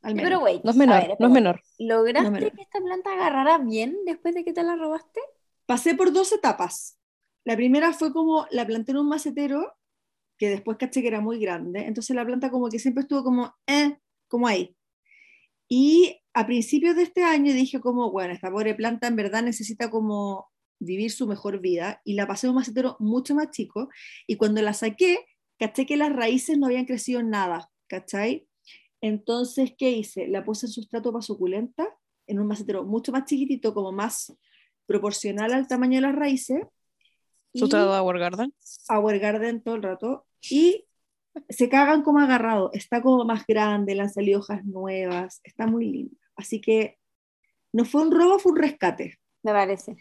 al 0.02 0.14
menos. 0.14 0.28
Pero 0.30 0.42
wait, 0.44 0.64
No 0.64 0.70
es 0.72 0.76
menor, 0.76 1.06
ver, 1.06 1.16
no 1.20 1.26
es 1.26 1.32
menor. 1.32 1.62
¿Lograste 1.78 2.30
No 2.30 2.36
es 2.36 2.42
menor. 2.42 2.56
que 2.56 2.62
esta 2.62 2.80
planta 2.80 3.12
agarrara 3.12 3.58
bien 3.58 3.96
después 4.06 4.34
de 4.34 4.44
que 4.44 4.52
te 4.52 4.62
la 4.62 4.74
robaste? 4.76 5.20
Pasé 5.70 5.94
por 5.94 6.12
dos 6.12 6.32
etapas. 6.32 6.98
La 7.44 7.54
primera 7.54 7.92
fue 7.92 8.12
como 8.12 8.44
la 8.50 8.66
planté 8.66 8.90
en 8.90 8.98
un 8.98 9.08
macetero, 9.08 9.72
que 10.36 10.48
después 10.48 10.76
caché 10.76 11.00
que 11.00 11.06
era 11.06 11.20
muy 11.20 11.38
grande, 11.38 11.86
entonces 11.86 12.16
la 12.16 12.26
planta 12.26 12.50
como 12.50 12.68
que 12.68 12.80
siempre 12.80 13.02
estuvo 13.02 13.22
como, 13.22 13.54
eh, 13.68 13.96
como 14.26 14.48
ahí. 14.48 14.76
Y 15.68 16.16
a 16.34 16.44
principios 16.44 16.96
de 16.96 17.04
este 17.04 17.22
año 17.22 17.52
dije 17.52 17.78
como, 17.78 18.10
bueno, 18.10 18.32
esta 18.34 18.50
pobre 18.50 18.74
planta 18.74 19.06
en 19.06 19.14
verdad 19.14 19.44
necesita 19.44 19.92
como 19.92 20.48
vivir 20.80 21.12
su 21.12 21.28
mejor 21.28 21.60
vida 21.60 22.02
y 22.04 22.14
la 22.14 22.26
pasé 22.26 22.48
a 22.48 22.50
un 22.50 22.56
macetero 22.56 22.96
mucho 22.98 23.36
más 23.36 23.52
chico 23.52 23.90
y 24.26 24.34
cuando 24.34 24.62
la 24.62 24.72
saqué, 24.72 25.24
caché 25.56 25.86
que 25.86 25.96
las 25.96 26.12
raíces 26.12 26.58
no 26.58 26.66
habían 26.66 26.86
crecido 26.86 27.22
nada, 27.22 27.70
¿cachai? 27.86 28.48
Entonces, 29.00 29.74
¿qué 29.78 29.92
hice? 29.92 30.26
La 30.26 30.44
puse 30.44 30.66
en 30.66 30.72
sustrato 30.72 31.12
para 31.12 31.22
suculenta, 31.22 31.96
en 32.26 32.40
un 32.40 32.48
macetero 32.48 32.84
mucho 32.84 33.12
más 33.12 33.24
chiquitito, 33.26 33.72
como 33.72 33.92
más 33.92 34.36
proporcional 34.90 35.52
al 35.52 35.68
tamaño 35.68 35.98
de 35.98 36.00
las 36.08 36.16
raíces. 36.16 36.64
Sustrado 37.54 37.94
de 37.94 38.00
Our 38.00 38.18
Garden. 38.18 38.52
Our 38.88 39.18
Garden 39.20 39.62
todo 39.62 39.76
el 39.76 39.82
rato. 39.84 40.26
Y 40.50 40.84
se 41.48 41.68
cagan 41.68 42.02
como 42.02 42.18
agarrado. 42.18 42.70
Está 42.72 43.00
como 43.00 43.24
más 43.24 43.46
grande, 43.46 43.94
le 43.94 44.02
han 44.02 44.10
salido 44.10 44.40
hojas 44.40 44.64
nuevas. 44.64 45.40
Está 45.44 45.68
muy 45.68 45.86
linda. 45.86 46.16
Así 46.34 46.60
que 46.60 46.98
no 47.72 47.84
fue 47.84 48.02
un 48.02 48.10
robo, 48.10 48.40
fue 48.40 48.50
un 48.50 48.58
rescate. 48.58 49.20
Me 49.44 49.52
parece. 49.52 49.96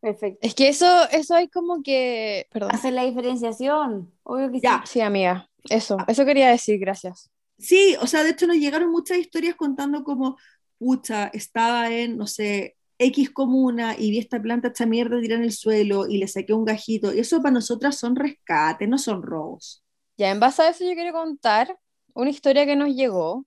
Perfecto. 0.00 0.38
Es 0.46 0.54
que 0.54 0.68
eso, 0.68 1.08
eso 1.10 1.34
hay 1.34 1.48
como 1.48 1.82
que. 1.82 2.46
Perdón. 2.50 2.72
Hacer 2.74 2.92
la 2.92 3.04
diferenciación. 3.04 4.12
Obvio 4.22 4.50
que 4.50 4.58
sí. 4.58 4.62
Ya. 4.64 4.82
Sí, 4.84 5.00
amiga. 5.00 5.48
Eso, 5.70 5.96
eso 6.06 6.26
quería 6.26 6.50
decir, 6.50 6.78
gracias. 6.78 7.30
Sí, 7.58 7.96
o 8.02 8.06
sea, 8.06 8.22
de 8.22 8.30
hecho 8.30 8.46
nos 8.46 8.56
llegaron 8.56 8.90
muchas 8.90 9.16
historias 9.16 9.54
contando 9.56 10.04
como, 10.04 10.36
pucha, 10.78 11.28
estaba 11.28 11.90
en, 11.90 12.18
no 12.18 12.26
sé, 12.26 12.76
X 13.00 13.30
comuna 13.30 13.96
y 13.98 14.10
vi 14.10 14.18
esta 14.18 14.40
planta, 14.40 14.68
esta 14.68 14.84
mierda 14.84 15.20
tirada 15.20 15.40
en 15.40 15.46
el 15.46 15.52
suelo 15.52 16.06
y 16.06 16.18
le 16.18 16.28
saqué 16.28 16.52
un 16.52 16.66
gajito. 16.66 17.14
Y 17.14 17.20
eso 17.20 17.40
para 17.40 17.54
nosotras 17.54 17.96
son 17.96 18.14
rescates, 18.14 18.88
no 18.88 18.98
son 18.98 19.22
robos. 19.22 19.82
Ya, 20.18 20.30
en 20.30 20.38
base 20.38 20.62
a 20.62 20.68
eso 20.68 20.84
yo 20.84 20.92
quiero 20.92 21.12
contar 21.12 21.78
una 22.12 22.28
historia 22.28 22.66
que 22.66 22.76
nos 22.76 22.94
llegó, 22.94 23.46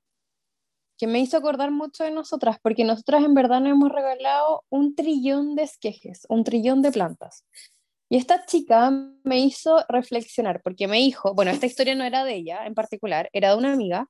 que 0.98 1.06
me 1.06 1.20
hizo 1.20 1.38
acordar 1.38 1.70
mucho 1.70 2.04
de 2.04 2.10
nosotras, 2.10 2.58
porque 2.64 2.84
nosotras 2.84 3.24
en 3.24 3.36
verdad 3.36 3.62
nos 3.62 3.74
hemos 3.74 3.92
regalado 3.92 4.64
un 4.70 4.96
trillón 4.96 5.54
de 5.54 5.64
esquejes, 5.64 6.26
un 6.30 6.44
trillón 6.44 6.82
de 6.82 6.92
plantas. 6.92 7.46
Y 8.10 8.18
esta 8.18 8.46
chica 8.48 8.90
me 9.24 9.40
hizo 9.40 9.86
reflexionar, 9.88 10.62
porque 10.64 10.88
me 10.88 10.98
dijo, 10.98 11.36
bueno, 11.36 11.52
esta 11.52 11.68
historia 11.68 11.94
no 11.94 12.04
era 12.04 12.24
de 12.24 12.36
ella 12.36 12.66
en 12.66 12.74
particular, 12.74 13.30
era 13.34 13.52
de 13.52 13.58
una 13.58 13.74
amiga, 13.74 14.08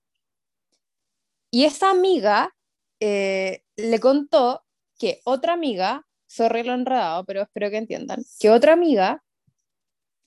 y 1.51 1.65
esa 1.65 1.91
amiga 1.91 2.55
eh, 3.01 3.61
le 3.75 3.99
contó 3.99 4.63
que 4.99 5.21
otra 5.25 5.53
amiga, 5.53 6.05
sorry 6.27 6.63
lo 6.63 6.73
enredado, 6.73 7.25
pero 7.25 7.41
espero 7.43 7.69
que 7.69 7.77
entiendan, 7.77 8.23
que 8.39 8.49
otra 8.49 8.73
amiga 8.73 9.23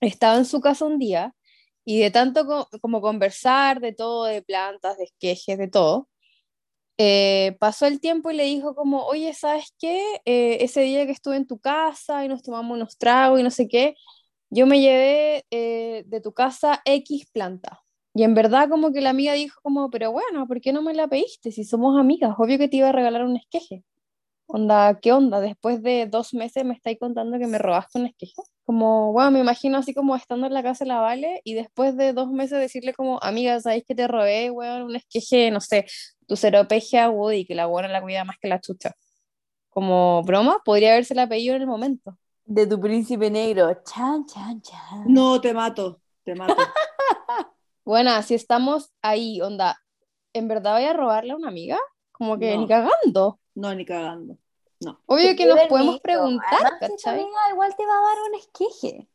estaba 0.00 0.36
en 0.36 0.44
su 0.44 0.60
casa 0.60 0.84
un 0.84 0.98
día 0.98 1.34
y 1.84 2.00
de 2.00 2.10
tanto 2.10 2.46
co- 2.46 2.68
como 2.80 3.00
conversar 3.00 3.80
de 3.80 3.92
todo, 3.92 4.24
de 4.24 4.42
plantas, 4.42 4.98
de 4.98 5.04
esquejes, 5.04 5.58
de 5.58 5.68
todo, 5.68 6.08
eh, 6.98 7.56
pasó 7.60 7.86
el 7.86 8.00
tiempo 8.00 8.30
y 8.30 8.36
le 8.36 8.44
dijo 8.44 8.74
como, 8.74 9.04
oye, 9.06 9.34
¿sabes 9.34 9.74
qué? 9.78 10.00
Eh, 10.26 10.58
ese 10.62 10.82
día 10.82 11.06
que 11.06 11.12
estuve 11.12 11.36
en 11.36 11.46
tu 11.46 11.58
casa 11.60 12.24
y 12.24 12.28
nos 12.28 12.42
tomamos 12.42 12.76
unos 12.76 12.98
tragos 12.98 13.40
y 13.40 13.42
no 13.44 13.50
sé 13.50 13.68
qué, 13.68 13.96
yo 14.50 14.66
me 14.66 14.80
llevé 14.80 15.44
eh, 15.50 16.04
de 16.06 16.20
tu 16.20 16.32
casa 16.34 16.82
X 16.86 17.26
planta. 17.32 17.82
Y 18.14 18.24
en 18.24 18.34
verdad 18.34 18.68
como 18.70 18.92
que 18.92 19.00
la 19.02 19.10
amiga 19.10 19.34
dijo 19.34 19.60
como, 19.62 19.90
pero 19.90 20.12
bueno, 20.12 20.46
¿por 20.48 20.60
qué 20.60 20.72
no 20.72 20.82
me 20.82 20.94
la 20.94 21.08
pediste 21.08 21.52
si 21.52 21.64
somos 21.64 21.98
amigas? 22.00 22.34
Obvio 22.38 22.58
que 22.58 22.68
te 22.68 22.78
iba 22.78 22.90
a 22.90 22.92
regalar 22.92 23.24
un 23.24 23.36
esqueje. 23.38 23.84
Onda, 24.48 24.98
¿qué 25.00 25.12
onda? 25.12 25.40
Después 25.40 25.82
de 25.82 26.06
dos 26.06 26.32
meses 26.32 26.64
me 26.64 26.74
estáis 26.74 26.98
contando 27.00 27.38
que 27.38 27.46
me 27.46 27.58
robaste 27.58 27.98
un 27.98 28.06
esqueje. 28.06 28.34
Como, 28.64 29.12
bueno, 29.12 29.30
me 29.32 29.40
imagino 29.40 29.78
así 29.78 29.92
como 29.92 30.14
estando 30.16 30.46
en 30.46 30.54
la 30.54 30.62
casa 30.62 30.84
de 30.84 30.88
la 30.88 31.00
Vale 31.00 31.40
y 31.44 31.54
después 31.54 31.96
de 31.96 32.12
dos 32.12 32.30
meses 32.30 32.58
decirle 32.58 32.94
como, 32.94 33.18
amiga, 33.22 33.60
¿sabéis 33.60 33.84
que 33.86 33.94
te 33.94 34.06
robé, 34.08 34.50
weón, 34.50 34.82
un 34.82 34.96
esqueje, 34.96 35.50
no 35.50 35.60
sé, 35.60 35.86
tu 36.26 36.36
ceropegia 36.36 37.10
Woody, 37.10 37.44
que 37.44 37.54
la 37.54 37.66
buena 37.66 37.88
la 37.88 38.00
cuida 38.02 38.24
más 38.24 38.36
que 38.40 38.48
la 38.48 38.60
chucha? 38.60 38.92
Como 39.70 40.22
broma, 40.22 40.60
podría 40.64 40.92
habérsela 40.92 41.28
pedido 41.28 41.54
en 41.56 41.62
el 41.62 41.68
momento. 41.68 42.16
De 42.44 42.66
tu 42.66 42.80
príncipe 42.80 43.30
negro. 43.30 43.82
Chan, 43.84 44.26
chan, 44.26 44.60
chan. 44.62 45.04
No, 45.06 45.40
te 45.40 45.52
mato, 45.52 46.00
te 46.24 46.34
mato. 46.34 46.54
Bueno, 47.84 48.20
si 48.24 48.34
estamos 48.34 48.90
ahí, 49.00 49.40
onda, 49.40 49.78
¿en 50.32 50.48
verdad 50.48 50.74
voy 50.74 50.86
a 50.86 50.92
robarle 50.92 51.32
a 51.32 51.36
una 51.36 51.46
amiga? 51.46 51.78
Como 52.10 52.36
que 52.36 52.56
No. 52.56 52.62
ni 52.62 52.66
cagando. 52.68 53.38
No, 53.56 53.74
ni 53.74 53.84
cagando. 53.84 54.38
No. 54.80 55.00
Obvio 55.06 55.34
que 55.34 55.46
nos 55.46 55.60
podemos 55.66 56.00
preguntar, 56.00 56.60
Además, 56.80 57.06
amiga 57.06 57.50
igual 57.50 57.74
te 57.74 57.86
va 57.86 57.98
a 57.98 58.02
dar 58.02 58.18
un 58.28 58.34
esqueje. 58.34 59.08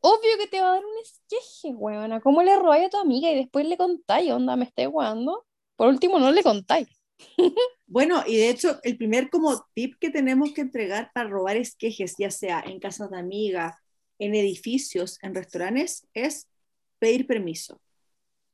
Obvio 0.00 0.38
que 0.38 0.46
te 0.46 0.60
va 0.60 0.70
a 0.70 0.74
dar 0.76 0.84
un 0.84 0.98
esqueje, 1.02 1.74
weona. 1.74 2.20
¿Cómo 2.20 2.42
le 2.42 2.56
robáis 2.56 2.86
a 2.86 2.88
tu 2.88 2.96
amiga 2.96 3.30
y 3.30 3.36
después 3.36 3.66
le 3.66 3.76
contáis? 3.76 4.30
Onda, 4.32 4.56
me 4.56 4.64
estáis 4.64 4.88
weando. 4.90 5.44
Por 5.76 5.88
último, 5.88 6.18
no 6.18 6.32
le 6.32 6.42
contáis. 6.42 6.88
Bueno, 7.90 8.22
y 8.26 8.36
de 8.36 8.50
hecho, 8.50 8.78
el 8.82 8.98
primer 8.98 9.30
como 9.30 9.64
tip 9.72 9.94
que 9.98 10.10
tenemos 10.10 10.52
que 10.52 10.60
entregar 10.60 11.10
para 11.14 11.30
robar 11.30 11.56
esquejes, 11.56 12.16
ya 12.18 12.30
sea 12.30 12.60
en 12.60 12.80
casas 12.80 13.10
de 13.10 13.18
amigas, 13.18 13.76
en 14.18 14.34
edificios, 14.34 15.18
en 15.22 15.34
restaurantes, 15.34 16.06
es 16.12 16.48
pedir 16.98 17.26
permiso. 17.26 17.80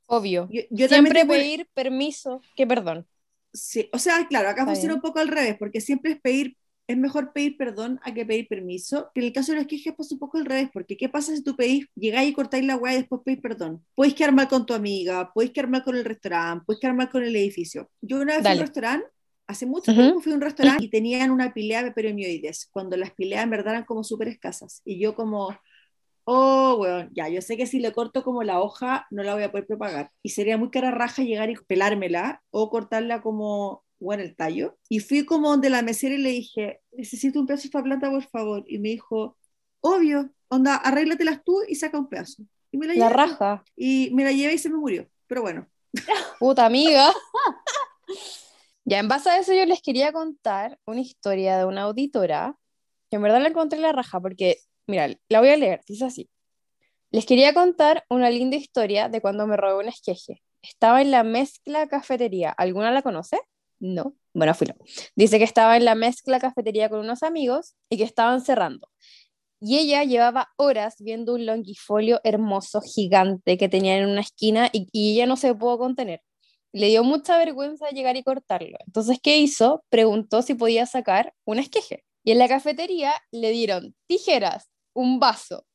Obvio. 0.07 0.49
Yo, 0.53 0.63
yo 0.71 0.89
también 0.89 1.17
Siempre 1.17 1.27
pedir 1.27 1.69
permiso 1.75 2.43
que 2.55 2.65
perdón. 2.65 3.09
Sí, 3.55 3.89
o 3.93 3.99
sea, 4.01 4.27
claro, 4.29 4.49
acá 4.51 4.65
Está 4.65 4.67
funciona 4.67 4.95
bien. 4.95 4.97
un 4.97 5.03
poco 5.03 5.21
al 5.21 5.29
revés, 5.29 5.57
porque 5.59 5.81
siempre 5.81 6.13
es 6.13 6.21
pedir, 6.21 6.57
es 6.89 6.97
mejor 6.99 7.33
pedir 7.33 7.57
perdón 7.57 8.01
a 8.05 8.13
que 8.13 8.27
pedir 8.27 8.49
permiso. 8.49 9.11
Que 9.15 9.21
en 9.21 9.27
el 9.29 9.33
caso 9.33 9.53
de 9.53 9.57
los 9.59 9.63
esquejes 9.67 9.95
pasa 9.97 10.15
un 10.15 10.19
poco 10.21 10.39
al 10.39 10.45
revés, 10.45 10.71
porque 10.73 10.97
¿qué 10.97 11.09
pasa 11.09 11.35
si 11.37 11.43
tú 11.43 11.57
pedís, 11.57 11.87
llegáis 11.95 12.31
y 12.31 12.35
cortáis 12.35 12.65
la 12.67 12.77
weá 12.77 12.95
y 12.95 12.99
después 12.99 13.23
pedís 13.25 13.41
perdón? 13.41 13.85
Podéis 13.95 14.15
quedar 14.15 14.33
mal 14.35 14.49
con 14.49 14.67
tu 14.67 14.75
amiga, 14.75 15.33
podéis 15.33 15.53
quedar 15.53 15.71
mal 15.71 15.85
con 15.85 15.97
el 15.97 16.05
restaurante, 16.05 16.65
podéis 16.67 16.81
quedar 16.81 16.97
mal 16.97 17.11
con 17.11 17.25
el 17.25 17.37
edificio. 17.37 17.91
Yo 18.03 18.21
una 18.21 18.37
vez 18.37 18.47
fui 18.47 18.55
a 18.55 18.57
Dale. 18.57 18.61
un 18.61 18.61
restaurante, 18.67 19.07
hace 19.47 19.67
mucho 19.67 19.93
Ujú. 19.93 19.95
tiempo 19.95 20.21
fui 20.21 20.33
a 20.33 20.35
un 20.37 20.41
restaurante 20.41 20.87
y 20.87 20.91
tenían 20.91 21.31
una 21.31 21.55
pilea 21.55 21.85
de 21.85 21.93
peromioides, 21.93 22.69
cuando 22.73 22.97
las 22.97 23.13
pileas 23.13 23.45
en 23.45 23.51
verdad 23.51 23.75
eran 23.75 23.85
como 23.85 24.05
súper 24.05 24.29
escasas. 24.29 24.83
Y 24.85 24.99
yo 25.01 25.15
como, 25.15 25.57
oh, 26.25 26.77
weón, 26.81 27.11
ya, 27.15 27.29
yo 27.29 27.41
sé 27.43 27.57
que 27.57 27.67
si 27.67 27.81
le 27.81 27.93
corto 27.93 28.23
como 28.25 28.43
la 28.43 28.61
hoja 28.61 29.07
no 29.11 29.23
la 29.23 29.35
voy 29.35 29.43
a 29.45 29.51
poder 29.51 29.67
propagar. 29.67 30.11
Y 30.23 30.31
sería 30.31 30.57
muy 30.59 30.71
cara 30.71 30.91
raja 30.91 31.23
llegar 31.23 31.51
y 31.51 31.57
pelármela 31.57 32.43
o 32.51 32.71
cortarla 32.71 33.23
como, 33.23 33.85
bueno, 34.01 34.23
el 34.23 34.37
tallo. 34.37 34.77
Y 34.89 35.01
fui 35.01 35.25
como 35.25 35.51
donde 35.51 35.71
la 35.71 35.83
mesera 35.83 36.15
y 36.15 36.19
le 36.19 36.31
dije, 36.31 36.81
necesito 36.93 37.41
un 37.41 37.47
pedazo 37.47 37.63
de 37.63 37.67
esta 37.69 37.83
planta, 37.83 38.11
por 38.11 38.25
favor. 38.25 38.65
Y 38.67 38.79
me 38.79 38.91
dijo, 38.91 39.37
obvio, 39.81 40.31
onda, 40.49 40.77
arréglatelas 40.77 41.43
tú 41.45 41.61
y 41.69 41.75
saca 41.75 41.99
un 41.99 42.09
pedazo. 42.09 42.43
Y 42.73 42.79
me 42.79 42.87
la, 42.87 42.95
La 42.95 43.09
llevé. 43.09 43.17
raja. 43.17 43.65
Y 43.77 44.11
me 44.15 44.25
la 44.25 44.33
llevé 44.33 44.55
y 44.55 44.59
se 44.59 44.71
me 44.71 44.77
murió. 44.79 45.07
Pero 45.27 45.43
bueno, 45.43 45.67
Puta 46.39 46.67
amiga. 46.67 47.13
ya, 48.85 48.99
en 48.99 49.09
base 49.09 49.31
a 49.31 49.39
eso 49.39 49.53
yo 49.53 49.65
les 49.67 49.81
quería 49.83 50.13
contar 50.13 50.79
una 50.87 51.01
historia 51.01 51.57
de 51.59 51.65
una 51.65 51.83
auditora, 51.83 52.57
que 53.11 53.17
en 53.17 53.23
verdad 53.23 53.41
la 53.41 53.49
encontré 53.49 53.77
en 53.79 53.83
la 53.83 53.93
raja, 53.93 54.21
porque, 54.21 54.59
mira, 54.87 55.09
la 55.29 55.41
voy 55.41 55.49
a 55.51 55.57
leer, 55.57 55.81
dice 55.87 56.05
así. 56.05 56.31
Les 57.11 57.27
quería 57.27 57.55
contar 57.55 58.05
una 58.09 58.29
linda 58.31 58.57
historia 58.57 59.09
de 59.09 59.21
cuando 59.21 59.47
me 59.47 59.57
robé 59.57 59.85
un 59.85 59.89
esqueje. 59.89 60.43
Estaba 60.63 61.01
en 61.01 61.11
la 61.11 61.23
mezcla 61.23 61.87
cafetería. 61.87 62.51
¿Alguna 62.51 62.91
la 62.91 63.03
conoce? 63.03 63.39
No. 63.79 64.17
Bueno, 64.33 64.53
filo. 64.55 64.75
Dice 65.15 65.39
que 65.39 65.45
estaba 65.45 65.77
en 65.77 65.85
la 65.85 65.95
mezcla 65.95 66.41
cafetería 66.41 66.89
con 66.89 67.01
unos 67.01 67.23
amigos 67.23 67.77
y 67.89 67.99
que 67.99 68.03
estaban 68.03 68.41
cerrando. 68.41 68.89
Y 69.61 69.79
ella 69.79 70.03
llevaba 70.05 70.49
horas 70.57 70.97
viendo 70.99 71.35
un 71.35 71.47
longifolio 71.47 72.21
hermoso, 72.25 72.81
gigante, 72.81 73.57
que 73.57 73.69
tenía 73.69 73.97
en 73.97 74.09
una 74.09 74.21
esquina 74.21 74.69
y, 74.73 74.89
y 74.91 75.13
ella 75.13 75.27
no 75.27 75.37
se 75.37 75.55
pudo 75.55 75.79
contener. 75.79 76.21
Le 76.73 76.89
dio 76.89 77.05
mucha 77.05 77.39
vergüenza 77.39 77.91
llegar 77.91 78.17
y 78.17 78.25
cortarlo. 78.25 78.77
Entonces, 78.87 79.19
¿qué 79.23 79.39
hizo? 79.39 79.85
Preguntó 79.89 80.43
si 80.43 80.55
podía 80.55 80.85
sacar 80.87 81.33
un 81.45 81.61
esqueje. 81.61 82.05
Y 82.25 82.33
en 82.33 82.39
la 82.39 82.49
cafetería 82.49 83.15
le 83.31 83.51
dieron 83.53 83.95
tijeras, 84.09 84.69
un 84.95 85.21
vaso, 85.21 85.67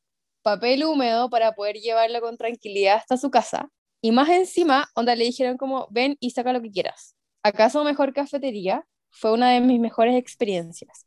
papel 0.41 0.83
húmedo 0.83 1.29
para 1.29 1.51
poder 1.53 1.75
llevarlo 1.75 2.21
con 2.21 2.37
tranquilidad 2.37 2.95
hasta 2.97 3.17
su 3.17 3.29
casa. 3.29 3.69
Y 4.01 4.11
más 4.11 4.29
encima, 4.29 4.89
onda 4.95 5.15
le 5.15 5.25
dijeron 5.25 5.57
como, 5.57 5.87
ven 5.91 6.17
y 6.19 6.31
saca 6.31 6.53
lo 6.53 6.61
que 6.61 6.71
quieras. 6.71 7.15
¿Acaso 7.43 7.83
mejor 7.83 8.13
cafetería? 8.13 8.85
Fue 9.11 9.33
una 9.33 9.51
de 9.51 9.59
mis 9.61 9.79
mejores 9.79 10.15
experiencias. 10.15 11.05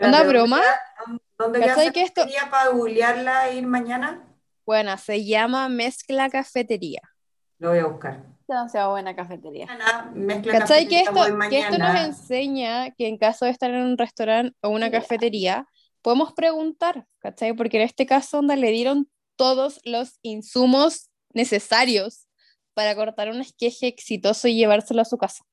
¿Onda 0.00 0.22
broma? 0.24 0.56
¿Dónde 0.56 0.70
queda, 0.70 1.22
dónde 1.38 1.58
queda 1.60 1.68
¿Cachai 1.68 1.84
esa 1.86 1.92
que 1.92 2.02
esto- 2.02 2.20
cafetería 2.22 2.50
para 2.50 2.70
googlearla 2.70 3.48
e 3.50 3.56
ir 3.56 3.66
mañana? 3.66 4.26
Bueno, 4.66 4.96
se 4.98 5.24
llama 5.24 5.68
Mezcla 5.68 6.28
Cafetería. 6.30 7.00
Lo 7.58 7.70
voy 7.70 7.78
a 7.78 7.86
buscar. 7.86 8.24
Demasiado 8.48 8.90
buena 8.90 9.14
cafetería. 9.14 9.66
Mezcla 10.14 10.58
¿Cachai? 10.58 10.88
Que 10.88 11.04
cafetería, 11.04 11.32
esto, 11.32 11.48
que 11.50 11.58
esto 11.60 11.78
nos 11.78 12.00
enseña 12.00 12.90
que 12.90 13.06
en 13.08 13.18
caso 13.18 13.44
de 13.44 13.50
estar 13.52 13.70
en 13.70 13.82
un 13.82 13.98
restaurante 13.98 14.56
o 14.62 14.68
una 14.70 14.90
cafetería, 14.90 15.66
podemos 16.02 16.32
preguntar, 16.32 17.06
¿cachai? 17.18 17.54
Porque 17.54 17.78
en 17.78 17.84
este 17.84 18.06
caso, 18.06 18.38
onda, 18.38 18.56
le 18.56 18.70
dieron 18.70 19.08
todos 19.36 19.80
los 19.84 20.18
insumos 20.22 21.10
necesarios 21.32 22.26
para 22.74 22.94
cortar 22.94 23.30
un 23.30 23.40
esqueje 23.40 23.86
exitoso 23.86 24.48
y 24.48 24.56
llevárselo 24.56 25.02
a 25.02 25.06
su 25.06 25.16
casa. 25.18 25.44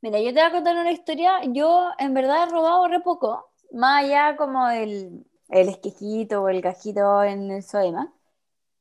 Mira, 0.00 0.20
yo 0.20 0.26
te 0.26 0.34
voy 0.34 0.42
a 0.42 0.52
contar 0.52 0.76
una 0.76 0.92
historia. 0.92 1.40
Yo 1.46 1.90
en 1.98 2.14
verdad 2.14 2.44
he 2.44 2.50
robado 2.50 2.86
re 2.86 3.00
poco, 3.00 3.50
más 3.72 4.04
allá 4.04 4.36
como 4.36 4.68
el, 4.68 5.26
el 5.48 5.68
esquejito 5.68 6.42
o 6.42 6.48
el 6.48 6.60
cajito 6.60 7.24
en 7.24 7.50
el 7.50 7.62
Soema. 7.62 8.12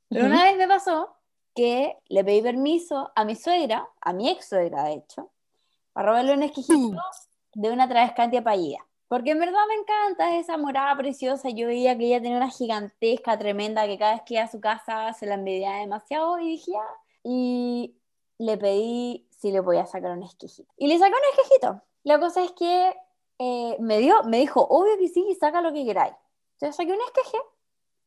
Pero 0.09 0.28
una 0.28 0.43
vez 0.43 0.57
me 0.57 0.68
pasó 0.68 1.15
que 1.55 1.97
le 2.07 2.24
pedí 2.24 2.41
permiso 2.41 3.11
a 3.15 3.26
mi 3.26 3.36
suegra, 3.36 3.89
a 3.99 4.13
mi 4.13 4.30
ex 4.30 4.47
suegra 4.47 4.84
de 4.84 4.93
hecho, 4.93 5.32
para 5.91 6.09
robarle 6.09 6.34
un 6.34 6.43
esquejito 6.43 7.01
de 7.55 7.72
una 7.72 7.89
travescantia 7.89 8.43
pallida. 8.43 8.86
Porque 9.08 9.32
en 9.32 9.39
verdad 9.39 9.62
me 9.70 9.76
encanta 9.76 10.36
esa 10.38 10.58
morada 10.58 10.95
preciosa. 10.97 11.49
Yo 11.49 11.68
veía 11.68 11.97
que 11.97 12.05
ella 12.05 12.22
tenía 12.22 12.38
una 12.38 12.49
gigantesca, 12.49 13.38
tremenda, 13.38 13.88
que 13.88 13.97
cada 13.97 14.14
vez 14.14 14.22
que 14.26 14.36
iba 14.36 14.43
a 14.43 14.51
su 14.51 14.60
casa 14.60 15.14
se 15.14 15.26
la 15.26 15.36
envidiaba 15.36 15.80
demasiado 15.80 16.39
y 16.39 16.49
dije, 16.49 16.72
ya. 16.72 16.84
Y 17.24 17.95
le 18.38 18.58
pedí 18.58 19.28
si 19.32 19.51
le 19.51 19.64
podía 19.64 19.86
sacar 19.86 20.12
un 20.12 20.24
esquejito. 20.24 20.72
Y 20.78 20.88
le 20.88 20.97
sacó 20.99 21.16
un 21.16 21.38
esquejito. 21.39 21.82
La 22.03 22.20
cosa 22.20 22.43
es 22.43 22.51
que 22.51 22.95
eh, 23.39 23.78
me, 23.80 23.99
dio, 23.99 24.24
me 24.24 24.39
dijo, 24.39 24.66
obvio 24.70 24.97
que 24.97 25.08
sí, 25.08 25.36
saca 25.39 25.62
lo 25.62 25.72
que 25.74 25.86
queráis. 25.86 26.16
Entonces 26.53 26.76
saqué 26.76 26.91
un 26.91 27.01
esqueje 27.01 27.38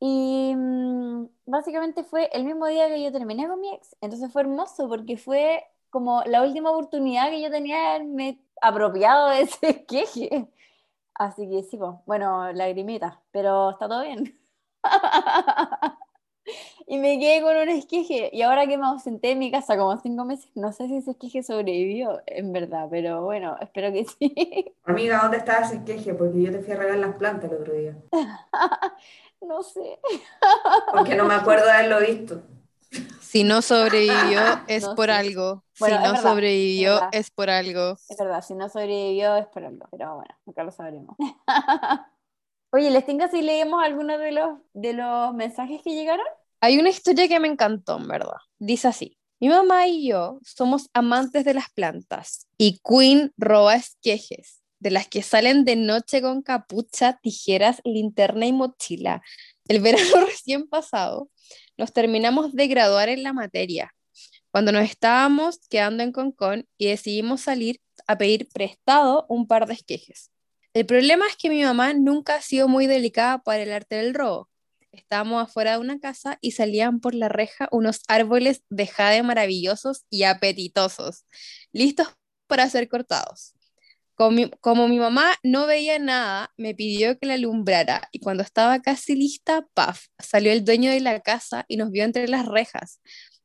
y 0.00 0.54
mm, 0.56 1.26
básicamente 1.46 2.04
fue 2.04 2.30
el 2.32 2.44
mismo 2.44 2.66
día 2.66 2.88
que 2.88 3.02
yo 3.02 3.12
terminé 3.12 3.46
con 3.46 3.60
mi 3.60 3.72
ex. 3.72 3.96
Entonces 4.00 4.32
fue 4.32 4.42
hermoso 4.42 4.88
porque 4.88 5.16
fue 5.16 5.64
como 5.90 6.22
la 6.24 6.42
última 6.42 6.70
oportunidad 6.70 7.30
que 7.30 7.42
yo 7.42 7.50
tenía 7.50 7.78
de 7.78 7.86
haberme 7.86 8.40
apropiado 8.60 9.28
de 9.28 9.42
ese 9.42 9.58
esqueje. 9.70 10.48
Así 11.20 11.46
que 11.50 11.62
sí, 11.64 11.76
pues, 11.76 11.90
bueno, 12.06 12.50
lagrimita, 12.50 13.20
pero 13.30 13.72
está 13.72 13.86
todo 13.86 14.02
bien. 14.02 14.40
y 16.86 16.96
me 16.96 17.18
quedé 17.18 17.42
con 17.42 17.54
un 17.54 17.68
esqueje. 17.68 18.30
Y 18.32 18.40
ahora 18.40 18.66
que 18.66 18.78
me 18.78 18.86
ausenté 18.86 19.32
en 19.32 19.38
mi 19.38 19.50
casa 19.50 19.76
como 19.76 19.94
cinco 19.98 20.24
meses, 20.24 20.50
no 20.54 20.72
sé 20.72 20.88
si 20.88 20.96
ese 20.96 21.10
esqueje 21.10 21.42
sobrevivió, 21.42 22.22
en 22.24 22.54
verdad, 22.54 22.88
pero 22.90 23.22
bueno, 23.22 23.58
espero 23.60 23.92
que 23.92 24.06
sí. 24.06 24.74
Amiga, 24.84 25.18
¿dónde 25.20 25.36
está 25.36 25.58
ese 25.58 25.76
esqueje? 25.76 26.14
Porque 26.14 26.40
yo 26.40 26.52
te 26.52 26.60
fui 26.60 26.72
a 26.72 26.76
regar 26.76 26.96
las 26.96 27.16
plantas 27.16 27.52
el 27.52 27.58
otro 27.58 27.74
día. 27.74 27.98
no 29.42 29.62
sé. 29.62 29.98
Porque 30.90 31.16
no 31.16 31.26
me 31.26 31.34
acuerdo 31.34 31.66
de 31.66 31.72
haberlo 31.72 32.00
visto. 32.00 32.42
Si 33.20 33.44
no 33.44 33.62
sobrevivió 33.62 34.40
es 34.66 34.84
No 34.84 34.94
por 34.96 35.10
algo. 35.10 35.64
Bueno, 35.78 35.96
si 35.96 36.02
no 36.02 36.12
verdad, 36.12 36.22
sobrevivió 36.22 37.00
es 37.12 37.30
por 37.30 37.50
algo. 37.50 37.96
Es 38.08 38.16
verdad, 38.18 38.42
si 38.42 38.54
no 38.54 38.68
sobrevivió 38.68 39.36
es 39.36 39.46
por 39.46 39.64
algo, 39.64 39.86
pero 39.90 40.16
bueno, 40.16 40.34
nunca 40.46 40.64
lo 40.64 40.72
sabremos. 40.72 41.16
Oye, 42.72 42.90
¿les 42.90 43.04
tengo 43.04 43.26
si 43.28 43.42
leemos 43.42 43.82
algunos 43.82 44.18
de 44.18 44.32
los, 44.32 44.58
de 44.74 44.92
los 44.92 45.34
mensajes 45.34 45.80
que 45.82 45.94
llegaron? 45.94 46.26
Hay 46.60 46.78
una 46.78 46.90
historia 46.90 47.26
que 47.26 47.40
me 47.40 47.48
encantó, 47.48 47.96
en 47.98 48.08
verdad. 48.08 48.36
Dice 48.58 48.88
así. 48.88 49.16
Mi 49.40 49.48
mamá 49.48 49.86
y 49.86 50.08
yo 50.08 50.38
somos 50.42 50.90
amantes 50.92 51.46
de 51.46 51.54
las 51.54 51.70
plantas 51.70 52.46
y 52.58 52.78
Queen 52.84 53.32
roba 53.38 53.74
esquejes, 53.74 54.60
de 54.78 54.90
las 54.90 55.08
que 55.08 55.22
salen 55.22 55.64
de 55.64 55.76
noche 55.76 56.20
con 56.20 56.42
capucha, 56.42 57.18
tijeras, 57.22 57.80
linterna 57.84 58.44
y 58.44 58.52
mochila. 58.52 59.22
El 59.70 59.78
verano 59.78 60.02
recién 60.26 60.66
pasado 60.66 61.30
nos 61.78 61.92
terminamos 61.92 62.52
de 62.52 62.66
graduar 62.66 63.08
en 63.08 63.22
la 63.22 63.32
materia, 63.32 63.94
cuando 64.50 64.72
nos 64.72 64.82
estábamos 64.82 65.60
quedando 65.70 66.02
en 66.02 66.10
Concón 66.10 66.66
y 66.76 66.88
decidimos 66.88 67.42
salir 67.42 67.80
a 68.08 68.18
pedir 68.18 68.48
prestado 68.48 69.26
un 69.28 69.46
par 69.46 69.68
de 69.68 69.74
esquejes. 69.74 70.32
El 70.74 70.86
problema 70.86 71.24
es 71.28 71.36
que 71.36 71.50
mi 71.50 71.62
mamá 71.62 71.92
nunca 71.92 72.34
ha 72.34 72.42
sido 72.42 72.66
muy 72.66 72.88
delicada 72.88 73.38
para 73.38 73.62
el 73.62 73.70
arte 73.70 73.94
del 73.94 74.12
robo. 74.12 74.48
Estábamos 74.90 75.40
afuera 75.40 75.74
de 75.74 75.78
una 75.78 76.00
casa 76.00 76.36
y 76.40 76.50
salían 76.50 76.98
por 76.98 77.14
la 77.14 77.28
reja 77.28 77.68
unos 77.70 78.00
árboles 78.08 78.64
de 78.70 78.88
jade 78.88 79.22
maravillosos 79.22 80.04
y 80.10 80.24
apetitosos, 80.24 81.26
listos 81.70 82.08
para 82.48 82.68
ser 82.68 82.88
cortados. 82.88 83.54
Como 84.60 84.86
mi, 84.86 84.98
mamá 84.98 85.32
no 85.42 85.66
veía 85.66 85.98
nada, 85.98 86.52
me 86.58 86.74
pidió 86.74 87.18
que 87.18 87.24
la 87.26 87.34
alumbrara 87.34 88.06
y 88.12 88.20
cuando 88.20 88.42
estaba 88.42 88.82
casi 88.82 89.14
lista, 89.14 89.66
¡paf! 89.72 90.08
Salió 90.18 90.52
el 90.52 90.62
dueño 90.62 90.90
de 90.90 91.00
la 91.00 91.20
casa 91.20 91.64
y 91.68 91.78
nos 91.78 91.90
vio 91.90 92.04
entre 92.04 92.28
las 92.28 92.44
rejas, 92.44 93.00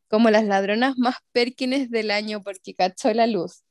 como 0.09 0.29
las 0.29 0.43
ladronas 0.43 0.97
más 0.97 1.15
pérquines 1.31 1.89
del 1.91 2.11
año 2.11 2.43
porque 2.43 2.73
cachó 2.73 3.13
la 3.13 3.25
luz. 3.25 3.63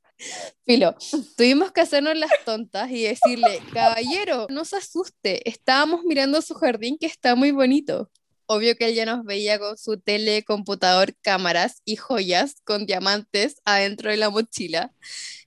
Filo, 0.64 0.96
tuvimos 1.36 1.72
que 1.72 1.82
hacernos 1.82 2.16
las 2.16 2.30
tontas 2.46 2.90
y 2.90 3.02
decirle, 3.02 3.60
caballero, 3.74 4.46
no 4.48 4.64
se 4.64 4.76
asuste, 4.76 5.46
estábamos 5.46 6.04
mirando 6.04 6.40
su 6.40 6.54
jardín 6.54 6.96
que 6.98 7.06
está 7.06 7.34
muy 7.34 7.50
bonito. 7.50 8.10
Obvio 8.46 8.76
que 8.76 8.86
ella 8.86 9.04
nos 9.04 9.26
veía 9.26 9.58
con 9.58 9.76
su 9.76 10.00
tele, 10.00 10.42
computador, 10.42 11.14
cámaras 11.20 11.82
y 11.84 11.96
joyas 11.96 12.62
con 12.64 12.86
diamantes 12.86 13.56
adentro 13.66 14.10
de 14.10 14.16
la 14.16 14.30
mochila. 14.30 14.90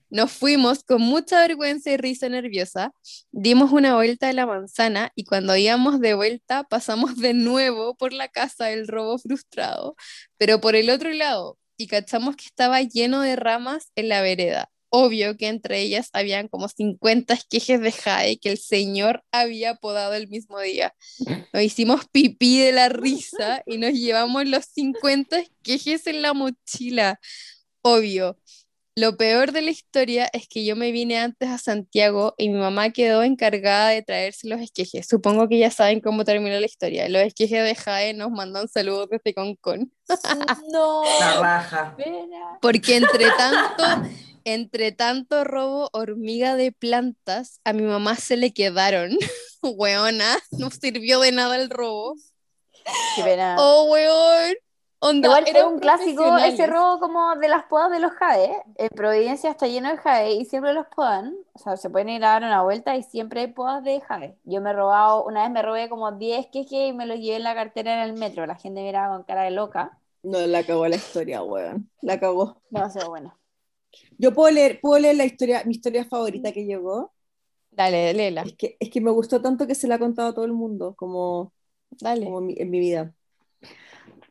Nos 0.10 0.32
fuimos 0.32 0.84
con 0.84 1.02
mucha 1.02 1.42
vergüenza 1.42 1.92
y 1.92 1.98
risa 1.98 2.30
nerviosa, 2.30 2.94
dimos 3.32 3.72
una 3.72 3.96
vuelta 3.96 4.30
a 4.30 4.34
la 4.34 4.46
manzana 4.46 5.12
y 5.16 5.26
cuando 5.26 5.56
íbamos 5.56 6.00
de 6.00 6.14
vuelta 6.14 6.64
pasamos 6.64 7.18
de 7.18 7.34
nuevo 7.34 7.96
por 7.96 8.14
la 8.14 8.28
casa 8.30 8.66
del 8.66 8.88
robo 8.88 9.18
frustrado, 9.18 9.96
pero 10.38 10.62
por 10.62 10.76
el 10.76 10.90
otro 10.90 11.12
lado, 11.12 11.58
y 11.78 11.88
cachamos 11.88 12.36
que 12.36 12.46
estaba 12.46 12.82
lleno 12.82 13.22
de 13.22 13.36
ramas 13.36 13.92
en 13.96 14.10
la 14.10 14.22
vereda. 14.22 14.70
Obvio 14.90 15.36
que 15.36 15.48
entre 15.48 15.82
ellas 15.82 16.10
habían 16.14 16.48
como 16.48 16.70
50 16.70 17.34
esquejes 17.34 17.82
de 17.82 17.92
jade 17.92 18.40
que 18.40 18.52
el 18.52 18.58
señor 18.58 19.24
había 19.32 19.76
podado 19.76 20.14
el 20.14 20.30
mismo 20.30 20.60
día. 20.62 20.96
Nos 21.52 21.64
hicimos 21.64 22.06
pipí 22.10 22.60
de 22.60 22.72
la 22.72 22.88
risa 22.88 23.64
y 23.66 23.78
nos 23.78 23.94
llevamos 23.94 24.48
los 24.48 24.66
50 24.66 25.40
esquejes 25.40 26.08
en 26.08 26.22
la 26.22 26.34
mochila. 26.34 27.20
Obvio. 27.82 28.38
Lo 28.98 29.16
peor 29.16 29.52
de 29.52 29.62
la 29.62 29.70
historia 29.70 30.28
es 30.34 30.48
que 30.48 30.66
yo 30.66 30.76
me 30.76 30.92
vine 30.92 31.20
antes 31.20 31.48
a 31.50 31.60
Santiago 31.60 32.34
y 32.36 32.50
mi 32.50 32.58
mamá 32.58 32.90
quedó 32.90 33.22
encargada 33.22 33.90
de 33.90 34.02
traerse 34.02 34.48
los 34.48 34.60
esquejes. 34.60 35.06
Supongo 35.08 35.48
que 35.48 35.60
ya 35.60 35.70
saben 35.70 36.02
cómo 36.02 36.26
terminó 36.26 36.60
la 36.60 36.66
historia. 36.66 37.08
Los 37.08 37.22
esquejes 37.22 37.64
de 37.64 37.76
Jade 37.76 38.16
nos 38.16 38.32
mandan 38.32 38.68
saludos 38.68 39.08
desde 39.12 39.36
Concón. 39.36 39.94
No, 40.72 41.04
La 41.20 41.40
raja. 41.40 41.96
espera. 41.96 42.58
Porque 42.60 42.96
entre 42.96 43.26
tanto, 43.38 43.84
entre 44.46 44.92
tanto 44.94 45.44
robo 45.44 45.92
hormiga 45.94 46.56
de 46.56 46.72
plantas, 46.72 47.62
a 47.66 47.74
mi 47.74 47.84
mamá 47.84 48.16
se 48.16 48.36
le 48.36 48.52
quedaron. 48.52 49.16
Weona, 49.62 50.40
no 50.50 50.72
sirvió 50.72 51.20
de 51.20 51.34
nada 51.34 51.56
el 51.56 51.70
robo. 51.70 52.16
Qué 53.16 53.22
pena. 53.24 53.58
Oh, 53.60 53.84
weón. 53.92 54.56
Onda, 55.00 55.30
Igual 55.30 55.46
es 55.54 55.54
eran 55.54 55.66
un 55.66 55.80
clásico 55.80 56.38
ese 56.38 56.68
robo 56.68 57.00
como 57.00 57.36
de 57.36 57.48
las 57.50 57.64
podas 57.66 57.92
de 57.92 58.00
los 58.00 58.12
jade. 58.14 58.64
En 58.76 58.90
Providencia 58.90 59.50
está 59.52 59.68
lleno 59.68 59.90
de 59.90 59.98
jade 59.98 60.32
y 60.34 60.46
siempre 60.46 60.74
los 60.74 60.88
podan. 60.88 61.36
O 61.54 61.60
sea, 61.60 61.76
se 61.78 61.90
pueden 61.90 62.10
ir 62.10 62.24
a 62.26 62.30
dar 62.32 62.44
una 62.44 62.64
vuelta 62.64 62.96
y 62.96 63.04
siempre 63.04 63.42
hay 63.42 63.48
podas 63.48 63.84
de 63.84 64.00
jade. 64.02 64.38
Yo 64.44 64.62
me 64.62 64.70
he 64.72 64.74
robado, 64.74 65.24
una 65.26 65.44
vez 65.44 65.52
me 65.52 65.62
robé 65.64 65.90
como 65.90 66.12
10 66.14 66.48
quejes 66.48 66.90
y 66.90 66.94
me 66.94 67.06
los 67.08 67.18
llevé 67.20 67.38
en 67.38 67.44
la 67.44 67.56
cartera 67.56 67.94
en 67.96 68.10
el 68.10 68.14
metro. 68.14 68.46
La 68.46 68.56
gente 68.56 68.82
miraba 68.82 69.16
con 69.16 69.24
cara 69.26 69.44
de 69.44 69.52
loca. 69.52 69.98
No, 70.24 70.46
la 70.48 70.64
cagó 70.66 70.88
la 70.88 70.96
historia, 70.98 71.42
weón. 71.44 71.90
La 72.02 72.20
cagó. 72.20 72.62
Demasiado 72.70 73.10
bueno. 73.10 73.38
Yo 74.18 74.34
puedo 74.34 74.52
leer, 74.54 74.80
puedo 74.82 75.00
leer 75.00 75.16
la 75.16 75.26
historia, 75.26 75.64
mi 75.66 75.74
historia 75.76 76.06
favorita 76.06 76.52
que 76.52 76.66
llegó. 76.66 77.14
Dale, 77.72 78.14
léela, 78.14 78.44
Es 78.44 78.56
que, 78.56 78.78
es 78.80 78.90
que 78.90 79.02
me 79.02 79.12
gustó 79.12 79.42
tanto 79.42 79.68
que 79.68 79.76
se 79.76 79.88
la 79.88 79.96
ha 79.96 80.00
contado 80.00 80.30
a 80.30 80.34
todo 80.34 80.46
el 80.46 80.54
mundo, 80.54 80.96
como, 80.96 81.54
dale. 82.02 82.30
como 82.30 82.42
mi- 82.42 82.56
en 82.60 82.72
mi 82.72 82.80
vida. 82.82 83.16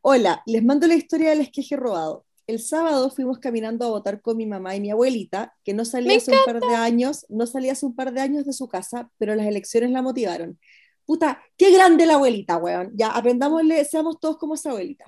Hola, 0.09 0.41
les 0.47 0.63
mando 0.63 0.87
la 0.87 0.95
historia 0.95 1.31
del 1.31 1.41
esqueje 1.41 1.75
robado. 1.75 2.25
El 2.47 2.61
sábado 2.61 3.11
fuimos 3.11 3.41
caminando 3.41 3.85
a 3.85 3.89
votar 3.89 4.23
con 4.23 4.37
mi 4.37 4.47
mamá 4.47 4.77
y 4.77 4.81
mi 4.81 4.93
abuelita, 4.93 5.57
que 5.65 5.75
no 5.75 5.85
salía 5.85 6.11
¡Me 6.11 6.17
hace 6.19 6.31
un 6.31 6.45
par 6.45 6.61
de 6.61 6.77
años, 6.77 7.27
no 7.29 7.45
salía 7.45 7.73
hace 7.73 7.87
un 7.87 7.97
par 7.97 8.13
de 8.13 8.21
años 8.21 8.47
de 8.47 8.53
su 8.53 8.69
casa, 8.69 9.11
pero 9.19 9.35
las 9.35 9.49
elecciones 9.49 9.91
la 9.91 10.03
motivaron. 10.03 10.61
Puta, 11.07 11.43
qué 11.57 11.73
grande 11.73 12.07
la 12.07 12.15
abuelita, 12.15 12.57
weón. 12.57 12.93
Ya, 12.95 13.11
aprendámosle, 13.11 13.85
seamos 13.85 14.21
todos 14.21 14.39
como 14.39 14.55
esa 14.55 14.71
abuelita. 14.71 15.07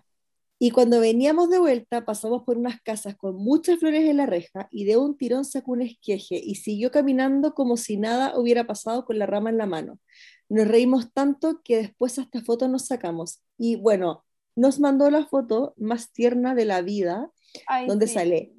Y 0.58 0.72
cuando 0.72 0.98
veníamos 0.98 1.48
de 1.48 1.60
vuelta, 1.60 2.04
pasamos 2.04 2.42
por 2.42 2.58
unas 2.58 2.80
casas 2.82 3.14
con 3.16 3.36
muchas 3.36 3.78
flores 3.78 4.02
en 4.04 4.16
la 4.16 4.26
reja 4.26 4.66
y 4.72 4.84
de 4.84 4.96
un 4.96 5.16
tirón 5.16 5.44
sacó 5.44 5.70
un 5.70 5.82
esqueje 5.82 6.40
y 6.42 6.56
siguió 6.56 6.90
caminando 6.90 7.54
como 7.54 7.76
si 7.76 7.98
nada 7.98 8.36
hubiera 8.36 8.66
pasado 8.66 9.04
con 9.04 9.20
la 9.20 9.26
rama 9.26 9.50
en 9.50 9.58
la 9.58 9.66
mano. 9.66 10.00
Nos 10.48 10.66
reímos 10.66 11.12
tanto 11.12 11.60
que 11.62 11.76
después 11.76 12.18
hasta 12.18 12.42
fotos 12.42 12.68
nos 12.68 12.86
sacamos. 12.86 13.42
Y 13.56 13.76
bueno, 13.76 14.24
nos 14.58 14.80
mandó 14.80 15.08
la 15.08 15.24
foto 15.24 15.72
más 15.76 16.12
tierna 16.12 16.56
de 16.56 16.64
la 16.64 16.82
vida, 16.82 17.30
Ay, 17.68 17.86
donde 17.86 18.08
sí. 18.08 18.14
sale 18.14 18.52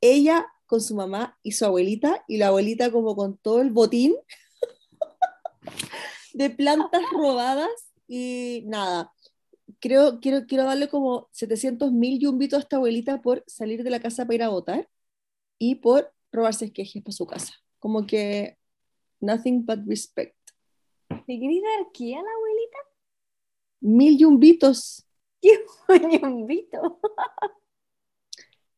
ella 0.00 0.46
con 0.66 0.80
su 0.80 0.94
mamá 0.94 1.36
y 1.42 1.52
su 1.52 1.64
abuelita, 1.64 2.24
y 2.28 2.36
la 2.36 2.46
abuelita 2.48 2.92
como 2.92 3.16
con 3.16 3.36
todo 3.38 3.60
el 3.60 3.70
botín 3.70 4.14
de 6.34 6.48
plantas 6.50 7.02
robadas 7.12 7.92
y 8.06 8.62
nada. 8.66 9.12
Creo, 9.80 10.20
quiero, 10.20 10.46
quiero 10.46 10.62
darle 10.62 10.88
como 10.88 11.28
700 11.32 11.90
mil 11.90 12.20
yumbitos 12.20 12.58
a 12.58 12.62
esta 12.62 12.76
abuelita 12.76 13.20
por 13.20 13.42
salir 13.48 13.82
de 13.82 13.90
la 13.90 14.00
casa 14.00 14.24
para 14.24 14.34
ir 14.36 14.42
a 14.44 14.48
votar 14.48 14.88
y 15.58 15.74
por 15.76 16.12
robarse 16.30 16.66
esquejes 16.66 17.02
para 17.02 17.12
su 17.12 17.26
casa. 17.26 17.54
Como 17.80 18.06
que 18.06 18.58
nothing 19.18 19.66
but 19.66 19.80
respect. 19.86 20.36
¿Te 21.08 21.40
querés 21.40 21.62
dar 21.62 21.88
qué 21.92 22.14
a 22.14 22.22
la 22.22 22.30
abuelita? 22.30 22.78
Mil 23.80 24.18
yumbitos. 24.18 25.04
Un 26.22 26.46
vito. 26.46 27.00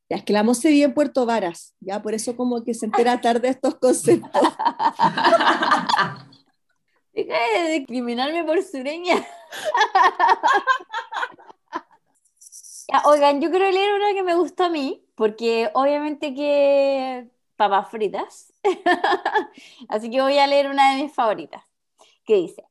Ya, 0.08 0.16
es 0.16 0.24
que 0.24 0.32
la 0.32 0.42
Mo 0.42 0.54
se 0.54 0.70
vive 0.70 0.84
en 0.84 0.94
Puerto 0.94 1.24
Varas, 1.24 1.74
ya, 1.80 2.02
por 2.02 2.14
eso 2.14 2.36
como 2.36 2.62
que 2.62 2.74
se 2.74 2.86
entera 2.86 3.20
tarde 3.20 3.40
de 3.40 3.48
estos 3.48 3.76
conceptos. 3.76 4.30
Deja 7.14 7.62
de 7.62 7.70
discriminarme 7.78 8.44
por 8.44 8.62
sureña. 8.62 9.24
Ya, 12.92 13.02
oigan, 13.06 13.40
yo 13.40 13.50
quiero 13.50 13.70
leer 13.70 13.94
una 13.94 14.12
que 14.12 14.22
me 14.22 14.34
gustó 14.34 14.64
a 14.64 14.68
mí, 14.68 15.02
porque 15.14 15.70
obviamente 15.74 16.34
que 16.34 17.28
papas 17.56 17.90
fritas. 17.90 18.52
Así 19.88 20.10
que 20.10 20.20
voy 20.20 20.38
a 20.38 20.46
leer 20.46 20.68
una 20.68 20.94
de 20.94 21.02
mis 21.02 21.12
favoritas, 21.12 21.62
que 22.26 22.34
dice, 22.34 22.64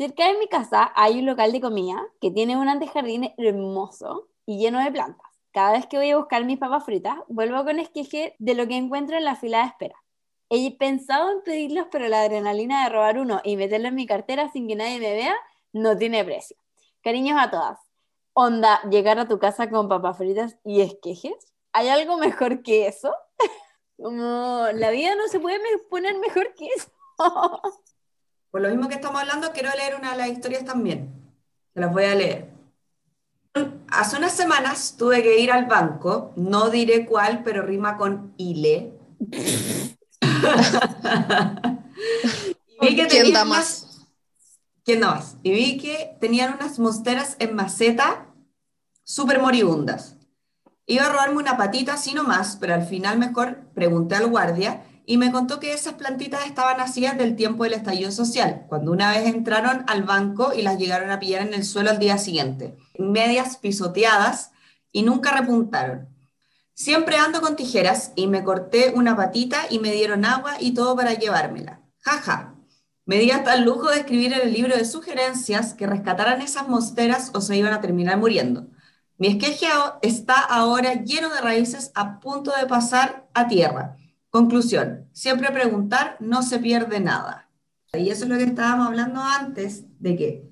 cerca 0.00 0.28
de 0.28 0.38
mi 0.38 0.48
casa 0.48 0.90
hay 0.96 1.18
un 1.18 1.26
local 1.26 1.52
de 1.52 1.60
comida 1.60 2.02
que 2.22 2.30
tiene 2.30 2.56
un 2.56 2.70
antejardín 2.70 3.34
hermoso 3.36 4.28
y 4.46 4.56
lleno 4.56 4.82
de 4.82 4.90
plantas. 4.90 5.26
Cada 5.52 5.72
vez 5.72 5.84
que 5.84 5.98
voy 5.98 6.10
a 6.10 6.16
buscar 6.16 6.42
mis 6.46 6.56
papas 6.56 6.86
fritas, 6.86 7.18
vuelvo 7.28 7.62
con 7.64 7.78
esqueje 7.78 8.34
de 8.38 8.54
lo 8.54 8.66
que 8.66 8.78
encuentro 8.78 9.18
en 9.18 9.24
la 9.24 9.36
fila 9.36 9.58
de 9.58 9.66
espera. 9.66 9.96
He 10.48 10.74
pensado 10.78 11.30
en 11.30 11.42
pedirlos, 11.42 11.88
pero 11.92 12.08
la 12.08 12.22
adrenalina 12.22 12.82
de 12.82 12.88
robar 12.88 13.18
uno 13.18 13.42
y 13.44 13.58
meterlo 13.58 13.88
en 13.88 13.94
mi 13.94 14.06
cartera 14.06 14.50
sin 14.50 14.68
que 14.68 14.74
nadie 14.74 15.00
me 15.00 15.12
vea 15.12 15.36
no 15.74 15.94
tiene 15.98 16.24
precio. 16.24 16.56
Cariños 17.02 17.38
a 17.38 17.50
todas. 17.50 17.78
Onda, 18.32 18.80
llegar 18.88 19.18
a 19.18 19.28
tu 19.28 19.38
casa 19.38 19.68
con 19.68 19.90
papas 19.90 20.16
fritas 20.16 20.56
y 20.64 20.80
esquejes. 20.80 21.52
¿Hay 21.74 21.88
algo 21.88 22.16
mejor 22.16 22.62
que 22.62 22.86
eso? 22.86 23.14
Como 23.98 24.66
la 24.72 24.90
vida 24.92 25.14
no 25.14 25.28
se 25.28 25.40
puede 25.40 25.60
poner 25.90 26.18
mejor 26.20 26.54
que 26.54 26.68
eso. 26.68 26.90
Por 28.50 28.60
lo 28.62 28.68
mismo 28.68 28.88
que 28.88 28.94
estamos 28.96 29.20
hablando, 29.20 29.52
quiero 29.52 29.70
leer 29.76 29.94
una 29.96 30.12
de 30.12 30.18
las 30.18 30.28
historias 30.28 30.64
también. 30.64 31.12
Se 31.72 31.80
las 31.80 31.92
voy 31.92 32.04
a 32.04 32.14
leer. 32.14 32.50
Hace 33.88 34.16
unas 34.16 34.32
semanas 34.32 34.96
tuve 34.96 35.22
que 35.22 35.38
ir 35.40 35.50
al 35.52 35.66
banco, 35.66 36.32
no 36.36 36.70
diré 36.70 37.06
cuál, 37.06 37.42
pero 37.42 37.62
rima 37.62 37.96
con 37.96 38.34
ile. 38.36 38.92
Y 42.82 42.86
vi 42.88 42.96
que 42.96 43.06
¿Quién 43.08 43.32
da 43.34 43.42
unas- 43.42 43.46
más? 43.48 44.06
¿Quién 44.86 45.00
da 45.00 45.10
más? 45.14 45.36
Y 45.42 45.50
vi 45.52 45.76
que 45.76 46.16
tenían 46.18 46.54
unas 46.54 46.78
mosteras 46.78 47.36
en 47.38 47.54
maceta 47.54 48.24
súper 49.04 49.38
moribundas. 49.40 50.16
Iba 50.86 51.04
a 51.06 51.08
robarme 51.10 51.36
una 51.36 51.58
patita 51.58 51.92
así 51.94 52.14
nomás, 52.14 52.56
pero 52.58 52.72
al 52.74 52.86
final 52.86 53.18
mejor 53.18 53.58
pregunté 53.74 54.14
al 54.16 54.28
guardia 54.28 54.82
y 55.10 55.16
me 55.18 55.32
contó 55.32 55.58
que 55.58 55.72
esas 55.72 55.94
plantitas 55.94 56.46
estaban 56.46 56.76
nacidas 56.76 57.18
del 57.18 57.34
tiempo 57.34 57.64
del 57.64 57.72
estallido 57.72 58.12
social, 58.12 58.66
cuando 58.68 58.92
una 58.92 59.10
vez 59.10 59.26
entraron 59.26 59.82
al 59.88 60.04
banco 60.04 60.52
y 60.54 60.62
las 60.62 60.78
llegaron 60.78 61.10
a 61.10 61.18
pillar 61.18 61.42
en 61.42 61.52
el 61.52 61.64
suelo 61.64 61.90
al 61.90 61.98
día 61.98 62.16
siguiente, 62.16 62.76
medias 62.96 63.56
pisoteadas 63.56 64.52
y 64.92 65.02
nunca 65.02 65.32
repuntaron. 65.32 66.08
Siempre 66.74 67.16
ando 67.16 67.40
con 67.40 67.56
tijeras 67.56 68.12
y 68.14 68.28
me 68.28 68.44
corté 68.44 68.92
una 68.94 69.16
patita 69.16 69.62
y 69.68 69.80
me 69.80 69.90
dieron 69.90 70.24
agua 70.24 70.52
y 70.60 70.74
todo 70.74 70.94
para 70.94 71.14
llevármela. 71.14 71.80
Jaja. 72.02 72.54
Me 73.04 73.16
di 73.16 73.32
hasta 73.32 73.54
el 73.54 73.64
lujo 73.64 73.90
de 73.90 73.96
escribir 73.98 74.32
en 74.32 74.42
el 74.42 74.52
libro 74.52 74.76
de 74.76 74.84
sugerencias 74.84 75.74
que 75.74 75.88
rescataran 75.88 76.40
esas 76.40 76.68
mosteras 76.68 77.32
o 77.34 77.40
se 77.40 77.56
iban 77.56 77.72
a 77.72 77.80
terminar 77.80 78.16
muriendo. 78.16 78.68
Mi 79.18 79.26
esqueje 79.26 79.66
ao- 79.66 79.98
está 80.02 80.38
ahora 80.38 81.02
lleno 81.02 81.30
de 81.30 81.40
raíces 81.40 81.90
a 81.96 82.20
punto 82.20 82.52
de 82.56 82.68
pasar 82.68 83.28
a 83.34 83.48
tierra. 83.48 83.96
Conclusión, 84.30 85.08
siempre 85.12 85.50
preguntar 85.50 86.16
no 86.20 86.42
se 86.42 86.58
pierde 86.58 87.00
nada. 87.00 87.50
Y 87.92 88.10
eso 88.10 88.24
es 88.24 88.30
lo 88.30 88.38
que 88.38 88.44
estábamos 88.44 88.86
hablando 88.86 89.20
antes, 89.20 89.84
de 89.98 90.16
que 90.16 90.50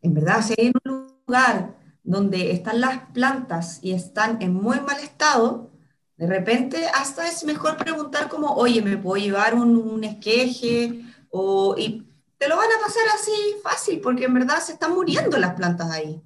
en 0.00 0.14
verdad 0.14 0.42
si 0.42 0.54
hay 0.58 0.72
un 0.84 1.14
lugar 1.24 1.76
donde 2.02 2.50
están 2.50 2.80
las 2.80 3.10
plantas 3.12 3.78
y 3.82 3.92
están 3.92 4.42
en 4.42 4.54
muy 4.54 4.80
mal 4.80 4.98
estado, 5.00 5.70
de 6.16 6.26
repente 6.26 6.86
hasta 6.94 7.28
es 7.28 7.44
mejor 7.44 7.76
preguntar 7.76 8.28
como, 8.28 8.54
oye, 8.54 8.82
¿me 8.82 8.96
puedo 8.96 9.22
llevar 9.22 9.54
un, 9.54 9.76
un 9.76 10.02
esqueje? 10.02 11.04
O, 11.30 11.76
y 11.78 12.06
te 12.38 12.48
lo 12.48 12.56
van 12.56 12.70
a 12.76 12.80
pasar 12.84 13.04
así 13.14 13.30
fácil, 13.62 14.00
porque 14.00 14.24
en 14.24 14.34
verdad 14.34 14.58
se 14.60 14.72
están 14.72 14.94
muriendo 14.94 15.38
las 15.38 15.54
plantas 15.54 15.90
ahí. 15.90 16.20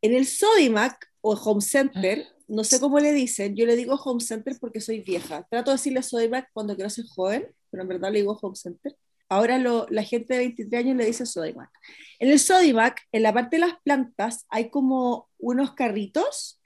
En 0.00 0.14
el 0.14 0.26
Sodimac 0.26 1.12
o 1.20 1.34
Home 1.34 1.60
Center, 1.60 2.26
no 2.52 2.64
sé 2.64 2.80
cómo 2.80 2.98
le 3.00 3.12
dicen, 3.12 3.56
yo 3.56 3.64
le 3.66 3.76
digo 3.76 3.94
Home 3.94 4.20
Center 4.20 4.54
porque 4.60 4.80
soy 4.80 5.00
vieja. 5.00 5.46
Trato 5.50 5.70
de 5.70 5.76
decirle 5.76 6.02
Sodimac 6.02 6.48
cuando 6.52 6.74
quiero 6.76 6.90
ser 6.90 7.06
joven, 7.06 7.46
pero 7.70 7.82
en 7.82 7.88
verdad 7.88 8.12
le 8.12 8.20
digo 8.20 8.38
Home 8.42 8.56
Center. 8.56 8.94
Ahora 9.28 9.58
lo- 9.58 9.86
la 9.88 10.02
gente 10.02 10.34
de 10.34 10.40
23 10.40 10.84
años 10.84 10.96
le 10.96 11.06
dice 11.06 11.24
Sodimac. 11.24 11.70
En 12.18 12.30
el 12.30 12.38
Sodimac, 12.38 13.00
en 13.12 13.22
la 13.22 13.32
parte 13.32 13.56
de 13.56 13.60
las 13.60 13.74
plantas, 13.82 14.44
hay 14.50 14.68
como 14.70 15.28
unos 15.38 15.72
carritos 15.74 16.60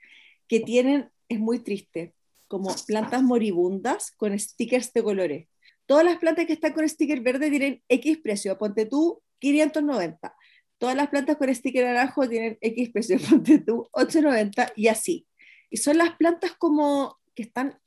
que 0.49 0.59
tienen, 0.59 1.09
es 1.29 1.39
muy 1.39 1.59
triste, 1.59 2.13
como 2.49 2.75
plantas 2.85 3.23
moribundas 3.23 4.11
con 4.11 4.37
stickers 4.37 4.91
de 4.93 5.03
colores. 5.03 5.47
Todas 5.85 6.03
las 6.03 6.17
plantas 6.17 6.45
que 6.47 6.53
están 6.53 6.73
con 6.73 6.87
sticker 6.87 7.21
verde 7.21 7.49
tienen 7.49 7.81
X 7.87 8.17
precio, 8.21 8.57
ponte 8.57 8.85
tú 8.85 9.21
590. 9.39 10.35
Todas 10.77 10.95
las 10.95 11.07
plantas 11.07 11.37
con 11.37 11.53
sticker 11.55 11.85
naranjo 11.85 12.27
tienen 12.27 12.57
X 12.59 12.89
precio, 12.89 13.17
ponte 13.29 13.59
tú 13.59 13.87
890 13.93 14.73
y 14.75 14.87
así. 14.89 15.25
Y 15.69 15.77
son 15.77 15.97
las 15.97 16.15
plantas 16.15 16.53
como 16.57 17.17
que 17.35 17.43
están 17.43 17.79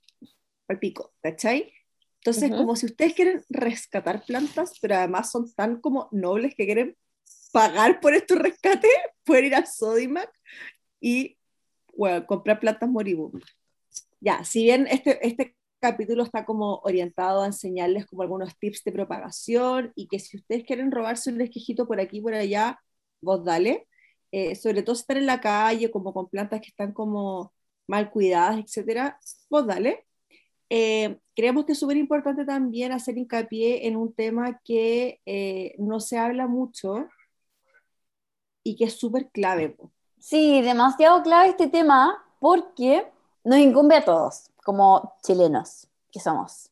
al 0.68 0.78
pico, 0.78 1.12
¿cachai? 1.22 1.72
Entonces, 2.20 2.50
Ujú. 2.50 2.58
como 2.58 2.76
si 2.76 2.86
ustedes 2.86 3.14
quieren 3.14 3.42
rescatar 3.48 4.24
plantas, 4.24 4.78
pero 4.80 4.96
además 4.96 5.30
son 5.30 5.52
tan 5.54 5.80
como 5.80 6.08
nobles 6.12 6.54
que 6.54 6.66
quieren 6.66 6.96
pagar 7.52 8.00
por 8.00 8.14
estos 8.14 8.38
rescates, 8.38 8.90
pueden 9.24 9.46
ir 9.46 9.54
a 9.54 9.66
Sodimac 9.66 10.30
y 11.00 11.38
bueno, 11.96 12.26
comprar 12.26 12.60
plantas 12.60 12.88
moribundas. 12.88 13.48
Ya, 14.20 14.44
si 14.44 14.64
bien 14.64 14.86
este, 14.90 15.26
este 15.26 15.56
capítulo 15.80 16.22
está 16.24 16.44
como 16.44 16.80
orientado 16.84 17.42
a 17.42 17.46
enseñarles 17.46 18.06
como 18.06 18.22
algunos 18.22 18.56
tips 18.58 18.84
de 18.84 18.92
propagación 18.92 19.92
y 19.94 20.06
que 20.08 20.18
si 20.18 20.36
ustedes 20.36 20.64
quieren 20.64 20.92
robarse 20.92 21.32
un 21.32 21.40
esquejito 21.40 21.86
por 21.86 22.00
aquí 22.00 22.20
por 22.20 22.34
allá, 22.34 22.78
vos 23.20 23.44
dale. 23.44 23.88
Eh, 24.30 24.54
sobre 24.54 24.82
todo 24.82 24.94
si 24.94 25.00
están 25.00 25.16
en 25.16 25.26
la 25.26 25.40
calle, 25.40 25.90
como 25.90 26.12
con 26.12 26.28
plantas 26.28 26.60
que 26.60 26.68
están 26.68 26.92
como 26.92 27.52
mal 27.90 28.10
cuidadas, 28.10 28.58
etcétera, 28.58 29.18
vos 29.50 29.66
dale. 29.66 30.06
Eh, 30.70 31.18
creemos 31.34 31.64
que 31.64 31.72
es 31.72 31.78
súper 31.78 31.96
importante 31.96 32.44
también 32.44 32.92
hacer 32.92 33.18
hincapié 33.18 33.88
en 33.88 33.96
un 33.96 34.12
tema 34.12 34.60
que 34.64 35.20
eh, 35.26 35.74
no 35.78 35.98
se 35.98 36.16
habla 36.16 36.46
mucho 36.46 37.08
y 38.62 38.76
que 38.76 38.84
es 38.84 38.94
súper 38.94 39.30
clave. 39.30 39.76
Sí, 40.20 40.62
demasiado 40.62 41.22
clave 41.22 41.48
este 41.48 41.66
tema 41.66 42.24
porque 42.38 43.10
nos 43.42 43.58
incumbe 43.58 43.96
a 43.96 44.04
todos, 44.04 44.50
como 44.64 45.14
chilenos 45.24 45.88
que 46.12 46.20
somos. 46.20 46.70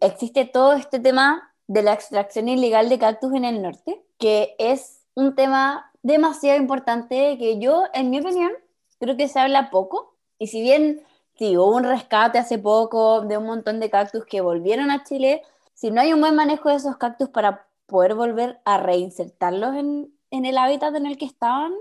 Existe 0.00 0.44
todo 0.44 0.72
este 0.72 0.98
tema 0.98 1.54
de 1.68 1.82
la 1.82 1.92
extracción 1.92 2.48
ilegal 2.48 2.88
de 2.88 2.98
cactus 2.98 3.32
en 3.34 3.44
el 3.44 3.62
norte, 3.62 4.04
que 4.18 4.56
es 4.58 5.02
un 5.14 5.36
tema 5.36 5.92
demasiado 6.02 6.58
importante 6.58 7.36
que 7.38 7.60
yo, 7.60 7.84
en 7.94 8.10
mi 8.10 8.18
opinión, 8.18 8.50
creo 8.98 9.16
que 9.16 9.28
se 9.28 9.38
habla 9.38 9.70
poco. 9.70 10.17
Y 10.38 10.48
si 10.48 10.60
bien 10.62 11.02
sí, 11.38 11.56
hubo 11.56 11.76
un 11.76 11.84
rescate 11.84 12.38
hace 12.38 12.58
poco 12.58 13.22
de 13.22 13.38
un 13.38 13.46
montón 13.46 13.80
de 13.80 13.90
cactus 13.90 14.24
que 14.24 14.40
volvieron 14.40 14.90
a 14.90 15.04
Chile, 15.04 15.42
si 15.74 15.90
no 15.90 16.00
hay 16.00 16.12
un 16.12 16.20
buen 16.20 16.34
manejo 16.34 16.68
de 16.68 16.76
esos 16.76 16.96
cactus 16.96 17.28
para 17.28 17.66
poder 17.86 18.14
volver 18.14 18.60
a 18.64 18.78
reinsertarlos 18.78 19.76
en, 19.76 20.12
en 20.30 20.44
el 20.44 20.58
hábitat 20.58 20.94
en 20.94 21.06
el 21.06 21.16
que 21.16 21.24
estaban, 21.24 21.72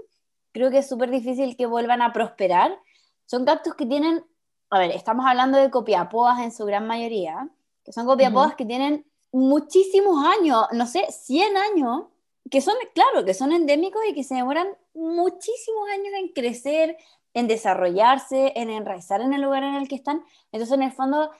creo 0.51 0.71
que 0.71 0.79
es 0.79 0.87
súper 0.87 1.09
difícil 1.09 1.57
que 1.57 1.65
vuelvan 1.65 2.01
a 2.01 2.13
prosperar. 2.13 2.79
Son 3.25 3.45
cactus 3.45 3.75
que 3.75 3.85
tienen, 3.85 4.23
a 4.69 4.79
ver, 4.79 4.91
estamos 4.91 5.25
hablando 5.25 5.57
de 5.57 5.69
copiapoas 5.69 6.39
en 6.39 6.51
su 6.51 6.65
gran 6.65 6.87
mayoría, 6.87 7.49
que 7.83 7.91
son 7.91 8.05
copiapoas 8.05 8.55
que 8.55 8.65
tienen 8.65 9.05
muchísimos 9.31 10.23
años, 10.25 10.65
no 10.71 10.87
sé, 10.87 11.05
100 11.09 11.57
años, 11.57 12.05
que 12.49 12.61
son, 12.61 12.75
claro, 12.93 13.25
que 13.25 13.33
son 13.33 13.51
endémicos 13.51 14.01
y 14.09 14.13
que 14.13 14.23
se 14.23 14.35
demoran 14.35 14.67
muchísimos 14.93 15.89
años 15.89 16.13
en 16.17 16.29
crecer, 16.29 16.97
en 17.37 17.47
desarrollarse, 17.47 18.53
en 18.55 18.69
enraizar 18.69 19.21
en 19.21 19.33
el 19.33 19.41
lugar 19.41 19.63
en 19.63 19.75
el 19.75 19.87
que 19.87 19.95
están. 19.95 20.23
Entonces, 20.51 20.73
en 20.75 20.81
el 20.83 20.91
fondo, 20.91 21.31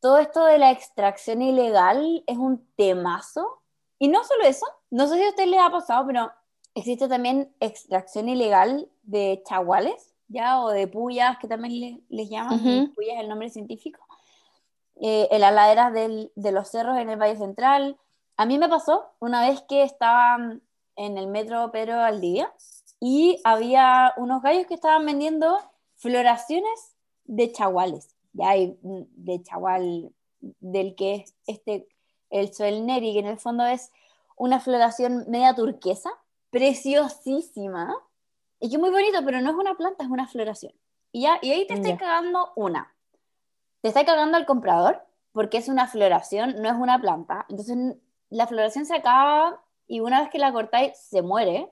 todo 0.00 0.18
esto 0.18 0.44
de 0.44 0.58
la 0.58 0.70
extracción 0.70 1.42
ilegal 1.42 2.22
es 2.26 2.36
un 2.38 2.64
temazo. 2.76 3.62
Y 3.98 4.08
no 4.08 4.22
solo 4.24 4.44
eso, 4.44 4.66
no 4.90 5.08
sé 5.08 5.16
si 5.16 5.24
a 5.24 5.28
ustedes 5.30 5.48
les 5.48 5.60
ha 5.60 5.70
pasado, 5.70 6.06
pero 6.06 6.30
existe 6.74 7.08
también 7.08 7.52
extracción 7.60 8.28
ilegal 8.28 8.88
de 9.02 9.42
chaguales, 9.44 10.14
¿ya? 10.28 10.60
O 10.62 10.68
de 10.68 10.86
puyas, 10.86 11.38
que 11.38 11.48
también 11.48 11.80
le- 11.80 12.00
les 12.08 12.28
llaman, 12.28 12.60
Ujú. 12.60 12.94
puyas 12.94 13.14
es 13.16 13.20
el 13.22 13.28
nombre 13.28 13.50
científico, 13.50 14.06
eh, 15.00 15.26
en 15.30 15.40
las 15.40 15.52
laderas 15.52 15.92
del- 15.92 16.30
de 16.36 16.52
los 16.52 16.68
cerros 16.70 16.98
en 16.98 17.10
el 17.10 17.18
Valle 17.20 17.36
Central. 17.36 17.96
A 18.36 18.46
mí 18.46 18.58
me 18.58 18.68
pasó 18.68 19.06
una 19.18 19.40
vez 19.48 19.62
que 19.62 19.82
estaba 19.82 20.38
en 20.94 21.18
el 21.18 21.26
metro 21.26 21.70
Pedro 21.72 21.96
Valdivia 21.96 22.52
y 23.00 23.40
había 23.44 24.12
unos 24.16 24.42
gallos 24.42 24.66
que 24.66 24.74
estaban 24.74 25.04
vendiendo 25.04 25.58
floraciones 25.96 26.94
de 27.24 27.52
chaguales, 27.52 28.14
ya 28.32 28.56
y 28.56 28.78
mm, 28.82 29.02
de 29.16 29.42
chagual 29.42 30.12
del 30.40 30.94
que 30.94 31.14
es 31.16 31.34
este, 31.46 31.88
el 32.30 32.52
Soelneri, 32.52 33.12
que 33.12 33.20
en 33.20 33.26
el 33.26 33.38
fondo 33.38 33.64
es 33.64 33.90
una 34.36 34.60
floración 34.60 35.24
media 35.28 35.54
turquesa, 35.54 36.10
preciosísima, 36.50 37.94
y 38.60 38.68
que 38.68 38.76
es 38.76 38.80
muy 38.80 38.90
bonito, 38.90 39.18
pero 39.24 39.40
no 39.40 39.50
es 39.50 39.56
una 39.56 39.74
planta, 39.74 40.04
es 40.04 40.10
una 40.10 40.26
floración. 40.26 40.72
Y, 41.12 41.22
ya, 41.22 41.38
y 41.42 41.50
ahí 41.50 41.66
te 41.66 41.74
estoy 41.74 41.96
cagando 41.96 42.52
una. 42.56 42.94
te 43.80 43.88
está 43.88 44.04
cagando 44.04 44.36
al 44.36 44.46
comprador 44.46 45.02
porque 45.32 45.58
es 45.58 45.68
una 45.68 45.86
floración, 45.86 46.62
no 46.62 46.68
es 46.68 46.76
una 46.76 47.00
planta. 47.00 47.46
Entonces 47.48 47.76
la 48.30 48.46
floración 48.46 48.86
se 48.86 48.96
acaba 48.96 49.62
y 49.86 50.00
una 50.00 50.20
vez 50.20 50.30
que 50.30 50.38
la 50.38 50.52
cortáis 50.52 50.96
se 50.96 51.22
muere. 51.22 51.70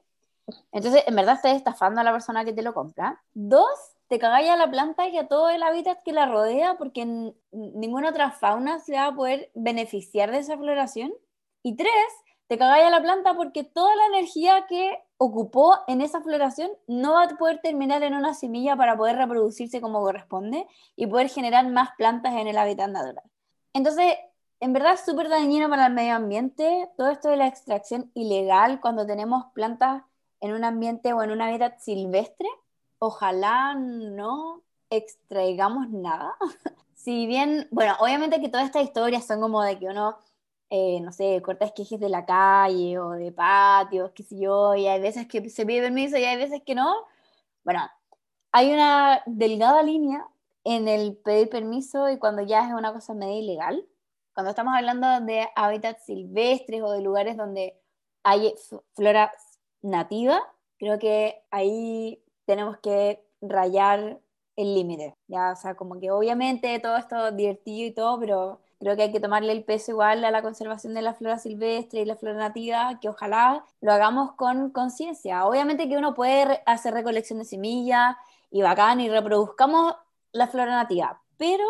Entonces 0.72 1.04
en 1.06 1.14
verdad 1.16 1.36
estás 1.36 1.56
estafando 1.56 2.00
a 2.00 2.04
la 2.04 2.12
persona 2.12 2.44
que 2.44 2.52
te 2.52 2.62
lo 2.62 2.74
compra. 2.74 3.22
Dos, 3.32 3.94
te 4.08 4.18
cagáis 4.18 4.50
a 4.50 4.56
la 4.56 4.70
planta 4.70 5.08
y 5.08 5.16
a 5.16 5.28
todo 5.28 5.48
el 5.48 5.62
hábitat 5.62 6.02
que 6.02 6.12
la 6.12 6.26
rodea 6.26 6.76
porque 6.76 7.32
ninguna 7.52 8.10
otra 8.10 8.30
fauna 8.30 8.78
se 8.80 8.94
va 8.94 9.06
a 9.06 9.14
poder 9.14 9.50
beneficiar 9.54 10.30
de 10.30 10.38
esa 10.38 10.56
floración. 10.56 11.12
Y 11.62 11.76
tres, 11.76 11.90
te 12.46 12.58
cagáis 12.58 12.84
a 12.84 12.90
la 12.90 13.00
planta 13.00 13.34
porque 13.34 13.64
toda 13.64 13.94
la 13.96 14.06
energía 14.06 14.66
que 14.68 15.02
ocupó 15.16 15.78
en 15.86 16.02
esa 16.02 16.20
floración 16.20 16.70
no 16.86 17.14
va 17.14 17.24
a 17.24 17.28
poder 17.38 17.60
terminar 17.62 18.02
en 18.02 18.14
una 18.14 18.34
semilla 18.34 18.76
para 18.76 18.96
poder 18.96 19.16
reproducirse 19.16 19.80
como 19.80 20.00
corresponde 20.00 20.66
y 20.96 21.06
poder 21.06 21.30
generar 21.30 21.66
más 21.68 21.90
plantas 21.96 22.34
en 22.34 22.46
el 22.46 22.58
hábitat 22.58 22.90
natural. 22.90 23.24
Entonces, 23.72 24.16
en 24.60 24.72
verdad 24.72 24.94
es 24.94 25.04
súper 25.04 25.28
dañino 25.28 25.68
para 25.70 25.86
el 25.86 25.94
medio 25.94 26.14
ambiente 26.14 26.88
todo 26.96 27.10
esto 27.10 27.28
de 27.28 27.36
la 27.36 27.46
extracción 27.46 28.10
ilegal 28.14 28.80
cuando 28.80 29.06
tenemos 29.06 29.46
plantas 29.54 30.02
en 30.44 30.52
un 30.52 30.64
ambiente 30.64 31.12
o 31.14 31.22
en 31.22 31.30
un 31.30 31.40
hábitat 31.40 31.78
silvestre. 31.80 32.48
Ojalá 32.98 33.74
no 33.74 34.62
extraigamos 34.90 35.88
nada. 35.90 36.36
si 36.94 37.26
bien, 37.26 37.66
bueno, 37.70 37.94
obviamente 38.00 38.40
que 38.40 38.50
todas 38.50 38.66
estas 38.66 38.84
historias 38.84 39.26
son 39.26 39.40
como 39.40 39.62
de 39.62 39.78
que 39.78 39.86
uno 39.86 40.18
eh, 40.70 41.00
no 41.00 41.12
sé, 41.12 41.40
corta 41.42 41.66
esquejes 41.66 42.00
de 42.00 42.08
la 42.08 42.26
calle 42.26 42.98
o 42.98 43.10
de 43.12 43.32
patios, 43.32 44.10
qué 44.14 44.22
sé 44.24 44.38
yo, 44.38 44.74
y 44.74 44.86
hay 44.88 45.00
veces 45.00 45.26
que 45.28 45.48
se 45.48 45.64
pide 45.66 45.82
permiso 45.82 46.18
y 46.18 46.24
hay 46.24 46.36
veces 46.36 46.62
que 46.66 46.74
no. 46.74 46.92
Bueno, 47.64 47.88
hay 48.52 48.72
una 48.72 49.22
delgada 49.26 49.82
línea 49.82 50.26
en 50.64 50.88
el 50.88 51.16
pedir 51.18 51.48
permiso 51.50 52.10
y 52.10 52.18
cuando 52.18 52.42
ya 52.42 52.66
es 52.66 52.74
una 52.74 52.92
cosa 52.92 53.14
medio 53.14 53.38
ilegal. 53.38 53.86
Cuando 54.34 54.50
estamos 54.50 54.74
hablando 54.76 55.20
de 55.20 55.48
hábitats 55.56 56.06
silvestres 56.06 56.82
o 56.82 56.92
de 56.92 57.02
lugares 57.02 57.36
donde 57.36 57.80
hay 58.24 58.54
flora 58.94 59.32
nativa, 59.84 60.42
creo 60.78 60.98
que 60.98 61.42
ahí 61.50 62.22
tenemos 62.46 62.78
que 62.78 63.24
rayar 63.40 64.20
el 64.56 64.74
límite. 64.74 65.14
Ya, 65.28 65.52
o 65.52 65.56
sea, 65.56 65.74
como 65.74 66.00
que 66.00 66.10
obviamente 66.10 66.78
todo 66.80 66.96
esto 66.96 67.32
divertido 67.32 67.86
y 67.86 67.92
todo, 67.92 68.18
pero 68.20 68.60
Creo 68.84 68.96
que 68.96 69.02
hay 69.04 69.12
que 69.12 69.20
tomarle 69.20 69.52
el 69.52 69.64
peso 69.64 69.92
igual 69.92 70.22
a 70.26 70.30
la 70.30 70.42
conservación 70.42 70.92
de 70.92 71.00
la 71.00 71.14
flora 71.14 71.38
silvestre 71.38 72.02
y 72.02 72.04
la 72.04 72.16
flora 72.16 72.36
nativa, 72.36 72.98
que 73.00 73.08
ojalá 73.08 73.64
lo 73.80 73.92
hagamos 73.92 74.32
con 74.32 74.68
conciencia. 74.72 75.46
Obviamente 75.46 75.88
que 75.88 75.96
uno 75.96 76.12
puede 76.12 76.62
hacer 76.66 76.92
recolección 76.92 77.38
de 77.38 77.46
semillas 77.46 78.14
y 78.50 78.60
bacán 78.60 79.00
y 79.00 79.08
reproduzcamos 79.08 79.94
la 80.32 80.48
flora 80.48 80.72
nativa, 80.72 81.22
pero 81.38 81.64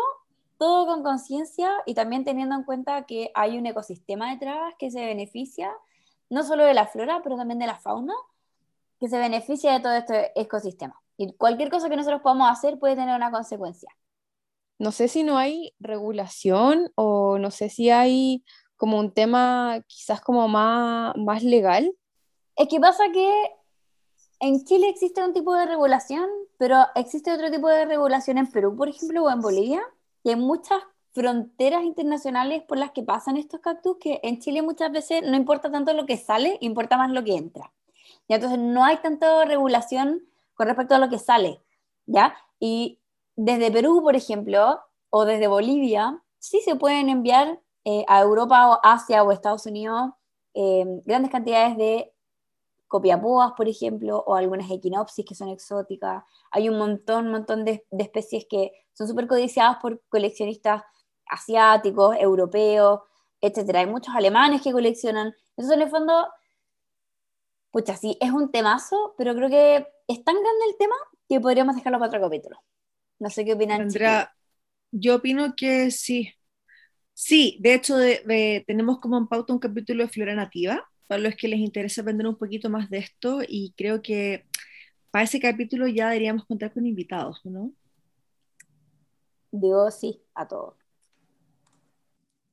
todo 0.57 0.87
con 0.87 1.03
conciencia 1.03 1.71
y 1.85 1.93
también 1.93 2.25
teniendo 2.25 2.53
en 2.53 2.63
cuenta 2.63 3.05
que 3.05 3.31
hay 3.33 3.57
un 3.57 3.65
ecosistema 3.65 4.31
detrás 4.31 4.73
que 4.77 4.91
se 4.91 5.05
beneficia 5.05 5.71
no 6.29 6.43
solo 6.43 6.65
de 6.65 6.73
la 6.73 6.87
flora, 6.87 7.21
pero 7.23 7.37
también 7.37 7.59
de 7.59 7.67
la 7.67 7.79
fauna, 7.79 8.13
que 8.99 9.09
se 9.09 9.17
beneficia 9.17 9.73
de 9.73 9.79
todo 9.79 9.93
este 9.93 10.39
ecosistema. 10.39 11.01
Y 11.17 11.33
cualquier 11.33 11.69
cosa 11.69 11.89
que 11.89 11.95
nosotros 11.95 12.21
podamos 12.21 12.49
hacer 12.49 12.79
puede 12.79 12.95
tener 12.95 13.15
una 13.15 13.31
consecuencia 13.31 13.89
no 14.77 14.91
sé 14.91 15.07
si 15.07 15.23
no 15.23 15.37
hay 15.37 15.73
regulación 15.79 16.91
o 16.95 17.37
no 17.37 17.51
sé 17.51 17.69
si 17.69 17.89
hay 17.89 18.43
como 18.75 18.99
un 18.99 19.13
tema 19.13 19.81
quizás 19.87 20.21
como 20.21 20.47
más, 20.47 21.15
más 21.15 21.43
legal. 21.43 21.95
Es 22.55 22.67
que 22.67 22.79
pasa 22.79 23.05
que 23.13 23.31
en 24.39 24.65
Chile 24.65 24.89
existe 24.89 25.23
un 25.23 25.33
tipo 25.33 25.53
de 25.55 25.65
regulación, 25.65 26.27
pero 26.57 26.77
existe 26.95 27.31
otro 27.31 27.49
tipo 27.51 27.69
de 27.69 27.85
regulación 27.85 28.37
en 28.37 28.51
Perú, 28.51 28.75
por 28.75 28.89
ejemplo, 28.89 29.23
o 29.23 29.31
en 29.31 29.41
Bolivia, 29.41 29.81
y 30.23 30.29
hay 30.29 30.35
muchas 30.35 30.79
fronteras 31.15 31.83
internacionales 31.83 32.61
por 32.67 32.77
las 32.77 32.91
que 32.91 33.01
pasan 33.01 33.37
estos 33.37 33.61
cactus 33.61 33.97
que 34.01 34.19
en 34.21 34.39
Chile 34.39 34.61
muchas 34.61 34.91
veces 34.91 35.23
no 35.23 35.37
importa 35.37 35.71
tanto 35.71 35.93
lo 35.93 36.05
que 36.05 36.17
sale, 36.17 36.57
importa 36.59 36.97
más 36.97 37.09
lo 37.09 37.23
que 37.23 37.37
entra. 37.37 37.71
Y 38.27 38.33
entonces 38.33 38.59
no 38.59 38.83
hay 38.83 38.97
tanta 38.97 39.45
regulación 39.45 40.23
con 40.55 40.67
respecto 40.67 40.93
a 40.93 40.99
lo 40.99 41.09
que 41.09 41.17
sale, 41.17 41.61
¿ya? 42.05 42.35
Y 42.59 42.99
desde 43.37 43.71
Perú, 43.71 44.01
por 44.03 44.17
ejemplo, 44.17 44.81
o 45.09 45.23
desde 45.23 45.47
Bolivia, 45.47 46.21
sí 46.37 46.59
se 46.59 46.75
pueden 46.75 47.07
enviar 47.07 47.61
eh, 47.85 48.03
a 48.09 48.19
Europa 48.21 48.69
o 48.69 48.79
Asia 48.83 49.23
o 49.23 49.31
Estados 49.31 49.65
Unidos 49.65 50.11
eh, 50.53 50.85
grandes 51.05 51.31
cantidades 51.31 51.77
de 51.77 52.13
copiapúas, 52.87 53.53
por 53.55 53.69
ejemplo, 53.69 54.23
o 54.27 54.35
algunas 54.35 54.69
equinopsis 54.69 55.25
que 55.25 55.35
son 55.35 55.47
exóticas. 55.49 56.23
Hay 56.51 56.67
un 56.67 56.77
montón, 56.77 57.31
montón 57.31 57.63
de, 57.63 57.85
especies 57.97 58.45
que 58.49 58.71
son 58.93 59.07
súper 59.07 59.27
codiciadas 59.27 59.77
por 59.81 60.01
coleccionistas 60.09 60.83
asiáticos, 61.29 62.15
europeos, 62.19 63.01
etc. 63.41 63.75
Hay 63.75 63.85
muchos 63.87 64.13
alemanes 64.15 64.61
que 64.61 64.71
coleccionan. 64.71 65.33
Entonces, 65.49 65.75
en 65.75 65.81
el 65.81 65.89
fondo, 65.89 66.27
pucha, 67.71 67.95
sí, 67.95 68.17
es 68.21 68.31
un 68.31 68.51
temazo, 68.51 69.15
pero 69.17 69.35
creo 69.35 69.49
que 69.49 69.87
es 70.07 70.23
tan 70.23 70.35
grande 70.35 70.65
el 70.69 70.77
tema 70.77 70.95
que 71.27 71.39
podríamos 71.39 71.75
dejarlo 71.75 71.99
para 71.99 72.09
otro 72.09 72.21
capítulo. 72.21 72.57
No 73.19 73.29
sé 73.29 73.45
qué 73.45 73.53
opinan. 73.53 73.81
Andrea, 73.81 74.33
yo 74.91 75.15
opino 75.15 75.55
que 75.55 75.91
sí. 75.91 76.31
Sí, 77.13 77.57
de 77.61 77.73
hecho 77.73 77.95
tenemos 78.67 78.99
como 78.99 79.17
en 79.17 79.27
pauta 79.27 79.53
un 79.53 79.59
capítulo 79.59 80.03
de 80.03 80.09
flora 80.09 80.35
nativa, 80.35 80.85
para 81.07 81.21
los 81.21 81.35
que 81.35 81.47
les 81.47 81.59
interesa 81.59 82.01
aprender 82.01 82.27
un 82.27 82.37
poquito 82.37 82.69
más 82.69 82.89
de 82.89 82.97
esto 82.97 83.39
y 83.47 83.73
creo 83.77 84.01
que 84.01 84.45
para 85.11 85.23
ese 85.23 85.39
capítulo 85.39 85.87
ya 85.87 86.07
deberíamos 86.07 86.45
contar 86.45 86.73
con 86.73 86.85
invitados, 86.85 87.39
¿no? 87.45 87.71
Digo 89.51 89.89
sí 89.91 90.21
a 90.33 90.47
todo. 90.47 90.77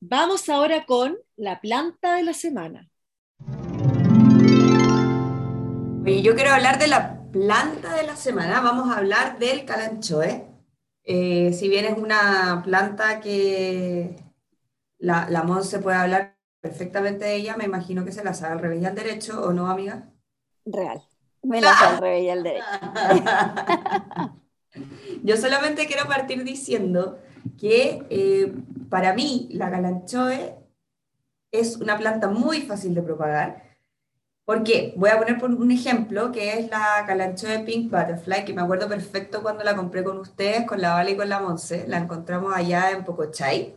Vamos 0.05 0.49
ahora 0.49 0.85
con 0.85 1.17
la 1.37 1.61
planta 1.61 2.15
de 2.15 2.23
la 2.23 2.33
semana. 2.33 2.89
Oye, 6.03 6.21
yo 6.21 6.35
quiero 6.35 6.51
hablar 6.51 6.77
de 6.77 6.87
la 6.87 7.21
planta 7.31 7.95
de 7.95 8.03
la 8.03 8.17
semana. 8.17 8.59
Vamos 8.59 8.89
a 8.89 8.97
hablar 8.97 9.39
del 9.39 9.63
calanchoe. 9.63 10.45
Eh, 11.05 11.53
si 11.53 11.69
bien 11.69 11.85
es 11.85 11.97
una 11.97 12.61
planta 12.65 13.21
que 13.21 14.17
la, 14.97 15.29
la 15.29 15.43
Monse 15.43 15.79
puede 15.79 15.95
hablar 15.95 16.35
perfectamente 16.59 17.23
de 17.23 17.35
ella, 17.35 17.55
me 17.55 17.63
imagino 17.63 18.03
que 18.03 18.11
se 18.11 18.25
la 18.25 18.33
sabe 18.33 18.55
al 18.55 18.59
revés 18.59 18.81
y 18.81 18.85
al 18.85 18.95
derecho, 18.95 19.41
¿o 19.41 19.53
no, 19.53 19.67
amiga? 19.67 20.11
Real. 20.65 21.01
Me 21.43 21.61
la 21.61 21.73
sabe 21.75 21.95
al 21.95 22.01
revés 22.01 22.23
y 22.23 22.29
al 22.29 22.43
derecho. 22.43 22.65
Yo 25.23 25.37
solamente 25.37 25.87
quiero 25.87 26.05
partir 26.07 26.43
diciendo 26.43 27.19
que 27.59 28.05
eh, 28.09 28.53
para 28.89 29.13
mí 29.13 29.49
la 29.51 29.69
calanchoe 29.69 30.55
es 31.51 31.77
una 31.77 31.97
planta 31.97 32.29
muy 32.29 32.61
fácil 32.61 32.95
de 32.95 33.01
propagar 33.01 33.73
porque 34.45 34.93
voy 34.97 35.09
a 35.09 35.17
poner 35.17 35.39
por 35.39 35.51
un 35.51 35.71
ejemplo 35.71 36.31
que 36.31 36.59
es 36.59 36.69
la 36.69 37.05
de 37.07 37.59
Pink 37.59 37.89
Butterfly, 37.89 38.43
que 38.43 38.53
me 38.53 38.61
acuerdo 38.61 38.89
perfecto 38.89 39.41
cuando 39.41 39.63
la 39.63 39.75
compré 39.75 40.03
con 40.03 40.17
ustedes, 40.17 40.65
con 40.67 40.81
la 40.81 40.93
Vale 40.93 41.11
y 41.11 41.17
con 41.17 41.29
la 41.29 41.39
Monse. 41.39 41.85
La 41.87 41.97
encontramos 41.97 42.53
allá 42.53 42.91
en 42.91 43.05
Pocochay. 43.05 43.73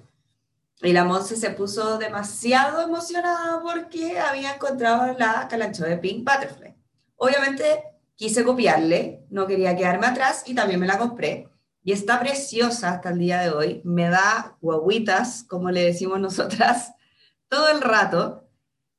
Y 0.83 0.93
la 0.93 1.05
Monse 1.05 1.37
se 1.37 1.51
puso 1.51 1.99
demasiado 1.99 2.83
emocionada 2.83 3.63
porque 3.63 4.19
había 4.19 4.55
encontrado 4.55 5.17
la 5.17 5.49
de 5.49 5.99
Pink 5.99 6.29
Butterfly. 6.29 6.75
Obviamente 7.17 7.85
quise 8.17 8.43
copiarle, 8.45 9.25
no 9.31 9.47
quería 9.47 9.77
quedarme 9.77 10.07
atrás 10.07 10.43
y 10.47 10.55
también 10.55 10.81
me 10.81 10.87
la 10.87 10.99
compré. 10.99 11.49
Y 11.87 11.93
está 11.93 12.19
preciosa 12.19 12.91
hasta 12.91 13.11
el 13.11 13.21
día 13.21 13.43
de 13.43 13.51
hoy. 13.51 13.81
Me 13.85 14.09
da 14.09 14.57
guaguitas, 14.61 15.45
como 15.45 15.71
le 15.71 15.85
decimos 15.85 16.19
nosotras, 16.19 16.93
todo 17.49 17.69
el 17.69 17.81
rato. 17.81 18.51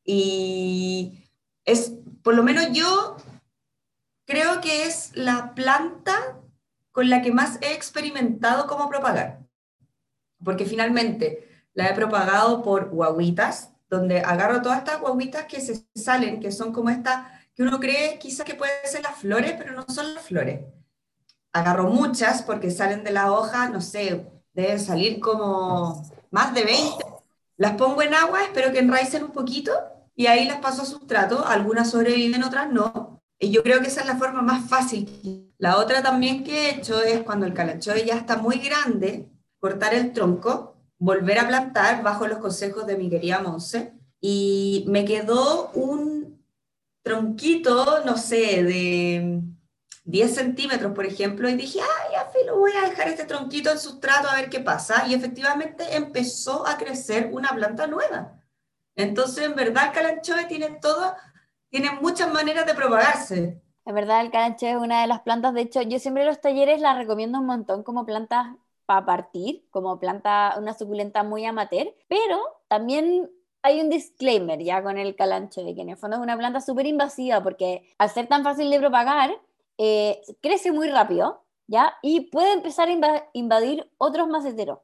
Y 0.05 1.29
es, 1.65 1.91
por 2.23 2.33
lo 2.33 2.43
menos 2.43 2.69
yo 2.71 3.17
creo 4.25 4.61
que 4.61 4.85
es 4.85 5.11
la 5.15 5.53
planta 5.53 6.39
con 6.93 7.09
la 7.09 7.21
que 7.21 7.33
más 7.33 7.59
he 7.61 7.73
experimentado 7.73 8.67
cómo 8.67 8.87
propagar. 8.87 9.41
Porque 10.41 10.63
finalmente 10.63 11.67
la 11.73 11.89
he 11.89 11.93
propagado 11.93 12.63
por 12.63 12.89
guaguitas, 12.89 13.73
donde 13.89 14.21
agarro 14.21 14.61
todas 14.61 14.77
estas 14.77 15.01
guaguitas 15.01 15.43
que 15.43 15.59
se 15.59 15.85
salen, 15.93 16.39
que 16.39 16.53
son 16.53 16.71
como 16.71 16.89
estas, 16.89 17.27
que 17.53 17.63
uno 17.63 17.81
cree 17.81 18.17
quizás 18.17 18.45
que 18.45 18.55
pueden 18.55 18.77
ser 18.85 19.03
las 19.03 19.17
flores, 19.17 19.55
pero 19.57 19.73
no 19.73 19.83
son 19.89 20.13
las 20.13 20.23
flores. 20.23 20.61
Agarro 21.57 21.89
muchas 21.89 22.43
porque 22.43 22.69
salen 22.69 23.03
de 23.03 23.11
la 23.11 23.31
hoja, 23.31 23.69
no 23.69 23.81
sé, 23.81 24.27
deben 24.53 24.79
salir 24.79 25.19
como 25.19 26.07
más 26.29 26.53
de 26.53 26.63
20. 26.63 27.03
Las 27.57 27.73
pongo 27.73 28.03
en 28.03 28.13
agua, 28.13 28.43
espero 28.43 28.71
que 28.71 28.77
enraicen 28.77 29.23
un 29.23 29.31
poquito 29.31 29.71
y 30.15 30.27
ahí 30.27 30.45
las 30.45 30.59
paso 30.59 30.83
a 30.83 30.85
sustrato, 30.85 31.43
algunas 31.47 31.89
sobreviven, 31.89 32.43
otras 32.43 32.71
no. 32.71 33.23
Y 33.39 33.49
yo 33.49 33.63
creo 33.63 33.81
que 33.81 33.87
esa 33.87 34.01
es 34.01 34.07
la 34.07 34.17
forma 34.17 34.43
más 34.43 34.69
fácil. 34.69 35.51
La 35.57 35.77
otra 35.77 36.03
también 36.03 36.43
que 36.43 36.69
he 36.69 36.75
hecho 36.75 37.01
es 37.01 37.23
cuando 37.23 37.47
el 37.47 37.55
calanchoe 37.55 38.05
ya 38.05 38.15
está 38.15 38.37
muy 38.37 38.59
grande, 38.59 39.27
cortar 39.59 39.95
el 39.95 40.13
tronco, 40.13 40.75
volver 40.99 41.39
a 41.39 41.47
plantar 41.47 42.03
bajo 42.03 42.27
los 42.27 42.37
consejos 42.37 42.85
de 42.85 42.97
mi 42.97 43.09
querida 43.09 43.39
Monse. 43.39 43.93
Y 44.21 44.85
me 44.87 45.05
quedó 45.05 45.71
un 45.73 46.39
tronquito, 47.01 48.05
no 48.05 48.15
sé, 48.15 48.63
de 48.63 49.41
10 50.07 50.35
centímetros, 50.35 50.93
por 50.93 51.05
ejemplo, 51.05 51.49
y 51.49 51.55
dije, 51.55 51.81
ay, 51.81 52.13
ya 52.13 52.27
lo 52.45 52.57
voy 52.57 52.71
a 52.71 52.89
dejar 52.89 53.09
este 53.09 53.25
tronquito 53.25 53.71
en 53.71 53.77
sustrato 53.77 54.29
a 54.29 54.35
ver 54.35 54.49
qué 54.49 54.61
pasa. 54.61 55.05
Y 55.05 55.13
efectivamente 55.13 55.83
empezó 55.97 56.65
a 56.65 56.77
crecer 56.77 57.29
una 57.33 57.49
planta 57.49 57.87
nueva. 57.87 58.39
Entonces, 58.95 59.45
en 59.45 59.55
verdad, 59.55 59.87
el 59.87 59.91
calanchoe 59.91 60.45
tiene 60.45 60.69
todo, 60.81 61.13
tiene 61.69 61.91
muchas 62.01 62.31
maneras 62.31 62.65
de 62.65 62.73
propagarse. 62.73 63.61
En 63.83 63.95
verdad, 63.95 64.21
el 64.21 64.31
calanchoe 64.31 64.71
es 64.71 64.77
una 64.77 65.01
de 65.01 65.07
las 65.07 65.21
plantas. 65.21 65.53
De 65.53 65.61
hecho, 65.61 65.81
yo 65.81 65.99
siempre 65.99 66.23
los 66.23 66.39
talleres 66.39 66.79
las 66.79 66.97
recomiendo 66.97 67.39
un 67.39 67.45
montón 67.45 67.83
como 67.83 68.05
plantas 68.05 68.47
para 68.85 69.05
partir, 69.05 69.67
como 69.71 69.99
planta, 69.99 70.55
una 70.57 70.73
suculenta 70.73 71.23
muy 71.23 71.45
amateur. 71.45 71.93
Pero 72.07 72.39
también 72.69 73.29
hay 73.61 73.81
un 73.81 73.89
disclaimer 73.89 74.63
ya 74.63 74.81
con 74.81 74.97
el 74.97 75.17
calanchoe, 75.17 75.75
que 75.75 75.81
en 75.81 75.89
el 75.89 75.97
fondo 75.97 76.15
es 76.15 76.23
una 76.23 76.37
planta 76.37 76.61
súper 76.61 76.85
invasiva 76.85 77.43
porque 77.43 77.93
al 77.97 78.09
ser 78.09 78.27
tan 78.27 78.45
fácil 78.45 78.69
de 78.69 78.79
propagar, 78.79 79.37
eh, 79.77 80.21
crece 80.41 80.71
muy 80.71 80.89
rápido, 80.89 81.43
¿ya? 81.67 81.93
Y 82.01 82.31
puede 82.31 82.53
empezar 82.53 82.89
a 82.89 83.29
invadir 83.33 83.89
otros 83.97 84.27
maceteros. 84.27 84.79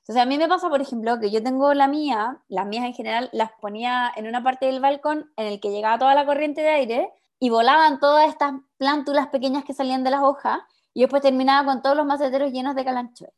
Entonces, 0.00 0.22
a 0.22 0.26
mí 0.26 0.38
me 0.38 0.48
pasa, 0.48 0.70
por 0.70 0.80
ejemplo, 0.80 1.20
que 1.20 1.30
yo 1.30 1.42
tengo 1.42 1.74
la 1.74 1.86
mía, 1.86 2.38
las 2.48 2.66
mías 2.66 2.86
en 2.86 2.94
general, 2.94 3.28
las 3.32 3.50
ponía 3.60 4.10
en 4.16 4.26
una 4.26 4.42
parte 4.42 4.64
del 4.64 4.80
balcón 4.80 5.30
en 5.36 5.46
el 5.46 5.60
que 5.60 5.70
llegaba 5.70 5.98
toda 5.98 6.14
la 6.14 6.24
corriente 6.24 6.62
de 6.62 6.70
aire 6.70 7.12
y 7.38 7.50
volaban 7.50 8.00
todas 8.00 8.26
estas 8.28 8.54
plántulas 8.78 9.26
pequeñas 9.28 9.64
que 9.64 9.74
salían 9.74 10.04
de 10.04 10.10
las 10.10 10.22
hojas 10.22 10.60
y 10.94 11.02
después 11.02 11.20
terminaba 11.20 11.66
con 11.66 11.82
todos 11.82 11.94
los 11.94 12.06
maceteros 12.06 12.52
llenos 12.52 12.74
de 12.74 12.86
calanchoe 12.86 13.32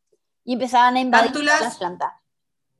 y 0.44 0.52
empezaban 0.52 0.94
a 0.94 1.00
invadir 1.00 1.44
las 1.44 1.76
plantas. 1.76 2.12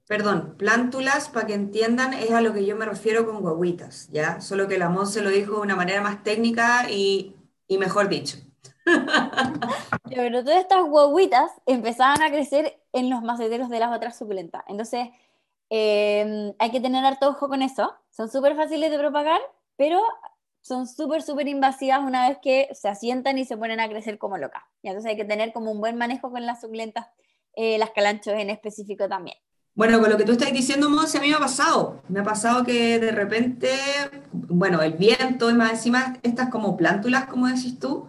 Perdón, 0.06 0.54
plántulas, 0.56 1.28
para 1.28 1.46
que 1.46 1.54
entiendan, 1.54 2.14
es 2.14 2.30
a 2.30 2.40
lo 2.40 2.52
que 2.52 2.64
yo 2.64 2.76
me 2.76 2.84
refiero 2.84 3.26
con 3.26 3.40
guaguitas, 3.40 4.08
¿ya? 4.10 4.40
Solo 4.40 4.66
que 4.68 4.78
la 4.78 4.92
se 5.06 5.20
lo 5.20 5.30
dijo 5.30 5.54
de 5.54 5.60
una 5.60 5.76
manera 5.76 6.00
más 6.00 6.22
técnica 6.22 6.90
y, 6.90 7.36
y 7.70 7.78
mejor 7.78 8.08
dicho. 8.08 8.36
Pero 10.14 10.42
todas 10.42 10.60
estas 10.60 10.82
guaguitas 10.82 11.52
empezaban 11.66 12.20
a 12.20 12.30
crecer 12.30 12.82
en 12.92 13.08
los 13.08 13.22
maceteros 13.22 13.70
de 13.70 13.78
las 13.78 13.96
otras 13.96 14.18
suculentas. 14.18 14.64
Entonces, 14.66 15.08
eh, 15.70 16.52
hay 16.58 16.70
que 16.72 16.80
tener 16.80 17.04
harto 17.04 17.28
ojo 17.28 17.48
con 17.48 17.62
eso. 17.62 17.94
Son 18.10 18.28
súper 18.28 18.56
fáciles 18.56 18.90
de 18.90 18.98
propagar, 18.98 19.40
pero 19.76 20.02
son 20.62 20.88
súper, 20.88 21.22
súper 21.22 21.46
invasivas 21.46 22.00
una 22.00 22.28
vez 22.28 22.38
que 22.42 22.68
se 22.74 22.88
asientan 22.88 23.38
y 23.38 23.44
se 23.44 23.56
ponen 23.56 23.78
a 23.78 23.88
crecer 23.88 24.18
como 24.18 24.36
locas. 24.36 24.64
Y 24.82 24.88
entonces 24.88 25.08
hay 25.08 25.16
que 25.16 25.24
tener 25.24 25.52
como 25.52 25.70
un 25.70 25.80
buen 25.80 25.96
manejo 25.96 26.32
con 26.32 26.44
las 26.44 26.60
suculentas, 26.60 27.06
eh, 27.54 27.78
las 27.78 27.92
calanchos 27.92 28.34
en 28.34 28.50
específico 28.50 29.08
también. 29.08 29.36
Bueno, 29.80 29.98
con 29.98 30.10
lo 30.10 30.18
que 30.18 30.26
tú 30.26 30.32
estás 30.32 30.52
diciendo, 30.52 30.90
Monse, 30.90 31.16
a 31.16 31.22
mí 31.22 31.28
me 31.28 31.36
ha 31.36 31.38
pasado. 31.38 32.02
Me 32.06 32.20
ha 32.20 32.22
pasado 32.22 32.64
que 32.64 32.98
de 32.98 33.12
repente, 33.12 33.70
bueno, 34.30 34.82
el 34.82 34.92
viento 34.92 35.48
y 35.48 35.54
más 35.54 35.70
encima 35.70 36.18
estas 36.22 36.50
como 36.50 36.76
plántulas, 36.76 37.28
como 37.28 37.46
decís 37.46 37.78
tú, 37.78 38.06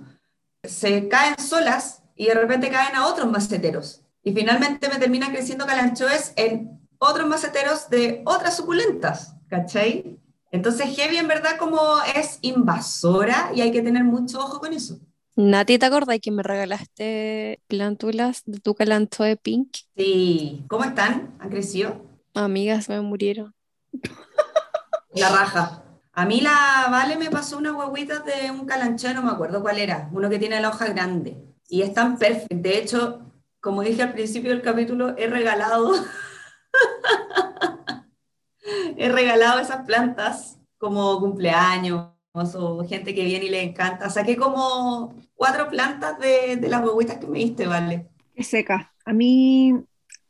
se 0.65 1.07
caen 1.07 1.39
solas 1.39 2.03
y 2.13 2.25
de 2.25 2.33
repente 2.33 2.69
caen 2.69 2.97
a 2.97 3.07
otros 3.07 3.31
maceteros. 3.31 4.03
Y 4.21 4.33
finalmente 4.33 4.89
me 4.89 4.99
termina 4.99 5.31
creciendo 5.31 5.65
calanchoes 5.65 6.33
en 6.35 6.81
otros 6.97 7.25
maceteros 7.25 7.89
de 7.89 8.21
otras 8.25 8.57
suculentas, 8.57 9.37
¿cachai? 9.47 10.19
Entonces, 10.51 10.93
heavy 10.93 11.15
en 11.15 11.29
verdad 11.29 11.55
como 11.57 11.79
es 12.17 12.39
invasora 12.41 13.51
y 13.55 13.61
hay 13.61 13.71
que 13.71 13.81
tener 13.81 14.03
mucho 14.03 14.41
ojo 14.41 14.59
con 14.59 14.73
eso. 14.73 14.99
Nati, 15.35 15.79
¿te 15.79 15.85
acordás 15.85 16.19
que 16.21 16.31
me 16.31 16.43
regalaste 16.43 17.61
plántulas 17.67 18.43
de 18.45 18.59
tu 18.59 18.75
calancho 18.75 19.23
de 19.23 19.37
pink? 19.37 19.77
Sí. 19.95 20.65
¿Cómo 20.67 20.83
están? 20.83 21.35
¿Han 21.39 21.49
crecido? 21.49 22.01
Amigas, 22.33 22.89
me 22.89 22.99
murieron. 23.01 23.53
La 25.13 25.29
raja. 25.29 25.83
A 26.13 26.25
mí 26.25 26.41
la 26.41 26.87
Vale 26.91 27.15
me 27.15 27.29
pasó 27.29 27.57
unas 27.57 27.73
huevitas 27.73 28.23
de 28.25 28.51
un 28.51 28.65
calancho, 28.65 29.13
no 29.13 29.23
me 29.23 29.31
acuerdo 29.31 29.61
cuál 29.61 29.77
era, 29.77 30.09
uno 30.11 30.29
que 30.29 30.39
tiene 30.39 30.59
la 30.59 30.69
hoja 30.69 30.87
grande. 30.87 31.37
Y 31.69 31.81
están 31.81 32.17
perfectas. 32.17 32.61
De 32.61 32.77
hecho, 32.77 33.21
como 33.61 33.81
dije 33.81 34.03
al 34.03 34.11
principio 34.11 34.51
del 34.51 34.61
capítulo, 34.61 35.15
he 35.17 35.27
regalado, 35.27 35.93
he 38.97 39.09
regalado 39.09 39.59
esas 39.59 39.85
plantas 39.85 40.59
como 40.77 41.17
cumpleaños 41.19 42.09
o 42.33 42.85
gente 42.87 43.13
que 43.13 43.25
viene 43.25 43.45
y 43.45 43.49
le 43.49 43.61
encanta. 43.61 44.09
Saqué 44.09 44.37
como 44.37 45.15
cuatro 45.35 45.67
plantas 45.69 46.19
de, 46.19 46.57
de 46.57 46.69
las 46.69 46.83
huevitas 46.83 47.17
que 47.17 47.27
me 47.27 47.39
diste, 47.39 47.67
¿vale? 47.67 48.07
Es 48.35 48.47
seca. 48.47 48.93
A 49.05 49.13
mí, 49.13 49.73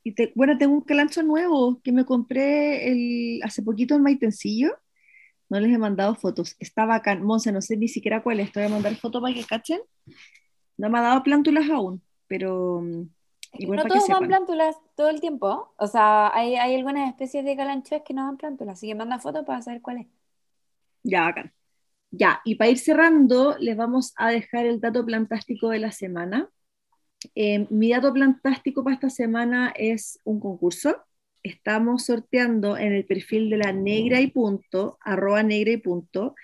y 0.04 0.16
bueno, 0.36 0.58
tengo 0.58 0.74
un 0.74 0.82
calancho 0.82 1.24
nuevo 1.24 1.80
que 1.84 1.92
me 1.92 2.06
compré 2.06 2.92
el, 2.92 3.42
hace 3.44 3.62
poquito 3.62 3.96
en 3.96 4.04
Maitencillo. 4.04 4.78
No 5.50 5.60
les 5.60 5.74
he 5.74 5.78
mandado 5.78 6.16
fotos. 6.16 6.56
Está 6.60 6.86
bacán. 6.86 7.24
Monse, 7.24 7.52
no 7.52 7.62
sé 7.62 7.78
ni 7.78 7.88
siquiera 7.88 8.24
cuál 8.24 8.40
es. 8.40 8.52
Te 8.52 8.62
voy 8.62 8.68
a 8.68 8.74
mandar 8.74 8.96
fotos 8.96 9.22
para 9.22 9.34
que 9.34 9.44
cachen. 9.44 9.82
No 10.78 10.90
me 10.90 10.98
ha 10.98 11.02
dado 11.02 11.24
plántulas 11.24 11.70
aún, 11.70 12.02
pero 12.28 12.82
no 13.60 13.84
todos 13.84 14.08
van 14.08 14.28
plántulas 14.28 14.78
todo 14.96 15.10
el 15.10 15.20
tiempo. 15.20 15.74
O 15.78 15.88
sea, 15.88 16.34
hay, 16.34 16.56
hay 16.56 16.76
algunas 16.76 17.10
especies 17.10 17.44
de 17.44 17.56
calanchoes 17.56 18.02
que 18.04 18.14
no 18.14 18.26
dan 18.26 18.38
plántulas, 18.38 18.78
así 18.78 18.88
que 18.88 18.96
manda 18.96 19.20
fotos 19.20 19.46
para 19.46 19.62
saber 19.62 19.82
cuál 19.82 19.98
es. 19.98 20.08
Ya, 21.04 21.24
bacán. 21.24 21.52
Ya, 22.12 22.42
y 22.44 22.56
para 22.56 22.70
ir 22.72 22.78
cerrando, 22.78 23.56
les 23.60 23.78
vamos 23.78 24.14
a 24.18 24.32
dejar 24.32 24.66
el 24.66 24.82
dato 24.82 25.06
plantástico 25.06 25.70
de 25.70 25.80
la 25.80 25.92
semana. 25.92 26.50
Eh, 27.36 27.68
mi 27.70 27.90
dato 27.92 28.14
plantástico 28.14 28.84
para 28.84 28.96
esta 28.96 29.10
semana 29.10 29.74
es 29.78 30.20
un 30.26 30.40
concurso. 30.42 30.98
Estamos 31.44 32.06
sorteando 32.06 32.78
en 32.78 32.94
el 32.94 33.06
perfil 33.06 33.50
de 33.50 33.58
la 33.58 33.72
negra 33.74 34.20
y 34.22 34.28
punto, 34.28 34.98
arroba 35.02 35.42
negra 35.44 35.72
y 35.72 35.78
punto. 35.78 36.36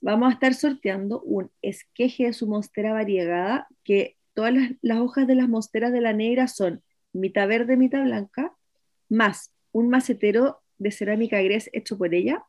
Vamos 0.00 0.30
a 0.30 0.32
estar 0.34 0.54
sorteando 0.54 1.22
un 1.22 1.50
esqueje 1.62 2.26
de 2.26 2.32
su 2.32 2.46
monstera 2.48 2.92
variegada 2.92 3.68
que 3.84 4.16
todas 4.34 4.54
las, 4.82 4.98
hojas 4.98 5.26
de 5.26 5.36
las 5.36 5.48
mosteras 5.48 5.92
de 5.92 6.00
la 6.00 6.12
negra 6.12 6.48
son 6.48 6.82
mitad 7.12 7.48
verde, 7.48 7.76
mitad 7.76 8.04
blanca, 8.04 8.52
más 9.08 9.52
un 9.72 9.88
macetero 9.88 10.62
de 10.78 10.90
cerámica 10.90 11.40
gres 11.42 11.70
hecho 11.72 11.96
por 11.96 12.14
ella, 12.14 12.44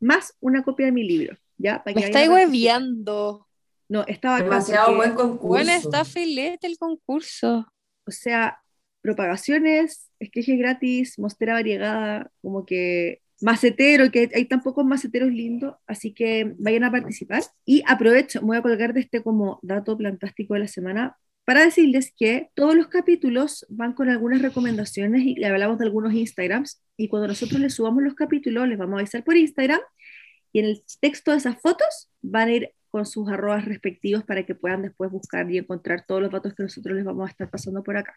más 0.00 0.36
una 0.40 0.62
copia 0.64 0.86
de 0.86 0.92
mi 0.92 1.04
libro. 1.04 1.38
¿Ya? 1.62 1.82
Me 1.86 1.92
estáis 2.04 2.28
hueviando. 2.28 3.46
No, 3.88 4.04
estaba 4.06 4.42
Demasiado 4.42 4.96
buen 4.96 5.14
concurso. 5.14 5.48
Bueno, 5.48 5.72
está 5.72 6.04
filete 6.04 6.66
el 6.66 6.78
concurso. 6.78 7.66
O 8.06 8.10
sea, 8.10 8.58
propagaciones, 9.00 10.10
esqueje 10.18 10.56
gratis, 10.56 11.18
mostera 11.18 11.54
variegada, 11.54 12.30
como 12.40 12.64
que 12.64 13.20
macetero, 13.40 14.10
que 14.10 14.30
hay 14.34 14.44
tan 14.46 14.62
pocos 14.62 14.84
maceteros 14.84 15.30
lindos, 15.30 15.74
así 15.86 16.12
que 16.12 16.54
vayan 16.58 16.84
a 16.84 16.90
participar. 16.90 17.42
Y 17.64 17.82
aprovecho, 17.86 18.40
me 18.40 18.48
voy 18.48 18.56
a 18.56 18.62
colgar 18.62 18.94
de 18.94 19.00
este 19.00 19.22
como 19.22 19.58
dato 19.62 19.96
plantástico 19.96 20.54
de 20.54 20.60
la 20.60 20.68
semana 20.68 21.16
para 21.44 21.64
decirles 21.64 22.12
que 22.16 22.50
todos 22.54 22.76
los 22.76 22.86
capítulos 22.86 23.66
van 23.68 23.94
con 23.94 24.08
algunas 24.08 24.40
recomendaciones 24.40 25.22
y 25.24 25.34
le 25.34 25.46
hablamos 25.46 25.78
de 25.78 25.86
algunos 25.86 26.14
Instagrams. 26.14 26.82
Y 26.96 27.08
cuando 27.08 27.28
nosotros 27.28 27.60
les 27.60 27.74
subamos 27.74 28.02
los 28.02 28.14
capítulos, 28.14 28.68
les 28.68 28.78
vamos 28.78 28.94
a 28.94 29.00
avisar 29.00 29.24
por 29.24 29.36
Instagram. 29.36 29.80
Y 30.52 30.60
en 30.60 30.66
el 30.66 30.84
texto 31.00 31.30
de 31.30 31.38
esas 31.38 31.60
fotos 31.60 32.10
van 32.20 32.48
a 32.48 32.52
ir 32.52 32.74
con 32.90 33.06
sus 33.06 33.28
arrobas 33.30 33.64
respectivos 33.64 34.22
para 34.22 34.44
que 34.44 34.54
puedan 34.54 34.82
después 34.82 35.10
buscar 35.10 35.50
y 35.50 35.58
encontrar 35.58 36.04
todos 36.06 36.20
los 36.20 36.30
datos 36.30 36.54
que 36.54 36.62
nosotros 36.62 36.94
les 36.94 37.04
vamos 37.04 37.26
a 37.26 37.30
estar 37.30 37.48
pasando 37.48 37.82
por 37.82 37.96
acá. 37.96 38.14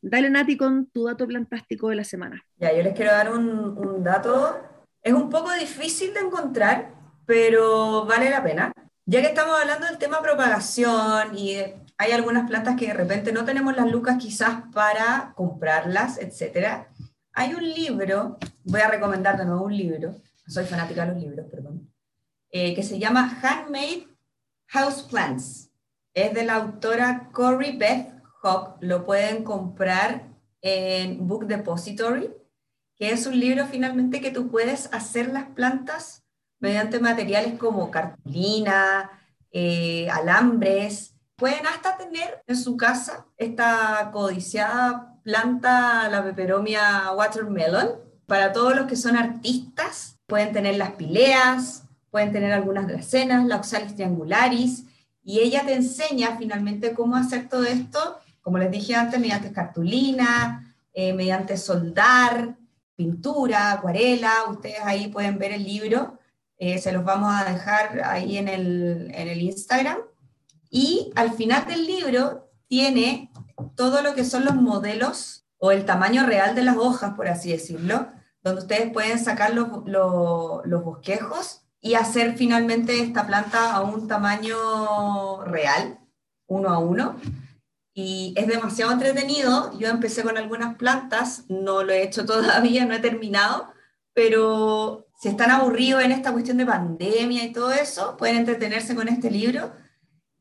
Dale, 0.00 0.30
Nati, 0.30 0.56
con 0.56 0.86
tu 0.86 1.04
dato 1.04 1.26
plantástico 1.26 1.88
de 1.90 1.96
la 1.96 2.04
semana. 2.04 2.42
Ya, 2.56 2.72
yo 2.74 2.82
les 2.82 2.94
quiero 2.94 3.12
dar 3.12 3.32
un, 3.32 3.48
un 3.48 4.02
dato. 4.02 4.58
Es 5.02 5.12
un 5.12 5.28
poco 5.30 5.52
difícil 5.52 6.12
de 6.14 6.20
encontrar, 6.20 6.94
pero 7.26 8.06
vale 8.06 8.30
la 8.30 8.42
pena. 8.42 8.72
Ya 9.06 9.20
que 9.20 9.28
estamos 9.28 9.58
hablando 9.60 9.86
del 9.86 9.98
tema 9.98 10.22
propagación 10.22 11.36
y 11.36 11.58
hay 11.96 12.12
algunas 12.12 12.48
plantas 12.48 12.76
que 12.76 12.88
de 12.88 12.94
repente 12.94 13.32
no 13.32 13.44
tenemos 13.44 13.76
las 13.76 13.90
lucas 13.90 14.16
quizás 14.18 14.62
para 14.72 15.32
comprarlas, 15.36 16.18
etcétera. 16.18 16.88
Hay 17.32 17.54
un 17.54 17.62
libro, 17.62 18.38
voy 18.64 18.80
a 18.80 18.88
recomendar 18.88 19.36
de 19.36 19.44
nuevo 19.44 19.64
un 19.64 19.76
libro, 19.76 20.14
soy 20.46 20.64
fanática 20.64 21.04
de 21.04 21.12
los 21.12 21.22
libros, 21.22 21.46
perdón, 21.50 21.92
eh, 22.50 22.74
que 22.74 22.82
se 22.82 22.98
llama 22.98 23.40
Handmade 23.42 24.08
Houseplants. 24.68 25.70
Es 26.12 26.32
de 26.32 26.44
la 26.44 26.54
autora 26.56 27.30
Cory 27.32 27.76
Beth 27.76 28.14
lo 28.80 29.04
pueden 29.04 29.42
comprar 29.42 30.28
en 30.60 31.26
Book 31.26 31.46
Depository, 31.46 32.30
que 32.96 33.10
es 33.10 33.26
un 33.26 33.38
libro 33.38 33.66
finalmente 33.66 34.20
que 34.20 34.30
tú 34.30 34.50
puedes 34.50 34.92
hacer 34.92 35.28
las 35.32 35.46
plantas 35.46 36.24
mediante 36.60 37.00
materiales 37.00 37.58
como 37.58 37.90
cartulina, 37.90 39.10
eh, 39.50 40.08
alambres. 40.10 41.16
Pueden 41.36 41.66
hasta 41.66 41.96
tener 41.96 42.42
en 42.46 42.56
su 42.56 42.76
casa 42.76 43.26
esta 43.36 44.10
codiciada 44.12 45.18
planta, 45.22 46.08
la 46.08 46.22
peperomia 46.22 47.12
watermelon. 47.12 48.00
Para 48.26 48.52
todos 48.52 48.74
los 48.74 48.86
que 48.86 48.96
son 48.96 49.16
artistas, 49.16 50.13
pueden 50.26 50.52
tener 50.52 50.76
las 50.76 50.92
pileas, 50.92 51.84
pueden 52.10 52.32
tener 52.32 52.52
algunas 52.52 52.86
dracenas, 52.86 53.46
la 53.46 53.56
oxalis 53.56 53.94
triangularis, 53.94 54.84
y 55.22 55.40
ella 55.40 55.64
te 55.64 55.74
enseña 55.74 56.36
finalmente 56.36 56.92
cómo 56.92 57.16
hacer 57.16 57.48
todo 57.48 57.64
esto 57.64 58.18
como 58.44 58.58
les 58.58 58.70
dije 58.70 58.94
antes, 58.94 59.18
mediante 59.18 59.52
cartulina, 59.52 60.76
eh, 60.92 61.14
mediante 61.14 61.56
soldar, 61.56 62.56
pintura, 62.94 63.72
acuarela, 63.72 64.30
ustedes 64.50 64.80
ahí 64.84 65.08
pueden 65.08 65.38
ver 65.38 65.52
el 65.52 65.64
libro, 65.64 66.18
eh, 66.58 66.78
se 66.78 66.92
los 66.92 67.04
vamos 67.06 67.34
a 67.34 67.50
dejar 67.50 68.02
ahí 68.04 68.36
en 68.36 68.48
el, 68.48 69.10
en 69.14 69.28
el 69.28 69.40
Instagram. 69.40 69.96
Y 70.68 71.10
al 71.16 71.32
final 71.32 71.66
del 71.66 71.86
libro 71.86 72.50
tiene 72.68 73.30
todo 73.76 74.02
lo 74.02 74.14
que 74.14 74.26
son 74.26 74.44
los 74.44 74.56
modelos 74.56 75.46
o 75.56 75.70
el 75.70 75.86
tamaño 75.86 76.26
real 76.26 76.54
de 76.54 76.64
las 76.64 76.76
hojas, 76.76 77.14
por 77.14 77.28
así 77.28 77.50
decirlo, 77.50 78.08
donde 78.44 78.60
ustedes 78.60 78.92
pueden 78.92 79.18
sacar 79.18 79.54
los, 79.54 79.70
bosquejos 80.84 81.62
y 81.80 81.94
hacer 81.94 82.36
finalmente 82.36 83.00
esta 83.00 83.26
planta 83.26 83.72
a 83.74 83.80
un 83.80 84.06
tamaño 84.06 85.42
real, 85.44 85.98
uno 86.46 86.68
a 86.68 86.78
uno. 86.78 87.16
Y 87.94 88.34
es 88.36 88.46
demasiado 88.46 88.92
entretenido. 88.92 89.76
Yo 89.78 89.88
empecé 89.88 90.22
con 90.22 90.36
algunas 90.36 90.76
plantas, 90.76 91.44
no 91.48 91.82
lo 91.82 91.92
he 91.92 92.02
hecho 92.02 92.26
todavía, 92.26 92.84
no 92.84 92.94
he 92.94 93.00
terminado, 93.00 93.72
pero 94.12 95.06
si 95.18 95.28
están 95.28 95.50
aburridos 95.50 96.02
en 96.02 96.12
esta 96.12 96.32
cuestión 96.32 96.58
de 96.58 96.66
pandemia 96.66 97.44
y 97.44 97.52
todo 97.52 97.72
eso, 97.72 98.16
pueden 98.18 98.36
entretenerse 98.36 98.94
con 98.94 99.08
este 99.08 99.30
libro 99.30 99.72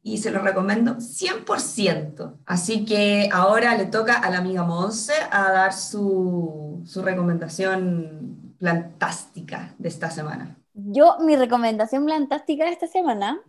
y 0.03 0.17
se 0.17 0.31
lo 0.31 0.39
recomiendo 0.39 0.97
100%. 0.97 2.35
Así 2.45 2.85
que 2.85 3.30
ahora 3.31 3.75
le 3.75 3.85
toca 3.85 4.19
a 4.19 4.30
la 4.30 4.39
amiga 4.39 4.63
Monse 4.63 5.13
a 5.31 5.51
dar 5.51 5.73
su, 5.73 6.81
su 6.85 7.01
recomendación 7.01 8.55
plantástica 8.59 9.73
de 9.80 9.88
esta 9.88 10.11
semana. 10.11 10.57
Yo, 10.73 11.17
mi 11.21 11.35
recomendación 11.35 12.05
plantástica 12.05 12.65
de 12.65 12.71
esta 12.71 12.88
semana 12.88 13.39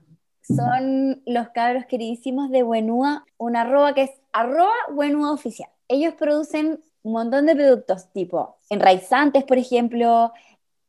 son 0.43 1.23
los 1.27 1.49
cabros 1.49 1.87
queridísimos 1.87 2.51
de 2.51 2.63
Buenúa, 2.63 3.25
una 3.37 3.63
arroba 3.63 3.95
que 3.95 4.03
es 4.03 4.11
arroba 4.33 4.75
Buenúa 4.93 5.33
oficial. 5.33 5.71
Ellos 5.89 6.15
producen 6.15 6.81
un 7.03 7.13
montón 7.13 7.47
de 7.47 7.57
productos 7.57 8.11
tipo 8.13 8.59
enraizantes, 8.71 9.45
por 9.45 9.59
ejemplo, 9.59 10.33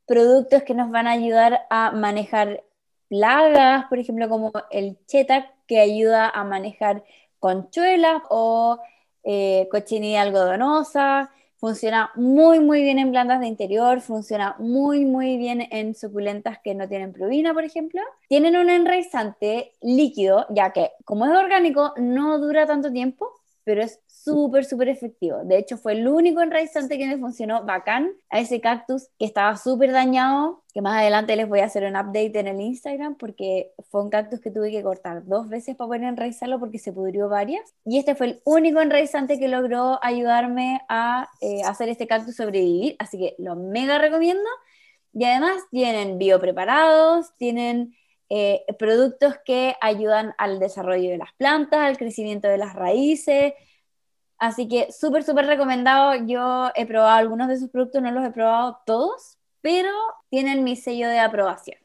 productos 0.05 0.63
que 0.63 0.73
nos 0.73 0.91
van 0.91 1.07
a 1.07 1.11
ayudar 1.11 1.61
a 1.69 1.91
manejar 1.91 2.63
plagas, 3.07 3.85
por 3.87 3.99
ejemplo, 3.99 4.29
como 4.29 4.51
el 4.71 4.97
chetac, 5.07 5.54
que 5.67 5.79
ayuda 5.79 6.29
a 6.29 6.43
manejar 6.43 7.03
conchuelas 7.39 8.21
o 8.29 8.79
eh, 9.23 9.67
cochinilla 9.71 10.21
algodonosa. 10.21 11.31
Funciona 11.57 12.11
muy, 12.15 12.59
muy 12.59 12.83
bien 12.83 12.99
en 12.99 13.11
plantas 13.11 13.39
de 13.39 13.47
interior, 13.47 14.01
funciona 14.01 14.55
muy, 14.59 15.05
muy 15.05 15.37
bien 15.37 15.67
en 15.71 15.95
suculentas 15.95 16.59
que 16.63 16.75
no 16.75 16.87
tienen 16.87 17.13
pluvina, 17.13 17.53
por 17.53 17.63
ejemplo. 17.63 18.01
Tienen 18.27 18.55
un 18.57 18.69
enraizante 18.69 19.73
líquido, 19.81 20.45
ya 20.49 20.71
que 20.73 20.91
como 21.05 21.25
es 21.25 21.31
orgánico, 21.31 21.93
no 21.97 22.39
dura 22.39 22.65
tanto 22.67 22.91
tiempo, 22.91 23.31
pero 23.65 23.81
es 23.81 23.99
súper, 24.07 24.63
súper 24.63 24.89
efectivo. 24.89 25.43
De 25.43 25.57
hecho, 25.57 25.77
fue 25.77 25.93
el 25.93 26.07
único 26.07 26.41
enraizante 26.41 26.97
que 26.97 27.07
me 27.07 27.17
funcionó 27.17 27.65
bacán 27.65 28.11
a 28.29 28.39
ese 28.39 28.61
cactus 28.61 29.09
que 29.19 29.25
estaba 29.25 29.57
súper 29.57 29.91
dañado, 29.91 30.63
que 30.73 30.81
más 30.81 30.97
adelante 30.99 31.35
les 31.35 31.49
voy 31.49 31.59
a 31.59 31.65
hacer 31.65 31.83
un 31.83 31.95
update 31.95 32.39
en 32.39 32.47
el 32.47 32.61
Instagram 32.61 33.15
porque 33.17 33.71
fue 33.89 34.03
un 34.03 34.09
cactus 34.09 34.39
que 34.39 34.51
tuve 34.51 34.71
que 34.71 34.83
cortar 34.83 35.25
dos 35.25 35.49
veces 35.49 35.75
para 35.75 35.87
poder 35.87 36.03
enraizarlo 36.03 36.59
porque 36.59 36.79
se 36.79 36.93
pudrió 36.93 37.27
varias. 37.27 37.73
Y 37.85 37.97
este 37.97 38.15
fue 38.15 38.27
el 38.27 38.41
único 38.45 38.81
enraizante 38.81 39.39
que 39.39 39.47
logró 39.47 39.99
ayudarme 40.03 40.81
a 40.87 41.27
eh, 41.41 41.61
hacer 41.65 41.89
este 41.89 42.07
cactus 42.07 42.35
sobrevivir, 42.35 42.95
así 42.99 43.17
que 43.17 43.35
lo 43.39 43.55
mega 43.55 43.97
recomiendo. 43.97 44.47
Y 45.13 45.23
además 45.25 45.63
tienen 45.71 46.17
biopreparados, 46.17 47.35
tienen 47.37 47.95
eh, 48.29 48.65
productos 48.79 49.35
que 49.45 49.75
ayudan 49.81 50.33
al 50.37 50.59
desarrollo 50.59 51.09
de 51.09 51.17
las 51.17 51.33
plantas, 51.33 51.81
al 51.81 51.97
crecimiento 51.97 52.47
de 52.47 52.57
las 52.57 52.73
raíces, 52.73 53.53
Así 54.37 54.67
que 54.67 54.91
súper, 54.91 55.23
súper 55.23 55.45
recomendado. 55.45 56.15
Yo 56.25 56.71
he 56.75 56.85
probado 56.85 57.17
algunos 57.17 57.47
de 57.47 57.57
sus 57.57 57.69
productos, 57.69 58.01
no 58.01 58.11
los 58.11 58.25
he 58.25 58.31
probado 58.31 58.79
todos, 58.85 59.37
pero 59.61 59.89
tienen 60.29 60.63
mi 60.63 60.75
sello 60.75 61.07
de 61.09 61.19
aprobación. 61.19 61.77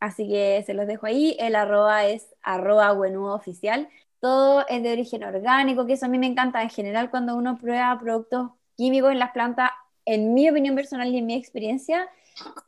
Así 0.00 0.28
que 0.28 0.62
se 0.66 0.74
los 0.74 0.86
dejo 0.86 1.06
ahí. 1.06 1.36
El 1.38 1.54
arroba 1.56 2.06
es 2.06 2.34
arroba 2.42 2.92
oficial. 2.92 3.88
Todo 4.20 4.66
es 4.68 4.82
de 4.82 4.92
origen 4.92 5.24
orgánico, 5.24 5.86
que 5.86 5.94
eso 5.94 6.06
a 6.06 6.08
mí 6.08 6.18
me 6.18 6.26
encanta. 6.26 6.62
En 6.62 6.70
general, 6.70 7.10
cuando 7.10 7.36
uno 7.36 7.58
prueba 7.58 7.98
productos 7.98 8.50
químicos 8.76 9.12
en 9.12 9.18
las 9.18 9.32
plantas, 9.32 9.70
en 10.04 10.34
mi 10.34 10.48
opinión 10.48 10.74
personal 10.74 11.08
y 11.08 11.18
en 11.18 11.26
mi 11.26 11.34
experiencia, 11.34 12.08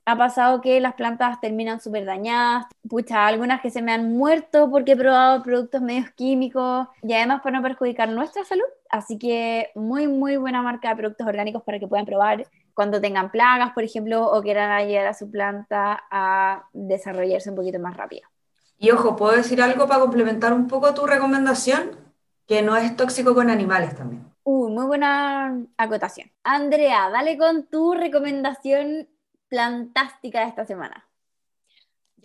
ha 0.04 0.16
pasado 0.16 0.60
que 0.60 0.80
las 0.80 0.94
plantas 0.94 1.40
terminan 1.40 1.80
súper 1.80 2.04
dañadas, 2.04 2.66
pucha, 2.88 3.26
algunas 3.26 3.60
que 3.60 3.70
se 3.70 3.82
me 3.82 3.92
han 3.92 4.16
muerto 4.16 4.70
porque 4.70 4.92
he 4.92 4.96
probado 4.96 5.42
productos 5.42 5.82
medios 5.82 6.10
químicos 6.12 6.88
y 7.02 7.12
además 7.12 7.42
para 7.42 7.58
no 7.58 7.62
perjudicar 7.62 8.08
nuestra 8.08 8.44
salud. 8.44 8.64
Así 8.90 9.18
que 9.18 9.70
muy, 9.74 10.08
muy 10.08 10.36
buena 10.36 10.62
marca 10.62 10.88
de 10.88 10.96
productos 10.96 11.26
orgánicos 11.26 11.62
para 11.62 11.78
que 11.78 11.86
puedan 11.86 12.06
probar 12.06 12.46
cuando 12.72 13.00
tengan 13.00 13.30
plagas, 13.30 13.72
por 13.72 13.84
ejemplo, 13.84 14.24
o 14.24 14.40
quieran 14.40 14.70
ayudar 14.70 15.08
a 15.08 15.14
su 15.14 15.30
planta 15.30 16.04
a 16.10 16.68
desarrollarse 16.72 17.50
un 17.50 17.56
poquito 17.56 17.78
más 17.78 17.96
rápido. 17.96 18.28
Y 18.78 18.90
ojo, 18.92 19.16
¿puedo 19.16 19.36
decir 19.36 19.60
algo 19.60 19.86
para 19.88 20.00
complementar 20.00 20.52
un 20.52 20.68
poco 20.68 20.94
tu 20.94 21.04
recomendación? 21.06 21.90
Que 22.46 22.62
no 22.62 22.76
es 22.76 22.96
tóxico 22.96 23.34
con 23.34 23.50
animales 23.50 23.94
también. 23.96 24.24
Uy, 24.44 24.70
muy 24.70 24.86
buena 24.86 25.60
acotación. 25.76 26.30
Andrea, 26.44 27.10
dale 27.10 27.36
con 27.36 27.66
tu 27.66 27.92
recomendación 27.92 29.08
plantástica 29.48 30.40
de 30.40 30.48
esta 30.48 30.66
semana? 30.66 31.08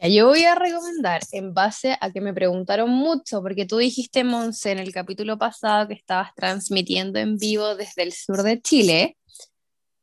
Yo 0.01 0.27
voy 0.27 0.43
a 0.43 0.55
recomendar 0.55 1.21
en 1.31 1.53
base 1.53 1.97
a 2.01 2.11
que 2.11 2.19
me 2.19 2.33
preguntaron 2.33 2.89
mucho, 2.89 3.41
porque 3.41 3.65
tú 3.65 3.77
dijiste, 3.77 4.23
Monse, 4.23 4.71
en 4.71 4.79
el 4.79 4.91
capítulo 4.91 5.37
pasado 5.37 5.87
que 5.87 5.93
estabas 5.93 6.33
transmitiendo 6.35 7.19
en 7.19 7.37
vivo 7.37 7.75
desde 7.75 8.03
el 8.03 8.11
sur 8.11 8.43
de 8.43 8.59
Chile. 8.61 9.17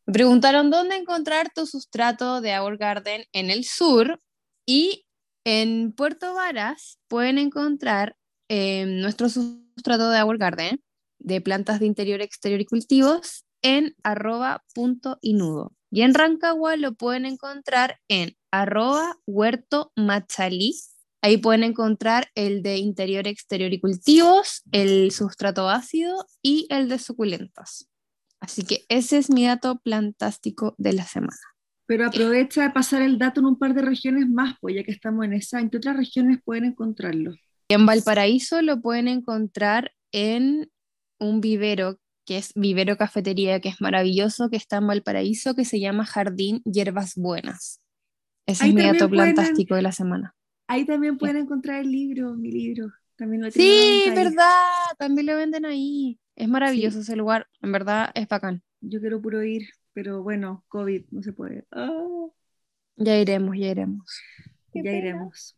Me 0.07 0.13
preguntaron 0.13 0.71
dónde 0.71 0.97
encontrar 0.97 1.51
tu 1.55 1.67
sustrato 1.67 2.41
de 2.41 2.59
Our 2.59 2.79
Garden 2.79 3.25
en 3.33 3.51
el 3.51 3.65
sur 3.65 4.19
y 4.65 5.05
en 5.45 5.93
Puerto 5.93 6.35
Varas 6.35 6.99
pueden 7.09 7.37
encontrar 7.37 8.17
eh, 8.49 8.87
nuestro 8.87 9.29
sustrato 9.29 10.09
de 10.11 10.23
Our 10.23 10.39
Garden 10.39 10.83
de 11.19 11.41
plantas 11.41 11.81
de 11.81 11.87
interior, 11.87 12.23
exterior 12.23 12.61
y 12.61 12.65
cultivos 12.65 13.45
en 13.61 13.95
arroba 14.03 14.65
punto 14.75 15.19
nudo. 15.23 15.73
Y 15.91 16.03
en 16.03 16.15
Rancagua 16.15 16.77
lo 16.77 16.95
pueden 16.95 17.27
encontrar 17.27 17.99
en 18.09 18.37
arroba 18.51 19.17
huerto 19.27 19.93
machalí. 19.97 20.75
Ahí 21.23 21.37
pueden 21.37 21.65
encontrar 21.65 22.29
el 22.35 22.63
de 22.63 22.79
interior, 22.79 23.27
exterior 23.27 23.73
y 23.73 23.81
cultivos, 23.81 24.63
el 24.73 25.11
sustrato 25.11 25.69
ácido 25.69 26.27
y 26.43 26.67
el 26.71 26.89
de 26.89 26.99
suculentas. 26.99 27.89
Así 28.41 28.65
que 28.65 28.85
ese 28.89 29.19
es 29.19 29.31
mi 29.31 29.47
dato 29.47 29.81
plantástico 29.81 30.75
de 30.79 30.95
la 30.95 31.05
semana. 31.05 31.37
Pero 31.87 32.07
aprovecha 32.07 32.63
de 32.63 32.71
pasar 32.71 33.03
el 33.03 33.19
dato 33.19 33.41
en 33.41 33.47
un 33.47 33.59
par 33.59 33.75
de 33.75 33.83
regiones 33.83 34.29
más, 34.29 34.55
pues 34.61 34.77
ya 34.77 34.85
que 34.85 34.93
estamos 34.93 35.25
en 35.25 35.35
esa. 35.35 35.61
¿En 35.61 35.69
qué 35.71 35.77
otras 35.77 35.97
regiones 35.97 36.39
pueden 36.43 36.65
encontrarlo? 36.65 37.35
En 37.69 37.85
Valparaíso 37.85 38.63
lo 38.63 38.81
pueden 38.81 39.09
encontrar 39.09 39.93
en 40.13 40.71
un 41.19 41.41
vivero 41.41 41.99
que 42.25 42.39
es 42.39 42.53
Vivero 42.55 42.97
Cafetería, 42.97 43.61
que 43.61 43.69
es 43.69 43.81
maravilloso, 43.81 44.51
que 44.51 44.57
está 44.57 44.77
en 44.79 44.87
Valparaíso, 44.87 45.55
que 45.55 45.65
se 45.65 45.81
llama 45.81 46.07
Jardín 46.07 46.63
Hierbas 46.65 47.15
Buenas. 47.17 47.81
Ese 48.47 48.69
es 48.69 48.75
mi 48.75 48.83
dato 48.83 49.09
plantástico 49.09 49.75
de 49.75 49.83
la 49.83 49.93
semana. 49.93 50.35
Ahí 50.67 50.85
también 50.85 51.19
pueden 51.19 51.37
encontrar 51.37 51.81
el 51.81 51.91
libro, 51.91 52.35
mi 52.35 52.51
libro. 52.51 52.93
También 53.17 53.43
lo 53.43 53.51
sí, 53.51 54.05
verdad, 54.15 54.97
también 54.99 55.27
lo 55.27 55.37
venden 55.37 55.67
ahí. 55.67 56.19
Es 56.37 56.49
maravilloso 56.49 57.01
ese 57.01 57.17
lugar, 57.17 57.49
en 57.61 57.73
verdad 57.73 58.11
es 58.15 58.27
bacán. 58.29 58.63
Yo 58.81 59.01
quiero 59.01 59.21
puro 59.21 59.43
ir, 59.43 59.69
pero 59.93 60.23
bueno, 60.23 60.65
COVID, 60.69 61.05
no 61.11 61.23
se 61.23 61.33
puede. 61.33 61.67
Ah. 61.71 62.27
Ya 62.97 63.19
iremos, 63.19 63.57
ya 63.59 63.69
iremos. 63.69 64.23
ya 64.73 64.93
iremos. 64.93 65.57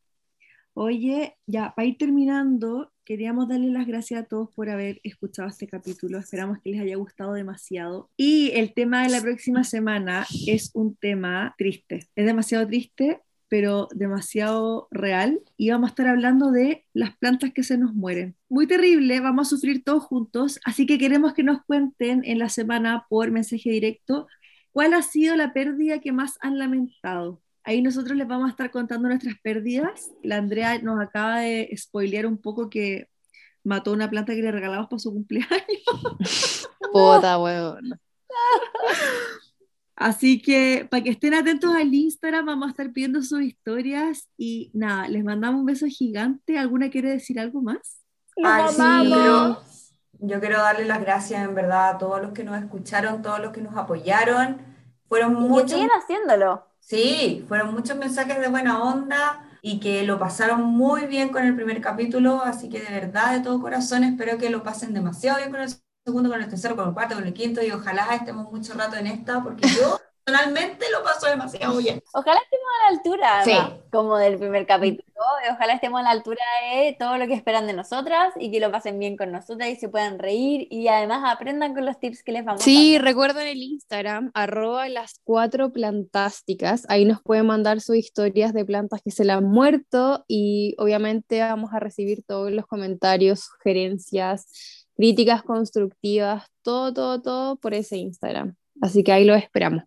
Oye, 0.75 1.37
ya 1.47 1.73
para 1.75 1.87
ir 1.87 1.99
terminando, 1.99 2.92
queríamos 3.05 3.49
darle 3.49 3.69
las 3.69 3.87
gracias 3.87 4.23
a 4.23 4.27
todos 4.27 4.51
por 4.55 4.71
haber 4.71 5.01
escuchado 5.03 5.49
este 5.49 5.67
capítulo. 5.67 6.19
Esperamos 6.19 6.59
que 6.61 6.71
les 6.71 6.81
haya 6.81 6.97
gustado 6.97 7.33
demasiado. 7.33 8.11
Y 8.17 8.51
el 8.55 8.75
tema 8.75 9.03
de 9.03 9.11
la 9.11 9.21
próxima 9.21 9.65
semana 9.65 10.27
es 10.47 10.71
un 10.75 10.97
tema 10.97 11.55
triste. 11.59 12.09
Es 12.15 12.27
demasiado 12.27 12.67
triste, 12.67 13.21
pero 13.49 13.89
demasiado 13.95 14.89
real. 14.91 15.41
Y 15.57 15.71
vamos 15.71 15.89
a 15.89 15.93
estar 15.93 16.09
hablando 16.09 16.51
de 16.51 16.85
las 16.95 17.17
plantas 17.17 17.53
que 17.53 17.63
se 17.63 17.79
nos 17.79 17.95
mueren. 17.95 18.37
Muy 18.49 18.67
terrible, 18.67 19.21
vamos 19.21 19.49
a 19.49 19.51
sufrir 19.57 19.85
todos 19.85 20.05
juntos. 20.05 20.61
Así 20.65 20.87
que 20.87 20.99
queremos 20.99 21.35
que 21.35 21.43
nos 21.43 21.63
cuenten 21.65 22.23
en 22.25 22.39
la 22.39 22.49
semana 22.49 23.07
por 23.09 23.31
mensaje 23.31 23.71
directo 23.71 24.27
cuál 24.73 24.95
ha 24.95 25.03
sido 25.03 25.37
la 25.37 25.53
pérdida 25.53 26.01
que 26.01 26.13
más 26.13 26.39
han 26.41 26.59
lamentado. 26.59 27.43
Ahí 27.65 27.81
nosotros 27.83 28.17
les 28.17 28.27
vamos 28.27 28.49
a 28.49 28.51
estar 28.51 28.71
contando 28.71 29.09
nuestras 29.09 29.37
pérdidas. 29.43 30.11
La 30.23 30.37
Andrea 30.37 30.79
nos 30.81 31.01
acaba 31.01 31.41
de 31.41 31.73
spoilear 31.77 32.27
un 32.27 32.39
poco 32.39 32.69
que 32.69 33.09
mató 33.65 33.93
una 33.93 34.11
planta 34.11 34.35
que 34.35 34.43
le 34.43 34.51
regalamos 34.51 34.89
para 34.89 34.99
su 34.99 35.13
cumpleaños. 35.13 35.49
Puta, 36.93 37.39
weón. 37.43 38.01
Así 39.95 40.43
que 40.43 40.89
para 40.91 41.03
que 41.03 41.11
estén 41.11 41.35
atentos 41.35 41.73
al 41.75 41.95
Instagram, 41.95 42.47
vamos 42.47 42.67
a 42.67 42.71
estar 42.71 42.93
pidiendo 42.93 43.23
sus 43.23 43.43
historias 43.43 44.29
y 44.37 44.71
nada, 44.75 45.07
les 45.07 45.23
mandamos 45.23 45.61
un 45.61 45.67
beso 45.67 45.87
gigante. 45.87 46.59
¿Alguna 46.59 46.91
quiere 46.91 47.11
decir 47.11 47.39
algo 47.39 47.63
más? 47.63 48.01
Ay, 48.43 48.65
sí, 48.75 49.11
yo 50.25 50.41
quiero 50.41 50.59
darle 50.59 50.85
las 50.87 51.01
gracias 51.01 51.45
en 51.45 51.55
verdad 51.55 51.91
a 51.91 51.99
todos 51.99 52.23
los 52.23 52.33
que 52.33 52.45
nos 52.45 52.61
escucharon, 52.61 53.23
todos 53.23 53.41
los 53.41 53.53
que 53.53 53.61
nos 53.61 53.77
apoyaron. 53.77 54.63
Fueron 55.09 55.35
muchos. 55.35 55.73
siguen 55.73 55.91
haciéndolo. 55.91 56.72
Sí, 56.85 57.45
fueron 57.49 57.73
muchos 57.73 57.97
mensajes 57.97 58.39
de 58.41 58.49
buena 58.49 58.83
onda, 58.83 59.49
y 59.63 59.79
que 59.79 60.03
lo 60.05 60.19
pasaron 60.19 60.63
muy 60.65 61.07
bien 61.07 61.29
con 61.31 61.47
el 61.47 61.55
primer 61.55 61.81
capítulo, 61.81 62.43
así 62.43 62.69
que 62.69 62.81
de 62.81 62.91
verdad, 62.93 63.33
de 63.33 63.41
todo 63.41 63.61
corazón, 63.61 64.03
espero 64.05 64.37
que 64.37 64.51
lo 64.51 64.63
pasen 64.65 64.93
demasiado 64.93 65.39
bien 65.39 65.53
con 65.53 65.61
el 65.61 65.71
segundo, 66.05 66.29
con 66.29 66.43
el 66.43 66.49
tercero, 66.49 66.75
con 66.77 66.89
el 66.89 66.95
cuarto, 66.95 67.15
con 67.15 67.25
el 67.25 67.33
quinto, 67.33 67.63
y 67.63 67.71
ojalá 67.71 68.15
estemos 68.15 68.51
mucho 68.51 68.75
rato 68.75 68.97
en 68.97 69.07
esta, 69.07 69.43
porque 69.43 69.69
yo 69.69 70.01
personalmente 70.25 70.87
lo 70.91 71.03
paso 71.03 71.27
demasiado 71.27 71.77
bien. 71.79 72.03
Ojalá 72.13 72.41
estemos 72.41 72.67
a 72.67 72.83
la 72.91 72.97
altura, 72.99 73.45
Sí. 73.45 73.81
como 73.91 74.17
del 74.17 74.39
primer 74.39 74.67
capítulo. 74.67 75.03
Ojalá 75.53 75.75
estemos 75.75 76.01
a 76.01 76.03
la 76.05 76.11
altura 76.11 76.43
de 76.73 76.97
todo 76.99 77.17
lo 77.17 77.27
que 77.27 77.35
esperan 77.35 77.67
de 77.67 77.73
nosotras 77.75 78.33
y 78.39 78.51
que 78.51 78.59
lo 78.61 78.71
pasen 78.73 78.99
bien 78.99 79.17
con 79.17 79.31
nosotras 79.31 79.69
y 79.69 79.77
se 79.77 79.89
puedan 79.89 80.19
reír 80.19 80.67
y 80.71 80.89
además 80.89 81.23
aprendan 81.33 81.75
con 81.75 81.87
los 81.87 81.99
tips 82.01 82.23
que 82.25 82.33
les 82.33 82.45
vamos 82.45 82.63
Sí, 82.63 82.95
dando. 82.95 83.05
recuerden 83.09 83.47
el 83.47 83.63
Instagram, 83.63 84.31
arroba 84.35 84.89
las 84.89 85.21
cuatro 85.25 85.71
plantásticas. 85.73 86.85
Ahí 86.89 87.05
nos 87.05 87.23
pueden 87.23 87.47
mandar 87.47 87.81
sus 87.81 87.97
historias 87.97 88.53
de 88.53 88.65
plantas 88.65 89.01
que 89.03 89.11
se 89.11 89.25
le 89.25 89.33
han 89.33 89.45
muerto 89.45 90.25
y 90.29 90.75
obviamente 90.79 91.41
vamos 91.41 91.73
a 91.73 91.79
recibir 91.81 92.25
todos 92.27 92.51
los 92.51 92.67
comentarios, 92.67 93.41
sugerencias, 93.45 94.87
críticas 94.97 95.43
constructivas, 95.43 96.47
todo, 96.63 96.93
todo, 96.93 97.23
todo 97.23 97.57
por 97.57 97.75
ese 97.75 97.97
Instagram. 97.97 98.57
Así 98.81 99.05
que 99.05 99.13
ahí 99.13 99.25
lo 99.25 99.35
esperamos. 99.35 99.85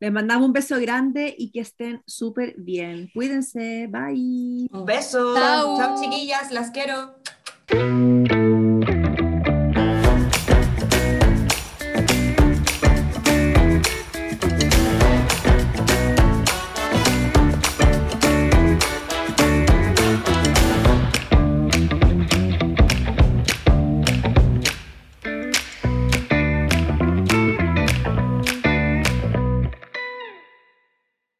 Les 0.00 0.12
mandamos 0.12 0.46
un 0.46 0.52
beso 0.52 0.78
grande 0.78 1.34
y 1.36 1.50
que 1.50 1.60
estén 1.60 2.02
súper 2.06 2.54
bien. 2.56 3.10
Cuídense, 3.12 3.88
bye. 3.88 4.68
Un 4.70 4.84
beso. 4.86 5.34
Chao. 5.34 5.76
Chao, 5.76 6.00
chiquillas, 6.00 6.52
las 6.52 6.70
quiero. 6.70 7.16